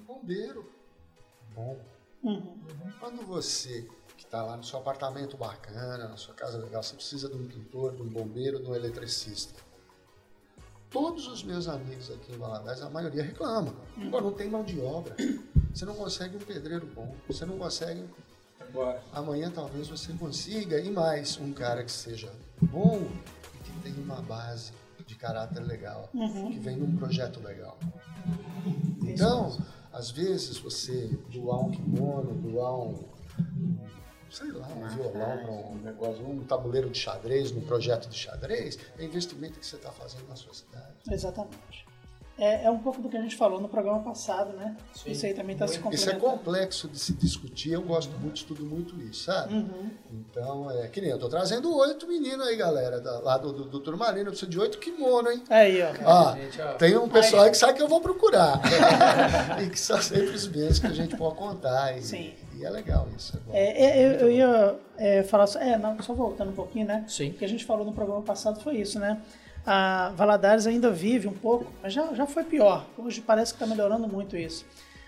um 0.00 0.02
bombeiro. 0.02 0.68
Bom. 1.54 1.80
Uhum. 2.24 2.58
Quando 2.98 3.24
você 3.24 3.88
que 4.16 4.24
está 4.24 4.42
lá 4.42 4.56
no 4.56 4.64
seu 4.64 4.80
apartamento 4.80 5.36
bacana, 5.36 6.08
na 6.08 6.16
sua 6.16 6.34
casa 6.34 6.58
legal, 6.58 6.82
você 6.82 6.96
precisa 6.96 7.28
de 7.28 7.36
um 7.36 7.46
pintor, 7.46 7.94
de 7.94 8.02
um 8.02 8.08
bombeiro, 8.08 8.60
de 8.60 8.68
um 8.68 8.74
eletricista. 8.74 9.69
Todos 10.90 11.28
os 11.28 11.44
meus 11.44 11.68
amigos 11.68 12.10
aqui 12.10 12.32
em 12.32 12.36
Valadares, 12.36 12.82
a 12.82 12.90
maioria 12.90 13.22
reclama. 13.22 13.72
Pô, 14.10 14.20
não 14.20 14.32
tem 14.32 14.50
mão 14.50 14.64
de 14.64 14.80
obra. 14.80 15.14
Você 15.72 15.84
não 15.84 15.94
consegue 15.94 16.36
um 16.36 16.40
pedreiro 16.40 16.86
bom. 16.86 17.14
Você 17.28 17.46
não 17.46 17.56
consegue. 17.56 18.04
Agora, 18.58 19.00
Amanhã 19.12 19.50
talvez 19.50 19.88
você 19.88 20.12
consiga. 20.14 20.80
E 20.80 20.90
mais, 20.90 21.38
um 21.38 21.52
cara 21.52 21.84
que 21.84 21.92
seja 21.92 22.32
bom 22.60 23.08
e 23.54 23.58
que 23.58 23.80
tenha 23.82 24.02
uma 24.02 24.20
base 24.22 24.72
de 25.06 25.14
caráter 25.14 25.60
legal. 25.60 26.10
Que 26.12 26.58
vem 26.58 26.76
num 26.76 26.96
projeto 26.96 27.40
legal. 27.40 27.78
Então, 29.02 29.56
às 29.92 30.10
vezes 30.10 30.58
você 30.58 31.06
doar 31.32 31.60
um 31.60 31.70
kimono, 31.70 32.34
doar 32.34 32.76
um, 32.76 33.08
sei 34.30 34.52
lá, 34.52 34.68
um 34.68 34.88
violão 34.88 35.72
um 35.72 35.76
negócio, 35.76 36.26
um 36.26 36.44
tabuleiro 36.44 36.88
de 36.90 36.98
xadrez, 36.98 37.52
num 37.52 37.62
projeto 37.62 38.08
de 38.08 38.16
xadrez, 38.16 38.78
é 38.98 39.04
investimento 39.04 39.58
que 39.58 39.66
você 39.66 39.76
está 39.76 39.90
fazendo 39.90 40.28
na 40.28 40.36
sua 40.36 40.54
cidade. 40.54 40.94
exatamente 41.10 41.89
É, 42.40 42.64
é 42.64 42.70
um 42.70 42.78
pouco 42.78 43.02
do 43.02 43.08
que 43.10 43.16
a 43.18 43.20
gente 43.20 43.36
falou 43.36 43.60
no 43.60 43.68
programa 43.68 44.00
passado, 44.00 44.56
né? 44.56 44.74
Sim. 44.94 45.10
Isso 45.10 45.26
aí 45.26 45.34
também 45.34 45.52
está 45.52 45.68
se 45.68 45.78
Isso 45.92 46.08
é 46.08 46.14
complexo 46.14 46.88
de 46.88 46.98
se 46.98 47.12
discutir, 47.12 47.72
eu 47.72 47.82
gosto 47.82 48.16
muito, 48.18 48.36
estudo 48.36 48.64
muito 48.64 48.98
isso, 49.02 49.24
sabe? 49.24 49.52
Uhum. 49.52 49.90
Então, 50.10 50.70
é 50.70 50.88
que 50.88 51.02
nem 51.02 51.10
eu 51.10 51.18
tô 51.18 51.28
trazendo 51.28 51.76
oito 51.76 52.08
meninos 52.08 52.46
aí, 52.46 52.56
galera, 52.56 52.98
da- 52.98 53.18
lá 53.18 53.36
do, 53.36 53.52
do, 53.52 53.64
do 53.64 53.80
Turmalina, 53.80 54.20
eu 54.22 54.30
preciso 54.30 54.50
de 54.50 54.58
oito 54.58 54.78
kimono, 54.78 55.30
hein? 55.30 55.44
Aí, 55.50 55.82
ó. 55.82 55.90
Ó, 56.04 56.34
Gente, 56.34 56.62
ó. 56.62 56.72
tem 56.74 56.96
um 56.96 57.10
pessoal 57.10 57.42
aí 57.42 57.50
que 57.50 57.58
sabe 57.58 57.74
que 57.74 57.82
eu 57.82 57.88
vou 57.88 58.00
procurar. 58.00 58.58
e 59.62 59.68
que 59.68 59.78
são 59.78 60.00
sempre 60.00 60.34
os 60.34 60.48
mesmos 60.48 60.78
que 60.78 60.86
a 60.86 60.94
gente 60.94 61.16
pode 61.18 61.34
contar. 61.34 61.98
E, 61.98 62.02
Sim. 62.02 62.32
e 62.58 62.64
é 62.64 62.70
legal 62.70 63.06
isso. 63.14 63.38
É. 63.52 63.60
É, 63.60 64.00
é, 64.00 64.06
eu, 64.06 64.12
eu 64.12 64.30
ia 64.32 64.76
é, 64.96 65.22
falar 65.24 65.46
só, 65.46 65.58
é, 65.58 65.76
não, 65.76 66.00
só 66.02 66.14
voltando 66.14 66.52
um 66.52 66.54
pouquinho, 66.54 66.86
né? 66.86 67.04
Sim. 67.06 67.28
O 67.30 67.34
que 67.34 67.44
a 67.44 67.48
gente 67.48 67.66
falou 67.66 67.84
no 67.84 67.92
programa 67.92 68.22
passado 68.22 68.60
foi 68.60 68.76
isso, 68.76 68.98
né? 68.98 69.20
A 69.72 70.10
Valadares 70.16 70.66
ainda 70.66 70.90
vive 70.90 71.28
um 71.28 71.32
pouco, 71.32 71.72
mas 71.80 71.92
já, 71.92 72.12
já 72.12 72.26
foi 72.26 72.42
pior. 72.42 72.84
Hoje 72.98 73.20
parece 73.20 73.54
que 73.54 73.62
está 73.62 73.72
melhorando 73.72 74.08
muito 74.08 74.36
isso. 74.36 74.66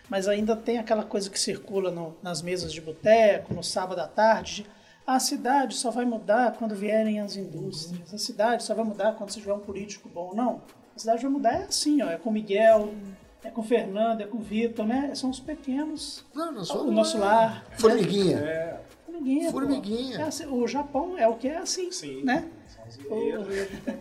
Mas 0.09 0.29
ainda 0.29 0.55
tem 0.55 0.79
aquela 0.79 1.03
coisa 1.03 1.29
que 1.29 1.37
circula 1.41 1.91
no- 1.91 2.15
nas 2.23 2.43
mesas 2.43 2.73
de 2.73 2.81
boteco, 2.81 3.53
no 3.53 3.63
sábado 3.65 4.01
à 4.01 4.07
tarde. 4.07 4.63
de, 4.63 4.67
A 5.05 5.19
cidade 5.19 5.75
só 5.75 5.91
vai 5.91 6.05
mudar 6.05 6.53
quando 6.57 6.77
vierem 6.77 7.19
as 7.19 7.35
indústrias. 7.35 8.15
A 8.15 8.19
cidade 8.19 8.63
só 8.63 8.73
vai 8.73 8.85
mudar 8.85 9.15
quando 9.17 9.31
se 9.31 9.41
tiver 9.41 9.53
um 9.53 9.59
político 9.59 10.09
bom. 10.09 10.33
Não. 10.33 10.63
A 10.95 10.99
cidade 10.99 11.21
vai 11.23 11.31
mudar 11.33 11.55
é 11.55 11.65
assim, 11.65 12.01
ó. 12.01 12.09
É 12.09 12.17
com 12.17 12.31
o 12.31 12.33
Miguel, 12.33 12.95
é 13.43 13.51
com 13.51 13.63
o 13.63 13.65
Fernando, 13.65 14.21
é 14.21 14.27
com 14.27 14.37
o 14.39 14.41
Vitor, 14.41 14.87
né? 14.87 15.13
São 15.17 15.29
os 15.29 15.41
pequenos. 15.41 16.25
Não, 16.33 16.53
nós 16.53 16.71
O 16.71 16.75
somos 16.75 16.95
nosso 16.95 17.19
lar. 17.19 17.65
Formiguinha. 17.79 18.39
É, 18.39 18.81
Formiguinha. 19.07 19.51
Formiguinha. 19.51 20.19
É 20.19 20.23
assim, 20.23 20.47
o 20.47 20.69
Japão 20.69 21.19
é 21.19 21.27
o 21.27 21.35
que 21.35 21.49
é 21.49 21.57
assim, 21.57 21.91
sim. 21.91 22.23
né? 22.23 22.49
Guerreiros. 22.97 23.47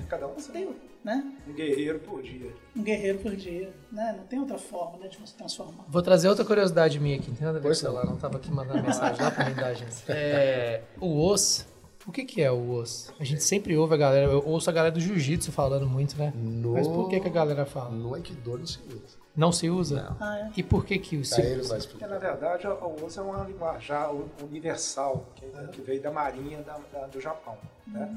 Cada 0.09 0.27
um 0.27 0.35
Tem, 0.35 0.69
né? 1.03 1.33
um 1.47 1.53
guerreiro 1.53 1.99
por 1.99 2.21
dia. 2.21 2.51
Um 2.75 2.83
guerreiro 2.83 3.19
por 3.19 3.35
dia, 3.35 3.73
né? 3.91 4.15
Não 4.17 4.25
tem 4.25 4.39
outra 4.39 4.57
forma 4.57 4.97
né, 4.99 5.07
de 5.07 5.17
você 5.17 5.35
transformar. 5.35 5.83
Vou 5.87 6.01
trazer 6.01 6.27
outra 6.29 6.45
curiosidade 6.45 6.99
minha 6.99 7.17
aqui, 7.17 7.29
não 7.29 7.35
tem 7.37 7.45
nada 7.45 7.57
a 7.57 7.61
ver 7.61 7.67
com 7.67 7.67
o 7.67 7.69
Pois 7.71 7.81
não. 7.81 7.89
celular, 7.91 8.05
não 8.05 8.17
tava 8.17 8.37
aqui 8.37 8.51
mandando 8.51 8.83
mensagem 8.83 9.21
lá 9.23 9.31
pra 9.31 9.45
mim 9.49 9.55
da 9.55 9.67
agência. 9.67 10.05
É, 10.13 10.81
o 10.99 11.23
osso, 11.25 11.67
o 12.05 12.11
que 12.11 12.23
que 12.25 12.41
é 12.41 12.51
o 12.51 12.71
osso? 12.71 13.13
A 13.19 13.23
gente 13.23 13.43
sempre 13.43 13.75
ouve 13.77 13.93
a 13.93 13.97
galera, 13.97 14.31
eu 14.31 14.43
ouço 14.45 14.69
a 14.69 14.73
galera 14.73 14.93
do 14.93 14.99
jiu-jitsu 14.99 15.51
falando 15.51 15.87
muito, 15.87 16.17
né? 16.17 16.31
No, 16.35 16.73
Mas 16.73 16.87
por 16.87 17.09
que 17.09 17.19
que 17.19 17.27
a 17.27 17.31
galera 17.31 17.65
fala? 17.65 17.89
No 17.91 18.13
Aikido 18.15 18.57
não 18.57 18.65
se 18.65 18.79
usa. 18.87 19.21
Não 19.33 19.51
se 19.51 19.69
usa? 19.69 20.03
Não. 20.03 20.17
Ah, 20.19 20.39
é? 20.39 20.51
E 20.57 20.61
por 20.63 20.83
que 20.85 20.99
que 20.99 21.15
o 21.15 21.23
se 21.23 21.41
vai 21.67 21.79
Porque, 21.81 22.05
na 22.05 22.17
verdade, 22.17 22.67
o 22.67 23.05
osso 23.05 23.19
é 23.19 23.23
uma 23.23 23.43
linguajar 23.45 24.11
universal, 24.43 25.25
que, 25.35 25.45
que 25.71 25.81
veio 25.81 26.01
da 26.01 26.11
marinha 26.11 26.61
da- 26.63 26.79
da- 26.91 27.07
do 27.07 27.19
Japão, 27.21 27.57
né? 27.87 28.13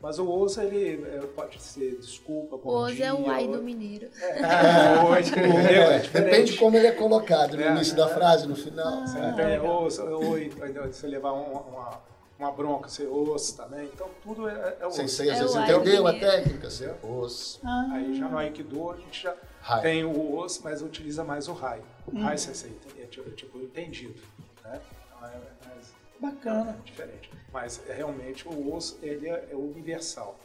Mas 0.00 0.18
o 0.20 0.30
osso, 0.30 0.60
ele 0.60 1.04
é, 1.06 1.18
pode 1.34 1.60
ser 1.60 1.96
desculpa, 1.96 2.56
bom 2.56 2.70
Hoje 2.70 2.96
dia, 2.96 3.06
é 3.06 3.12
o 3.12 3.28
ai 3.28 3.46
ou- 3.46 3.56
do 3.56 3.62
mineiro. 3.62 4.08
É, 4.22 5.02
hoje? 5.04 5.32
É 5.34 5.42
É, 5.42 5.98
diferente. 5.98 6.10
depende 6.12 6.52
de 6.52 6.58
como 6.58 6.76
ele 6.76 6.86
é 6.86 6.92
colocado, 6.92 7.56
no 7.56 7.62
É, 7.62 7.70
início 7.72 7.94
é. 7.94 7.96
da 7.96 8.08
frase, 8.08 8.46
no 8.46 8.54
final. 8.54 9.00
Você 9.06 9.18
tem 9.32 9.60
osso, 9.60 10.02
oi, 10.04 10.52
você 10.90 11.06
levar 11.08 11.32
um- 11.32 11.50
uma, 11.52 12.00
uma 12.38 12.52
bronca, 12.52 12.88
você 12.88 13.04
osso 13.06 13.56
também. 13.56 13.86
Então, 13.92 14.08
tudo 14.22 14.48
é, 14.48 14.76
é 14.80 14.86
osso. 14.86 14.98
Sensei, 14.98 15.30
às 15.30 15.38
É 15.38 15.40
vezes 15.42 15.56
entendeu 15.56 16.06
a 16.06 16.12
técnica, 16.12 16.70
você 16.70 16.94
os 17.02 17.58
Ah, 17.64 17.88
Aí 17.94 18.14
já 18.16 18.28
no 18.28 18.38
Aikido 18.38 18.92
a 18.92 18.96
gente 18.96 19.20
já 19.24 19.34
Hai. 19.62 19.82
tem 19.82 20.04
o 20.04 20.36
osso, 20.36 20.60
mas 20.62 20.80
utiliza 20.80 21.24
mais 21.24 21.48
o 21.48 21.52
Rai. 21.54 21.82
O 22.06 22.16
Rai 22.20 22.38
Sensei 22.38 22.70
tem- 22.70 23.02
é 23.02 23.06
tipo, 23.06 23.28
tipo 23.32 23.58
entendido. 23.58 24.20
Né? 24.64 24.80
Então 25.18 25.28
é 25.28 25.32
mais 25.66 25.92
bacana. 26.20 26.76
diferente. 26.84 27.30
Mas 27.52 27.80
é, 27.88 27.94
realmente 27.94 28.46
o 28.48 28.74
osso 28.74 28.98
ele 29.02 29.28
é, 29.28 29.48
é 29.50 29.56
universal. 29.56 30.36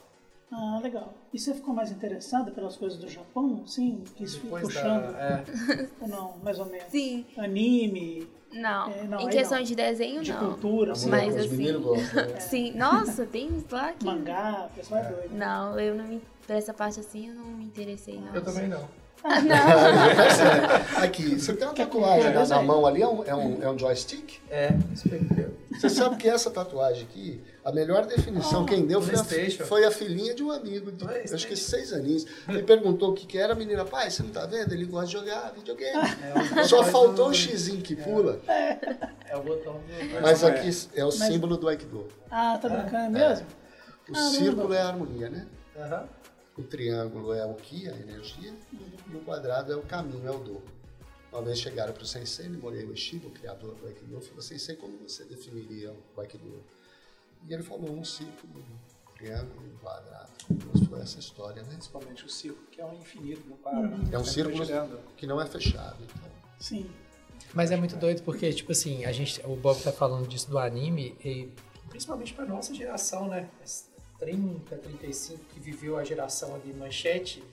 Ah, 0.51 0.79
legal. 0.83 1.11
E 1.33 1.39
você 1.39 1.53
ficou 1.53 1.73
mais 1.73 1.91
interessada 1.91 2.51
pelas 2.51 2.77
coisas 2.77 2.99
do 2.99 3.09
Japão? 3.09 3.65
Sim, 3.65 4.03
quis 4.15 4.35
ir 4.35 4.41
Depois 4.41 4.63
puxando? 4.65 5.11
da, 5.11 5.19
é, 5.19 5.89
Ou 5.99 6.07
não, 6.07 6.37
mais 6.43 6.59
ou 6.59 6.65
menos? 6.67 6.91
Sim. 6.91 7.25
Anime, 7.35 8.27
Não. 8.51 8.91
É, 8.91 9.03
não, 9.05 9.19
em 9.21 9.29
questão 9.29 9.57
não. 9.57 9.65
de 9.65 9.73
desenho, 9.75 10.21
de 10.21 10.31
não. 10.31 10.39
cultura, 10.39 10.91
assim, 10.91 11.09
Mas 11.09 11.33
os 11.35 11.41
assim- 11.41 11.55
meninos 11.57 11.81
gostam. 11.81 12.25
né? 12.27 12.39
Sim. 12.39 12.71
Nossa, 12.77 13.25
tem 13.25 13.51
uns 13.51 13.67
lá 13.69 13.93
que... 13.93 14.05
mangá, 14.05 14.69
o 14.71 14.75
pessoal 14.75 15.01
é 15.01 15.11
doido. 15.11 15.35
Não, 15.35 15.79
eu 15.79 15.95
não 15.95 16.05
me... 16.05 16.21
Pra 16.45 16.57
essa 16.57 16.73
parte 16.73 16.99
assim, 16.99 17.29
eu 17.29 17.33
não 17.35 17.45
me 17.45 17.63
interessei, 17.63 18.19
não. 18.19 18.35
eu 18.35 18.43
também 18.43 18.67
não. 18.67 18.87
Aqui, 21.01 21.39
você 21.39 21.53
tem 21.53 21.65
uma 21.65 21.73
tatuagem 21.73 22.33
na, 22.33 22.45
na 22.45 22.61
mão 22.61 22.85
ali, 22.85 23.01
é 23.01 23.07
um, 23.07 23.23
é 23.23 23.33
um, 23.33 23.63
é 23.63 23.71
um 23.71 23.79
joystick? 23.79 24.41
É. 24.49 24.71
Você 25.71 25.89
sabe 25.89 26.17
que 26.17 26.27
essa 26.27 26.51
tatuagem 26.51 27.03
aqui, 27.03 27.41
a 27.63 27.71
melhor 27.71 28.05
definição 28.05 28.65
quem 28.65 28.85
deu 28.85 29.01
foi 29.01 29.15
a, 29.15 29.65
foi 29.65 29.85
a 29.85 29.91
filhinha 29.91 30.33
de 30.33 30.43
um 30.43 30.51
amigo, 30.51 30.91
de, 30.91 31.05
acho 31.33 31.47
que 31.47 31.55
seis 31.55 31.93
aninhos. 31.93 32.25
Ele 32.49 32.63
perguntou 32.63 33.11
o 33.11 33.13
que, 33.13 33.25
que 33.25 33.37
era, 33.37 33.53
a 33.53 33.55
menina, 33.55 33.85
pai, 33.85 34.11
você 34.11 34.23
não 34.23 34.29
tá 34.29 34.45
vendo? 34.45 34.73
Ele 34.73 34.85
gosta 34.85 35.07
de 35.07 35.13
jogar 35.13 35.53
videogame. 35.53 36.01
Só 36.67 36.83
faltou 36.83 37.29
o 37.29 37.33
xizinho 37.33 37.81
que 37.81 37.95
pula, 37.95 38.39
É 38.45 39.37
o 39.37 39.41
botão 39.41 39.73
do... 39.73 40.21
mas 40.21 40.41
não 40.41 40.49
aqui 40.49 40.69
é 40.95 41.05
o 41.05 41.11
símbolo 41.11 41.55
do 41.55 41.69
Aikido. 41.69 42.07
Ah, 42.29 42.57
tá 42.61 42.67
brincando 42.67 43.11
mesmo? 43.11 43.47
O 44.09 44.11
Caramba. 44.11 44.31
círculo 44.31 44.73
é 44.73 44.81
a 44.81 44.87
harmonia, 44.89 45.29
né? 45.29 45.47
Aham. 45.79 46.03
O 46.57 46.63
triângulo 46.63 47.33
é 47.33 47.45
o 47.45 47.55
Ki, 47.55 47.89
a 47.89 47.95
energia, 47.95 48.53
e 49.11 49.15
o 49.15 49.21
quadrado 49.21 49.71
é 49.73 49.75
o 49.75 49.81
caminho, 49.81 50.27
é 50.27 50.31
o 50.31 50.37
Do. 50.37 50.61
Uma 51.31 51.41
vez 51.41 51.59
chegaram 51.59 51.93
para 51.93 52.03
o 52.03 52.05
Sensei, 52.05 52.47
Morei 52.47 52.85
Ueshiba, 52.85 53.27
o 53.27 53.31
criador 53.31 53.73
do 53.73 53.87
Aikido, 53.87 54.21
falou, 54.21 54.41
Sensei, 54.41 54.75
como 54.75 54.99
você 54.99 55.23
definiria 55.25 55.91
o 56.15 56.21
Aikido? 56.21 56.63
E 57.47 57.53
ele 57.53 57.63
falou 57.63 57.89
um 57.91 58.03
círculo, 58.03 58.53
um 58.59 59.13
triângulo 59.15 59.65
e 59.65 59.73
um 59.73 59.77
quadrado. 59.77 60.31
Mas 60.71 60.87
foi 60.87 61.01
essa 61.01 61.19
história, 61.19 61.63
né? 61.63 61.69
Principalmente 61.69 62.23
o 62.23 62.29
círculo, 62.29 62.67
que 62.67 62.79
é 62.79 62.85
um 62.85 62.93
infinito, 62.93 63.41
não 63.49 63.57
para. 63.57 63.79
É 64.11 64.19
um 64.19 64.23
Sempre 64.23 64.57
círculo 64.57 64.99
que 65.17 65.25
não 65.25 65.41
é 65.41 65.45
fechado. 65.47 66.03
Então. 66.03 66.31
Sim. 66.59 66.89
Mas 67.51 67.71
é 67.71 67.75
muito 67.75 67.95
doido 67.95 68.21
porque, 68.21 68.53
tipo 68.53 68.71
assim, 68.71 69.03
a 69.05 69.11
gente, 69.11 69.41
o 69.45 69.55
Bob 69.55 69.81
tá 69.81 69.91
falando 69.91 70.27
disso 70.27 70.49
do 70.49 70.59
anime, 70.59 71.17
e 71.25 71.51
principalmente 71.89 72.33
pra 72.33 72.45
nossa 72.45 72.73
geração, 72.73 73.27
né? 73.27 73.49
30, 74.23 74.77
35 74.77 75.39
que 75.53 75.59
viveu 75.59 75.97
a 75.97 76.03
geração 76.03 76.55
ali 76.55 76.73
manchete, 76.73 77.43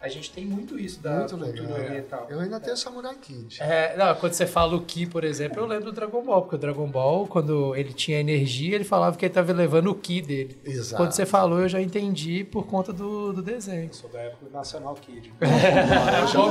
a 0.00 0.08
gente 0.08 0.30
tem 0.32 0.46
muito 0.46 0.78
isso 0.78 1.00
da 1.00 1.18
Muito 1.18 1.36
cultura 1.36 1.52
legal. 1.62 1.78
oriental. 1.78 2.26
Eu 2.30 2.40
ainda 2.40 2.58
tenho 2.58 2.76
Samurai 2.76 3.14
Kid. 3.20 3.58
É, 3.62 3.94
não, 3.96 4.14
quando 4.14 4.32
você 4.32 4.46
fala 4.46 4.74
o 4.74 4.80
Ki, 4.80 5.04
por 5.06 5.24
exemplo, 5.24 5.60
eu 5.60 5.66
lembro 5.66 5.86
do 5.86 5.92
Dragon 5.92 6.22
Ball, 6.22 6.40
porque 6.42 6.56
o 6.56 6.58
Dragon 6.58 6.86
Ball, 6.88 7.26
quando 7.26 7.76
ele 7.76 7.92
tinha 7.92 8.18
energia, 8.18 8.74
ele 8.76 8.84
falava 8.84 9.16
que 9.16 9.26
ele 9.26 9.34
tava 9.34 9.52
levando 9.52 9.88
o 9.90 9.94
Ki 9.94 10.22
dele. 10.22 10.58
Exato. 10.64 10.96
Quando 11.02 11.12
você 11.12 11.26
falou, 11.26 11.60
eu 11.60 11.68
já 11.68 11.80
entendi 11.82 12.44
por 12.44 12.66
conta 12.66 12.92
do, 12.92 13.32
do 13.34 13.42
desenho. 13.42 13.92
Sou 13.92 14.08
da 14.08 14.20
época 14.20 14.46
do 14.46 14.52
Nacional 14.52 14.94
Kid. 14.94 15.32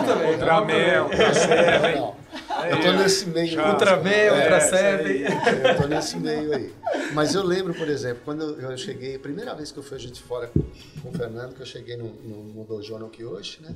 Também. 0.05 0.31
Ultraman, 0.33 1.03
Ultra 1.03 1.33
Seven. 1.33 1.95
Não, 1.95 2.15
eu 2.65 2.81
tô 2.81 2.91
nesse 2.93 3.25
meio. 3.27 3.47
Já. 3.47 3.71
Ultraman, 3.71 4.09
É, 4.09 4.31
Ultra 4.31 4.57
isso 4.57 4.69
Seven. 4.69 5.07
aí. 5.07 5.23
Eu 5.63 5.75
tô 5.81 5.87
nesse 5.87 6.17
meio 6.17 6.53
aí. 6.55 6.73
Mas 7.13 7.33
eu 7.33 7.43
lembro, 7.43 7.73
por 7.73 7.87
exemplo, 7.87 8.21
quando 8.23 8.59
eu 8.61 8.77
cheguei, 8.77 9.15
a 9.15 9.19
primeira 9.19 9.53
vez 9.55 9.71
que 9.71 9.79
eu 9.79 9.83
fui 9.83 9.97
a 9.97 9.99
gente 9.99 10.21
fora 10.21 10.47
com, 10.47 10.61
com 11.01 11.09
o 11.09 11.11
Fernando, 11.13 11.55
que 11.55 11.61
eu 11.61 11.65
cheguei 11.65 11.97
no, 11.97 12.05
no, 12.09 12.43
no 12.43 12.63
Dojo 12.63 12.97
no 12.99 13.09
Kiyoshi, 13.39 13.63
né? 13.63 13.75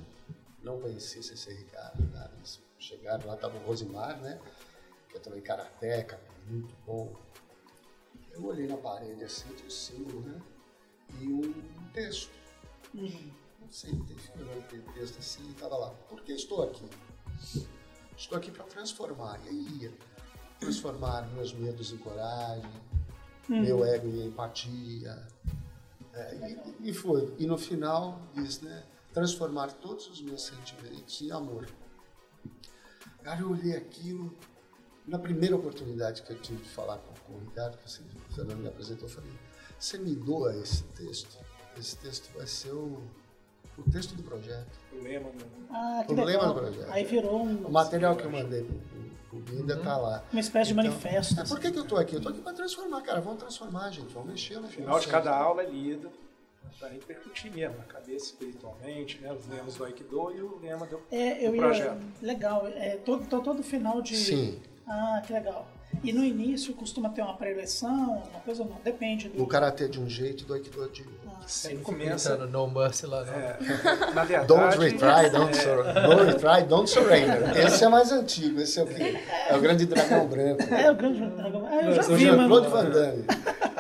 Não 0.62 0.80
conheci 0.80 1.20
esse 1.20 1.54
Ricardo, 1.54 2.04
nada. 2.12 2.32
Eles 2.38 2.62
chegaram 2.78 3.28
lá, 3.28 3.36
tava 3.38 3.58
o 3.58 3.66
Rosimar, 3.66 4.20
né? 4.22 4.40
Que 5.10 5.18
é 5.18 5.20
também 5.20 5.42
karateca, 5.42 6.20
muito 6.48 6.76
bom. 6.86 7.14
Eu 8.32 8.46
olhei 8.46 8.68
na 8.68 8.78
parede 8.78 9.24
assim, 9.24 9.54
tinha 9.54 9.68
um 9.68 9.72
símbolo, 9.72 10.22
né? 10.22 10.42
E 11.20 11.28
um 11.28 11.54
texto. 11.94 12.32
Não 12.94 13.72
sei, 13.72 13.92
tem 13.92 14.18
tem 14.70 14.82
texto 14.94 15.20
assim, 15.20 15.50
e 15.50 15.54
tava 15.54 15.78
lá. 15.78 15.90
Por 16.10 16.22
que 16.22 16.34
estou 16.34 16.64
aqui? 16.64 16.86
Estou 18.18 18.38
aqui 18.38 18.52
para 18.52 18.64
transformar. 18.66 19.40
E 19.46 19.50
aí 19.50 19.98
transformar 20.60 21.28
meus 21.34 21.54
medos 21.54 21.92
em 21.92 21.98
coragem, 21.98 22.72
meu 23.50 23.84
ego 23.86 24.08
em 24.08 24.28
empatia. 24.28 25.28
É, 26.14 26.36
e, 26.82 26.90
e 26.90 26.94
foi. 26.94 27.34
E 27.38 27.46
no 27.46 27.58
final 27.58 28.22
diz, 28.34 28.62
né? 28.62 28.84
Transformar 29.14 29.72
todos 29.74 30.08
os 30.10 30.22
meus 30.22 30.42
sentimentos 30.44 31.22
em 31.22 31.32
amor. 31.32 31.68
Cara, 33.24 33.42
eu 33.42 33.52
olhei 33.52 33.76
aquilo. 33.76 34.36
Na 35.06 35.20
primeira 35.20 35.56
oportunidade 35.56 36.24
que 36.24 36.32
eu 36.32 36.40
tive 36.40 36.64
de 36.64 36.70
falar 36.70 36.98
com, 36.98 37.34
o 37.34 37.40
Ricardo, 37.40 37.78
que 37.78 37.86
assim, 37.86 38.04
o 38.30 38.34
Fernando 38.34 38.60
me 38.60 38.68
apresentou, 38.70 39.08
eu 39.08 39.14
falei: 39.14 39.32
Você 39.78 39.98
me 39.98 40.16
doa 40.16 40.56
esse 40.58 40.84
texto? 40.96 41.38
Esse 41.78 41.98
texto 41.98 42.32
vai 42.36 42.48
ser 42.48 42.72
o, 42.72 43.04
o 43.78 43.84
texto 43.92 44.16
do 44.16 44.24
projeto. 44.24 44.68
O 44.94 45.02
lema 45.04 45.30
do- 45.32 45.46
Ah, 45.70 46.06
legal. 46.10 46.54
do 46.54 46.60
projeto. 46.62 46.90
Aí 46.92 47.04
virou 47.04 47.44
um- 47.46 47.66
O 47.68 47.72
material 47.72 48.16
que 48.16 48.24
eu 48.24 48.32
mandei 48.32 48.64
pro, 48.64 48.76
pro, 48.80 49.10
pro 49.30 49.40
Guinda 49.42 49.78
tá 49.78 49.98
lá. 49.98 50.24
uma 50.32 50.40
espécie 50.40 50.74
de 50.74 50.80
Então, 50.80 50.86
manifesto. 50.92 51.40
é, 51.40 51.44
por 51.46 51.60
que, 51.60 51.72
que 51.72 51.80
eu 51.80 51.86
tô 51.86 51.98
aqui? 51.98 52.16
Eu 52.16 52.22
tô 52.22 52.30
aqui 52.30 52.42
para 52.42 52.54
transformar, 52.54 53.02
cara. 53.02 53.20
Vamos 53.22 53.40
transformar, 53.40 53.92
gente. 53.92 54.14
Vamos 54.14 54.30
mexer 54.30 54.56
no 54.56 54.62
No 54.64 54.68
final 54.70 55.00
de 55.00 55.08
cada 55.08 55.36
aula 55.36 55.64
é 55.64 55.70
lido 55.70 56.10
para 56.80 56.90
repercutir 56.90 57.52
mesmo 57.54 57.78
na 57.78 57.84
cabeça 57.86 58.26
espiritualmente, 58.26 59.20
né? 59.22 59.32
Os 59.32 59.48
lemas 59.48 59.76
do 59.76 59.84
Aikido 59.86 60.32
e 60.36 60.42
o 60.42 60.60
lema 60.62 60.86
do, 60.86 61.00
É, 61.12 61.46
eu 61.46 61.52
do 61.52 61.56
ia. 61.56 61.62
projeto. 61.62 61.98
Legal. 62.22 62.68
É 62.76 62.98
todo, 63.06 63.26
todo, 63.28 63.44
todo 63.44 63.64
final 63.64 64.02
de. 64.02 64.16
Sim. 64.16 64.60
Ah, 64.88 65.22
que 65.26 65.32
legal. 65.34 65.68
E 66.04 66.12
no 66.12 66.24
início 66.26 66.74
costuma 66.74 67.10
ter 67.10 67.22
uma 67.22 67.36
pré-eleição, 67.38 68.24
uma 68.32 68.40
coisa 68.44 68.64
não, 68.66 68.78
depende 68.84 69.30
do. 69.30 69.38
No 69.38 69.48
karatê 69.48 69.88
de 69.88 70.00
um 70.00 70.10
jeito 70.10 70.44
do 70.44 70.54
aikido 70.54 70.90
de 70.90 71.04
outro. 71.04 71.24
Sempre 71.46 71.78
Não 71.80 71.84
começa. 71.84 72.38
no 72.38 72.48
No 72.48 72.68
Mercy 72.82 73.06
lá, 73.06 73.24
não. 73.26 73.34
É, 73.34 73.58
na 74.16 74.24
verdade. 74.24 74.48
Don't 74.48 74.78
retry, 74.78 75.30
don't, 75.30 75.56
sur 75.56 75.84
don't 75.84 76.24
retry, 76.26 76.64
don't 76.68 76.90
surrender. 76.90 77.58
Esse 77.58 77.84
é 77.84 77.90
mais 77.90 78.12
antigo, 78.14 78.62
esse 78.62 78.80
é 78.80 78.84
o 78.84 78.88
quê? 78.88 79.18
É 79.50 79.56
o 79.56 79.60
grande 79.62 79.86
dragão 79.86 80.26
branco. 80.28 80.64
É 80.74 80.90
o 80.90 80.96
grande 80.96 81.20
dragão. 81.20 81.68
Ah, 81.68 81.76
eu 81.84 81.94
já 81.94 82.02
O 82.02 82.06
vi, 82.06 82.12
mas 82.12 82.22
Jean-Claude 82.22 82.68
não... 82.68 82.72
Van 82.72 82.90
Damme. 82.90 83.26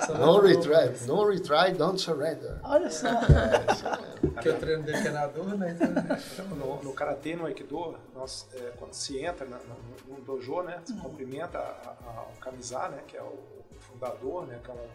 No 0.09 0.39
retry, 0.39 1.05
no 1.07 1.25
retry, 1.29 1.71
don't 1.77 1.99
surrender. 2.01 2.57
Olha 2.63 2.89
só. 2.89 3.07
É. 3.07 4.27
Porque 4.33 4.49
o 4.49 4.59
treino 4.59 4.83
dele 4.83 5.01
que 5.01 5.07
é 5.07 5.11
na 5.11 5.27
dor, 5.27 5.57
né? 5.57 5.71
Então, 5.79 6.45
Então, 6.45 6.57
no, 6.57 6.83
no 6.83 6.93
karatê 6.93 7.35
no 7.35 7.45
aikido, 7.45 7.97
nós, 8.13 8.47
é, 8.53 8.71
quando 8.77 8.93
se 8.93 9.17
entra 9.23 9.45
na- 9.45 9.59
no, 9.59 10.15
no 10.15 10.21
dojo, 10.23 10.61
né, 10.63 10.81
se 10.85 10.93
cumprimenta 10.95 11.57
a, 11.59 11.95
a, 12.05 12.27
o 12.33 12.37
kamisá, 12.39 12.89
né, 12.89 13.03
que 13.07 13.15
é 13.17 13.21
o, 13.21 13.25
o 13.25 13.65
fundador, 13.81 14.45
né, 14.47 14.59
que 14.63 14.71
é 14.71 14.73
um- 14.73 14.89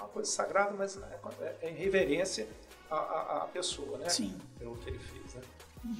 uma 0.00 0.08
coisa 0.08 0.30
sagrada, 0.30 0.74
mas 0.76 0.98
é, 1.40 1.56
é 1.62 1.70
em 1.70 1.74
reverência 1.74 2.46
à, 2.90 2.96
à, 2.96 3.36
à 3.42 3.46
pessoa, 3.46 3.96
né, 3.98 4.08
Sim. 4.08 4.36
pelo 4.58 4.76
que 4.76 4.90
ele 4.90 4.98
fez, 4.98 5.34
né. 5.34 5.42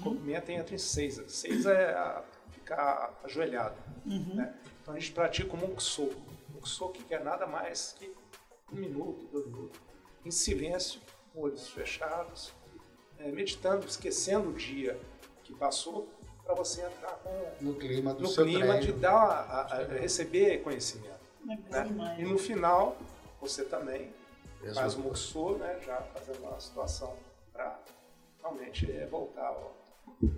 Cumprimenta 0.03 0.51
e 0.51 0.55
entra 0.57 0.75
em 0.75 0.79
seiza. 0.79 1.29
Seiza 1.29 1.73
é 1.73 1.95
a- 1.95 2.23
ficar 2.53 3.13
ajoelhado, 3.25 3.77
né. 4.05 4.53
Então 4.83 4.95
a 4.95 4.99
gente 4.99 5.13
pratica 5.13 5.55
o 5.55 5.57
mukso. 5.57 6.11
Mukso 6.55 6.89
que 6.91 7.13
é 7.15 7.19
nada 7.19 7.47
mais 7.47 7.95
que 7.99 8.11
um 8.73 8.77
minuto, 8.77 9.27
dois 9.31 9.47
minutos, 9.47 9.81
em 10.25 10.31
silêncio, 10.31 11.01
com 11.33 11.43
olhos 11.43 11.69
fechados, 11.69 12.53
é, 13.19 13.31
meditando, 13.31 13.87
esquecendo 13.87 14.51
o 14.51 14.53
dia 14.53 14.99
que 15.43 15.55
passou, 15.55 16.09
para 16.45 16.55
você 16.55 16.83
entrar 16.83 17.13
com, 17.23 17.31
No 17.65 17.75
clima 17.75 18.13
do 18.13 18.23
no 18.23 18.29
seu 18.29 18.45
clima 18.45 18.77
treino. 18.77 18.83
de 18.83 18.93
dar, 18.93 19.15
a, 19.17 19.63
a- 19.63 19.81
a 19.81 19.85
receber 19.95 20.63
conhecimento. 20.63 21.15
Legal 21.47 21.87
Né? 21.87 22.17
E 22.21 22.23
no 22.25 22.39
final, 22.39 22.99
você 23.41 23.65
também 23.65 24.13
Mesmo. 24.61 24.75
faz 24.75 24.95
o 24.95 25.01
moçô, 25.01 25.57
né, 25.57 25.81
já 25.85 25.97
fazendo 26.03 26.41
uma 26.43 26.61
situação 26.61 27.17
para 27.53 27.81
realmente 28.41 28.91
é, 28.93 29.07
voltar 29.07 29.47
ao, 29.47 29.75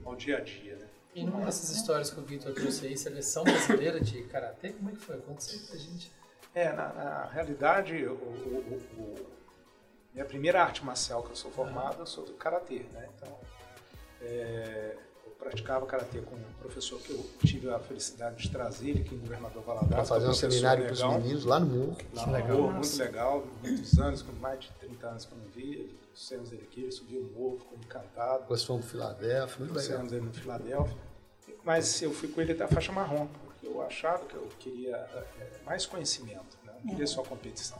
ao 0.04 0.14
dia 0.14 0.36
a 0.38 0.40
dia. 0.40 0.76
Né? 0.76 0.88
E 1.14 1.24
numa 1.24 1.44
dessas 1.44 1.70
histórias 1.70 2.10
que 2.10 2.20
o 2.20 2.22
Vitor 2.22 2.52
trouxe 2.54 2.86
aí, 2.86 2.96
seleção 2.96 3.42
brasileira 3.42 4.00
de 4.00 4.22
karatê, 4.24 4.72
como 4.74 4.90
é 4.90 4.92
que 4.92 4.98
foi? 5.00 5.18
Conta 5.18 5.40
isso 5.44 5.66
pra 5.66 5.76
gente. 5.76 6.12
É, 6.56 6.72
na, 6.72 6.88
na 6.94 7.24
realidade, 7.26 8.02
o, 8.06 8.12
o- 8.14 8.82
o- 8.96 9.02
o- 9.02 9.26
minha 10.14 10.24
primeira 10.24 10.62
arte 10.62 10.82
marcial 10.82 11.22
que 11.22 11.28
eu 11.32 11.36
sou 11.36 11.50
formado, 11.50 11.98
eu 12.00 12.06
sou 12.06 12.24
do 12.24 12.32
karatê, 12.32 12.86
né? 12.94 13.06
Então, 13.14 13.38
é, 14.22 14.96
eu 15.26 15.32
praticava 15.32 15.84
karatê 15.84 16.20
com 16.22 16.34
um 16.34 16.52
professor 16.58 16.98
que 17.02 17.10
eu 17.12 17.22
tive 17.44 17.68
a 17.68 17.78
felicidade 17.78 18.42
de 18.42 18.50
trazer 18.50 18.88
ele 18.88 19.02
aqui 19.02 19.14
em 19.14 19.18
Governador 19.18 19.62
Valadares. 19.64 19.94
Para 19.94 20.04
fazer 20.06 20.28
um 20.28 20.32
seminário 20.32 20.84
para 20.84 20.94
os 20.94 21.00
legal. 21.02 21.20
meninos 21.20 21.44
lá 21.44 21.60
no 21.60 21.66
morro. 21.66 21.96
Lá 22.14 22.26
no 22.26 22.38
morro, 22.56 22.72
muito 22.72 22.96
legal, 22.98 23.46
muitos 23.62 23.98
anos, 23.98 24.22
com 24.22 24.32
mais 24.32 24.60
de 24.60 24.70
30 24.80 25.06
anos 25.08 25.24
que 25.26 25.32
eu 25.32 25.38
não 25.38 25.48
vi, 25.50 25.94
trouxemos 26.14 26.52
ele 26.52 26.62
aqui, 26.62 26.80
ele 26.84 26.92
subiu 26.92 27.20
o 27.20 27.38
morro, 27.38 27.58
ficou 27.58 27.76
encantado, 27.76 28.40
Depois 28.40 28.64
fomos 28.64 28.86
para 28.86 28.92
Filadélfia, 28.92 29.58
muito 29.58 29.74
legal. 29.74 29.84
trouxemos 29.88 30.12
ele 30.14 30.24
no 30.24 30.32
Filadélfia. 30.32 30.96
Mas 31.62 32.00
eu 32.00 32.10
fui 32.14 32.28
com 32.28 32.40
ele 32.40 32.54
da 32.54 32.66
faixa 32.66 32.90
marrom, 32.92 33.28
eu 33.66 33.82
achava 33.82 34.24
que 34.26 34.34
eu 34.34 34.48
queria 34.58 34.96
é, 34.96 35.60
mais 35.64 35.84
conhecimento, 35.86 36.56
né? 36.64 36.72
não 36.82 36.90
queria 36.90 37.06
só 37.06 37.22
competição. 37.22 37.78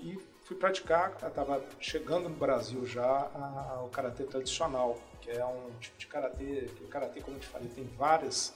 E 0.00 0.16
fui 0.44 0.56
praticar, 0.56 1.12
estava 1.12 1.62
chegando 1.80 2.28
no 2.28 2.36
Brasil 2.36 2.86
já 2.86 3.04
a- 3.04 3.74
a- 3.78 3.82
o 3.84 3.88
karatê 3.88 4.24
tradicional, 4.24 4.98
que 5.20 5.30
é 5.30 5.44
um 5.44 5.70
tipo 5.80 5.98
de 5.98 6.06
karatê, 6.06 6.68
que 6.76 6.84
o 6.84 6.88
karatê, 6.88 7.20
como 7.20 7.36
eu 7.36 7.40
te 7.40 7.46
falei, 7.46 7.68
tem 7.68 7.84
vários 7.96 8.52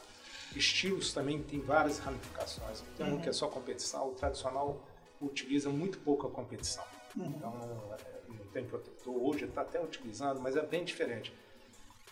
estilos 0.54 1.12
também, 1.12 1.42
tem 1.42 1.60
várias 1.60 1.98
ramificações. 1.98 2.82
Tem 2.96 3.06
um 3.12 3.20
que 3.20 3.28
é 3.28 3.32
só 3.32 3.48
competição, 3.48 4.08
o 4.08 4.14
tradicional 4.14 4.80
utiliza 5.20 5.68
muito 5.70 5.98
pouco 5.98 6.26
a 6.26 6.30
competição. 6.30 6.84
Então, 7.16 7.52
é, 7.98 8.32
não 8.32 8.46
tem 8.52 8.64
protetor, 8.64 9.14
hoje 9.16 9.44
está 9.46 9.62
até 9.62 9.82
utilizando, 9.82 10.40
mas 10.40 10.56
é 10.56 10.62
bem 10.62 10.84
diferente. 10.84 11.32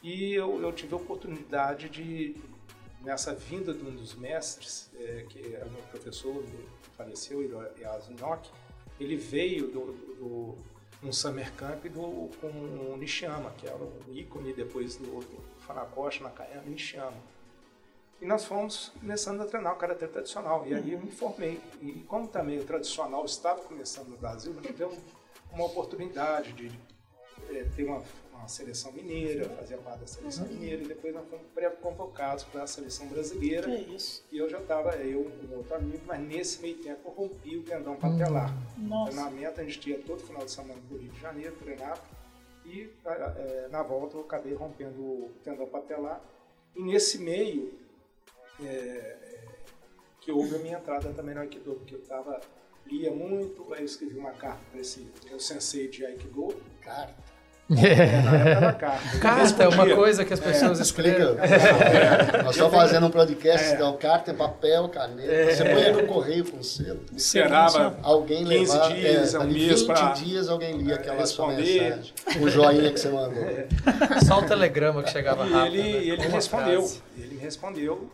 E 0.03 0.32
eu, 0.35 0.61
eu 0.62 0.73
tive 0.73 0.95
a 0.95 0.97
oportunidade 0.97 1.89
de, 1.89 2.36
nessa 3.02 3.34
vinda 3.34 3.72
de 3.72 3.84
um 3.84 3.94
dos 3.94 4.14
mestres, 4.14 4.90
é, 4.98 5.24
que 5.28 5.54
é 5.54 5.64
o 5.64 5.70
meu 5.70 5.82
professor, 5.82 6.44
faleceu, 6.96 7.42
Yasu 7.78 8.12
Inoki, 8.12 8.50
ele 8.98 9.16
veio 9.16 9.68
do, 9.68 9.92
do, 10.18 10.58
um 11.02 11.12
summer 11.12 11.52
camp 11.54 11.84
do, 11.86 12.28
com 12.40 12.48
o 12.48 12.96
Nishiyama, 12.96 13.50
que 13.52 13.66
era 13.66 13.76
o 13.76 13.92
ícone 14.12 14.52
depois 14.52 14.96
do, 14.96 15.20
do 15.20 16.22
Nakayama, 16.22 16.62
Nishiyama. 16.66 17.16
E 18.20 18.26
nós 18.26 18.44
fomos 18.44 18.90
começando 18.98 19.40
a 19.42 19.46
treinar 19.46 19.74
o 19.74 19.76
karatê 19.76 20.08
tradicional. 20.08 20.66
E 20.66 20.74
aí 20.74 20.92
eu 20.92 20.98
me 20.98 21.10
formei. 21.10 21.60
E 21.80 22.00
como 22.08 22.26
também 22.26 22.58
o 22.58 22.64
tradicional 22.64 23.24
estava 23.24 23.60
começando 23.62 24.08
no 24.08 24.16
Brasil, 24.16 24.52
nós 24.52 24.66
tivemos 24.66 24.98
uma 25.52 25.66
oportunidade 25.66 26.52
de 26.52 26.66
eh, 27.50 27.64
ter 27.76 27.84
uma, 27.84 28.02
uma 28.39 28.48
seleção 28.48 28.93
mineira, 28.93 29.48
fazer 29.51 29.77
parte 29.78 30.01
da 30.01 30.06
seleção 30.06 30.47
mineira, 30.47 30.82
e 30.82 30.86
depois 30.86 31.15
nós 31.15 31.28
fomos 31.28 31.47
pré-convocados 31.55 32.44
para 32.44 32.62
a 32.62 32.66
seleção 32.66 33.06
brasileira. 33.09 33.65
Que 33.65 33.70
é 33.70 33.81
isso. 33.81 34.24
E 34.31 34.39
eu 34.39 34.48
já 34.48 34.59
estava, 34.59 34.94
eu 34.97 35.31
e 35.43 35.47
um 35.47 35.56
outro 35.56 35.74
amigo, 35.74 36.02
mas 36.06 36.20
nesse 36.20 36.62
meio 36.62 36.78
tempo 36.78 37.01
eu 37.06 37.12
rompi 37.12 37.56
o 37.56 37.62
tendão 37.62 37.97
patelar. 37.97 38.55
Nossa. 38.77 39.12
Treinamento, 39.12 39.60
a 39.60 39.65
gente 39.65 39.90
ia 39.90 39.98
todo 39.98 40.23
final 40.23 40.44
de 40.44 40.51
semana 40.51 40.81
para 40.86 40.97
o 40.97 41.01
Rio 41.01 41.12
de 41.12 41.20
Janeiro 41.20 41.56
treinar. 41.56 42.02
E 42.65 42.90
eh, 43.05 43.69
na 43.70 43.82
volta 43.82 44.16
eu 44.16 44.20
acabei 44.20 44.55
rompendo 44.55 45.01
o 45.01 45.31
tendão 45.43 45.66
patelar. 45.66 46.23
E 46.77 46.82
nesse 46.82 47.19
meio, 47.19 47.73
é, 48.62 49.16
que 50.20 50.32
houve 50.32 50.56
a 50.56 50.59
minha 50.59 50.78
entrada 50.78 51.12
também 51.12 51.35
no 51.35 51.40
Aikido, 51.40 51.74
porque 51.74 51.94
eu 51.94 52.02
tava, 52.02 52.40
lia 52.86 53.10
muito, 53.10 53.73
aí 53.73 53.81
eu 53.81 53.86
escrevi 53.86 54.19
uma 54.19 54.32
carta 54.32 54.62
para 54.70 54.81
esse 54.81 55.09
meu 55.24 55.40
sensei 55.40 55.89
de 55.89 56.05
Aikido, 56.05 56.48
Carta. 56.81 57.38
Na 57.69 57.81
época 57.82 58.61
da 58.61 58.73
carta. 58.73 59.19
Carta 59.19 59.62
é 59.65 59.69
uma 59.69 59.95
coisa 59.95 60.24
que 60.24 60.32
as 60.32 60.40
pessoas 60.40 60.81
Explica. 60.81 61.19
escrevem. 61.23 62.43
Nós 62.45 62.55
estamos 62.57 62.74
fazendo 62.74 63.07
um 63.07 63.11
podcast, 63.11 63.69
É. 63.69 63.74
então 63.74 63.97
carta, 63.97 64.32
papel, 64.32 64.89
caneta. 64.89 65.55
Você 65.55 65.65
põe 65.65 65.93
no 65.93 66.07
correio 66.07 66.51
com 66.51 66.62
selo. 66.62 67.01
Esperava 67.15 67.99
Alguém 68.03 68.45
15 68.45 68.73
levar, 68.73 68.89
dias, 68.95 69.35
é, 69.35 69.39
um 69.39 69.45
mês 69.45 69.81
20 69.82 69.86
pra 69.86 70.12
dias 70.12 70.49
alguém 70.49 70.77
lia 70.78 70.95
aquela 70.95 71.27
sua 71.27 71.49
mensagem. 71.49 72.12
O 72.40 72.49
joinha 72.49 72.90
que 72.93 73.01
você 73.01 73.09
mandou. 73.11 73.45
Só 74.27 74.39
o 74.40 74.47
telegrama 74.47 75.03
que 75.03 75.11
chegava 75.11 75.47
E 75.47 75.53
rápido. 75.53 75.77
ele, 75.77 75.93
né? 75.93 75.99
ele 76.15 76.28
respondeu, 76.28 76.81
frase. 76.82 77.03
ele 77.19 77.35
me 77.35 77.40
respondeu, 77.40 78.11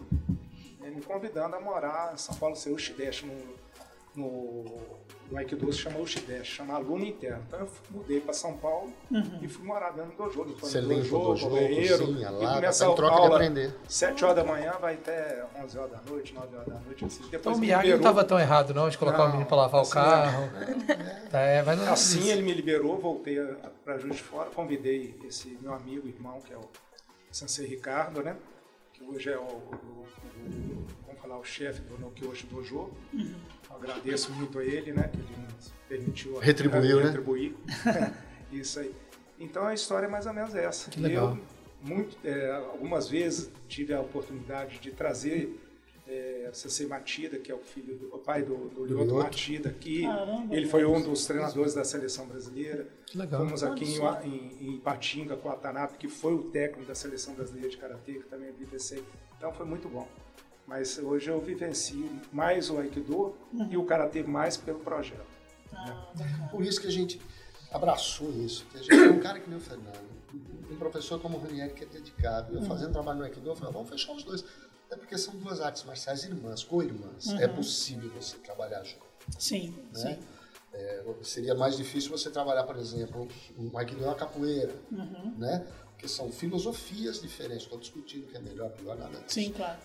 me 0.81 1.01
convidando 1.03 1.57
a 1.57 1.61
morar 1.61 2.13
em 2.15 2.17
São 2.17 2.35
Paulo, 2.37 2.55
o 2.55 2.79
Shidesh 2.79 3.25
no, 3.25 3.35
no, 4.23 4.65
no 5.35 5.41
Aikido 5.41 5.73
se 5.73 5.81
chama 5.81 5.99
Ushidesh, 5.99 6.47
chama 6.47 6.75
aluno 6.75 7.05
interno. 7.05 7.43
Então 7.49 7.59
eu 7.61 7.69
mudei 7.91 8.21
para 8.21 8.33
São 8.33 8.57
Paulo 8.57 8.93
e 9.43 9.49
fui 9.49 9.67
morar 9.67 9.91
dentro 9.91 10.13
do 10.13 10.17
dojo. 10.17 10.45
Depois 10.45 10.71
Você 10.73 10.81
no 10.81 10.93
limpa 10.93 11.17
o 11.17 11.25
dojo, 11.25 11.51
banheiro, 11.51 12.07
cozinha, 12.07 12.29
e 12.29 12.33
lava, 12.33 12.55
começa 12.55 12.85
tá 12.85 12.91
em 12.91 12.93
a 12.93 12.97
troca 12.97 13.15
de 13.17 13.21
aula 13.21 13.35
aprender. 13.35 13.75
7 13.89 14.25
horas 14.25 14.37
da 14.37 14.45
manhã, 14.45 14.73
vai 14.81 14.95
até 14.95 15.45
11 15.61 15.77
horas 15.79 15.91
da 15.91 16.01
noite, 16.09 16.33
9 16.35 16.57
horas 16.57 16.69
da 16.69 16.79
noite. 16.81 17.05
Assim. 17.05 17.19
Então 17.19 17.31
Depois 17.33 17.57
o 17.57 17.61
me 17.61 17.67
Miyagi 17.67 17.83
não 17.89 17.95
liberou. 17.97 18.11
estava 18.13 18.25
tão 18.29 18.39
errado, 18.39 18.73
não, 18.73 18.89
de 18.89 18.97
colocar 18.97 19.19
o 19.19 19.23
Não, 19.25 19.29
menino 19.33 19.47
para 19.49 19.57
lavar 19.57 19.81
o 19.81 19.83
assim, 19.83 19.93
carro. 19.95 20.51
É, 21.33 21.63
mas 21.63 21.79
não 21.81 21.93
Assim 21.93 22.29
ele 22.31 22.43
me 22.43 22.55
liberou, 22.55 22.97
voltei 22.99 23.37
para 23.85 23.99
Juiz 23.99 24.15
de 24.17 24.23
Fora, 24.23 24.51
convidei 24.51 25.19
esse 25.27 25.59
meu 25.61 25.75
amigo, 25.75 26.07
irmão, 26.07 26.41
que 26.41 26.53
é 26.53 26.57
o 26.57 26.63
Sensei 27.33 27.67
Ricardo, 27.67 28.23
né? 28.23 28.37
Que 28.93 29.03
hoje 29.03 29.31
é 29.31 29.37
o, 29.37 29.41
o- 29.43 30.07
o- 30.47 30.87
vamos 31.09 31.21
falar, 31.21 31.39
o 31.39 31.45
chefe 31.45 31.81
do 31.81 31.99
Nokyoshi 31.99 32.47
Dojo. 32.47 32.91
Agradeço 33.77 34.33
muito 34.33 34.59
a 34.59 34.65
ele, 34.65 34.93
né? 34.93 35.09
Que 35.09 35.19
ele 35.19 35.47
nos 35.55 35.73
permitiu 35.89 36.39
Retribuiu, 36.39 36.99
né? 36.99 37.05
retribuir. 37.05 37.55
Isso 38.53 38.81
aí. 38.81 38.95
Então 39.39 39.67
a 39.67 39.75
história 39.75 40.07
é 40.07 40.09
mais 40.09 40.27
ou 40.27 40.33
menos 40.33 40.55
essa. 40.55 40.91
Que 40.91 41.01
legal. 41.01 41.31
Eu, 41.37 41.55
muito, 41.87 42.17
é, 42.25 42.51
algumas 42.53 43.09
vezes, 43.09 43.51
tive 43.69 43.93
a 43.93 44.01
oportunidade 44.01 44.79
de 44.79 44.91
trazer 44.91 45.61
é, 46.07 46.51
Sensei 46.53 46.87
Matida, 46.87 47.39
que 47.39 47.51
é 47.51 47.55
o 47.55 47.59
filho 47.59 47.97
do 47.97 48.15
o 48.15 48.19
pai 48.19 48.43
do, 48.43 48.69
do 48.69 48.85
Lyoto 48.85 49.05
Lyoto. 49.05 49.25
Matida, 49.25 49.69
aqui. 49.71 50.03
Caramba, 50.03 50.55
Ele 50.55 50.67
foi 50.67 50.85
um 50.85 51.01
dos 51.01 51.27
treinadores 51.27 51.75
da 51.75 51.85
seleção 51.85 52.27
brasileira. 52.27 52.87
Que 53.07 53.19
legal. 53.19 53.45
Fomos 53.45 53.63
aqui 53.63 53.85
em, 53.85 54.29
em, 54.29 54.69
em 54.69 54.75
Ipatinga 54.77 55.37
com 55.37 55.49
o 55.49 55.53
Atanabe, 55.53 55.97
que 55.99 56.09
foi 56.09 56.35
o 56.35 56.45
técnico 56.45 56.87
da 56.87 56.95
seleção 56.95 57.35
brasileira 57.35 57.69
de 57.69 57.77
karatê, 57.77 58.15
que 58.15 58.25
também 58.25 58.53
vivenciei. 58.53 59.03
Então 59.37 59.53
foi 59.53 59.67
muito 59.67 59.89
bom. 59.89 60.07
Mas 60.67 60.99
hoje 60.99 61.31
eu 61.31 61.41
vivencio 61.41 62.21
mais 62.33 62.71
o 62.71 62.79
Aikido 62.79 63.35
e 63.71 63.77
o 63.77 63.85
karatê 63.85 64.23
mais 64.23 64.57
pelo 64.57 64.79
projeto. 64.81 65.27
Ah, 65.73 66.09
bacana. 66.15 66.49
Por 66.49 66.63
isso 66.63 66.81
que 66.81 66.87
a 66.87 66.91
gente 66.91 67.21
abraçou 67.71 68.31
isso. 68.33 68.65
Que 68.67 68.79
a 68.79 68.83
gente 68.83 68.95
é 68.95 69.11
um 69.11 69.21
cara 69.21 69.41
que 69.41 69.49
nem 69.49 69.59
o 69.59 69.61
Fernando, 69.61 70.09
um 70.71 70.77
professor 70.77 71.21
como 71.21 71.37
o 71.37 71.41
Ranieri 71.41 71.75
que 71.75 71.85
é 71.85 71.87
dedicado. 71.87 72.57
Eu 72.57 72.63
fazendo 72.63 72.93
trabalho 72.93 73.19
no 73.19 73.25
Aikido, 73.25 73.51
eu 73.51 73.57
falei, 73.57 73.73
vamos 73.73 73.91
fechar 73.91 74.13
os 74.13 74.25
dois. 74.25 74.45
É 74.91 74.97
porque 74.97 75.19
são 75.19 75.35
duas 75.37 75.61
artes 75.61 75.85
marciais 75.85 76.25
irmãs, 76.25 76.63
co-irmãs. 76.63 77.29
É 77.41 77.49
possível 77.49 78.11
você 78.11 78.37
trabalhar 78.39 78.83
junto. 78.85 79.05
Sim, 79.39 79.75
né? 79.93 80.01
sim. 80.01 80.19
É, 80.73 81.05
seria 81.23 81.55
mais 81.55 81.77
difícil 81.77 82.11
você 82.11 82.31
trabalhar, 82.31 82.65
por 82.65 82.77
exemplo, 82.77 83.29
um 83.59 83.77
Aikido 83.79 84.05
é 84.05 84.07
uma 84.09 84.15
capoeira, 84.15 84.75
né? 85.37 85.65
porque 86.05 86.09
são 86.09 86.31
filosofias 86.31 87.21
diferentes. 87.21 87.65
Estou 87.65 87.79
discutindo 87.79 88.27
que 88.27 88.37
é 88.37 88.41
melhor, 88.41 88.71
pior, 88.71 88.97
nada 88.97 89.19
disso. 89.21 89.35
Sim, 89.35 89.53
claro. 89.53 89.79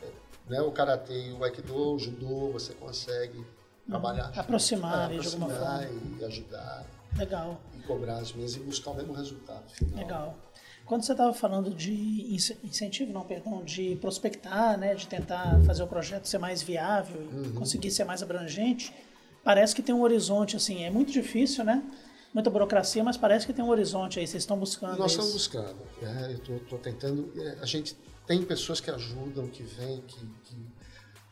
Né? 0.50 0.60
O 0.62 0.72
karatê 0.72 1.32
o 1.38 1.44
aikido, 1.44 1.76
o 1.76 2.00
judô, 2.00 2.52
você 2.52 2.74
consegue 2.74 3.46
trabalhar 3.88 4.26
junto. 4.28 4.40
Aproximar 4.40 5.00
É, 5.02 5.06
ali 5.06 5.20
de 5.20 5.28
alguma 5.28 5.46
aproximar 5.46 5.84
forma. 5.88 6.18
e 6.20 6.26
ajudar 6.26 6.86
Legal, 7.18 7.62
e 7.78 7.82
cobrar 7.84 8.18
as 8.18 8.34
mesmas 8.34 8.56
e 8.56 8.60
buscar 8.60 8.92
o 8.92 8.96
mesmo 8.96 9.14
resultado 9.14 9.70
final. 9.72 9.98
legal. 9.98 10.36
Quando 10.86 11.04
você 11.04 11.12
estava 11.12 11.32
falando 11.34 11.70
de 11.72 11.94
ince- 12.34 12.58
incentivo, 12.64 13.14
não, 13.14 13.22
perdão, 13.24 13.64
de 13.64 13.96
prospectar, 13.98 14.76
né, 14.78 14.96
de 14.96 15.06
tentar 15.08 15.60
fazer 15.64 15.84
o 15.84 15.88
projeto 15.88 16.26
ser 16.28 16.40
mais 16.40 16.64
viável 16.64 17.22
e 17.32 17.36
Uhum. 17.36 17.54
conseguir 17.54 17.92
ser 17.92 18.06
mais 18.06 18.24
abrangente, 18.24 18.92
parece 19.44 19.76
que 19.76 19.84
tem 19.84 19.94
um 19.94 20.02
horizonte, 20.02 20.56
assim, 20.56 20.84
é 20.84 20.90
muito 20.90 21.12
difícil, 21.12 21.64
né? 21.64 21.84
Muita 22.34 22.50
burocracia, 22.50 23.04
mas 23.04 23.18
parece 23.18 23.46
que 23.46 23.54
tem 23.54 23.64
um 23.64 23.70
horizonte 23.70 24.20
aí, 24.20 24.26
vocês 24.28 24.42
estão 24.44 24.58
buscando 24.58 24.98
Nós 24.98 25.12
isso. 25.12 25.22
estamos 25.22 25.34
buscando. 25.34 25.78
né? 26.02 26.36
Eu 26.48 26.58
estou 26.58 26.78
tentando. 26.80 27.32
é, 27.40 27.58
A 27.62 27.66
gente 27.66 27.96
tem 28.30 28.44
pessoas 28.46 28.80
que 28.80 28.92
ajudam, 28.92 29.48
que 29.48 29.64
vêm, 29.64 30.02
que, 30.02 30.20
que- 30.44 30.68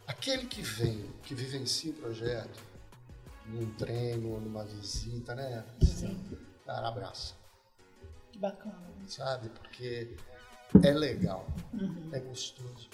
aquele 0.08 0.48
que 0.48 0.64
vem, 0.64 1.06
que 1.22 1.36
vivencia 1.36 1.92
o 1.92 1.94
projeto, 1.94 2.60
num 3.46 3.70
treino, 3.76 4.40
numa 4.42 4.64
visita, 4.66 5.36
né? 5.36 5.64
Sim. 5.84 6.20
Cara, 6.66 6.88
abraça, 6.88 7.36
Que 8.32 8.40
bacana. 8.40 8.76
sabe? 9.06 9.50
Porque 9.50 10.16
é 10.82 10.92
legal, 10.92 11.46
Uhum. 11.72 12.10
é 12.12 12.20
gostoso. 12.20 12.90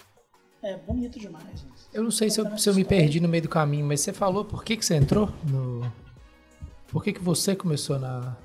É 0.62 0.76
bonito 0.76 1.18
demais. 1.18 1.64
Eu 1.90 2.02
não 2.02 2.10
sei 2.10 2.28
se 2.28 2.38
eu, 2.42 2.58
se 2.58 2.68
eu 2.68 2.74
me 2.74 2.84
perdi 2.84 3.20
no 3.20 3.28
meio 3.28 3.42
do 3.44 3.48
caminho, 3.48 3.86
mas 3.86 4.02
você 4.02 4.12
falou 4.12 4.44
por 4.44 4.62
que, 4.64 4.76
que 4.76 4.84
você 4.84 4.96
entrou 4.96 5.28
no. 5.48 5.90
Por 6.88 7.02
que, 7.02 7.12
que 7.14 7.22
você 7.22 7.56
começou 7.56 7.98
na, 7.98 8.36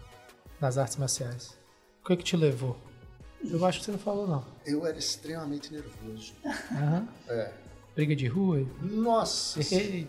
nas 0.59 0.77
artes 0.77 0.95
marciais? 0.95 1.57
O 2.01 2.07
que, 2.07 2.15
que 2.17 2.23
te 2.23 2.37
levou? 2.37 2.77
Eu 3.43 3.65
acho 3.65 3.79
que 3.79 3.85
você 3.85 3.91
não 3.91 3.99
falou, 3.99 4.27
não. 4.27 4.45
Eu 4.65 4.85
era 4.85 4.97
extremamente 4.97 5.71
nervoso. 5.73 6.33
Aham. 6.71 7.07
É. 7.29 7.51
Briga 7.95 8.15
de 8.15 8.27
rua? 8.27 8.65
Nossa! 8.81 9.59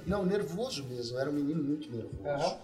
Não, 0.07 0.25
nervoso 0.25 0.85
mesmo. 0.85 1.17
Eu 1.17 1.21
era 1.21 1.31
um 1.31 1.33
menino 1.35 1.63
muito 1.63 1.91
nervoso. 1.91 2.27
Aham. 2.29 2.59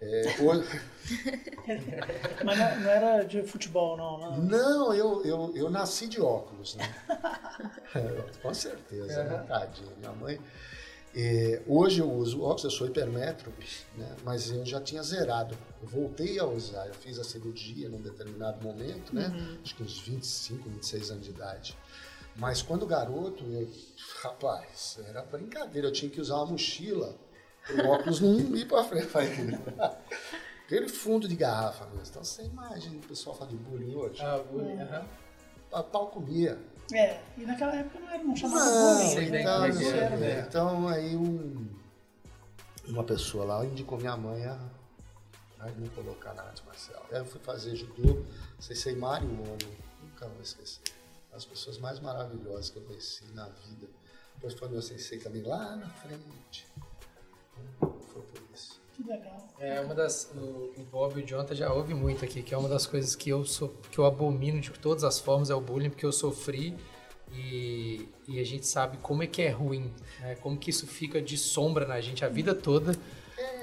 É, 0.00 0.22
hoje- 0.42 0.80
Mas 2.44 2.58
não, 2.58 2.80
não 2.80 2.90
era 2.90 3.22
de 3.24 3.42
futebol, 3.44 3.96
não. 3.96 4.18
não. 4.18 4.36
Não, 4.42 4.94
eu, 4.94 5.24
eu, 5.24 5.52
eu 5.56 5.70
nasci 5.70 6.06
de 6.06 6.20
óculos, 6.20 6.74
né? 6.76 6.84
É, 7.94 8.24
com 8.42 8.52
certeza, 8.52 9.24
né? 9.24 9.44
Tadinha, 9.48 9.90
minha 9.98 10.12
mãe. 10.12 10.38
É, 11.18 11.62
hoje 11.66 12.00
eu 12.00 12.12
uso 12.12 12.42
óculos, 12.42 12.64
eu 12.64 12.70
sou 12.70 12.86
hipermétrope, 12.86 13.66
né? 13.96 14.14
mas 14.22 14.50
eu 14.50 14.66
já 14.66 14.80
tinha 14.80 15.02
zerado. 15.02 15.56
Eu 15.82 15.88
voltei 15.88 16.38
a 16.38 16.44
usar, 16.44 16.86
eu 16.86 16.94
fiz 16.94 17.18
a 17.18 17.24
cirurgia 17.24 17.88
num 17.88 18.02
determinado 18.02 18.62
momento, 18.62 19.14
né? 19.14 19.32
Acho 19.62 19.74
que 19.74 19.82
uns 19.82 19.98
25, 19.98 20.68
26 20.68 21.10
anos 21.10 21.24
de 21.24 21.30
idade. 21.30 21.78
Mas 22.36 22.60
quando 22.60 22.84
garoto, 22.86 23.44
eu, 23.44 23.66
rapaz, 24.22 24.98
era 25.08 25.22
brincadeira, 25.22 25.88
eu 25.88 25.92
tinha 25.92 26.10
que 26.10 26.20
usar 26.20 26.36
uma 26.36 26.46
mochila 26.46 27.16
o 27.70 27.88
óculos 27.88 28.20
não 28.20 28.38
ir 28.56 28.66
pra 28.66 28.84
frente. 28.84 29.08
Aquele 30.64 30.88
fundo 30.88 31.28
de 31.28 31.36
garrafa 31.36 31.84
mesmo. 31.86 32.02
Então 32.10 32.24
você 32.24 32.42
imagina 32.42 32.96
o 32.96 33.06
pessoal 33.06 33.36
fala 33.36 33.50
de 33.50 33.56
bullying 33.56 33.94
hoje. 33.94 34.20
Ah, 34.20 34.38
bullying, 34.38 34.80
aham. 34.80 35.06
A 35.72 35.82
pau 35.82 36.08
comia. 36.08 36.58
É, 36.92 37.20
e 37.36 37.44
naquela 37.44 37.74
época 37.74 37.98
não 37.98 38.08
era, 38.08 38.22
não 38.22 38.36
chamava 38.36 38.64
Não, 38.64 38.96
bullying. 38.96 39.10
sei 39.14 39.30
bem 39.30 39.40
então, 39.40 39.66
não 39.68 39.72
sei, 39.72 39.98
é, 39.98 40.10
né? 40.10 40.46
então 40.48 40.88
aí 40.88 41.16
um, 41.16 41.68
uma 42.86 43.02
pessoa 43.02 43.44
lá 43.44 43.64
indicou 43.66 43.98
minha 43.98 44.16
mãe 44.16 44.44
a, 44.44 44.58
a 45.60 45.66
me 45.72 45.88
colocar 45.90 46.32
na 46.34 46.42
arte 46.42 46.64
marcial. 46.64 47.04
Aí 47.10 47.18
eu 47.18 47.24
fui 47.24 47.40
fazer 47.40 47.74
judô, 47.74 48.24
sei 48.60 48.94
Mário 48.94 49.28
Ono, 49.28 49.76
nunca 50.02 50.28
vou 50.28 50.42
esquecer. 50.42 50.82
As 51.34 51.44
pessoas 51.44 51.78
mais 51.78 51.98
maravilhosas 52.00 52.70
que 52.70 52.78
eu 52.78 52.82
conheci 52.82 53.24
na 53.34 53.46
vida. 53.48 53.88
Depois 54.36 54.54
foi 54.54 54.68
meu 54.68 54.80
sensei 54.80 55.18
também 55.18 55.42
lá 55.42 55.76
na 55.76 55.88
frente. 55.88 56.66
Foi 57.80 58.22
por 58.22 58.38
isso. 58.38 58.45
Que 58.96 59.02
legal. 59.02 59.46
É 59.60 59.80
uma 59.80 59.94
das. 59.94 60.30
O, 60.34 60.72
o 60.80 60.86
Bob 60.90 61.20
e 61.20 61.22
o 61.22 61.26
Jonathan 61.26 61.54
já 61.54 61.72
ouve 61.72 61.92
muito 61.92 62.24
aqui, 62.24 62.42
que 62.42 62.54
é 62.54 62.58
uma 62.58 62.68
das 62.68 62.86
coisas 62.86 63.14
que 63.14 63.28
eu 63.28 63.44
sou, 63.44 63.74
que 63.90 63.98
eu 63.98 64.06
abomino 64.06 64.58
de 64.60 64.70
todas 64.70 65.04
as 65.04 65.18
formas 65.18 65.50
é 65.50 65.54
o 65.54 65.60
bullying, 65.60 65.90
porque 65.90 66.06
eu 66.06 66.12
sofri 66.12 66.74
e, 67.32 68.08
e 68.26 68.40
a 68.40 68.44
gente 68.44 68.66
sabe 68.66 68.96
como 68.98 69.22
é 69.22 69.26
que 69.26 69.42
é 69.42 69.50
ruim, 69.50 69.90
né? 70.20 70.36
como 70.36 70.56
que 70.56 70.70
isso 70.70 70.86
fica 70.86 71.20
de 71.20 71.36
sombra 71.36 71.86
na 71.86 72.00
gente 72.00 72.24
a 72.24 72.28
vida 72.28 72.54
toda. 72.54 72.96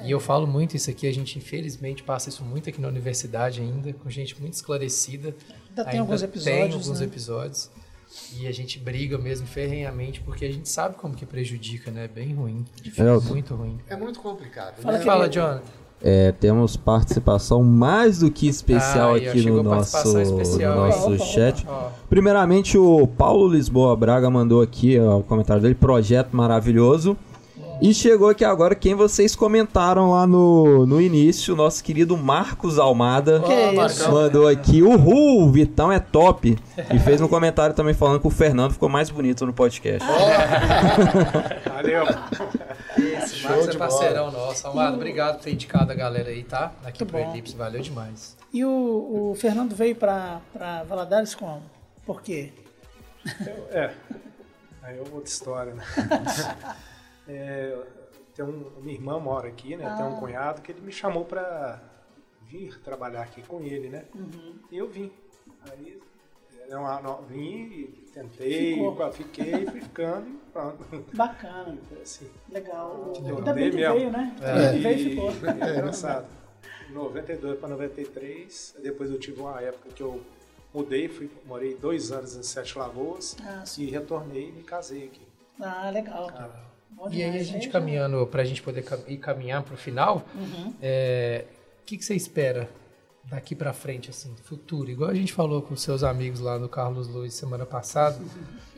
E 0.03 0.11
eu 0.11 0.19
falo 0.19 0.45
muito 0.45 0.75
isso 0.75 0.89
aqui, 0.89 1.07
a 1.07 1.11
gente 1.11 1.37
infelizmente 1.39 2.03
passa 2.03 2.29
isso 2.29 2.43
muito 2.43 2.69
aqui 2.69 2.79
na 2.79 2.87
universidade 2.87 3.59
ainda, 3.59 3.91
com 3.91 4.09
gente 4.09 4.39
muito 4.39 4.53
esclarecida. 4.53 5.35
Ainda 5.69 5.85
tem 5.85 5.99
alguns 5.99 6.21
Tem 6.21 6.29
episódios, 6.29 6.75
alguns 6.75 6.99
né? 6.99 7.05
episódios. 7.05 7.71
E 8.39 8.47
a 8.47 8.51
gente 8.51 8.79
briga 8.79 9.17
mesmo 9.17 9.47
ferrenhamente, 9.47 10.21
porque 10.21 10.45
a 10.45 10.51
gente 10.51 10.67
sabe 10.69 10.95
como 10.95 11.13
que 11.15 11.25
prejudica, 11.25 11.91
né? 11.91 12.05
É 12.05 12.07
bem 12.07 12.33
ruim. 12.33 12.65
Elton. 12.97 13.29
Muito 13.29 13.55
ruim. 13.55 13.77
É 13.89 13.95
muito 13.95 14.19
complicado. 14.19 14.75
Fala 14.77 14.93
né? 14.93 14.99
que- 14.99 15.05
Fala, 15.05 15.29
Jonathan. 15.29 15.61
É, 16.05 16.33
temos 16.33 16.75
participação 16.75 17.63
mais 17.63 18.19
do 18.19 18.29
que 18.29 18.45
especial 18.45 19.13
Ah, 19.13 19.17
aqui 19.17 19.41
no 19.45 19.63
nosso, 19.63 19.93
participação 19.93 20.21
especial, 20.21 20.75
no 20.75 20.81
nosso 20.87 21.17
chat. 21.19 21.65
Ó, 21.65 21.91
Primeiramente, 22.09 22.77
o 22.77 23.07
Paulo 23.07 23.47
Lisboa 23.47 23.95
Braga 23.95 24.29
mandou 24.29 24.61
aqui 24.61 24.99
ó, 24.99 25.19
o 25.19 25.23
comentário 25.23 25.61
dele, 25.61 25.75
projeto 25.75 26.35
maravilhoso. 26.35 27.15
E 27.83 27.93
chegou 27.93 28.29
aqui 28.29 28.45
agora 28.45 28.73
quem 28.75 28.95
vocês 28.95 29.35
comentaram 29.35 30.11
lá 30.11 30.25
no, 30.25 30.85
no 30.85 31.01
início, 31.01 31.53
o 31.53 31.57
nosso 31.57 31.83
querido 31.83 32.15
Marcos 32.15 32.79
Almada. 32.79 33.41
Que 33.41 33.85
isso? 33.85 34.09
Mandou 34.09 34.47
aqui, 34.47 34.81
uhul, 34.81 35.51
Vitão 35.51 35.91
é 35.91 35.99
top. 35.99 36.57
E 36.77 36.99
fez 36.99 37.19
um 37.19 37.27
comentário 37.27 37.75
também 37.75 37.93
falando 37.93 38.21
que 38.21 38.27
o 38.27 38.29
Fernando 38.29 38.71
ficou 38.71 38.87
mais 38.87 39.09
bonito 39.09 39.45
no 39.45 39.51
podcast. 39.51 40.07
Valeu. 41.67 42.05
esse 43.17 43.35
Show 43.35 43.49
Marcos 43.49 43.67
é 43.67 43.71
de 43.71 43.77
parceirão 43.77 44.31
nosso. 44.31 44.65
Amado, 44.65 44.95
obrigado 44.95 45.35
por 45.39 45.43
ter 45.43 45.51
indicado 45.51 45.91
a 45.91 45.95
galera 45.95 46.29
aí, 46.29 46.41
tá? 46.41 46.71
Aqui 46.85 47.03
Muito 47.03 47.11
pro 47.11 47.21
bom. 47.21 47.31
Elipse, 47.33 47.53
valeu 47.53 47.81
demais. 47.81 48.37
E 48.53 48.63
o, 48.63 49.31
o 49.31 49.35
Fernando 49.35 49.75
veio 49.75 49.97
para 49.97 50.39
Valadares 50.87 51.35
como? 51.35 51.61
Por 52.05 52.21
quê? 52.21 52.53
É, 53.71 53.91
aí 54.81 54.97
é 54.97 55.01
outra 55.01 55.27
história, 55.27 55.73
né? 55.73 55.83
É, 57.27 57.77
tem 58.35 58.43
um, 58.45 58.69
minha 58.81 58.95
irmã 58.95 59.19
mora 59.19 59.47
aqui, 59.47 59.75
né? 59.75 59.93
Tem 59.95 60.05
um 60.05 60.15
cunhado 60.19 60.61
que 60.61 60.71
ele 60.71 60.81
me 60.81 60.91
chamou 60.91 61.25
pra 61.25 61.81
vir 62.41 62.79
trabalhar 62.81 63.21
aqui 63.21 63.41
com 63.43 63.61
ele, 63.61 63.89
né? 63.89 64.05
E 64.71 64.77
eu 64.77 64.89
vim. 64.89 65.11
Aí 65.71 65.99
é 66.69 66.77
uma, 66.77 67.01
não, 67.01 67.21
vim 67.23 67.65
e 67.71 67.83
tentei, 68.13 68.73
Ficou. 68.73 69.11
fiquei, 69.11 69.65
fui 69.65 69.81
ficando 69.81 70.27
e 70.29 70.39
pronto. 70.51 70.83
Bacana, 71.15 71.77
assim. 72.01 72.29
legal. 72.49 73.13
Eu 73.25 73.37
Ainda 73.37 73.53
bem 73.53 73.69
que 73.69 73.77
mesmo. 73.77 73.95
veio, 73.95 74.11
né? 74.11 74.35
É, 74.41 74.71
Veio 74.79 74.97
e 74.97 75.01
e- 75.01 75.09
ficou. 75.09 75.29
É 75.67 75.71
engraçado. 75.77 76.27
92 76.89 77.59
para 77.59 77.69
93, 77.69 78.75
depois 78.83 79.09
eu 79.09 79.17
tive 79.19 79.41
uma 79.41 79.59
época 79.61 79.89
que 79.89 80.01
eu 80.03 80.21
mudei, 80.73 81.07
fui, 81.07 81.29
morei 81.45 81.75
dois 81.75 82.11
anos 82.11 82.35
em 82.35 82.43
Sete 82.43 82.77
Lagoas 82.77 83.35
Ah, 83.43 83.63
e 83.77 83.85
retornei 83.89 84.49
e 84.49 84.51
me 84.51 84.63
casei 84.63 85.05
aqui. 85.05 85.21
Ah, 85.59 85.89
legal. 85.89 86.29
Bom 86.95 87.07
E 87.11 87.15
aí 87.21 87.23
a 87.23 87.31
demais. 87.31 87.47
gente 87.47 87.69
caminhando, 87.69 88.25
pra 88.27 88.43
gente 88.43 88.61
poder 88.61 88.85
ir 89.07 89.17
caminhar 89.17 89.61
pro 89.63 89.75
final, 89.77 90.25
Uhum. 90.35 90.73
é, 90.81 91.45
o 91.81 91.85
que, 91.85 91.97
que 91.97 92.05
você 92.05 92.15
espera 92.15 92.69
daqui 93.25 93.55
pra 93.55 93.73
frente, 93.73 94.09
assim, 94.09 94.33
futuro? 94.43 94.89
Igual 94.89 95.09
a 95.09 95.13
gente 95.15 95.33
falou 95.33 95.61
com 95.61 95.75
seus 95.75 96.03
amigos 96.03 96.39
lá 96.39 96.57
no 96.59 96.67
Carlos 96.69 97.07
Luiz 97.07 97.33
semana 97.33 97.65
passada, 97.65 98.17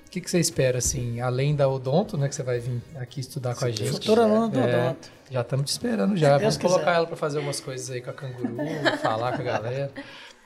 o 0.05 0.09
que, 0.09 0.21
que 0.21 0.29
você 0.29 0.39
espera, 0.39 0.77
assim, 0.77 1.19
além 1.19 1.55
da 1.55 1.67
Odonto, 1.67 2.17
né, 2.17 2.29
que 2.29 2.35
você 2.35 2.43
vai 2.43 2.59
vir 2.59 2.81
aqui 2.95 3.19
estudar 3.19 3.53
com 3.55 3.65
a 3.65 3.69
gente? 3.71 3.91
Futura 3.91 4.23
aluna 4.23 4.47
do 4.49 4.59
É, 4.59 4.85
Odonto. 4.85 5.09
Já 5.29 5.41
estamos 5.41 5.65
te 5.65 5.71
esperando 5.73 6.15
já. 6.15 6.35
Se 6.35 6.39
Deus 6.39 6.55
Vamos 6.55 6.57
colocar 6.57 6.85
quiser. 6.85 6.95
ela 6.97 7.07
pra 7.07 7.15
fazer 7.17 7.39
umas 7.39 7.59
coisas 7.59 7.89
aí 7.89 7.99
com 8.01 8.11
a 8.11 8.13
canguru, 8.13 8.55
falar 9.01 9.35
com 9.35 9.41
a 9.41 9.45
galera. 9.45 9.91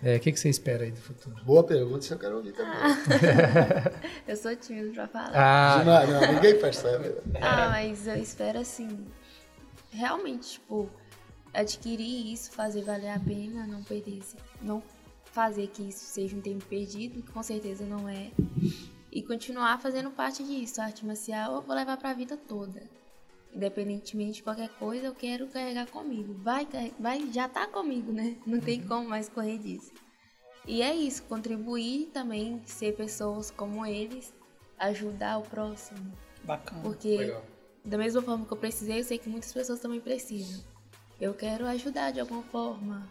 É, 0.01 0.15
O 0.15 0.19
que, 0.19 0.31
que 0.31 0.39
você 0.39 0.49
espera 0.49 0.83
aí 0.83 0.91
do 0.91 0.99
futuro? 0.99 1.35
Boa 1.43 1.63
pergunta, 1.63 1.99
isso 1.99 2.13
eu 2.13 2.19
quero 2.19 2.37
ouvir 2.37 2.53
também. 2.53 2.73
Eu 4.27 4.35
sou 4.37 4.55
tímido 4.55 4.93
pra 4.93 5.07
falar. 5.07 5.31
Ah, 5.33 5.83
Não, 5.83 6.07
não, 6.21 6.33
ninguém 6.35 6.57
percebe. 6.59 7.15
Ah, 7.41 7.69
mas 7.69 8.07
eu 8.07 8.15
espero 8.15 8.59
assim, 8.59 9.05
realmente, 9.91 10.51
tipo, 10.51 10.89
adquirir 11.53 12.31
isso, 12.31 12.51
fazer 12.51 12.83
valer 12.83 13.09
a 13.09 13.19
pena, 13.19 13.65
não 13.65 13.83
perder, 13.83 14.19
esse- 14.19 14.37
não 14.61 14.81
fazer 15.25 15.67
que 15.67 15.81
isso 15.89 16.05
seja 16.05 16.35
um 16.35 16.41
tempo 16.41 16.63
perdido, 16.65 17.21
que 17.21 17.31
com 17.31 17.41
certeza 17.43 17.85
não 17.85 18.07
é, 18.07 18.29
e 19.11 19.21
continuar 19.23 19.79
fazendo 19.81 20.11
parte 20.11 20.43
disso. 20.43 20.79
A 20.79 20.85
arte 20.85 21.05
marcial 21.05 21.55
eu 21.55 21.61
vou 21.61 21.75
levar 21.75 21.97
pra 21.97 22.13
vida 22.13 22.37
toda. 22.37 22.81
Independentemente 23.53 24.37
de 24.37 24.43
qualquer 24.43 24.69
coisa, 24.69 25.07
eu 25.07 25.15
quero 25.15 25.47
carregar 25.47 25.87
comigo. 25.87 26.35
Vai, 26.43 26.67
vai 26.99 27.31
já 27.31 27.49
tá 27.49 27.67
comigo, 27.67 28.11
né? 28.11 28.37
Não 28.45 28.59
tem 28.59 28.81
como 28.81 29.07
mais 29.07 29.27
correr 29.27 29.57
disso. 29.57 29.91
E 30.67 30.81
é 30.81 30.93
isso, 30.95 31.23
contribuir 31.23 32.07
também, 32.13 32.61
ser 32.65 32.95
pessoas 32.95 33.49
como 33.49 33.85
eles, 33.85 34.33
ajudar 34.77 35.39
o 35.39 35.41
próximo. 35.41 36.13
Bacana. 36.43 36.81
Porque 36.81 37.17
legal. 37.17 37.43
da 37.83 37.97
mesma 37.97 38.21
forma 38.21 38.45
que 38.45 38.53
eu 38.53 38.57
precisei, 38.57 38.99
eu 38.99 39.03
sei 39.03 39.17
que 39.17 39.29
muitas 39.29 39.51
pessoas 39.51 39.79
também 39.79 39.99
precisam. 39.99 40.63
Eu 41.19 41.33
quero 41.33 41.65
ajudar 41.65 42.11
de 42.11 42.19
alguma 42.19 42.43
forma, 42.43 43.07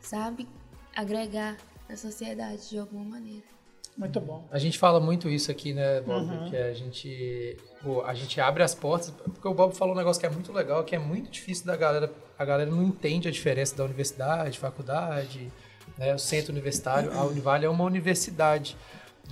sabe? 0.00 0.48
Agregar. 0.94 1.56
na 1.88 1.96
sociedade 1.96 2.70
de 2.70 2.78
alguma 2.78 3.04
maneira. 3.04 3.55
Muito 3.96 4.20
bom. 4.20 4.46
A 4.50 4.58
gente 4.58 4.78
fala 4.78 5.00
muito 5.00 5.28
isso 5.28 5.50
aqui, 5.50 5.72
né, 5.72 6.00
Bob? 6.02 6.26
Uhum. 6.26 6.50
Que 6.50 6.56
a 6.56 6.74
gente, 6.74 7.56
pô, 7.82 8.02
a 8.02 8.12
gente 8.12 8.38
abre 8.40 8.62
as 8.62 8.74
portas, 8.74 9.10
porque 9.10 9.48
o 9.48 9.54
Bob 9.54 9.74
falou 9.74 9.94
um 9.94 9.96
negócio 9.96 10.20
que 10.20 10.26
é 10.26 10.30
muito 10.30 10.52
legal, 10.52 10.84
que 10.84 10.94
é 10.94 10.98
muito 10.98 11.30
difícil 11.30 11.64
da 11.64 11.76
galera, 11.76 12.12
a 12.38 12.44
galera 12.44 12.70
não 12.70 12.82
entende 12.82 13.26
a 13.26 13.30
diferença 13.30 13.74
da 13.74 13.84
universidade, 13.84 14.58
faculdade, 14.58 15.50
né, 15.96 16.14
o 16.14 16.18
centro 16.18 16.52
universitário. 16.52 17.10
A 17.12 17.24
Univale 17.24 17.64
é 17.64 17.68
uma 17.70 17.84
universidade 17.84 18.76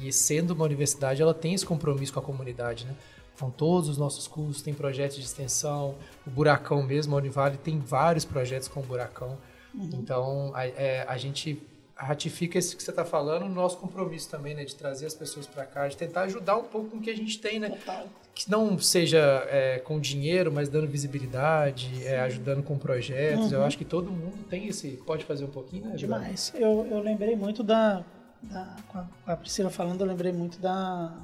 e 0.00 0.10
sendo 0.10 0.52
uma 0.52 0.64
universidade, 0.64 1.20
ela 1.20 1.34
tem 1.34 1.52
esse 1.52 1.66
compromisso 1.66 2.12
com 2.12 2.20
a 2.20 2.22
comunidade, 2.22 2.86
né? 2.86 2.94
Então, 3.34 3.50
todos 3.50 3.88
os 3.88 3.98
nossos 3.98 4.28
cursos 4.28 4.62
têm 4.62 4.72
projetos 4.72 5.16
de 5.16 5.24
extensão, 5.24 5.96
o 6.24 6.30
Buracão 6.30 6.82
mesmo, 6.82 7.14
a 7.16 7.18
Univale 7.18 7.56
tem 7.56 7.80
vários 7.80 8.24
projetos 8.24 8.68
com 8.68 8.80
o 8.80 8.82
Buracão. 8.82 9.36
Então, 9.74 10.52
a, 10.54 10.66
é, 10.66 11.04
a 11.08 11.18
gente 11.18 11.60
ratifica 11.96 12.58
isso 12.58 12.76
que 12.76 12.82
você 12.82 12.90
está 12.90 13.04
falando, 13.04 13.44
o 13.44 13.48
nosso 13.48 13.78
compromisso 13.78 14.28
também, 14.28 14.54
né, 14.54 14.64
de 14.64 14.74
trazer 14.74 15.06
as 15.06 15.14
pessoas 15.14 15.46
para 15.46 15.64
cá, 15.64 15.86
de 15.86 15.96
tentar 15.96 16.22
ajudar 16.22 16.56
um 16.56 16.64
pouco 16.64 16.90
com 16.90 16.96
o 16.98 17.00
que 17.00 17.10
a 17.10 17.16
gente 17.16 17.38
tem, 17.38 17.60
né? 17.60 17.70
Total. 17.70 18.08
Que 18.34 18.50
não 18.50 18.76
seja 18.78 19.46
é, 19.48 19.78
com 19.78 20.00
dinheiro, 20.00 20.50
mas 20.50 20.68
dando 20.68 20.88
visibilidade, 20.88 22.04
é, 22.04 22.20
ajudando 22.20 22.64
com 22.64 22.76
projetos. 22.76 23.52
Eu 23.52 23.62
acho 23.62 23.78
que 23.78 23.84
todo 23.84 24.10
mundo 24.10 24.44
tem 24.50 24.66
esse. 24.66 24.90
Pode 25.06 25.24
fazer 25.24 25.44
um 25.44 25.50
pouquinho, 25.50 25.86
né? 25.86 25.94
Demais. 25.94 26.52
Eu, 26.56 26.84
eu 26.90 26.98
lembrei 26.98 27.36
muito 27.36 27.62
da, 27.62 28.04
da 28.42 28.74
com, 28.88 28.98
a, 28.98 29.08
com 29.24 29.30
a 29.30 29.36
Priscila 29.36 29.70
falando, 29.70 30.00
eu 30.00 30.06
lembrei 30.08 30.32
muito 30.32 30.58
da, 30.58 31.16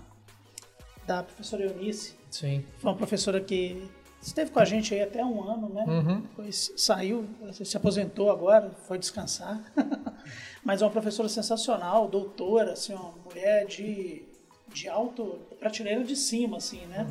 da 1.04 1.24
professora 1.24 1.64
Eunice. 1.64 2.14
Sim. 2.30 2.64
Foi 2.78 2.92
uma 2.92 2.96
professora 2.96 3.40
que 3.40 3.90
esteve 4.22 4.52
com 4.52 4.60
a 4.60 4.64
gente 4.64 4.94
aí 4.94 5.02
até 5.02 5.24
um 5.24 5.42
ano, 5.42 5.68
né? 5.68 5.84
Uhum. 5.88 6.20
Depois 6.20 6.72
saiu, 6.76 7.28
se 7.52 7.76
aposentou 7.76 8.30
agora, 8.30 8.70
foi 8.86 8.98
descansar. 8.98 9.60
Mas 10.64 10.82
é 10.82 10.84
uma 10.84 10.90
professora 10.90 11.28
sensacional, 11.28 12.08
doutora, 12.08 12.72
assim, 12.72 12.92
uma 12.92 13.14
mulher 13.24 13.66
de, 13.66 14.22
de 14.68 14.88
alto, 14.88 15.38
prateleira 15.58 16.04
de 16.04 16.14
cima, 16.14 16.58
assim, 16.58 16.84
né? 16.86 17.06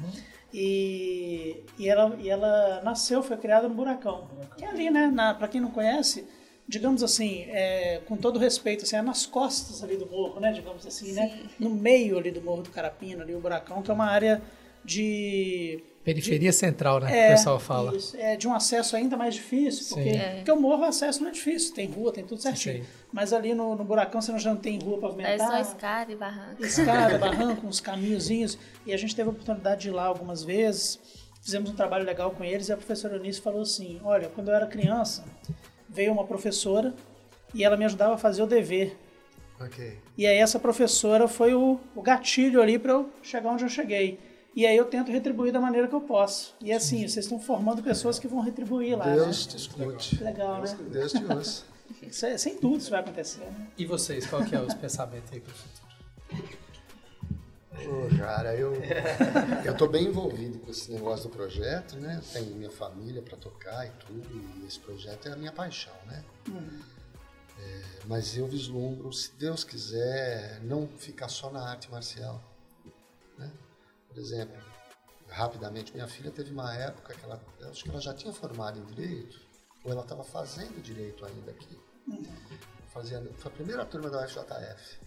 E, 0.54 1.64
e, 1.78 1.88
ela, 1.88 2.16
e 2.20 2.30
ela 2.30 2.82
nasceu, 2.84 3.22
foi 3.22 3.38
criada 3.38 3.68
no 3.68 3.76
Buracão. 3.76 4.28
Que 4.58 4.66
é 4.66 4.68
ali, 4.68 4.90
né? 4.90 5.08
Na, 5.08 5.34
pra 5.34 5.48
quem 5.48 5.62
não 5.62 5.72
conhece, 5.72 6.28
digamos 6.68 7.04
assim, 7.04 7.46
é, 7.50 8.02
com 8.08 8.16
todo 8.16 8.38
respeito, 8.40 8.84
assim, 8.84 8.96
é 8.96 9.02
nas 9.02 9.26
costas 9.26 9.84
ali 9.84 9.98
do 9.98 10.06
morro, 10.06 10.40
né? 10.40 10.52
Digamos 10.52 10.86
assim, 10.86 11.14
né? 11.14 11.50
No 11.60 11.70
meio 11.70 12.18
ali 12.18 12.32
do 12.32 12.42
Morro 12.42 12.64
do 12.64 12.70
Carapina, 12.70 13.24
ali 13.24 13.36
o 13.36 13.40
Buracão, 13.40 13.82
que 13.82 13.90
é 13.90 13.94
uma 13.94 14.06
área 14.06 14.42
de 14.84 15.84
Periferia 16.14 16.52
central, 16.54 17.00
né? 17.00 17.12
é, 17.12 17.28
que 17.28 17.34
o 17.34 17.38
pessoal 17.38 17.60
fala. 17.60 17.96
Isso, 17.96 18.16
é 18.18 18.36
de 18.36 18.48
um 18.48 18.54
acesso 18.54 18.96
ainda 18.96 19.16
mais 19.18 19.36
difícil, 19.36 19.96
porque. 19.96 20.10
É. 20.10 20.36
porque 20.36 20.52
o 20.52 20.60
morro 20.60 20.82
o 20.82 20.86
acesso 20.86 21.22
não 21.22 21.30
é 21.30 21.32
difícil, 21.32 21.74
tem 21.74 21.88
rua, 21.90 22.12
tem 22.12 22.24
tudo 22.26 22.42
certinho. 22.42 22.84
Sim. 22.84 22.90
Mas 23.12 23.34
ali 23.34 23.54
no, 23.54 23.76
no 23.76 23.84
buracão 23.84 24.22
você 24.22 24.32
não- 24.32 24.40
já 24.40 24.50
não 24.54 24.60
tem 24.62 24.80
rua 24.80 24.98
É 24.98 25.02
pavimentada. 25.02 25.52
só 25.64 25.72
escada 25.72 26.12
e 26.12 26.16
barranco. 26.16 26.64
Escada, 26.64 27.18
barranco, 27.20 27.66
uns 27.68 27.80
caminhozinhos. 27.80 28.58
E 28.86 28.94
a 28.94 28.98
gente 28.98 29.16
teve 29.16 29.30
a 29.30 29.32
oportunidade 29.32 29.82
de 29.82 29.88
ir 29.90 29.92
lá 29.92 30.06
algumas 30.06 30.44
vezes. 30.44 31.00
Fizemos 31.42 31.70
um 31.70 31.74
trabalho 31.76 32.06
legal 32.06 32.32
com 32.32 32.44
eles 32.44 32.68
e 32.68 32.74
a 32.74 32.78
professora 32.78 33.16
Eunice 33.16 33.40
falou 33.42 33.62
assim: 33.62 34.00
Olha, 34.04 34.30
quando 34.30 34.50
eu 34.50 34.56
era 34.56 34.68
criança, 34.68 35.24
veio 35.88 36.12
uma 36.12 36.26
professora 36.26 36.94
e 37.54 37.64
ela 37.64 37.76
me 37.78 37.86
ajudava 37.86 38.16
a 38.16 38.18
fazer 38.18 38.44
o 38.44 38.46
dever. 38.48 38.98
Ok. 39.60 39.98
E 40.18 40.26
aí 40.26 40.38
essa 40.38 40.58
professora 40.60 41.28
foi 41.28 41.54
o, 41.54 41.80
o 41.96 42.02
gatilho 42.02 42.62
ali 42.62 42.78
para 42.80 42.94
eu 42.94 43.10
chegar 43.22 43.50
onde 43.52 43.64
eu 43.64 43.70
cheguei. 43.70 44.18
E 44.56 44.66
aí 44.66 44.76
eu 44.76 44.86
tento 44.86 45.12
retribuir 45.12 45.54
da 45.54 45.60
maneira 45.60 45.88
que 45.88 45.94
eu 45.94 46.02
posso. 46.02 46.56
E 46.62 46.72
assim, 46.72 47.08
vocês 47.08 47.26
estão 47.26 47.40
formando 47.40 47.84
pessoas 47.84 48.18
que 48.18 48.28
vão 48.28 48.42
retribuir 48.42 48.98
lá. 48.98 49.06
Deus 49.06 49.46
né? 49.46 49.52
te 49.52 49.58
escute. 49.58 50.24
Legal, 50.24 50.62
né? 50.62 50.78
Deus 50.92 51.12
te 51.12 51.24
ouça. 51.26 51.64
É- 52.02 52.38
sem 52.38 52.60
dúvida 52.60 52.82
isso 52.84 52.92
vai 52.92 53.00
acontecer, 53.00 53.46
né? 53.46 53.68
E 53.78 53.86
vocês, 53.86 54.26
qual 54.28 54.44
que 54.46 54.56
é 54.56 54.62
os 54.62 54.74
pensamentos 54.76 55.32
aí 55.34 55.40
pro 55.40 55.54
futuro? 55.54 55.90
Ô, 57.88 58.18
cara, 58.18 58.56
eu 58.56 58.74
eu 59.66 59.76
tô 59.76 59.88
bem 59.88 60.06
envolvido 60.06 60.60
com 60.60 60.70
esse 60.70 60.92
negócio 60.92 61.30
do 61.30 61.36
projeto, 61.36 61.98
né? 61.98 62.22
Tenho 62.32 62.56
minha 62.56 62.70
família 62.70 63.22
para 63.22 63.38
tocar 63.38 63.88
e 63.88 63.90
tudo, 64.06 64.62
e 64.62 64.68
esse 64.68 64.80
projeto 64.80 65.28
é 65.30 65.32
a 65.32 65.36
minha 65.36 65.52
paixão, 65.52 65.96
né? 66.06 66.24
É, 67.58 67.82
mas 68.06 68.38
eu 68.38 68.48
vislumbro, 68.48 69.12
se 69.12 69.32
Deus 69.36 69.64
quiser, 69.64 70.60
não 70.62 70.88
ficar 70.88 71.28
só 71.30 71.50
na 71.50 71.70
arte 71.70 71.90
marcial, 71.90 72.44
né? 73.38 73.52
Por 74.10 74.18
exemplo, 74.18 74.58
rapidamente, 75.30 75.94
minha 75.94 76.08
filha 76.08 76.32
teve 76.32 76.52
uma 76.52 76.74
época 76.76 77.14
que 77.14 77.24
ela, 77.24 77.40
acho 77.70 77.84
que 77.84 77.90
ela 77.90 78.02
já 78.02 78.14
tinha 78.14 78.34
formado 78.34 78.80
em 78.80 78.86
direito, 78.86 79.40
ou 79.84 79.92
ela 79.92 80.02
estava 80.02 80.24
fazendo 80.24 80.82
direito 80.82 81.26
ainda 81.26 81.52
aqui. 81.52 81.80
Fazendo, 82.88 83.32
foi 83.36 83.52
a 83.52 83.56
primeira 83.56 83.86
turma 83.86 84.10
da 84.10 84.26
UFJF. 84.26 85.00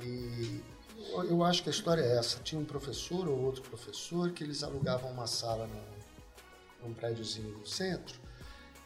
E 0.00 0.62
eu- 1.10 1.24
eu 1.24 1.44
acho 1.44 1.62
que 1.62 1.68
a 1.68 1.72
história 1.72 2.00
é 2.00 2.16
essa. 2.16 2.38
Tinha 2.40 2.60
um 2.60 2.64
professor 2.64 3.28
ou 3.28 3.38
outro 3.40 3.62
professor 3.62 4.30
que 4.30 4.42
eles 4.44 4.62
alugavam 4.62 5.10
uma 5.10 5.26
sala 5.26 5.66
num, 5.66 6.86
num 6.88 6.94
prédiozinho 6.94 7.58
no 7.58 7.66
centro 7.66 8.20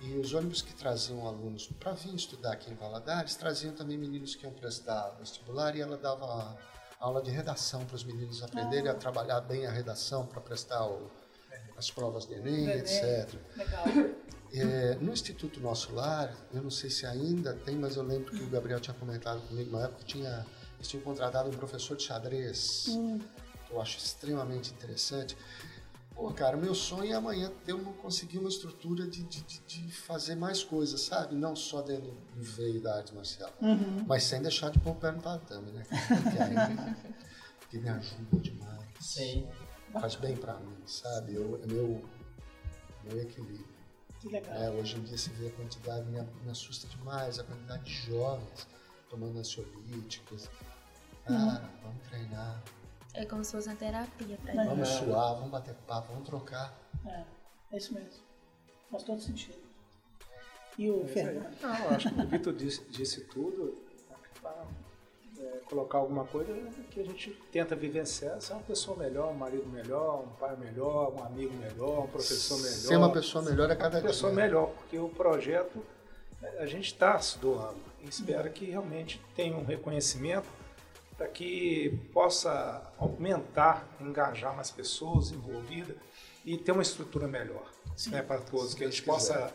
e 0.01 0.15
os 0.19 0.33
ônibus 0.35 0.61
que 0.63 0.75
traziam 0.75 1.27
alunos 1.27 1.69
para 1.79 1.93
vir 1.93 2.15
estudar 2.15 2.53
aqui 2.53 2.71
em 2.71 2.75
Valadares 2.75 3.35
traziam 3.37 3.75
também 3.75 3.97
meninos 3.97 4.35
que 4.35 4.45
iam 4.45 4.53
prestar 4.53 5.11
vestibular 5.19 5.75
e 5.77 5.81
ela 5.81 5.97
dava 5.97 6.57
aula 6.98 7.23
de 7.23 7.31
redação 7.31 7.85
para 7.85 7.97
os 7.97 8.05
meninos 8.05 8.43
aprenderem 8.43 8.89
a 8.90 8.94
trabalhar 8.94 9.40
bem 9.40 9.66
a 9.66 9.70
redação 9.70 10.27
para 10.27 10.40
prestar 10.40 10.86
o- 10.86 11.10
as 11.77 11.90
provas 11.90 12.24
do 12.24 12.35
Enem, 12.35 12.64
Enem. 12.64 12.78
etc. 12.78 13.35
Legal. 13.56 13.85
É, 14.52 14.94
no 14.94 15.12
Instituto 15.12 15.60
Nosso 15.60 15.93
Lar, 15.94 16.35
eu 16.55 16.62
não 16.62 16.70
sei 16.70 16.89
se 16.89 17.05
ainda 17.05 17.52
tem, 17.52 17.77
mas 17.77 17.97
eu 17.97 18.02
lembro 18.02 18.31
que 18.32 18.43
o 18.43 18.48
Gabriel 18.48 18.81
tinha 18.81 18.94
comentado 18.94 19.40
comigo 19.48 19.70
na 19.77 19.85
época 19.85 19.98
que 20.01 20.05
tinha, 20.06 20.47
eles 20.77 20.89
tinham 20.89 21.02
contratado 21.02 21.48
um 21.51 21.52
professor 21.52 21.97
de 21.97 22.05
xadrez, 22.05 22.86
que 23.66 23.73
eu 23.73 23.81
acho 23.81 23.98
extremamente 23.98 24.73
interessante. 24.73 25.36
Pô, 26.16 26.32
cara, 26.32 26.56
meu 26.56 26.74
sonho 26.74 27.12
é 27.12 27.14
amanhã 27.14 27.52
ter 27.64 27.74
uma, 27.74 27.93
conseguir 27.93 28.38
uma 28.38 28.48
estrutura 28.48 29.06
de, 29.06 29.22
de, 29.24 29.43
de- 29.43 29.93
fazer 29.93 30.34
mais 30.34 30.64
coisas, 30.64 31.02
sabe? 31.02 31.34
Não 31.34 31.55
só 31.55 31.82
dentro 31.82 32.10
do 32.34 32.43
veio 32.43 32.80
da 32.80 32.97
arte 32.97 33.14
marcial, 33.14 33.52
mas 34.06 34.24
sem 34.24 34.40
deixar 34.40 34.70
de 34.70 34.78
pôr 34.78 34.93
o 34.93 34.94
pé 34.94 35.10
no 35.12 35.20
tatame, 35.20 35.70
né? 35.72 35.84
Porque, 35.88 36.38
aí, 36.43 36.97
porque 37.60 37.78
me 37.78 37.88
ajuda 37.90 38.38
demais. 38.40 38.88
Sim. 39.01 39.47
Faz 39.93 40.14
bem 40.16 40.36
pra 40.36 40.59
mim, 40.59 40.76
sabe? 40.86 41.34
Eu, 41.34 41.60
é 41.62 41.66
meu, 41.66 42.02
meu 43.05 43.20
equilíbrio. 43.22 43.66
Que 44.20 44.28
legal. 44.30 44.55
É, 44.55 44.70
hoje 44.70 44.97
em 44.97 45.02
dia 45.02 45.18
se 45.18 45.30
vê 45.30 45.48
a 45.48 45.52
quantidade, 45.52 46.06
me, 46.09 46.20
me 46.43 46.51
assusta 46.51 46.86
demais 46.88 47.38
a 47.38 47.44
quantidade 47.44 47.84
de 47.84 47.93
jovens 48.10 48.66
tomando 49.10 49.38
ansiolíticos. 49.38 50.48
Cara, 51.26 51.68
vamos 51.82 52.02
treinar, 52.09 52.62
É 53.16 53.24
como 53.24 53.43
se 53.44 53.52
fosse 53.52 53.68
uma 53.68 53.76
terapia 53.76 54.38
pra 54.43 54.52
É. 54.52 54.56
ele. 54.56 54.68
vamos 54.68 54.88
suar, 54.88 55.34
vamos 55.34 55.51
bater 55.51 55.74
papo, 55.86 56.12
vamos 56.12 56.28
trocar. 56.28 56.72
É, 57.06 57.24
é 57.72 57.76
isso 57.76 57.94
mesmo. 57.94 58.10
Faz 58.90 59.02
todo 59.02 59.20
sentido. 59.20 59.59
E 60.78 60.90
o 60.90 61.06
Fernando? 61.09 61.48
Não, 61.62 61.88
acho 61.97 62.12
que 62.14 62.20
o 62.20 62.26
Vitor 62.26 62.52
disse, 62.52 62.84
disse 62.90 63.22
tudo. 63.24 63.78
Pra, 64.43 64.64
é, 65.38 65.43
colocar 65.68 65.98
alguma 65.98 66.24
coisa 66.26 66.52
que 66.90 67.01
a 67.01 67.05
gente 67.05 67.30
tenta 67.51 67.74
vivenciar, 67.74 68.40
ser 68.40 68.52
uma 68.52 68.62
pessoa 68.62 68.97
melhor, 68.97 69.30
um 69.32 69.34
marido 69.34 69.66
melhor, 69.66 70.22
um 70.24 70.28
pai 70.38 70.55
melhor, 70.56 71.12
um 71.14 71.24
amigo 71.24 71.55
melhor, 71.55 72.05
um 72.05 72.09
professor 72.09 72.56
melhor. 72.59 72.70
Ser 72.74 72.97
uma 72.97 73.12
pessoa 73.12 73.43
melhor 73.44 73.70
a 73.70 73.76
cada 73.76 73.98
uma 73.98 74.06
pessoa 74.06 74.32
dia. 74.32 74.43
melhor, 74.43 74.70
porque 74.70 74.98
o 74.98 75.09
projeto 75.09 75.84
é, 76.43 76.62
a 76.62 76.66
gente 76.66 76.86
está 76.86 77.18
se 77.18 77.38
doando 77.38 77.80
e 78.02 78.09
espera 78.09 78.48
que 78.51 78.66
realmente 78.66 79.20
tenha 79.34 79.56
um 79.56 79.64
reconhecimento 79.64 80.48
para 81.16 81.28
que 81.28 81.98
possa 82.12 82.82
aumentar, 82.98 83.88
engajar 84.01 84.55
mais 84.55 84.70
pessoas 84.70 85.30
envolvidas 85.30 85.97
e 86.44 86.56
ter 86.56 86.72
uma 86.72 86.82
estrutura 86.82 87.26
melhor 87.26 87.70
né, 88.09 88.22
para 88.22 88.38
todos, 88.38 88.74
que 88.74 88.84
a 88.84 88.88
gente 88.88 89.02
possa 89.02 89.52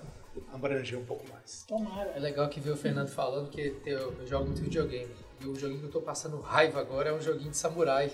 abranger 0.51 0.97
um 0.97 1.05
pouco 1.05 1.25
mais. 1.31 1.63
Tomara. 1.67 2.11
É 2.11 2.19
legal 2.19 2.49
que 2.49 2.59
ver 2.59 2.71
o 2.71 2.77
Fernando 2.77 3.09
falando 3.09 3.49
que 3.49 3.75
eu 3.85 4.25
jogo 4.25 4.45
muito 4.45 4.61
videogame. 4.61 5.13
E 5.39 5.45
o 5.45 5.55
joguinho 5.55 5.79
que 5.79 5.85
eu 5.85 5.91
tô 5.91 6.01
passando 6.01 6.39
raiva 6.39 6.79
agora 6.79 7.09
é 7.09 7.13
um 7.13 7.21
joguinho 7.21 7.51
de 7.51 7.57
samurai. 7.57 8.11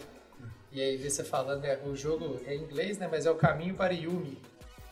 E 0.71 0.81
aí 0.81 0.97
ver 0.97 1.09
você 1.09 1.23
falando, 1.23 1.61
né, 1.61 1.79
o 1.85 1.95
jogo 1.95 2.39
é 2.45 2.55
em 2.55 2.63
inglês, 2.63 2.97
né, 2.97 3.07
mas 3.09 3.25
é 3.25 3.31
o 3.31 3.35
caminho 3.35 3.75
para 3.75 3.93
Yumi. 3.93 4.37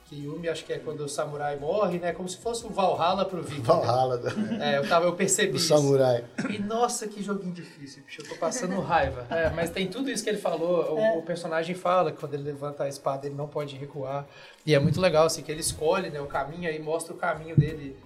Que 0.07 0.23
Yumi 0.23 0.47
acho 0.47 0.63
que 0.63 0.71
é 0.71 0.77
quando 0.77 0.99
o 1.01 1.09
samurai 1.09 1.55
morre, 1.55 1.97
né, 1.97 2.11
como 2.13 2.29
se 2.29 2.37
fosse 2.37 2.63
o 2.63 2.69
Valhalla 2.69 3.25
pro 3.25 3.41
Viking. 3.41 3.61
né? 3.61 3.65
Valhalla 3.65 4.17
da- 4.19 4.31
É, 4.63 4.77
eu, 4.77 4.87
tava, 4.87 5.05
eu 5.07 5.13
percebi 5.15 5.53
do 5.53 5.57
isso. 5.57 5.67
samurai. 5.69 6.23
E 6.47 6.59
nossa, 6.59 7.07
que 7.07 7.23
joguinho 7.23 7.51
difícil, 7.51 8.03
bicho. 8.03 8.21
Eu 8.21 8.27
tô 8.29 8.35
passando 8.35 8.79
raiva. 8.81 9.25
É, 9.31 9.49
mas 9.49 9.71
tem 9.71 9.87
tudo 9.87 10.11
isso 10.11 10.23
que 10.23 10.29
ele 10.29 10.37
falou. 10.37 10.93
O, 10.95 11.17
o 11.19 11.21
personagem 11.23 11.73
fala 11.75 12.11
que 12.11 12.19
quando 12.19 12.35
ele 12.35 12.43
levanta 12.43 12.83
a 12.83 12.87
espada, 12.87 13.25
ele 13.25 13.33
não 13.33 13.47
pode 13.47 13.75
recuar. 13.75 14.27
E 14.63 14.75
é 14.75 14.79
muito 14.79 15.01
legal, 15.01 15.25
assim, 15.25 15.41
que 15.41 15.51
ele 15.51 15.61
escolhe 15.61 16.11
né, 16.11 16.21
o 16.21 16.27
caminho 16.27 16.69
aí 16.69 16.77
mostra 16.79 17.11
o 17.11 17.17
caminho 17.17 17.55
dele. 17.57 17.97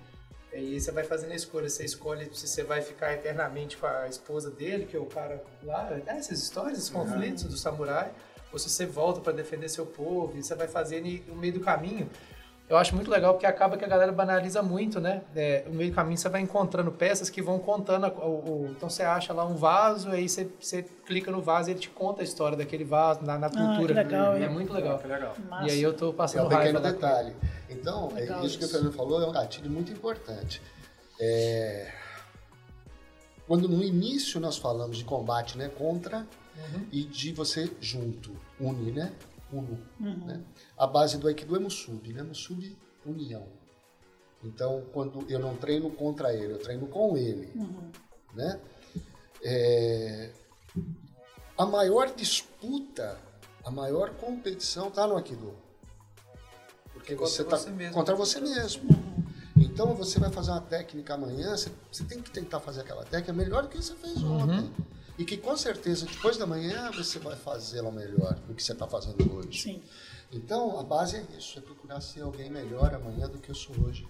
E 0.54 0.56
aí 0.56 0.80
você 0.80 0.94
vai 0.94 1.04
fazendo 1.04 1.34
a 1.34 1.36
escolha. 1.36 1.68
Você 1.70 1.84
escolhe 1.84 2.30
se 2.34 2.48
você 2.48 2.64
vai 2.64 2.82
ficar 2.82 3.12
eternamente 3.14 3.76
com 3.76 3.86
a 3.86 4.08
esposa 4.08 4.50
dele, 4.50 4.86
que 4.86 4.96
é 4.96 5.00
o 5.00 5.06
cara 5.06 5.44
lá. 5.64 5.84
né, 5.90 6.02
essas 6.08 6.42
histórias, 6.42 6.78
esses 6.78 6.90
conflitos 6.90 7.44
do 7.44 7.58
samurai. 7.58 8.10
Ou 8.52 8.60
se 8.60 8.70
você 8.70 8.86
volta 8.86 9.20
para 9.22 9.34
defender 9.34 9.70
seu 9.70 9.86
povo. 9.86 10.38
E 10.38 10.44
você 10.44 10.56
vai 10.56 10.68
fazendo 10.68 11.06
e 11.08 11.24
no 11.28 11.36
meio 11.36 11.54
do 11.54 11.60
caminho. 11.60 12.10
eu 12.68 12.78
acho 12.78 12.96
muito 12.96 13.10
legal 13.10 13.34
porque 13.34 13.46
acaba 13.48 13.78
que 13.78 13.84
a 13.86 13.88
galera 13.88 14.12
banaliza 14.12 14.62
muito, 14.62 15.00
né? 15.00 15.22
É, 15.36 15.64
no 15.68 15.74
meio 15.74 15.90
do 15.92 15.96
caminho 15.96 16.18
você 16.18 16.30
vai 16.30 16.40
encontrando 16.42 16.92
peças 16.92 17.30
que 17.30 17.42
vão 17.42 17.58
contando. 17.60 18.06
a- 18.06 18.10
o, 18.10 18.66
o- 18.66 18.68
então 18.76 18.88
você 18.90 19.02
acha 19.04 19.34
lá 19.34 19.44
um 19.46 19.56
vaso, 19.56 20.10
aí 20.12 20.28
você, 20.30 20.48
você 20.60 20.84
clica 20.84 21.32
no 21.32 21.42
vaso 21.42 21.70
e 21.70 21.74
ele 21.74 21.80
te 21.80 21.90
conta 21.90 22.22
a 22.22 22.24
história 22.24 22.56
daquele 22.58 22.84
vaso, 22.84 23.22
na, 23.24 23.38
na 23.40 23.50
cultura. 23.50 23.94
que 23.94 24.02
legal, 24.12 24.34
é 24.36 24.44
hein? 24.44 24.50
muito 24.50 24.72
legal. 24.74 25.00
Que 25.00 25.08
legal. 25.08 25.36
E 25.66 25.72
aí 25.72 25.82
eu 25.82 25.94
tô 25.94 26.10
É 26.10 26.14
passando 26.14 26.46
um 26.46 26.50
raiva. 26.50 26.80
pequeno 26.80 26.94
detalhe. 26.94 27.36
Então, 27.70 28.10
é 28.16 28.22
Legal 28.22 28.44
isso 28.46 28.58
que 28.60 28.66
o. 28.66 28.68
Fernando 28.70 28.94
falou 28.94 29.22
é 29.22 29.28
um 29.28 29.32
gatilho 29.32 29.70
muito 29.70 29.92
importante. 29.92 30.62
É, 31.20 31.92
Quando 33.48 33.68
no 33.68 33.82
início 33.84 34.40
nós 34.40 34.58
falamos 34.58 34.98
de 34.98 35.04
combate 35.04 35.58
né, 35.58 35.70
contra 35.76 36.26
e 36.92 37.04
de 37.04 37.32
você 37.34 37.72
junto, 37.80 38.36
une, 38.60 38.92
né? 38.92 39.14
Uno. 39.52 39.80
Né? 40.00 40.44
A 40.78 40.86
base 40.86 41.18
do 41.18 41.28
Aikido 41.28 41.56
é 41.56 41.60
Musubi, 41.60 42.14
né? 42.14 42.22
Musubi, 42.24 42.78
união. 43.06 43.48
Então, 44.44 44.84
quando 44.94 45.26
eu 45.30 45.40
não 45.40 45.56
treino 45.58 45.90
contra 45.92 46.34
ele, 46.34 46.54
eu 46.54 46.60
treino 46.60 46.88
com 46.88 47.18
ele. 47.18 47.52
Né? 48.34 48.60
É, 49.44 50.32
A 51.58 51.66
maior 51.66 52.14
disputa, 52.16 53.18
a 53.66 53.72
maior 53.72 54.12
competição 54.16 54.88
está 54.88 55.06
no 55.08 55.18
Aikido. 55.18 55.54
Porque 56.94 57.16
Contra 57.16 57.28
você 57.28 57.42
está 57.42 57.58
você 57.58 57.70
mesmo. 57.72 57.94
contra 57.94 58.16
você 58.16 58.40
mesmo. 58.42 58.90
Então 59.58 59.94
você 59.96 60.20
vai 60.20 60.32
fazer 60.32 60.52
uma 60.52 60.62
técnica 60.62 61.14
amanhã, 61.16 61.56
você, 61.56 61.72
você 61.92 62.04
tem 62.06 62.22
que 62.22 62.30
tentar 62.32 62.60
fazer 62.60 62.82
aquela 62.82 63.04
técnica 63.04 63.34
melhor 63.34 63.64
do 63.64 63.70
que 63.70 63.78
você 63.78 63.94
fez 63.96 64.22
ontem. 64.24 64.72
E 65.20 65.26
que 65.26 65.38
com 65.38 65.56
certeza 65.58 66.06
depois 66.06 66.38
da 66.38 66.48
manhã 66.48 66.90
você 66.92 67.20
vai 67.20 67.36
fazê-la 67.36 67.92
melhor 67.92 68.34
do 68.48 68.54
que 68.56 68.64
você 68.64 68.72
está 68.72 68.88
fazendo 68.88 69.36
hoje. 69.36 69.62
Sim. 69.62 69.84
Então 70.32 70.80
a 70.80 70.84
base 70.84 71.18
é 71.18 71.26
isso, 71.38 71.60
é 71.60 71.62
procurar 71.62 72.00
ser 72.02 72.22
alguém 72.22 72.50
melhor 72.50 72.94
amanhã 72.96 73.28
do 73.28 73.38
que 73.38 73.50
eu 73.50 73.56
sou 73.56 73.76
hoje. 73.86 74.08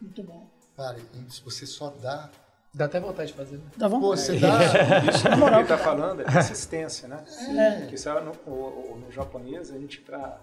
Muito 0.00 0.22
bom. 0.22 0.46
Cara, 0.76 0.98
e 0.98 1.30
se 1.32 1.40
você 1.42 1.66
só 1.66 1.90
dá. 1.90 2.30
Dá 2.72 2.84
até 2.84 3.00
vontade 3.00 3.32
de 3.32 3.36
fazer. 3.36 3.56
né? 3.58 3.64
Dá 3.76 3.90
Pô, 3.90 3.98
vontade. 4.00 4.20
você 4.22 4.38
dá. 4.38 4.58
Isso 5.10 5.22
que 5.24 5.28
ele 5.54 5.62
está 5.62 5.76
falando 5.78 6.20
é 6.22 6.24
persistência, 6.24 7.08
né? 7.08 7.24
É. 7.58 7.80
Porque 7.80 7.96
sabe, 7.98 8.24
no, 8.24 8.32
o- 8.52 8.92
o- 8.94 8.98
no 9.04 9.10
japonês, 9.12 9.70
a 9.72 9.78
gente, 9.78 10.00
para 10.00 10.38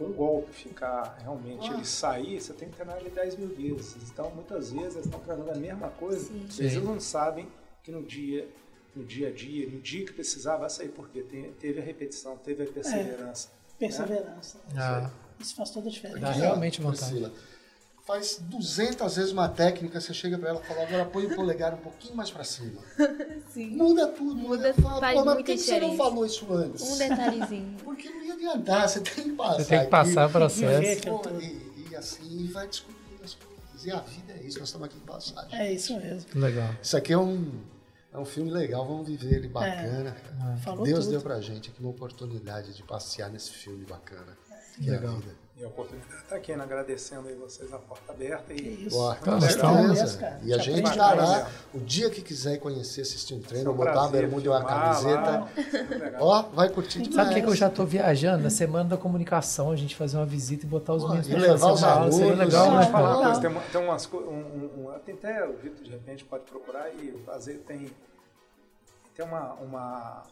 um 0.00 0.12
golpe 0.12 0.52
ficar 0.52 1.18
realmente, 1.22 1.70
ele 1.72 1.84
sair, 1.84 2.40
você 2.40 2.52
tem 2.52 2.68
que 2.68 2.74
treinar 2.76 2.96
ele 2.98 3.10
10 3.10 3.36
mil 3.36 3.48
vezes. 3.48 4.10
Então, 4.10 4.28
muitas 4.32 4.72
vezes, 4.72 4.94
eles 4.94 5.06
estão 5.06 5.20
treinando 5.20 5.50
a 5.52 5.54
mesma 5.54 5.88
coisa, 5.90 6.26
Sim. 6.50 6.64
eles 6.64 6.82
não 6.82 6.98
sabem 7.00 7.48
que 7.84 7.92
no 7.92 8.02
dia, 8.02 8.48
no 8.98 9.04
dia 9.04 9.28
a 9.28 9.30
dia, 9.32 9.68
no 9.70 9.80
dia 9.80 10.04
que 10.04 10.12
precisar, 10.12 10.56
vai 10.56 10.68
sair, 10.68 10.88
porque 10.88 11.20
tem- 11.22 11.52
teve 11.52 11.80
a 11.80 11.84
repetição, 11.84 12.36
teve 12.36 12.64
a 12.64 12.66
perseverança. 12.66 13.48
Perseverança. 13.78 14.58
Ah, 14.76 15.08
Isso 15.38 15.54
faz 15.54 15.70
toda 15.70 15.88
a 15.88 15.90
diferença. 15.92 16.18
dá 16.20 16.32
realmente 16.32 16.80
vontade. 16.82 17.12
Priscila, 17.12 17.32
faz 18.04 18.38
200 18.40 19.14
vezes 19.16 19.30
uma 19.30 19.48
técnica, 19.48 20.00
você 20.00 20.12
chega 20.12 20.36
pra 20.36 20.48
ela 20.48 20.60
e 20.60 20.66
fala, 20.66 20.82
agora 20.82 21.04
põe 21.04 21.26
o 21.26 21.34
polegar 21.36 21.74
um 21.74 21.78
pouquinho 21.78 22.16
mais 22.16 22.28
pra 22.30 22.42
cima. 22.42 22.80
Sim. 23.54 23.76
Muda 23.76 24.08
tudo. 24.08 24.34
Muda, 24.34 24.68
Eu 24.68 24.74
falo, 24.74 24.98
faz 25.00 25.16
"Pô, 25.18 25.24
mas 25.24 25.36
por 25.36 25.44
que 25.44 25.56
você 25.56 25.70
não 25.72 25.90
diferença." 25.90 25.96
falou 25.96 26.26
isso 26.26 26.52
antes? 26.52 26.82
Um 26.90 26.98
detalhezinho. 26.98 27.76
Porque 27.84 28.08
não 28.10 28.24
ia 28.24 28.34
adiantar, 28.34 28.88
você 28.88 29.00
tem 29.00 29.24
que 29.24 29.32
passar. 29.32 29.54
Você 29.58 29.64
tem 29.64 29.80
que 29.84 29.86
passar 29.86 30.28
o 30.28 30.32
processo. 30.32 31.08
E, 31.40 31.88
e 31.90 31.96
assim, 31.96 32.40
e 32.40 32.46
vai 32.48 32.66
descobrindo 32.66 33.22
as 33.24 33.34
coisas. 33.34 33.84
E 33.86 33.90
a 33.92 34.00
vida 34.00 34.32
é 34.32 34.42
isso, 34.44 34.58
nós 34.58 34.68
estamos 34.68 34.86
aqui 34.88 34.96
em 34.96 35.00
passagem. 35.06 35.56
É 35.58 35.72
isso 35.72 35.96
mesmo. 36.00 36.24
Legal. 36.34 36.74
Isso 36.82 36.96
aqui 36.96 37.12
é 37.12 37.18
um, 37.18 37.48
é 38.12 38.18
um 38.18 38.24
filme 38.24 38.50
legal, 38.50 38.86
vamos 38.86 39.06
viver 39.06 39.34
ele 39.36 39.48
bacana. 39.48 40.12
cara. 40.12 40.56
Falou 40.58 40.84
Deus 40.84 41.00
tudo. 41.04 41.10
deu 41.12 41.20
pra 41.20 41.40
gente 41.40 41.70
aqui 41.70 41.80
uma 41.80 41.90
oportunidade 41.90 42.74
de 42.74 42.82
passear 42.82 43.30
nesse 43.30 43.50
filme 43.50 43.84
bacana. 43.84 44.36
Que 44.76 44.88
é 44.90 44.94
a 44.94 45.00
Legal. 45.00 45.16
vida. 45.16 45.34
E 45.60 45.64
a 45.64 45.66
oportunidade 45.66 46.14
está 46.22 46.36
aqui, 46.36 46.54
né? 46.54 46.62
agradecendo 46.62 47.26
aí 47.26 47.34
vocês 47.34 47.72
a 47.72 47.78
porta 47.78 48.12
aberta. 48.12 48.54
Que 48.54 48.62
E 48.62 48.86
isso. 48.86 48.96
Boa, 48.96 49.16
Tá, 49.16 50.20
cara. 50.20 50.40
E 50.44 50.54
a 50.54 50.58
gente 50.58 50.96
lá, 50.96 51.50
o 51.74 51.80
dia 51.80 52.08
que 52.10 52.22
quiser 52.22 52.58
conhecer, 52.58 53.00
assistir 53.00 53.34
um 53.34 53.40
treino, 53.40 53.70
É 53.70 53.72
um 53.72 53.76
botar 53.76 53.90
prazer 53.92 54.20
bermuda 54.20 54.46
e 54.46 54.48
uma 54.48 54.64
camiseta. 54.64 55.48
Ó, 56.20 56.42
vai 56.54 56.68
curtir 56.68 57.00
demais. 57.02 57.14
Sabe 57.16 57.30
o 57.30 57.34
que, 57.34 57.42
que 57.42 57.48
eu 57.48 57.56
já 57.56 57.68
tô 57.68 57.84
viajando? 57.84 58.44
Na 58.44 58.50
semana 58.50 58.90
da 58.90 58.96
comunicação, 58.96 59.72
a 59.72 59.76
gente 59.76 59.96
fazer 59.96 60.16
uma 60.16 60.26
visita 60.26 60.64
e 60.64 60.68
botar 60.68 60.94
os 60.94 61.02
Pô, 61.02 61.08
meninos 61.08 61.26
e 61.26 61.30
pra 61.32 61.40
levar 61.40 61.72
os 61.72 61.82
aula. 61.82 62.12
Seria 62.12 62.26
alunos, 62.32 62.46
legal, 62.46 62.70
né, 62.76 62.86
falar 62.86 63.40
tem, 63.40 63.50
uma- 63.50 63.60
tem 63.62 63.80
umas 63.82 64.06
coisas, 64.06 64.28
um, 64.30 64.34
um, 64.34 64.86
um- 64.94 64.98
tem 65.00 65.14
até 65.16 65.44
o 65.44 65.56
Vitor 65.56 65.82
de 65.82 65.90
repente 65.90 66.24
pode 66.24 66.44
procurar 66.44 66.88
e 66.94 67.20
fazer, 67.26 67.54
tem, 67.66 67.90
tem 69.16 69.24
uma, 69.26 69.54
uma, 69.54 70.22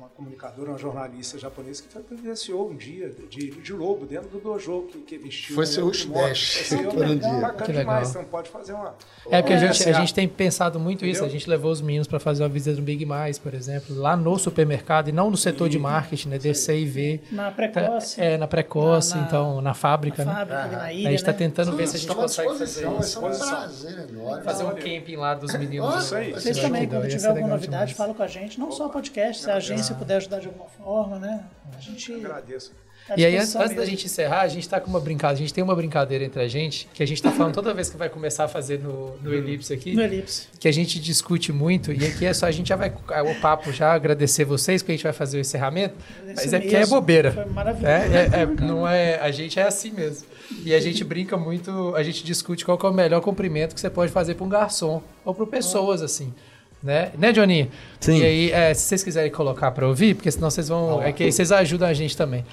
uma 0.00 0.08
comunicadora, 0.08 0.70
uma 0.70 0.78
jornalista 0.78 1.38
japonesa 1.38 1.82
que 1.82 1.88
foi- 1.92 2.02
vivenciou 2.10 2.70
um 2.70 2.74
dia 2.76 3.10
de, 3.28 3.50
de 3.50 3.72
lobo 3.72 4.06
dentro 4.06 4.28
do 4.30 4.38
dojo 4.40 4.86
que, 4.90 4.98
que 5.00 5.18
vestiu. 5.18 5.54
Foi 5.54 5.64
né, 5.66 5.70
seu 5.70 5.90
Esse 5.90 6.76
por 6.84 7.04
um 7.04 7.16
dia. 7.18 7.28
Bacana 7.40 7.66
Que 7.66 7.72
demais, 7.72 8.08
legal. 8.08 8.22
então 8.22 8.24
pode 8.24 8.48
fazer 8.48 8.72
uma... 8.72 8.94
É 9.30 9.42
porque 9.42 9.52
a, 9.54 9.58
gente, 9.58 9.66
a 9.66 9.68
Passear. 9.68 10.00
gente 10.00 10.14
tem 10.14 10.26
pensado 10.26 10.80
muito 10.80 11.04
isso. 11.04 11.20
A 11.22 11.26
Entendeu? 11.26 11.38
gente 11.38 11.50
levou 11.50 11.70
os 11.70 11.80
meninos 11.82 12.06
para 12.08 12.18
fazer 12.18 12.42
uma 12.42 12.48
visita 12.48 12.76
no 12.78 12.82
Big 12.82 13.04
Mais, 13.04 13.38
por 13.38 13.52
exemplo, 13.52 13.94
lá 13.94 14.16
no 14.16 14.38
supermercado 14.38 15.08
e 15.08 15.12
não 15.12 15.30
no 15.30 15.36
setor 15.36 15.68
de 15.68 15.78
marketing, 15.78 16.30
né? 16.30 16.38
Descer 16.38 16.78
e 16.78 16.86
ver. 16.86 17.22
Na 17.30 17.50
precoce, 17.50 18.20
É, 18.20 18.38
na 18.38 18.46
precoce, 18.48 19.14
Na- 19.16 19.22
então, 19.24 19.60
na 19.60 19.74
fábrica, 19.74 20.24
na 20.24 20.32
né? 20.32 20.38
fábrica, 20.46 20.66
na 20.76 20.82
a 20.84 20.92
ilha, 20.92 21.10
gente 21.10 21.24
tá 21.24 21.32
né? 21.32 21.38
tentando 21.38 21.76
ver 21.76 21.86
se 21.86 21.96
a 21.96 21.98
gente 22.00 22.14
consegue 22.14 22.48
fazer 22.56 22.84
vai 22.86 22.98
isso. 23.00 23.10
ser 23.10 23.18
um 23.18 23.30
prazer 23.38 24.08
enorme. 24.10 24.44
Fazer 24.44 24.64
um 24.64 24.70
camping 24.70 25.16
lá 25.16 25.34
dos 25.34 25.52
meninos. 25.54 25.94
Ó, 25.94 25.98
Isso 25.98 26.14
aí. 26.14 26.32
Vocês 26.32 26.56
do 26.56 26.62
também, 26.62 26.88
quando 26.88 27.08
tiver 27.08 27.28
alguma 27.28 27.48
novidade, 27.48 27.92
demais. 27.92 27.96
fala 27.96 28.14
com 28.14 28.22
a 28.22 28.26
gente. 28.26 28.58
Não 28.58 28.70
só 28.70 28.88
podcast, 28.88 29.42
se 29.42 29.50
a 29.50 29.56
agência 29.56 29.89
puder 29.94 30.16
ajudar 30.16 30.40
de 30.40 30.46
alguma 30.46 30.66
forma, 30.66 31.18
né? 31.18 31.44
A 31.76 31.80
gente. 31.80 32.12
Agradeço. 32.12 32.72
tá 33.06 33.14
E 33.16 33.24
aí, 33.24 33.36
antes, 33.36 33.52
da 33.52 33.84
gente 33.84 34.06
encerrar, 34.06 34.42
a 34.42 34.48
gente 34.48 34.68
tá 34.68 34.80
com 34.80 34.88
uma 34.90 35.00
brincadeira, 35.00 35.34
a 35.38 35.40
gente 35.40 35.54
tem 35.54 35.64
uma 35.64 35.74
brincadeira 35.74 36.24
entre 36.24 36.40
a 36.42 36.48
gente, 36.48 36.88
que 36.94 37.02
a 37.02 37.06
gente 37.06 37.22
tá 37.22 37.30
falando 37.32 37.54
toda 37.54 37.72
vez 37.74 37.90
que 37.90 37.96
vai 37.96 38.08
começar 38.08 38.44
a 38.44 38.48
fazer 38.48 38.78
no, 38.80 39.16
no 39.18 39.32
Elipse 39.32 39.72
aqui, 39.72 39.94
No 39.94 40.02
Elipse. 40.02 40.48
que 40.58 40.68
a 40.68 40.72
gente 40.72 41.00
discute 41.00 41.52
muito, 41.52 41.92
e 41.92 42.04
aqui 42.06 42.26
é 42.26 42.32
só, 42.32 42.46
a 42.46 42.50
gente 42.50 42.68
já 42.68 42.76
vai, 42.76 42.92
é 43.10 43.22
o 43.22 43.40
papo 43.40 43.72
já, 43.72 43.92
agradecer 43.92 44.44
vocês, 44.44 44.82
porque 44.82 44.92
a 44.92 44.94
gente 44.96 45.04
vai 45.04 45.12
fazer 45.12 45.38
o 45.38 45.40
encerramento, 45.40 45.94
mas 46.26 46.44
Isso 46.44 46.54
é 46.54 46.60
porque 46.60 46.76
é 46.76 46.86
bobeira. 46.86 47.32
Foi 47.32 47.44
maravilhoso. 47.46 47.86
É, 47.86 48.06
é- 48.06 48.42
é- 48.42 48.46
não 48.46 48.86
é, 48.86 49.18
a 49.20 49.30
gente 49.30 49.58
é 49.58 49.64
assim 49.64 49.90
mesmo. 49.90 50.26
E 50.64 50.74
a 50.74 50.80
gente 50.80 51.04
brinca 51.04 51.36
muito, 51.36 51.94
a 51.94 52.02
gente 52.02 52.24
discute 52.24 52.64
qual 52.64 52.76
que 52.76 52.84
é 52.84 52.88
o 52.88 52.92
melhor 52.92 53.20
cumprimento 53.20 53.74
que 53.74 53.80
você 53.80 53.88
pode 53.90 54.10
fazer 54.12 54.34
para 54.34 54.44
um 54.44 54.48
garçom 54.48 55.00
ou 55.24 55.32
para 55.34 55.46
pessoas 55.46 56.02
assim. 56.02 56.34
Né, 56.82 57.10
né 57.18 57.32
Johnny? 57.32 57.70
Sim. 58.00 58.18
E 58.20 58.24
aí, 58.24 58.50
é, 58.52 58.72
se 58.74 58.82
vocês 58.82 59.02
quiserem 59.02 59.30
colocar 59.30 59.70
para 59.70 59.86
ouvir, 59.86 60.14
porque 60.14 60.30
senão 60.30 60.50
vocês 60.50 60.68
vão. 60.68 61.02
É 61.02 61.12
que 61.12 61.24
aí 61.24 61.32
vocês 61.32 61.52
ajudam 61.52 61.86
a 61.88 61.92
gente 61.92 62.16
também. 62.16 62.44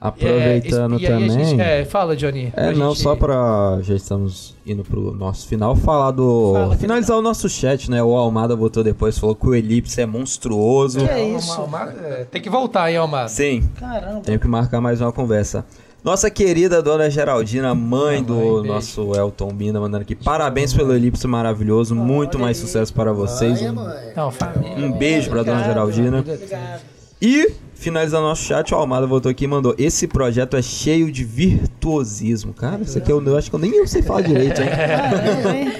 Aproveitando 0.00 0.96
É, 0.96 0.98
e 0.98 1.06
aí 1.06 1.12
a 1.12 1.16
também. 1.28 1.44
gente- 1.44 1.60
é, 1.60 1.84
fala, 1.84 2.16
Johnny. 2.16 2.52
É, 2.56 2.72
não, 2.72 2.88
gente- 2.90 3.02
só 3.04 3.14
pra. 3.14 3.78
Já 3.82 3.94
estamos 3.94 4.56
indo 4.66 4.82
pro 4.82 5.12
nosso 5.14 5.46
final. 5.46 5.76
Falar 5.76 6.10
do. 6.10 6.52
Fala, 6.54 6.76
finalizar 6.76 7.16
o 7.16 7.22
nosso 7.22 7.48
chat, 7.48 7.88
né? 7.88 8.02
O 8.02 8.16
Almada 8.16 8.56
botou 8.56 8.82
depois, 8.82 9.16
falou 9.16 9.36
que 9.36 9.46
o 9.46 9.54
Elipse 9.54 10.00
é 10.00 10.06
monstruoso. 10.06 10.98
Que 10.98 11.04
é 11.08 11.22
Alma- 11.22 11.38
isso? 11.38 11.52
Alma- 11.52 11.94
é, 12.02 12.24
tem 12.28 12.42
que 12.42 12.50
voltar 12.50 12.82
aí, 12.84 12.96
Almada. 12.96 13.28
Sim, 13.28 13.62
Caramba. 13.78 14.22
tenho 14.22 14.40
que 14.40 14.48
marcar 14.48 14.80
mais 14.80 15.00
uma 15.00 15.12
conversa. 15.12 15.64
Nossa 16.04 16.28
querida 16.28 16.82
dona 16.82 17.08
Geraldina, 17.08 17.74
mãe 17.76 18.14
Minha 18.16 18.22
do 18.24 18.34
mãe, 18.34 18.44
beijo. 18.54 18.64
nosso 18.74 19.14
Elton 19.14 19.52
Bina, 19.52 19.78
mandando 19.78 20.02
aqui. 20.02 20.16
Parabéns 20.16 20.72
pelo 20.74 20.92
Elipse 20.92 21.26
maravilhoso. 21.28 21.94
muito 21.94 22.38
mais 22.40 22.56
sucesso 22.56 22.92
para 22.92 23.12
vocês. 23.12 23.62
Mãe 23.62 24.12
é 24.16 24.20
Um, 24.24 24.30
família. 24.32 24.76
um 24.78 24.90
beijo 24.92 25.30
pra 25.30 25.44
dona. 25.44 25.62
Geraldina. 25.62 26.18
Obrigado. 26.18 26.80
E, 27.20 27.52
finalizando 27.76 28.24
nosso 28.24 28.42
chat, 28.42 28.74
o 28.74 28.76
Almada 28.76 29.06
voltou 29.06 29.30
aqui 29.30 29.44
e 29.44 29.46
mandou: 29.46 29.76
Esse 29.78 30.08
projeto 30.08 30.56
é 30.56 30.62
cheio 30.62 31.12
de 31.12 31.22
virtuosismo. 31.22 32.52
Cara, 32.52 32.82
isso 32.82 32.98
aqui 32.98 33.12
eu, 33.12 33.24
eu 33.24 33.36
acho 33.36 33.48
que 33.48 33.54
eu 33.54 33.60
nem 33.60 33.70
eu 33.76 33.86
sei 33.86 34.02
falar 34.02 34.22
direito, 34.22 34.60
hein? 34.60 34.68
Caramba, 34.70 35.56
hein? 35.56 35.72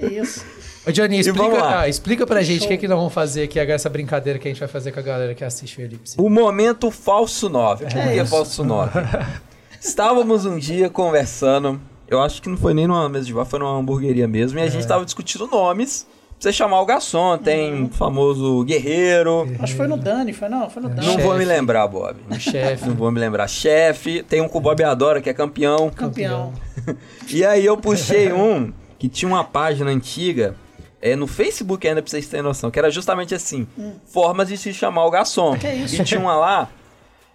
Que 0.00 0.06
isso. 0.06 0.42
Ô, 0.88 0.90
Johnny, 0.92 1.18
explica, 1.18 1.78
ah, 1.80 1.86
explica 1.88 2.26
pra 2.26 2.40
gente 2.42 2.64
o 2.64 2.68
que, 2.68 2.78
que 2.78 2.88
nós 2.88 2.96
vamos 2.96 3.12
fazer 3.12 3.42
aqui, 3.42 3.58
agora, 3.60 3.74
essa 3.74 3.90
brincadeira 3.90 4.38
que 4.38 4.48
a 4.48 4.50
gente 4.50 4.60
vai 4.60 4.68
fazer 4.68 4.92
com 4.92 5.00
a 5.00 5.02
galera 5.02 5.34
que 5.34 5.44
assiste 5.44 5.78
o 5.80 5.82
Elipse. 5.82 6.14
O 6.16 6.30
momento 6.30 6.90
falso 6.92 7.48
9. 7.50 7.84
Por 7.84 7.92
que 7.92 7.98
É 7.98 8.16
isso. 8.22 8.30
falso 8.30 8.64
9? 8.64 8.90
Estávamos 9.80 10.44
um 10.46 10.58
dia 10.58 10.88
conversando. 10.90 11.80
Eu 12.08 12.20
acho 12.22 12.40
que 12.40 12.48
não 12.48 12.56
foi 12.56 12.72
nem 12.74 12.86
numa 12.86 13.08
mesa 13.08 13.24
de 13.26 13.34
bar, 13.34 13.44
foi 13.44 13.58
numa 13.58 13.76
hamburgueria 13.76 14.28
mesmo. 14.28 14.58
E 14.58 14.62
a 14.62 14.68
gente 14.68 14.82
estava 14.82 15.04
discutindo 15.04 15.46
nomes. 15.46 16.06
Pra 16.38 16.50
você 16.50 16.52
chamar 16.52 16.80
o 16.82 16.86
garçom. 16.86 17.38
Tem 17.38 17.84
o 17.84 17.88
famoso 17.88 18.62
guerreiro. 18.64 19.48
Acho 19.58 19.72
que 19.72 19.78
foi 19.78 19.88
no 19.88 19.96
Dani, 19.96 20.32
foi 20.34 20.48
não? 20.48 20.68
Foi 20.68 20.82
no 20.82 20.88
Dani. 20.90 21.06
Não 21.06 21.14
vou 21.18 21.32
Chefe. 21.32 21.38
me 21.38 21.44
lembrar, 21.46 21.86
Bob. 21.88 22.16
O 22.30 22.34
chefe. 22.38 22.86
Não 22.86 22.94
vou 22.94 23.10
me 23.10 23.18
lembrar. 23.18 23.48
Chefe. 23.48 24.22
Tem 24.22 24.42
um 24.42 24.48
que 24.48 24.56
o 24.56 24.60
Bob 24.60 24.82
adora, 24.84 25.20
que 25.22 25.30
é 25.30 25.34
campeão. 25.34 25.90
Campeão. 25.90 26.52
E 27.28 27.44
aí 27.44 27.66
eu 27.66 27.76
puxei 27.76 28.32
um 28.32 28.72
que 28.98 29.08
tinha 29.08 29.28
uma 29.28 29.42
página 29.42 29.90
antiga. 29.90 30.54
É, 31.02 31.16
no 31.16 31.26
Facebook 31.26 31.86
ainda, 31.86 32.00
pra 32.00 32.08
vocês 32.10 32.26
terem 32.26 32.42
noção, 32.44 32.70
que 32.70 32.78
era 32.78 32.90
justamente 32.90 33.34
assim: 33.34 33.66
formas 34.06 34.48
de 34.48 34.56
se 34.56 34.72
chamar 34.72 35.04
o 35.04 35.10
garçom. 35.10 35.54
Hum. 35.54 35.58
Que 35.58 35.68
isso? 35.72 36.00
E 36.00 36.04
tinha 36.04 36.20
uma 36.20 36.36
lá, 36.36 36.68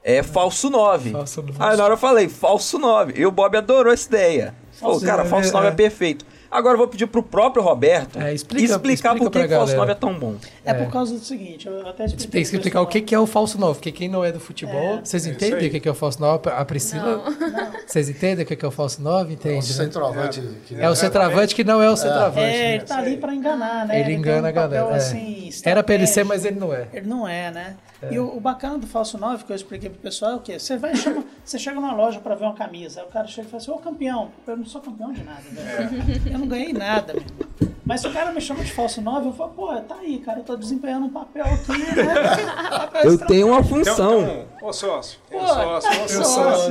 é 0.04 0.24
falso 0.24 0.70
9. 0.70 1.12
Falso 1.12 1.42
nove. 1.42 1.54
Aí 1.60 1.78
na 1.78 1.84
hora 1.84 1.94
eu 1.94 1.98
falei, 1.98 2.28
falso 2.30 2.78
9. 2.80 3.14
E 3.16 3.26
o 3.26 3.32
Bob 3.32 3.56
adorou 3.58 3.94
essa 3.94 4.08
ideia. 4.08 4.56
Falou, 4.74 5.00
cara, 5.00 5.18
nove, 5.18 5.30
falso 5.30 5.50
é, 5.50 5.54
9 5.54 5.66
é, 5.68 5.70
é. 5.70 5.74
perfeito. 5.74 6.26
Agora 6.50 6.74
eu 6.74 6.80
vou 6.80 6.88
pedir 6.90 7.08
pro 7.08 7.24
próprio 7.24 7.64
Roberto 7.64 8.20
É, 8.20 8.34
explica- 8.34 8.66
explicar 8.74 9.16
explica 9.16 9.24
por 9.24 9.32
que 9.32 9.38
o 9.38 9.42
falso 9.58 9.72
galera. 9.74 9.78
9 9.78 9.92
é 9.94 9.96
tão 9.96 10.14
bom. 10.20 10.36
É 10.66 10.74
por 10.74 10.92
causa 10.92 11.14
do 11.14 11.20
seguinte, 11.24 11.66
eu 11.66 11.80
até 11.88 12.04
expliquei. 12.04 12.30
Tem 12.30 12.42
que 12.44 12.56
explicar 12.58 12.82
o 12.82 12.88
que 12.88 13.00
que 13.00 13.16
é 13.16 13.20
o 13.20 13.26
falso 13.26 13.58
9, 13.58 13.76
porque 13.76 13.90
quem 13.94 14.10
não 14.10 14.22
é 14.26 14.34
do 14.34 14.40
futebol, 14.42 14.96
É. 14.98 15.02
vocês 15.02 15.26
É 15.26 15.30
entendem 15.30 15.70
o 15.70 15.72
que 15.82 15.88
é 15.88 15.92
o 15.92 15.96
falso 15.96 16.20
9? 16.20 16.50
A 16.50 16.66
Priscila, 16.66 17.24
vocês 17.88 18.10
entendem 18.10 18.44
o 18.44 18.48
que 18.48 18.66
é 18.66 18.68
o 18.68 18.72
falso 18.72 19.02
9? 19.02 19.30
O 19.30 19.34
Entende, 19.34 19.56
né? 19.56 19.62
centroavante. 19.62 20.42
que- 20.68 20.76
É 20.76 20.90
o 20.90 20.96
centroavante 20.96 21.56
que 21.56 21.64
não 21.64 21.82
é 21.82 21.90
o 21.90 21.96
centroavante. 21.96 22.40
É, 22.46 22.52
né? 22.52 22.76
ele 22.76 22.84
tá 22.84 22.98
ali 22.98 23.16
pra 23.16 23.34
enganar, 23.34 23.88
né? 23.88 23.96
Ele 24.00 24.06
tem 24.10 24.16
engana 24.18 24.42
um 24.42 24.46
a 24.50 24.52
galera. 24.52 24.90
é. 24.90 24.96
assim, 24.98 25.50
Era 25.64 25.82
pra 25.82 25.96
ele 25.96 26.06
ser, 26.08 26.26
mas 26.26 26.44
ele 26.44 26.60
não 26.60 26.74
é. 26.74 26.88
Ele 26.92 27.08
não 27.08 27.26
é, 27.26 27.50
né? 27.50 27.76
E 28.10 28.18
o, 28.18 28.36
o 28.36 28.40
bacana 28.40 28.78
do 28.78 28.88
falso 28.88 29.18
9, 29.18 29.44
que 29.44 29.52
eu 29.52 29.56
expliquei 29.56 29.90
pro 29.90 30.00
pessoal, 30.00 30.32
é 30.32 30.36
o 30.36 30.40
quê? 30.40 30.58
Você 30.58 30.78
vai 30.78 30.94
e 30.94 30.98
chama, 30.98 31.24
você 31.46 31.60
chega 31.60 31.80
numa 31.80 31.94
loja 31.94 32.20
pra 32.20 32.34
ver 32.36 32.46
uma 32.46 32.54
camisa, 32.56 33.02
aí 33.02 33.06
o 33.08 33.10
cara 33.10 33.28
chega 33.28 33.48
e 33.48 33.52
fala 33.52 33.62
assim, 33.62 33.72
ô 33.72 33.78
campeão, 33.78 34.30
eu 34.48 34.58
não 34.58 34.66
sou 34.66 34.82
campeão 34.82 35.12
de 35.14 35.24
nada, 35.24 35.42
velho. 35.42 36.22
Eu 36.34 36.40
não 36.40 36.48
ganhei 36.48 36.74
nada, 36.74 37.14
meu. 37.14 37.24
Mas 37.84 38.02
se 38.02 38.08
o 38.08 38.14
cara 38.14 38.32
me 38.32 38.40
chama 38.40 38.64
de 38.64 38.72
falso 38.72 39.02
9, 39.02 39.28
eu 39.28 39.34
falo, 39.34 39.52
pô, 39.52 39.76
tá 39.82 39.96
aí, 39.96 40.20
cara, 40.20 40.40
eu 40.40 40.44
tô 40.44 40.56
desempenhando 40.56 41.08
um 41.08 41.10
papel 41.10 41.44
aqui, 41.46 41.78
né? 41.78 42.06
Papel 42.70 43.04
Eu 43.04 43.18
tenho 43.18 43.48
uma 43.48 43.60
Então, 43.60 43.70
função. 43.70 44.22
então, 44.22 44.46
ô 44.62 44.72
sócio, 44.72 45.20
Pô, 45.30 45.38
ô 45.38 45.48
sócio, 45.48 45.90
ô 45.90 45.94
eu 46.04 46.08
sócio. 46.08 46.24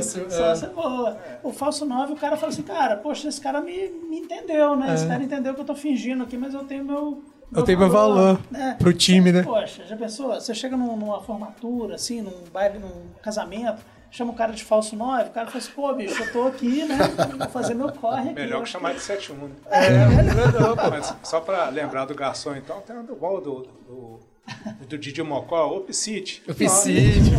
sócio, 0.03 0.31
sócio 0.31 0.65
é 0.65 0.69
boa. 0.69 1.17
O 1.43 1.51
falso 1.53 1.85
9, 1.85 2.13
o 2.13 2.15
cara 2.15 2.35
fala 2.37 2.51
assim, 2.51 2.63
cara, 2.63 2.95
poxa, 2.97 3.27
esse 3.29 3.39
cara 3.39 3.61
me, 3.61 3.89
me 4.09 4.17
entendeu, 4.19 4.75
né? 4.75 4.93
Esse 4.95 5.05
cara 5.05 5.21
entendeu 5.23 5.53
que 5.53 5.61
eu 5.61 5.65
tô 5.65 5.75
fingindo 5.75 6.23
aqui, 6.23 6.37
mas 6.37 6.53
eu 6.53 6.63
tenho 6.63 6.83
meu. 6.83 7.21
Eu 7.53 7.63
tenho 7.63 7.77
meu 7.79 7.89
valor 7.89 8.39
né? 8.49 8.75
pro 8.79 8.93
time, 8.93 9.31
né? 9.31 9.43
Poxa, 9.43 9.83
já 9.85 9.95
pensou? 9.97 10.27
Você 10.33 10.53
chega 10.53 10.77
num- 10.77 10.95
numa 10.95 11.21
formatura, 11.21 11.95
assim, 11.95 12.21
num 12.21 12.43
baile, 12.51 12.79
num 12.79 13.09
casamento, 13.21 13.83
chama 14.09 14.31
o 14.31 14.35
cara 14.35 14.53
de 14.53 14.63
falso 14.63 14.95
9, 14.95 15.29
o 15.29 15.31
cara 15.31 15.47
fala 15.47 15.57
assim, 15.57 15.71
pô, 15.71 15.93
bicho, 15.93 16.21
eu 16.23 16.31
tô 16.31 16.47
aqui, 16.47 16.85
né? 16.85 16.97
Vou 17.37 17.49
fazer 17.49 17.73
meu 17.73 17.91
corre 17.91 18.29
aqui. 18.29 18.33
Melhor 18.33 18.63
que 18.63 18.69
chamar 18.69 18.93
de 18.93 18.99
7-1, 18.99 19.33
né? 19.33 19.49
É, 19.69 20.89
Mas 20.89 21.13
só 21.23 21.39
pra 21.41 21.69
lembrar 21.69 22.05
do 22.05 22.15
garçom, 22.15 22.55
então, 22.55 22.79
tem 22.81 22.95
um 22.97 23.03
do 23.05 23.15
gol 23.15 23.41
do, 23.41 23.67
do, 23.87 24.19
do 24.87 24.97
Didi 24.97 25.21
Mocó, 25.23 25.67
o 25.77 25.81
Piscite. 25.81 26.43
O 26.47 26.53
Piscite, 26.53 27.31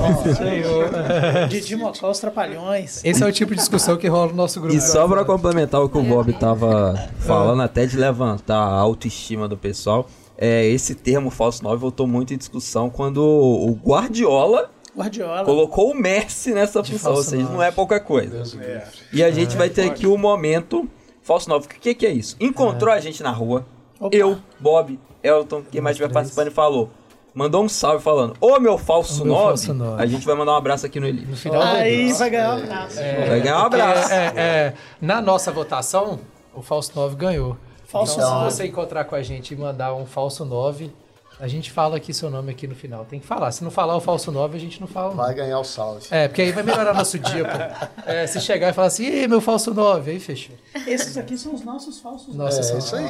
Didi 1.48 1.76
Mocó, 1.76 2.10
os 2.10 2.18
Trapalhões. 2.18 3.04
Esse 3.04 3.22
é 3.22 3.26
o 3.26 3.32
tipo 3.32 3.52
de 3.52 3.58
discussão 3.58 3.96
que 3.96 4.06
rola 4.08 4.28
no 4.28 4.36
nosso 4.36 4.60
grupo. 4.60 4.76
E 4.76 4.80
só 4.80 5.06
pra 5.06 5.24
complementar 5.24 5.82
o 5.82 5.88
que 5.88 5.98
o 5.98 6.02
Bob 6.02 6.32
tava 6.34 6.94
falando, 7.20 7.62
até 7.62 7.86
de 7.86 7.96
levantar 7.96 8.56
a 8.56 8.78
autoestima 8.78 9.48
do 9.48 9.56
pessoal, 9.56 10.08
é, 10.36 10.66
esse 10.66 10.94
termo 10.94 11.30
falso 11.30 11.62
9 11.62 11.76
voltou 11.76 12.06
muito 12.06 12.34
em 12.34 12.36
discussão 12.36 12.90
quando 12.90 13.22
o 13.22 13.78
Guardiola 13.84 14.70
Guardiola. 14.96 15.44
colocou 15.44 15.90
o 15.92 15.94
Messi 15.94 16.52
nessa 16.52 16.82
função, 16.82 17.14
ou 17.14 17.22
seja, 17.22 17.44
não 17.44 17.62
é 17.62 17.70
pouca 17.70 17.98
coisa. 18.00 18.42
É. 18.60 18.86
E 19.12 19.22
a 19.22 19.30
gente 19.30 19.56
vai 19.56 19.70
ter 19.70 19.88
aqui 19.90 20.06
o 20.06 20.16
momento 20.18 20.88
falso 21.22 21.48
9. 21.48 21.66
O 21.66 21.68
que, 21.68 21.94
que 21.94 22.06
é 22.06 22.10
isso? 22.10 22.36
Encontrou 22.40 22.92
a 22.92 23.00
gente 23.00 23.22
na 23.22 23.30
rua, 23.30 23.66
Opa. 23.98 24.14
eu, 24.16 24.38
Bob, 24.58 24.98
Elton, 25.22 25.62
quem 25.70 25.80
mais 25.80 25.94
estiver 25.94 26.12
participando 26.12 26.48
e 26.48 26.50
falou. 26.50 26.90
Mandou 27.34 27.64
um 27.64 27.68
salve 27.68 28.02
falando, 28.04 28.34
ô 28.40 28.60
meu 28.60 28.76
falso 28.76 29.22
Ô, 29.22 29.24
meu 29.24 29.34
9, 29.34 29.44
falso 29.46 29.72
nove. 29.74 30.02
a 30.02 30.06
gente 30.06 30.26
vai 30.26 30.34
mandar 30.34 30.52
um 30.52 30.56
abraço 30.56 30.84
aqui 30.84 31.00
no 31.00 31.06
No 31.06 31.12
Elite. 31.12 31.36
final 31.36 31.60
do 31.62 31.66
Aí 31.68 32.12
vai 32.12 32.30
ganhar 32.30 32.54
o 32.54 32.58
abraço. 32.62 32.96
Vai 32.96 33.40
ganhar 33.40 33.58
um 33.58 33.66
abraço. 33.66 34.12
É, 34.12 34.26
é, 34.26 34.30
é, 34.36 34.74
na 35.00 35.22
nossa 35.22 35.50
votação, 35.50 36.20
o 36.54 36.60
falso 36.60 36.92
9 36.94 37.16
ganhou. 37.16 37.56
Falso 37.86 38.18
então, 38.18 38.30
nove. 38.30 38.50
se 38.50 38.56
você 38.56 38.66
encontrar 38.66 39.04
com 39.04 39.14
a 39.14 39.22
gente 39.22 39.54
e 39.54 39.56
mandar 39.56 39.94
um 39.94 40.04
falso 40.04 40.44
9, 40.44 40.92
a 41.40 41.48
gente 41.48 41.70
fala 41.70 41.96
aqui 41.96 42.14
seu 42.14 42.30
nome 42.30 42.50
aqui 42.50 42.66
no 42.66 42.74
final. 42.74 43.04
Tem 43.04 43.18
que 43.18 43.26
falar. 43.26 43.50
Se 43.52 43.64
não 43.64 43.70
falar 43.70 43.96
o 43.96 44.00
falso 44.00 44.30
9, 44.30 44.56
a 44.56 44.60
gente 44.60 44.80
não 44.80 44.86
fala. 44.86 45.10
não. 45.10 45.16
Vai 45.16 45.34
ganhar 45.34 45.58
o 45.58 45.64
salve. 45.64 46.06
É, 46.10 46.28
porque 46.28 46.42
aí 46.42 46.52
vai 46.52 46.62
melhorar 46.62 46.94
nosso 46.94 47.18
dia, 47.18 47.44
pô. 47.44 48.10
É, 48.10 48.26
se 48.26 48.40
chegar 48.40 48.70
e 48.70 48.72
falar 48.72 48.88
assim, 48.88 49.04
Ih, 49.04 49.28
meu 49.28 49.40
falso 49.40 49.74
9, 49.74 50.10
aí 50.10 50.20
fechou. 50.20 50.54
Esses 50.86 51.16
aqui 51.16 51.36
são 51.36 51.54
os 51.54 51.62
nossos 51.62 52.00
falsos 52.00 52.34
Nossa 52.34 52.60
É 52.74 52.78
isso 52.78 52.96
aí. 52.96 53.06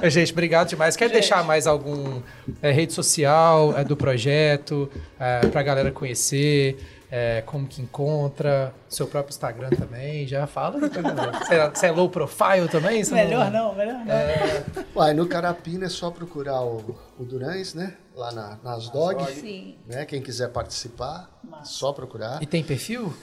É, 0.00 0.10
Gente, 0.10 0.32
obrigado 0.32 0.68
demais. 0.68 0.96
Quer 0.96 1.10
deixar 1.10 1.44
mais 1.44 1.66
algum 1.66 2.20
é, 2.62 2.70
rede 2.70 2.92
social 2.92 3.76
é, 3.76 3.84
do 3.84 3.96
projeto, 3.96 4.90
é, 5.18 5.46
pra 5.46 5.62
galera 5.62 5.90
conhecer, 5.90 6.76
é, 7.16 7.42
como 7.46 7.66
que 7.66 7.80
encontra, 7.80 8.74
seu 8.90 9.06
próprio 9.06 9.30
Instagram 9.32 9.70
também, 9.70 10.26
já 10.28 10.46
fala. 10.46 10.78
Você 10.78 11.54
é- 11.54 11.70
Você 11.70 11.86
é 11.86 11.90
low 11.90 12.10
profile 12.10 12.68
também? 12.70 13.02
Melhor 13.10 13.50
não, 13.50 13.74
melhor 13.74 14.04
não. 14.04 14.84
Uai, 14.94 15.14
no 15.14 15.26
Carapina 15.26 15.86
é 15.86 15.88
só 15.88 16.10
procurar 16.10 16.60
o, 16.60 16.94
o 17.18 17.24
Durães, 17.24 17.72
né? 17.72 17.94
Lá 18.14 18.30
na, 18.32 18.58
nas 18.62 18.90
dog. 18.90 19.24
Sim. 19.32 19.76
Né? 19.86 20.04
Quem 20.04 20.20
quiser 20.20 20.50
participar, 20.50 21.30
só 21.64 21.90
procurar. 21.90 22.42
E 22.42 22.46
tem 22.46 22.62
perfil? 22.62 23.14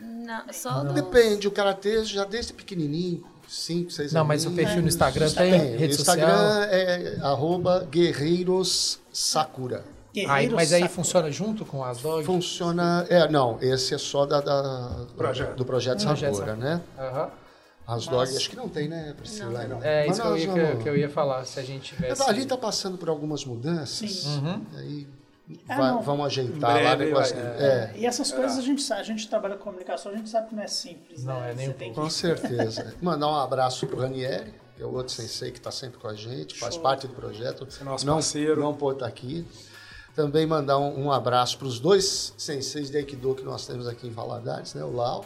Não, 0.00 0.52
só 0.52 0.84
do... 0.84 0.92
Depende, 0.92 1.48
o 1.48 1.50
Karatê 1.50 2.04
já 2.04 2.24
desde 2.24 2.52
pequenininho, 2.52 3.24
5, 3.48 3.90
6 3.90 3.98
anos. 3.98 4.12
Não, 4.12 4.24
mas 4.24 4.46
o 4.46 4.52
perfil 4.52 4.82
no 4.82 4.88
Instagram 4.88 5.28
tem, 5.30 5.50
Tem, 5.50 5.74
o 5.74 5.78
rede 5.78 5.94
Instagram 5.94 6.28
social. 6.28 6.62
é 6.70 7.16
arroba 7.20 7.88
Guerreiros 7.90 9.00
Sakura. 9.12 9.84
Aí, 10.28 10.48
mas 10.50 10.72
aí 10.72 10.80
Sakura. 10.82 10.88
funciona 10.96 11.30
junto 11.30 11.64
com 11.64 11.82
as 11.84 12.00
dogs? 12.00 12.24
Funciona. 12.26 13.06
É, 13.08 13.28
não, 13.28 13.58
esse 13.60 13.94
é 13.94 13.98
só 13.98 14.24
da, 14.26 14.40
da- 14.40 15.06
Projeto. 15.16 15.56
do 15.56 15.64
projeto 15.64 16.04
Projeto 16.04 16.34
Sakura, 16.36 16.54
né? 16.56 16.80
Aham. 16.98 17.30
As 17.86 18.06
dog, 18.06 18.34
acho 18.34 18.48
que 18.48 18.56
não 18.56 18.68
tem, 18.68 18.88
né, 18.88 19.12
Priscila? 19.14 19.60
Aí 19.60 19.68
não. 19.68 19.82
É 19.82 20.06
Mas 20.06 20.16
isso 20.16 20.22
que 20.22 20.28
eu, 20.32 20.36
ia, 20.38 20.52
que, 20.52 20.58
eu- 20.58 20.78
que 20.84 20.88
eu 20.88 20.96
ia 20.96 21.08
falar, 21.10 21.44
se 21.44 21.60
a 21.60 21.62
gente 21.62 21.94
tivesse... 21.94 22.22
Ali 22.22 22.46
tá 22.46 22.56
passando 22.56 22.96
por 22.96 23.10
algumas 23.10 23.44
mudanças. 23.44 24.10
Sim. 24.10 24.38
Uhum. 24.38 24.62
Aí 24.76 25.06
Ah, 25.68 25.76
vai- 25.76 25.90
não. 25.90 26.00
vamos 26.02 26.24
ajeitar 26.26 26.56
Em 26.56 26.60
lá 26.62 26.70
o 26.70 26.96
breve 26.96 27.04
negócio. 27.04 27.36
vai- 27.36 27.44
É, 27.44 27.92
E 27.96 28.06
essas 28.06 28.32
coisas 28.32 28.56
a 28.56 28.62
gente 28.62 28.80
sabe, 28.80 29.02
a 29.02 29.04
gente 29.04 29.28
trabalha 29.28 29.56
com 29.58 29.64
comunicação, 29.64 30.12
a 30.12 30.16
gente 30.16 30.30
sabe 30.30 30.48
que 30.48 30.54
não 30.54 30.62
é 30.62 30.66
simples. 30.66 31.24
Não 31.24 31.38
né? 31.40 31.50
é 31.50 31.54
nem 31.54 31.66
Você 31.66 31.70
um 31.72 31.74
tem 31.74 31.92
com 31.92 32.06
que 32.06 32.12
certeza. 32.14 32.94
Mandar 33.02 33.28
um 33.28 33.36
abraço 33.36 33.86
pro 33.86 33.98
Ranieri, 34.00 34.54
que 34.78 34.82
é 34.82 34.86
o 34.86 34.94
outro 34.94 35.12
sensei 35.12 35.50
que 35.50 35.58
está 35.58 35.70
sempre 35.70 35.98
com 35.98 36.08
a 36.08 36.14
gente, 36.14 36.58
faz 36.58 36.78
parte 36.78 37.06
do 37.06 37.12
projeto. 37.12 37.66
Esse 37.68 37.82
é 37.82 37.84
nosso 37.84 38.06
não, 38.06 38.14
parceiro. 38.14 38.62
Não 38.62 38.72
pôde 38.72 38.96
estar 38.96 39.06
aqui. 39.06 39.46
Também 40.14 40.46
mandar 40.46 40.78
um, 40.78 41.04
um 41.06 41.12
abraço 41.12 41.58
para 41.58 41.66
os 41.66 41.80
dois 41.80 42.32
senseis 42.38 42.90
de 42.90 42.96
Aikido 42.96 43.34
que 43.34 43.42
nós 43.42 43.66
temos 43.66 43.88
aqui 43.88 44.06
em 44.06 44.10
Valadares, 44.10 44.74
né? 44.74 44.84
O 44.84 44.92
Lau 44.92 45.24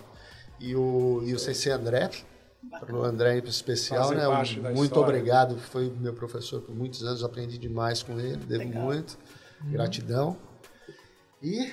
e 0.58 0.74
o, 0.74 1.22
e 1.24 1.34
o 1.34 1.38
sensei 1.38 1.72
André. 1.72 2.10
Para 2.80 2.94
o 2.94 3.04
André 3.04 3.38
em 3.38 3.48
especial, 3.48 4.08
Fazer 4.08 4.16
né? 4.16 4.28
Um- 4.28 4.34
muito 4.74 4.82
história. 4.84 5.00
obrigado, 5.08 5.56
foi 5.58 5.88
meu 6.00 6.12
professor 6.12 6.60
por 6.60 6.74
muitos 6.74 7.04
anos, 7.04 7.22
aprendi 7.22 7.56
demais 7.56 8.02
com 8.02 8.18
ele, 8.18 8.36
devo 8.38 8.66
muito. 8.66 9.16
Gratidão. 9.64 10.36
E 11.42 11.70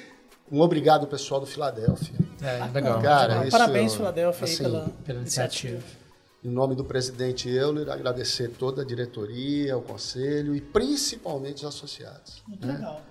um 0.52 0.62
obrigado 0.62 1.02
ao 1.02 1.08
pessoal 1.08 1.40
do 1.42 1.48
Filadélfia. 1.48 2.16
É, 2.42 2.66
legal. 2.72 3.02
Cara, 3.02 3.42
isso, 3.42 3.52
Parabéns, 3.58 3.96
Filadélfia, 3.96 4.46
aí 4.46 4.54
assim, 4.54 4.64
pela, 4.64 4.90
Pela 5.04 5.20
iniciativa. 5.22 5.82
Em 6.46 6.50
nome 6.50 6.76
do 6.76 6.86
presidente 6.86 7.50
Euler, 7.50 7.90
agradecer 7.90 8.50
toda 8.50 8.84
a 8.84 8.86
diretoria, 8.86 9.76
o 9.76 9.82
conselho 9.82 10.56
e 10.56 10.62
principalmente 10.62 11.66
os 11.66 11.66
associados. 11.66 12.44
Muito 12.48 12.68
né? 12.68 12.74
legal. 12.74 13.02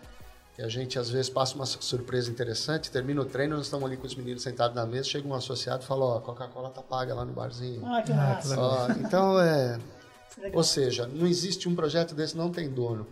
Que 0.54 0.62
a 0.62 0.68
gente 0.68 0.96
às 1.00 1.10
vezes 1.10 1.28
passa 1.28 1.56
uma 1.56 1.66
surpresa 1.66 2.30
interessante, 2.30 2.92
termina 2.92 3.20
o 3.20 3.24
treino, 3.24 3.56
nós 3.56 3.66
estamos 3.66 3.86
ali 3.86 3.96
com 3.96 4.06
os 4.06 4.14
meninos 4.14 4.40
sentados 4.44 4.76
na 4.76 4.86
mesa, 4.86 5.08
chega 5.08 5.26
um 5.26 5.34
associado 5.34 5.82
e 5.82 5.86
fala, 5.86 6.04
ó, 6.04 6.18
a 6.18 6.20
Coca-Cola 6.20 6.70
tá 6.70 6.80
paga 6.80 7.12
lá 7.12 7.24
no 7.24 7.32
barzinho. 7.32 7.84
Ah, 7.84 8.02
que 8.02 8.12
Ah, 8.12 8.16
massa. 8.16 9.00
então 9.00 9.40
é. 9.40 9.80
Legal. 10.38 10.58
Ou 10.58 10.62
seja, 10.62 11.08
não 11.08 11.26
existe 11.26 11.68
um 11.68 11.74
projeto 11.74 12.14
desse, 12.14 12.36
não 12.36 12.50
tem 12.52 12.70
dono. 12.70 13.04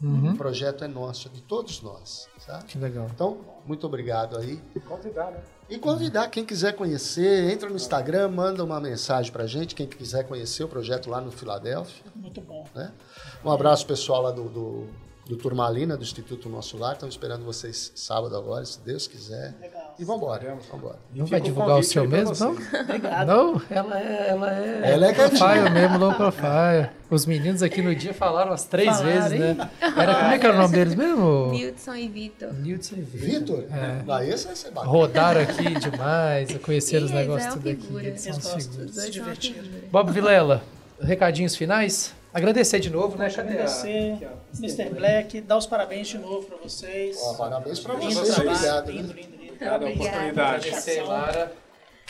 Uhum. 0.00 0.34
O 0.34 0.36
projeto 0.36 0.84
é 0.84 0.88
nosso, 0.88 1.26
é 1.26 1.30
de 1.32 1.40
todos 1.42 1.82
nós. 1.82 2.28
Sabe? 2.38 2.64
Que 2.64 2.78
legal. 2.78 3.08
Então, 3.12 3.38
muito 3.66 3.86
obrigado 3.86 4.36
aí. 4.36 4.60
Convidar, 4.86 5.32
né? 5.32 5.40
E 5.68 5.78
convidar 5.78 6.28
quem 6.28 6.44
quiser 6.44 6.74
conhecer, 6.74 7.50
entra 7.50 7.68
no 7.70 7.76
Instagram, 7.76 8.28
manda 8.28 8.62
uma 8.62 8.78
mensagem 8.80 9.32
pra 9.32 9.46
gente, 9.46 9.74
quem 9.74 9.86
quiser 9.86 10.24
conhecer 10.24 10.62
o 10.62 10.68
projeto 10.68 11.08
lá 11.08 11.20
no 11.20 11.30
Filadélfia. 11.30 12.04
Muito 12.14 12.40
bom. 12.40 12.66
né? 12.74 12.92
Um 13.42 13.50
abraço 13.50 13.86
pessoal 13.86 14.22
lá 14.22 14.30
do, 14.30 14.44
do, 14.48 14.86
do 15.26 15.36
Turmalina, 15.36 15.96
do 15.96 16.02
Instituto 16.02 16.48
Nosso 16.50 16.76
Lar. 16.76 16.92
Estamos 16.94 17.14
esperando 17.14 17.44
vocês 17.44 17.92
sábado 17.94 18.36
agora, 18.36 18.64
se 18.64 18.78
Deus 18.80 19.06
quiser. 19.06 19.54
Legal. 19.58 19.73
E 19.98 20.04
vambora, 20.04 20.56
vambora. 20.70 20.98
Não 21.14 21.24
vai 21.26 21.40
divulgar 21.40 21.78
o 21.78 21.82
seu 21.82 22.08
mesmo, 22.08 22.34
não? 22.38 22.50
Obrigado. 22.82 23.26
Não, 23.28 23.62
ela 23.70 24.00
é, 24.00 24.26
ela 24.28 24.58
é, 24.58 24.92
Ela 24.92 25.06
é 25.06 25.08
low 25.08 25.14
profile 25.14 25.70
mesmo, 25.70 25.98
low 25.98 26.14
profile. 26.14 26.90
Os 27.10 27.26
meninos 27.26 27.62
aqui 27.62 27.80
no 27.80 27.94
dia 27.94 28.12
falaram 28.12 28.50
umas 28.50 28.64
três 28.64 28.96
Falaram, 28.96 29.28
vezes, 29.28 29.38
né? 29.38 29.70
Era, 29.80 30.14
como 30.16 30.32
é 30.32 30.38
que 30.38 30.46
era 30.46 30.54
o 30.54 30.58
nome 30.58 30.74
deles 30.74 30.94
mesmo? 30.96 31.50
Nilson 31.52 31.94
e 31.94 32.08
Vitor. 32.08 32.52
Nilson 32.54 32.96
e 32.96 33.00
Vitor. 33.02 33.60
Vitor? 33.60 33.76
É. 33.76 34.02
Não, 34.04 34.22
esse 34.22 34.46
vai 34.46 34.56
ser 34.56 34.70
bacana. 34.72 34.92
Rodaram 34.92 35.40
aqui 35.42 35.74
demais, 35.78 36.58
conheceram 36.58 37.06
os 37.06 37.12
negócios 37.12 37.52
é 37.52 37.56
tudo 37.56 37.68
aqui. 37.68 37.96
Eles 38.06 38.20
são 38.20 38.34
figuras. 38.34 38.94
Se 38.94 39.10
divertiram. 39.10 39.62
figura. 39.62 39.82
Bob 39.92 40.10
Vilela, 40.10 40.62
recadinhos 41.00 41.54
finais? 41.54 42.12
Agradecer 42.32 42.80
de 42.80 42.90
novo, 42.90 43.16
né? 43.16 43.26
Agradecer. 43.26 44.18
Mr. 44.58 44.90
Black, 44.90 45.40
dar 45.40 45.56
os 45.56 45.66
parabéns 45.66 46.08
de 46.08 46.18
novo 46.18 46.46
pra 46.46 46.56
vocês. 46.56 47.16
Ó, 47.22 47.34
parabéns 47.34 47.78
pra 47.78 47.94
Lindo 47.94 48.12
vocês, 48.12 48.36
obrigado. 48.36 48.90
lindo, 48.90 49.08
né? 49.08 49.14
lindo, 49.14 49.30
lindo. 49.30 49.33
Obrigado 49.54 49.74
a 49.74 49.78
Parabéns. 49.78 50.00
oportunidade. 50.00 50.68
Agradecer, 50.68 51.02
Lara. 51.02 51.52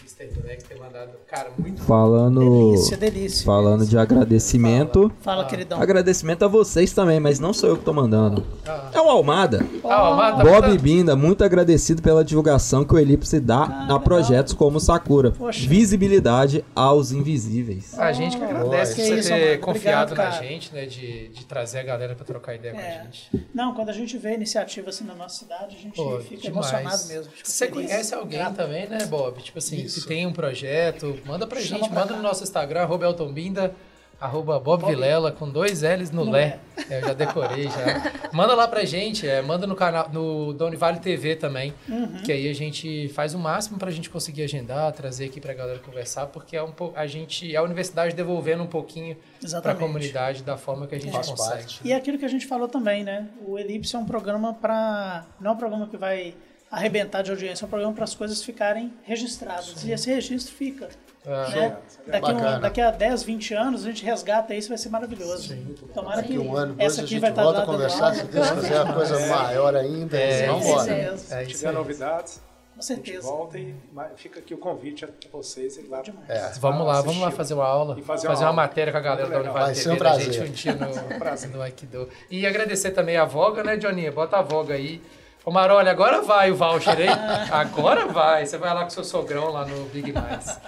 Mr. 0.04 0.40
Black 0.40 0.64
ter 0.64 0.78
mandado. 0.78 1.10
Cara, 1.26 1.50
muito 1.58 1.82
Falando, 1.82 2.40
Delícia, 2.72 2.96
delícia. 2.96 3.44
falando 3.46 3.86
de 3.86 3.96
agradecimento. 3.96 5.10
Fala, 5.20 5.44
queridão. 5.46 5.80
Agradecimento 5.80 6.44
a 6.44 6.48
vocês 6.48 6.92
também, 6.92 7.18
mas 7.18 7.38
não 7.40 7.52
sou 7.52 7.70
eu 7.70 7.76
que 7.78 7.84
tô 7.84 7.92
mandando. 7.92 8.44
É 8.92 9.00
o 9.00 9.08
Almada. 9.08 9.64
Ah, 9.82 10.10
ó, 10.10 10.16
Mata, 10.16 10.44
Bob 10.44 10.68
Mata- 10.68 10.78
Binda, 10.82 11.16
muito 11.16 11.42
agradecido 11.44 12.02
pela 12.02 12.24
divulgação 12.24 12.84
que 12.84 12.94
o 12.94 12.98
Elipse 12.98 13.40
dá 13.40 13.86
a 13.88 13.98
projetos 13.98 14.52
como 14.52 14.78
Sakura. 14.78 15.30
Poxa. 15.32 15.66
Visibilidade 15.68 16.64
aos 16.74 17.12
invisíveis. 17.12 17.98
A 17.98 18.12
gente 18.12 18.36
que 18.36 18.44
agradece 18.44 18.94
que 18.94 19.02
por 19.02 19.08
você 19.08 19.18
isso, 19.20 19.28
ter 19.30 19.60
confiado 19.60 20.12
Obrigado, 20.12 20.34
na 20.34 20.42
gente, 20.42 20.74
né? 20.74 20.86
De, 20.86 21.28
de 21.28 21.44
trazer 21.46 21.78
a 21.78 21.82
galera 21.82 22.14
pra 22.14 22.24
trocar 22.24 22.54
ideia 22.54 22.74
com 22.74 22.80
É. 22.80 22.98
a 23.00 23.02
gente. 23.04 23.30
Não, 23.54 23.74
quando 23.74 23.88
a 23.88 23.92
gente 23.92 24.16
vê 24.18 24.34
iniciativa 24.34 24.90
assim 24.90 25.04
na 25.04 25.14
nossa 25.14 25.38
cidade, 25.38 25.76
a 25.76 25.80
gente 25.82 25.94
Pô, 25.96 26.18
fica 26.20 26.42
demais. 26.42 26.70
emocionado 26.72 27.06
mesmo. 27.08 27.32
Você 27.42 27.66
feliz. 27.68 27.88
conhece 27.90 28.14
alguém 28.14 28.38
Grato. 28.38 28.56
também, 28.56 28.88
né, 28.88 29.06
Bob? 29.06 29.40
Tipo 29.42 29.58
assim, 29.58 29.76
Que 30.02 30.08
tem 30.08 30.26
um 30.26 30.32
projeto, 30.32 31.18
manda 31.26 31.46
pra 31.46 31.60
Chama 31.60 31.80
gente, 31.80 31.90
pra 31.90 32.00
manda 32.00 32.12
cá. 32.12 32.16
no 32.16 32.22
nosso 32.22 32.42
Instagram, 32.42 32.82
arroba 32.82 33.04
Elton 33.06 33.32
Binda, 33.32 33.74
arroba 34.20 34.58
Bob, 34.58 34.86
Vilela, 34.86 35.30
com 35.32 35.48
dois 35.48 35.82
L's 35.82 36.10
no 36.10 36.30
Lé. 36.30 36.58
É, 36.88 36.98
eu 36.98 37.08
já 37.08 37.12
decorei 37.12 37.64
já. 37.64 38.12
Manda 38.32 38.54
lá 38.54 38.66
pra 38.66 38.84
gente, 38.84 39.28
é, 39.28 39.42
manda 39.42 39.66
no 39.66 39.74
canal, 39.74 40.08
no 40.12 40.52
Doni 40.54 40.76
Vale 40.76 40.98
TV 41.00 41.36
também, 41.36 41.74
Uhum. 41.88 42.22
que 42.24 42.32
aí 42.32 42.48
a 42.48 42.54
gente 42.54 43.08
faz 43.08 43.34
o 43.34 43.38
máximo 43.38 43.78
pra 43.78 43.90
gente 43.90 44.08
conseguir 44.08 44.42
agendar, 44.44 44.90
trazer 44.92 45.26
aqui 45.26 45.40
pra 45.40 45.52
galera 45.52 45.78
conversar, 45.80 46.26
porque 46.26 46.56
é 46.56 46.62
um 46.62 46.70
pouco, 46.72 46.98
a 46.98 47.06
gente, 47.06 47.52
é 47.54 47.58
a 47.58 47.62
universidade 47.62 48.14
devolvendo 48.14 48.62
um 48.62 48.66
pouquinho 48.66 49.14
pra 49.16 49.46
Exatamente. 49.46 49.80
comunidade 49.80 50.42
da 50.42 50.56
forma 50.56 50.86
que 50.86 50.94
a 50.94 51.00
gente 51.00 51.12
consegue. 51.12 51.36
parte. 51.36 51.80
E 51.84 51.92
é 51.92 51.96
aquilo 51.96 52.16
que 52.18 52.24
a 52.24 52.28
gente 52.28 52.46
falou 52.46 52.68
também, 52.68 53.04
né? 53.04 53.28
O 53.46 53.58
Elipse 53.58 53.94
é 53.94 53.98
um 53.98 54.06
programa 54.06 54.54
para. 54.54 55.26
Não 55.40 55.50
é 55.50 55.54
um 55.54 55.58
programa 55.58 55.86
que 55.86 55.96
vai 55.96 56.34
arrebentar 56.74 57.22
de 57.22 57.30
audiência, 57.30 57.64
é 57.64 57.66
um 57.66 57.68
programa 57.70 57.92
para 57.94 58.04
as 58.04 58.14
coisas 58.14 58.42
ficarem 58.42 58.92
registradas. 59.04 59.82
E 59.84 59.92
esse 59.92 60.10
registro 60.10 60.54
fica. 60.54 60.88
Ah, 61.26 61.48
né? 61.48 61.76
Daqui, 62.06 62.30
um- 62.32 62.60
daqui 62.60 62.80
a 62.82 62.90
10, 62.90 63.22
20 63.22 63.54
anos, 63.54 63.84
a 63.84 63.88
gente 63.88 64.04
resgata 64.04 64.54
isso, 64.54 64.68
vai 64.68 64.76
ser 64.76 64.90
maravilhoso. 64.90 65.56
Tomara 65.94 66.22
que 66.22 66.38
um 66.38 66.54
ano 66.54 66.74
essa 66.78 67.00
a 67.00 67.04
aqui 67.04 67.10
gente 67.12 67.20
vai 67.20 67.30
estar 67.30 67.42
volta 67.44 67.62
a 67.62 67.66
conversar, 67.66 68.14
se 68.14 68.24
Deus 68.24 68.50
quiser, 68.50 68.80
a 68.82 68.92
coisa 68.92 69.18
maior 69.26 69.74
ainda. 69.74 70.18
É, 70.18 70.46
Vamos 70.48 70.66
embora. 70.66 70.92
é 70.92 71.16
Se 71.16 71.42
isso 71.44 71.50
tiver 71.58 71.72
novidades, 71.72 72.42
Com 72.76 72.82
certeza. 72.82 73.22
volta 73.26 73.58
e 73.58 73.74
fica 74.16 74.40
aqui 74.40 74.52
o 74.52 74.58
convite 74.58 75.06
a 75.06 75.08
vocês 75.32 75.78
ir 75.78 75.86
lá. 75.88 76.02
Demais. 76.02 76.28
É. 76.28 76.52
Vamos 76.60 76.86
lá, 76.86 77.00
vamos 77.00 77.22
lá 77.22 77.30
fazer 77.30 77.54
uma 77.54 77.64
aula. 77.64 77.98
E 77.98 78.02
fazer 78.02 78.26
fazer, 78.26 78.44
uma 78.44 78.50
uma 78.50 78.60
aula. 78.60 78.68
matéria 78.68 78.92
com 78.92 78.98
a 78.98 79.00
galera 79.00 79.26
da. 79.30 79.38
Univale 79.40 79.64
Vai 79.64 79.74
ser 79.74 79.82
TV 79.84 79.94
um 79.94 79.98
da 79.98 80.04
prazer. 80.04 80.32
gente 80.34 80.42
um 80.50 80.52
dia 80.52 80.74
no, 80.74 81.56
no 81.56 81.62
Aikido. 81.62 82.08
E 82.30 82.46
agradecer 82.46 82.90
também 82.90 83.16
a 83.16 83.24
Voga, 83.24 83.64
né, 83.64 83.80
Joninha? 83.80 84.12
Bota 84.12 84.36
a 84.36 84.42
Voga 84.42 84.74
aí. 84.74 85.00
Ô 85.44 85.50
Marolha, 85.50 85.90
agora 85.90 86.22
vai 86.22 86.50
o 86.50 86.56
voucher 86.56 86.96
aí. 86.96 87.08
Agora 87.52 88.06
vai. 88.06 88.46
Você 88.46 88.56
vai 88.56 88.72
lá 88.72 88.82
com 88.84 88.90
seu 88.90 89.04
sogrão 89.04 89.50
lá 89.50 89.66
no 89.66 89.84
Big 89.86 90.10
Mais. 90.10 90.58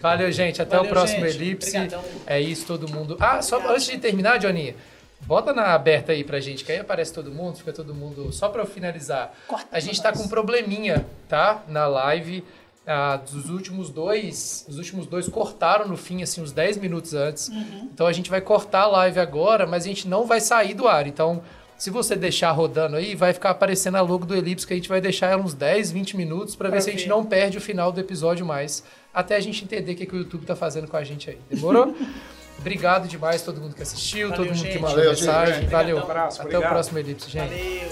Valeu, 0.00 0.30
gente. 0.30 0.62
Até 0.62 0.76
Valeu, 0.76 0.90
o 0.90 0.94
próximo 0.94 1.26
gente. 1.26 1.36
Elipse. 1.36 1.76
Obrigadão. 1.76 2.04
É 2.26 2.40
isso, 2.40 2.64
todo 2.64 2.88
mundo. 2.88 3.16
Ah, 3.18 3.42
só 3.42 3.58
antes 3.68 3.86
de 3.86 3.98
terminar, 3.98 4.40
Joninha. 4.40 4.76
Bota 5.22 5.52
na 5.52 5.74
aberta 5.74 6.12
aí 6.12 6.24
pra 6.24 6.40
gente, 6.40 6.64
que 6.64 6.72
aí 6.72 6.78
aparece 6.78 7.12
todo 7.12 7.30
mundo, 7.30 7.58
fica 7.58 7.72
todo 7.72 7.94
mundo. 7.94 8.32
Só 8.32 8.48
pra 8.48 8.62
eu 8.62 8.66
finalizar. 8.66 9.34
Corta 9.46 9.66
A 9.70 9.80
gente 9.80 10.00
tá 10.00 10.10
nós. 10.10 10.18
com 10.18 10.26
um 10.26 10.28
probleminha, 10.28 11.04
tá? 11.28 11.62
Na 11.68 11.86
live. 11.86 12.44
Ah, 12.86 13.16
dos 13.16 13.50
últimos 13.50 13.90
dois, 13.90 14.64
os 14.68 14.78
últimos 14.78 15.06
dois 15.06 15.28
cortaram 15.28 15.86
no 15.86 15.96
fim, 15.96 16.22
assim, 16.22 16.40
uns 16.40 16.50
10 16.50 16.78
minutos 16.78 17.14
antes. 17.14 17.48
Uhum. 17.48 17.88
Então 17.92 18.06
a 18.06 18.12
gente 18.12 18.30
vai 18.30 18.40
cortar 18.40 18.82
a 18.82 18.86
live 18.86 19.20
agora, 19.20 19.66
mas 19.66 19.84
a 19.84 19.86
gente 19.88 20.08
não 20.08 20.24
vai 20.26 20.40
sair 20.40 20.72
do 20.72 20.88
ar. 20.88 21.06
Então, 21.06 21.42
se 21.80 21.88
você 21.88 22.14
deixar 22.14 22.50
rodando 22.50 22.94
aí, 22.96 23.14
vai 23.14 23.32
ficar 23.32 23.48
aparecendo 23.48 23.94
a 23.94 24.02
logo 24.02 24.26
do 24.26 24.36
Elipse, 24.36 24.66
que 24.66 24.74
a 24.74 24.76
gente 24.76 24.88
vai 24.90 25.00
deixar 25.00 25.28
ela 25.28 25.42
uns 25.42 25.54
10, 25.54 25.90
20 25.90 26.14
minutos 26.14 26.54
pra 26.54 26.68
ver 26.68 26.82
se 26.82 26.90
a 26.90 26.92
gente 26.92 27.08
não 27.08 27.24
perde 27.24 27.56
o 27.56 27.60
final 27.60 27.90
do 27.90 27.98
episódio 27.98 28.44
mais. 28.44 28.84
Até 29.14 29.34
a 29.34 29.40
gente 29.40 29.64
entender 29.64 29.92
o 29.92 29.96
que, 29.96 30.04
que 30.04 30.14
o 30.14 30.18
YouTube 30.18 30.44
tá 30.44 30.54
fazendo 30.54 30.86
com 30.86 30.98
a 30.98 31.02
gente 31.02 31.30
aí. 31.30 31.38
Demorou? 31.48 31.96
Obrigado 32.60 33.08
demais 33.08 33.40
todo 33.40 33.62
mundo 33.62 33.74
que 33.74 33.80
assistiu, 33.80 34.28
Valeu, 34.28 34.44
todo 34.44 34.54
mundo 34.54 34.62
que 34.62 34.72
gente. 34.72 34.82
mandou 34.82 34.96
Valeu, 34.98 35.14
gente. 35.14 35.26
mensagem. 35.26 35.68
Valeu. 35.68 35.96
Obrigadão. 35.96 36.02
Abraço, 36.02 36.42
Até 36.42 36.42
o 36.42 36.48
obrigado. 36.50 36.70
próximo 36.70 36.98
Elipse, 36.98 37.30
gente. 37.30 37.48
Valeu. 37.48 37.90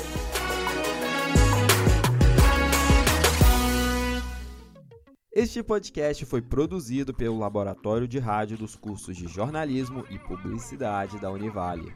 Este 5.33 5.63
podcast 5.63 6.27
foi 6.27 6.43
produzido 6.43 7.15
pelo 7.15 7.39
Laboratório 7.39 8.07
de 8.07 8.19
Rádio 8.19 8.59
dos 8.59 8.77
cursos 8.77 9.17
de 9.17 9.27
Jornalismo 9.29 10.05
e 10.11 10.19
Publicidade 10.19 11.19
da 11.19 11.31
Univale. 11.31 11.91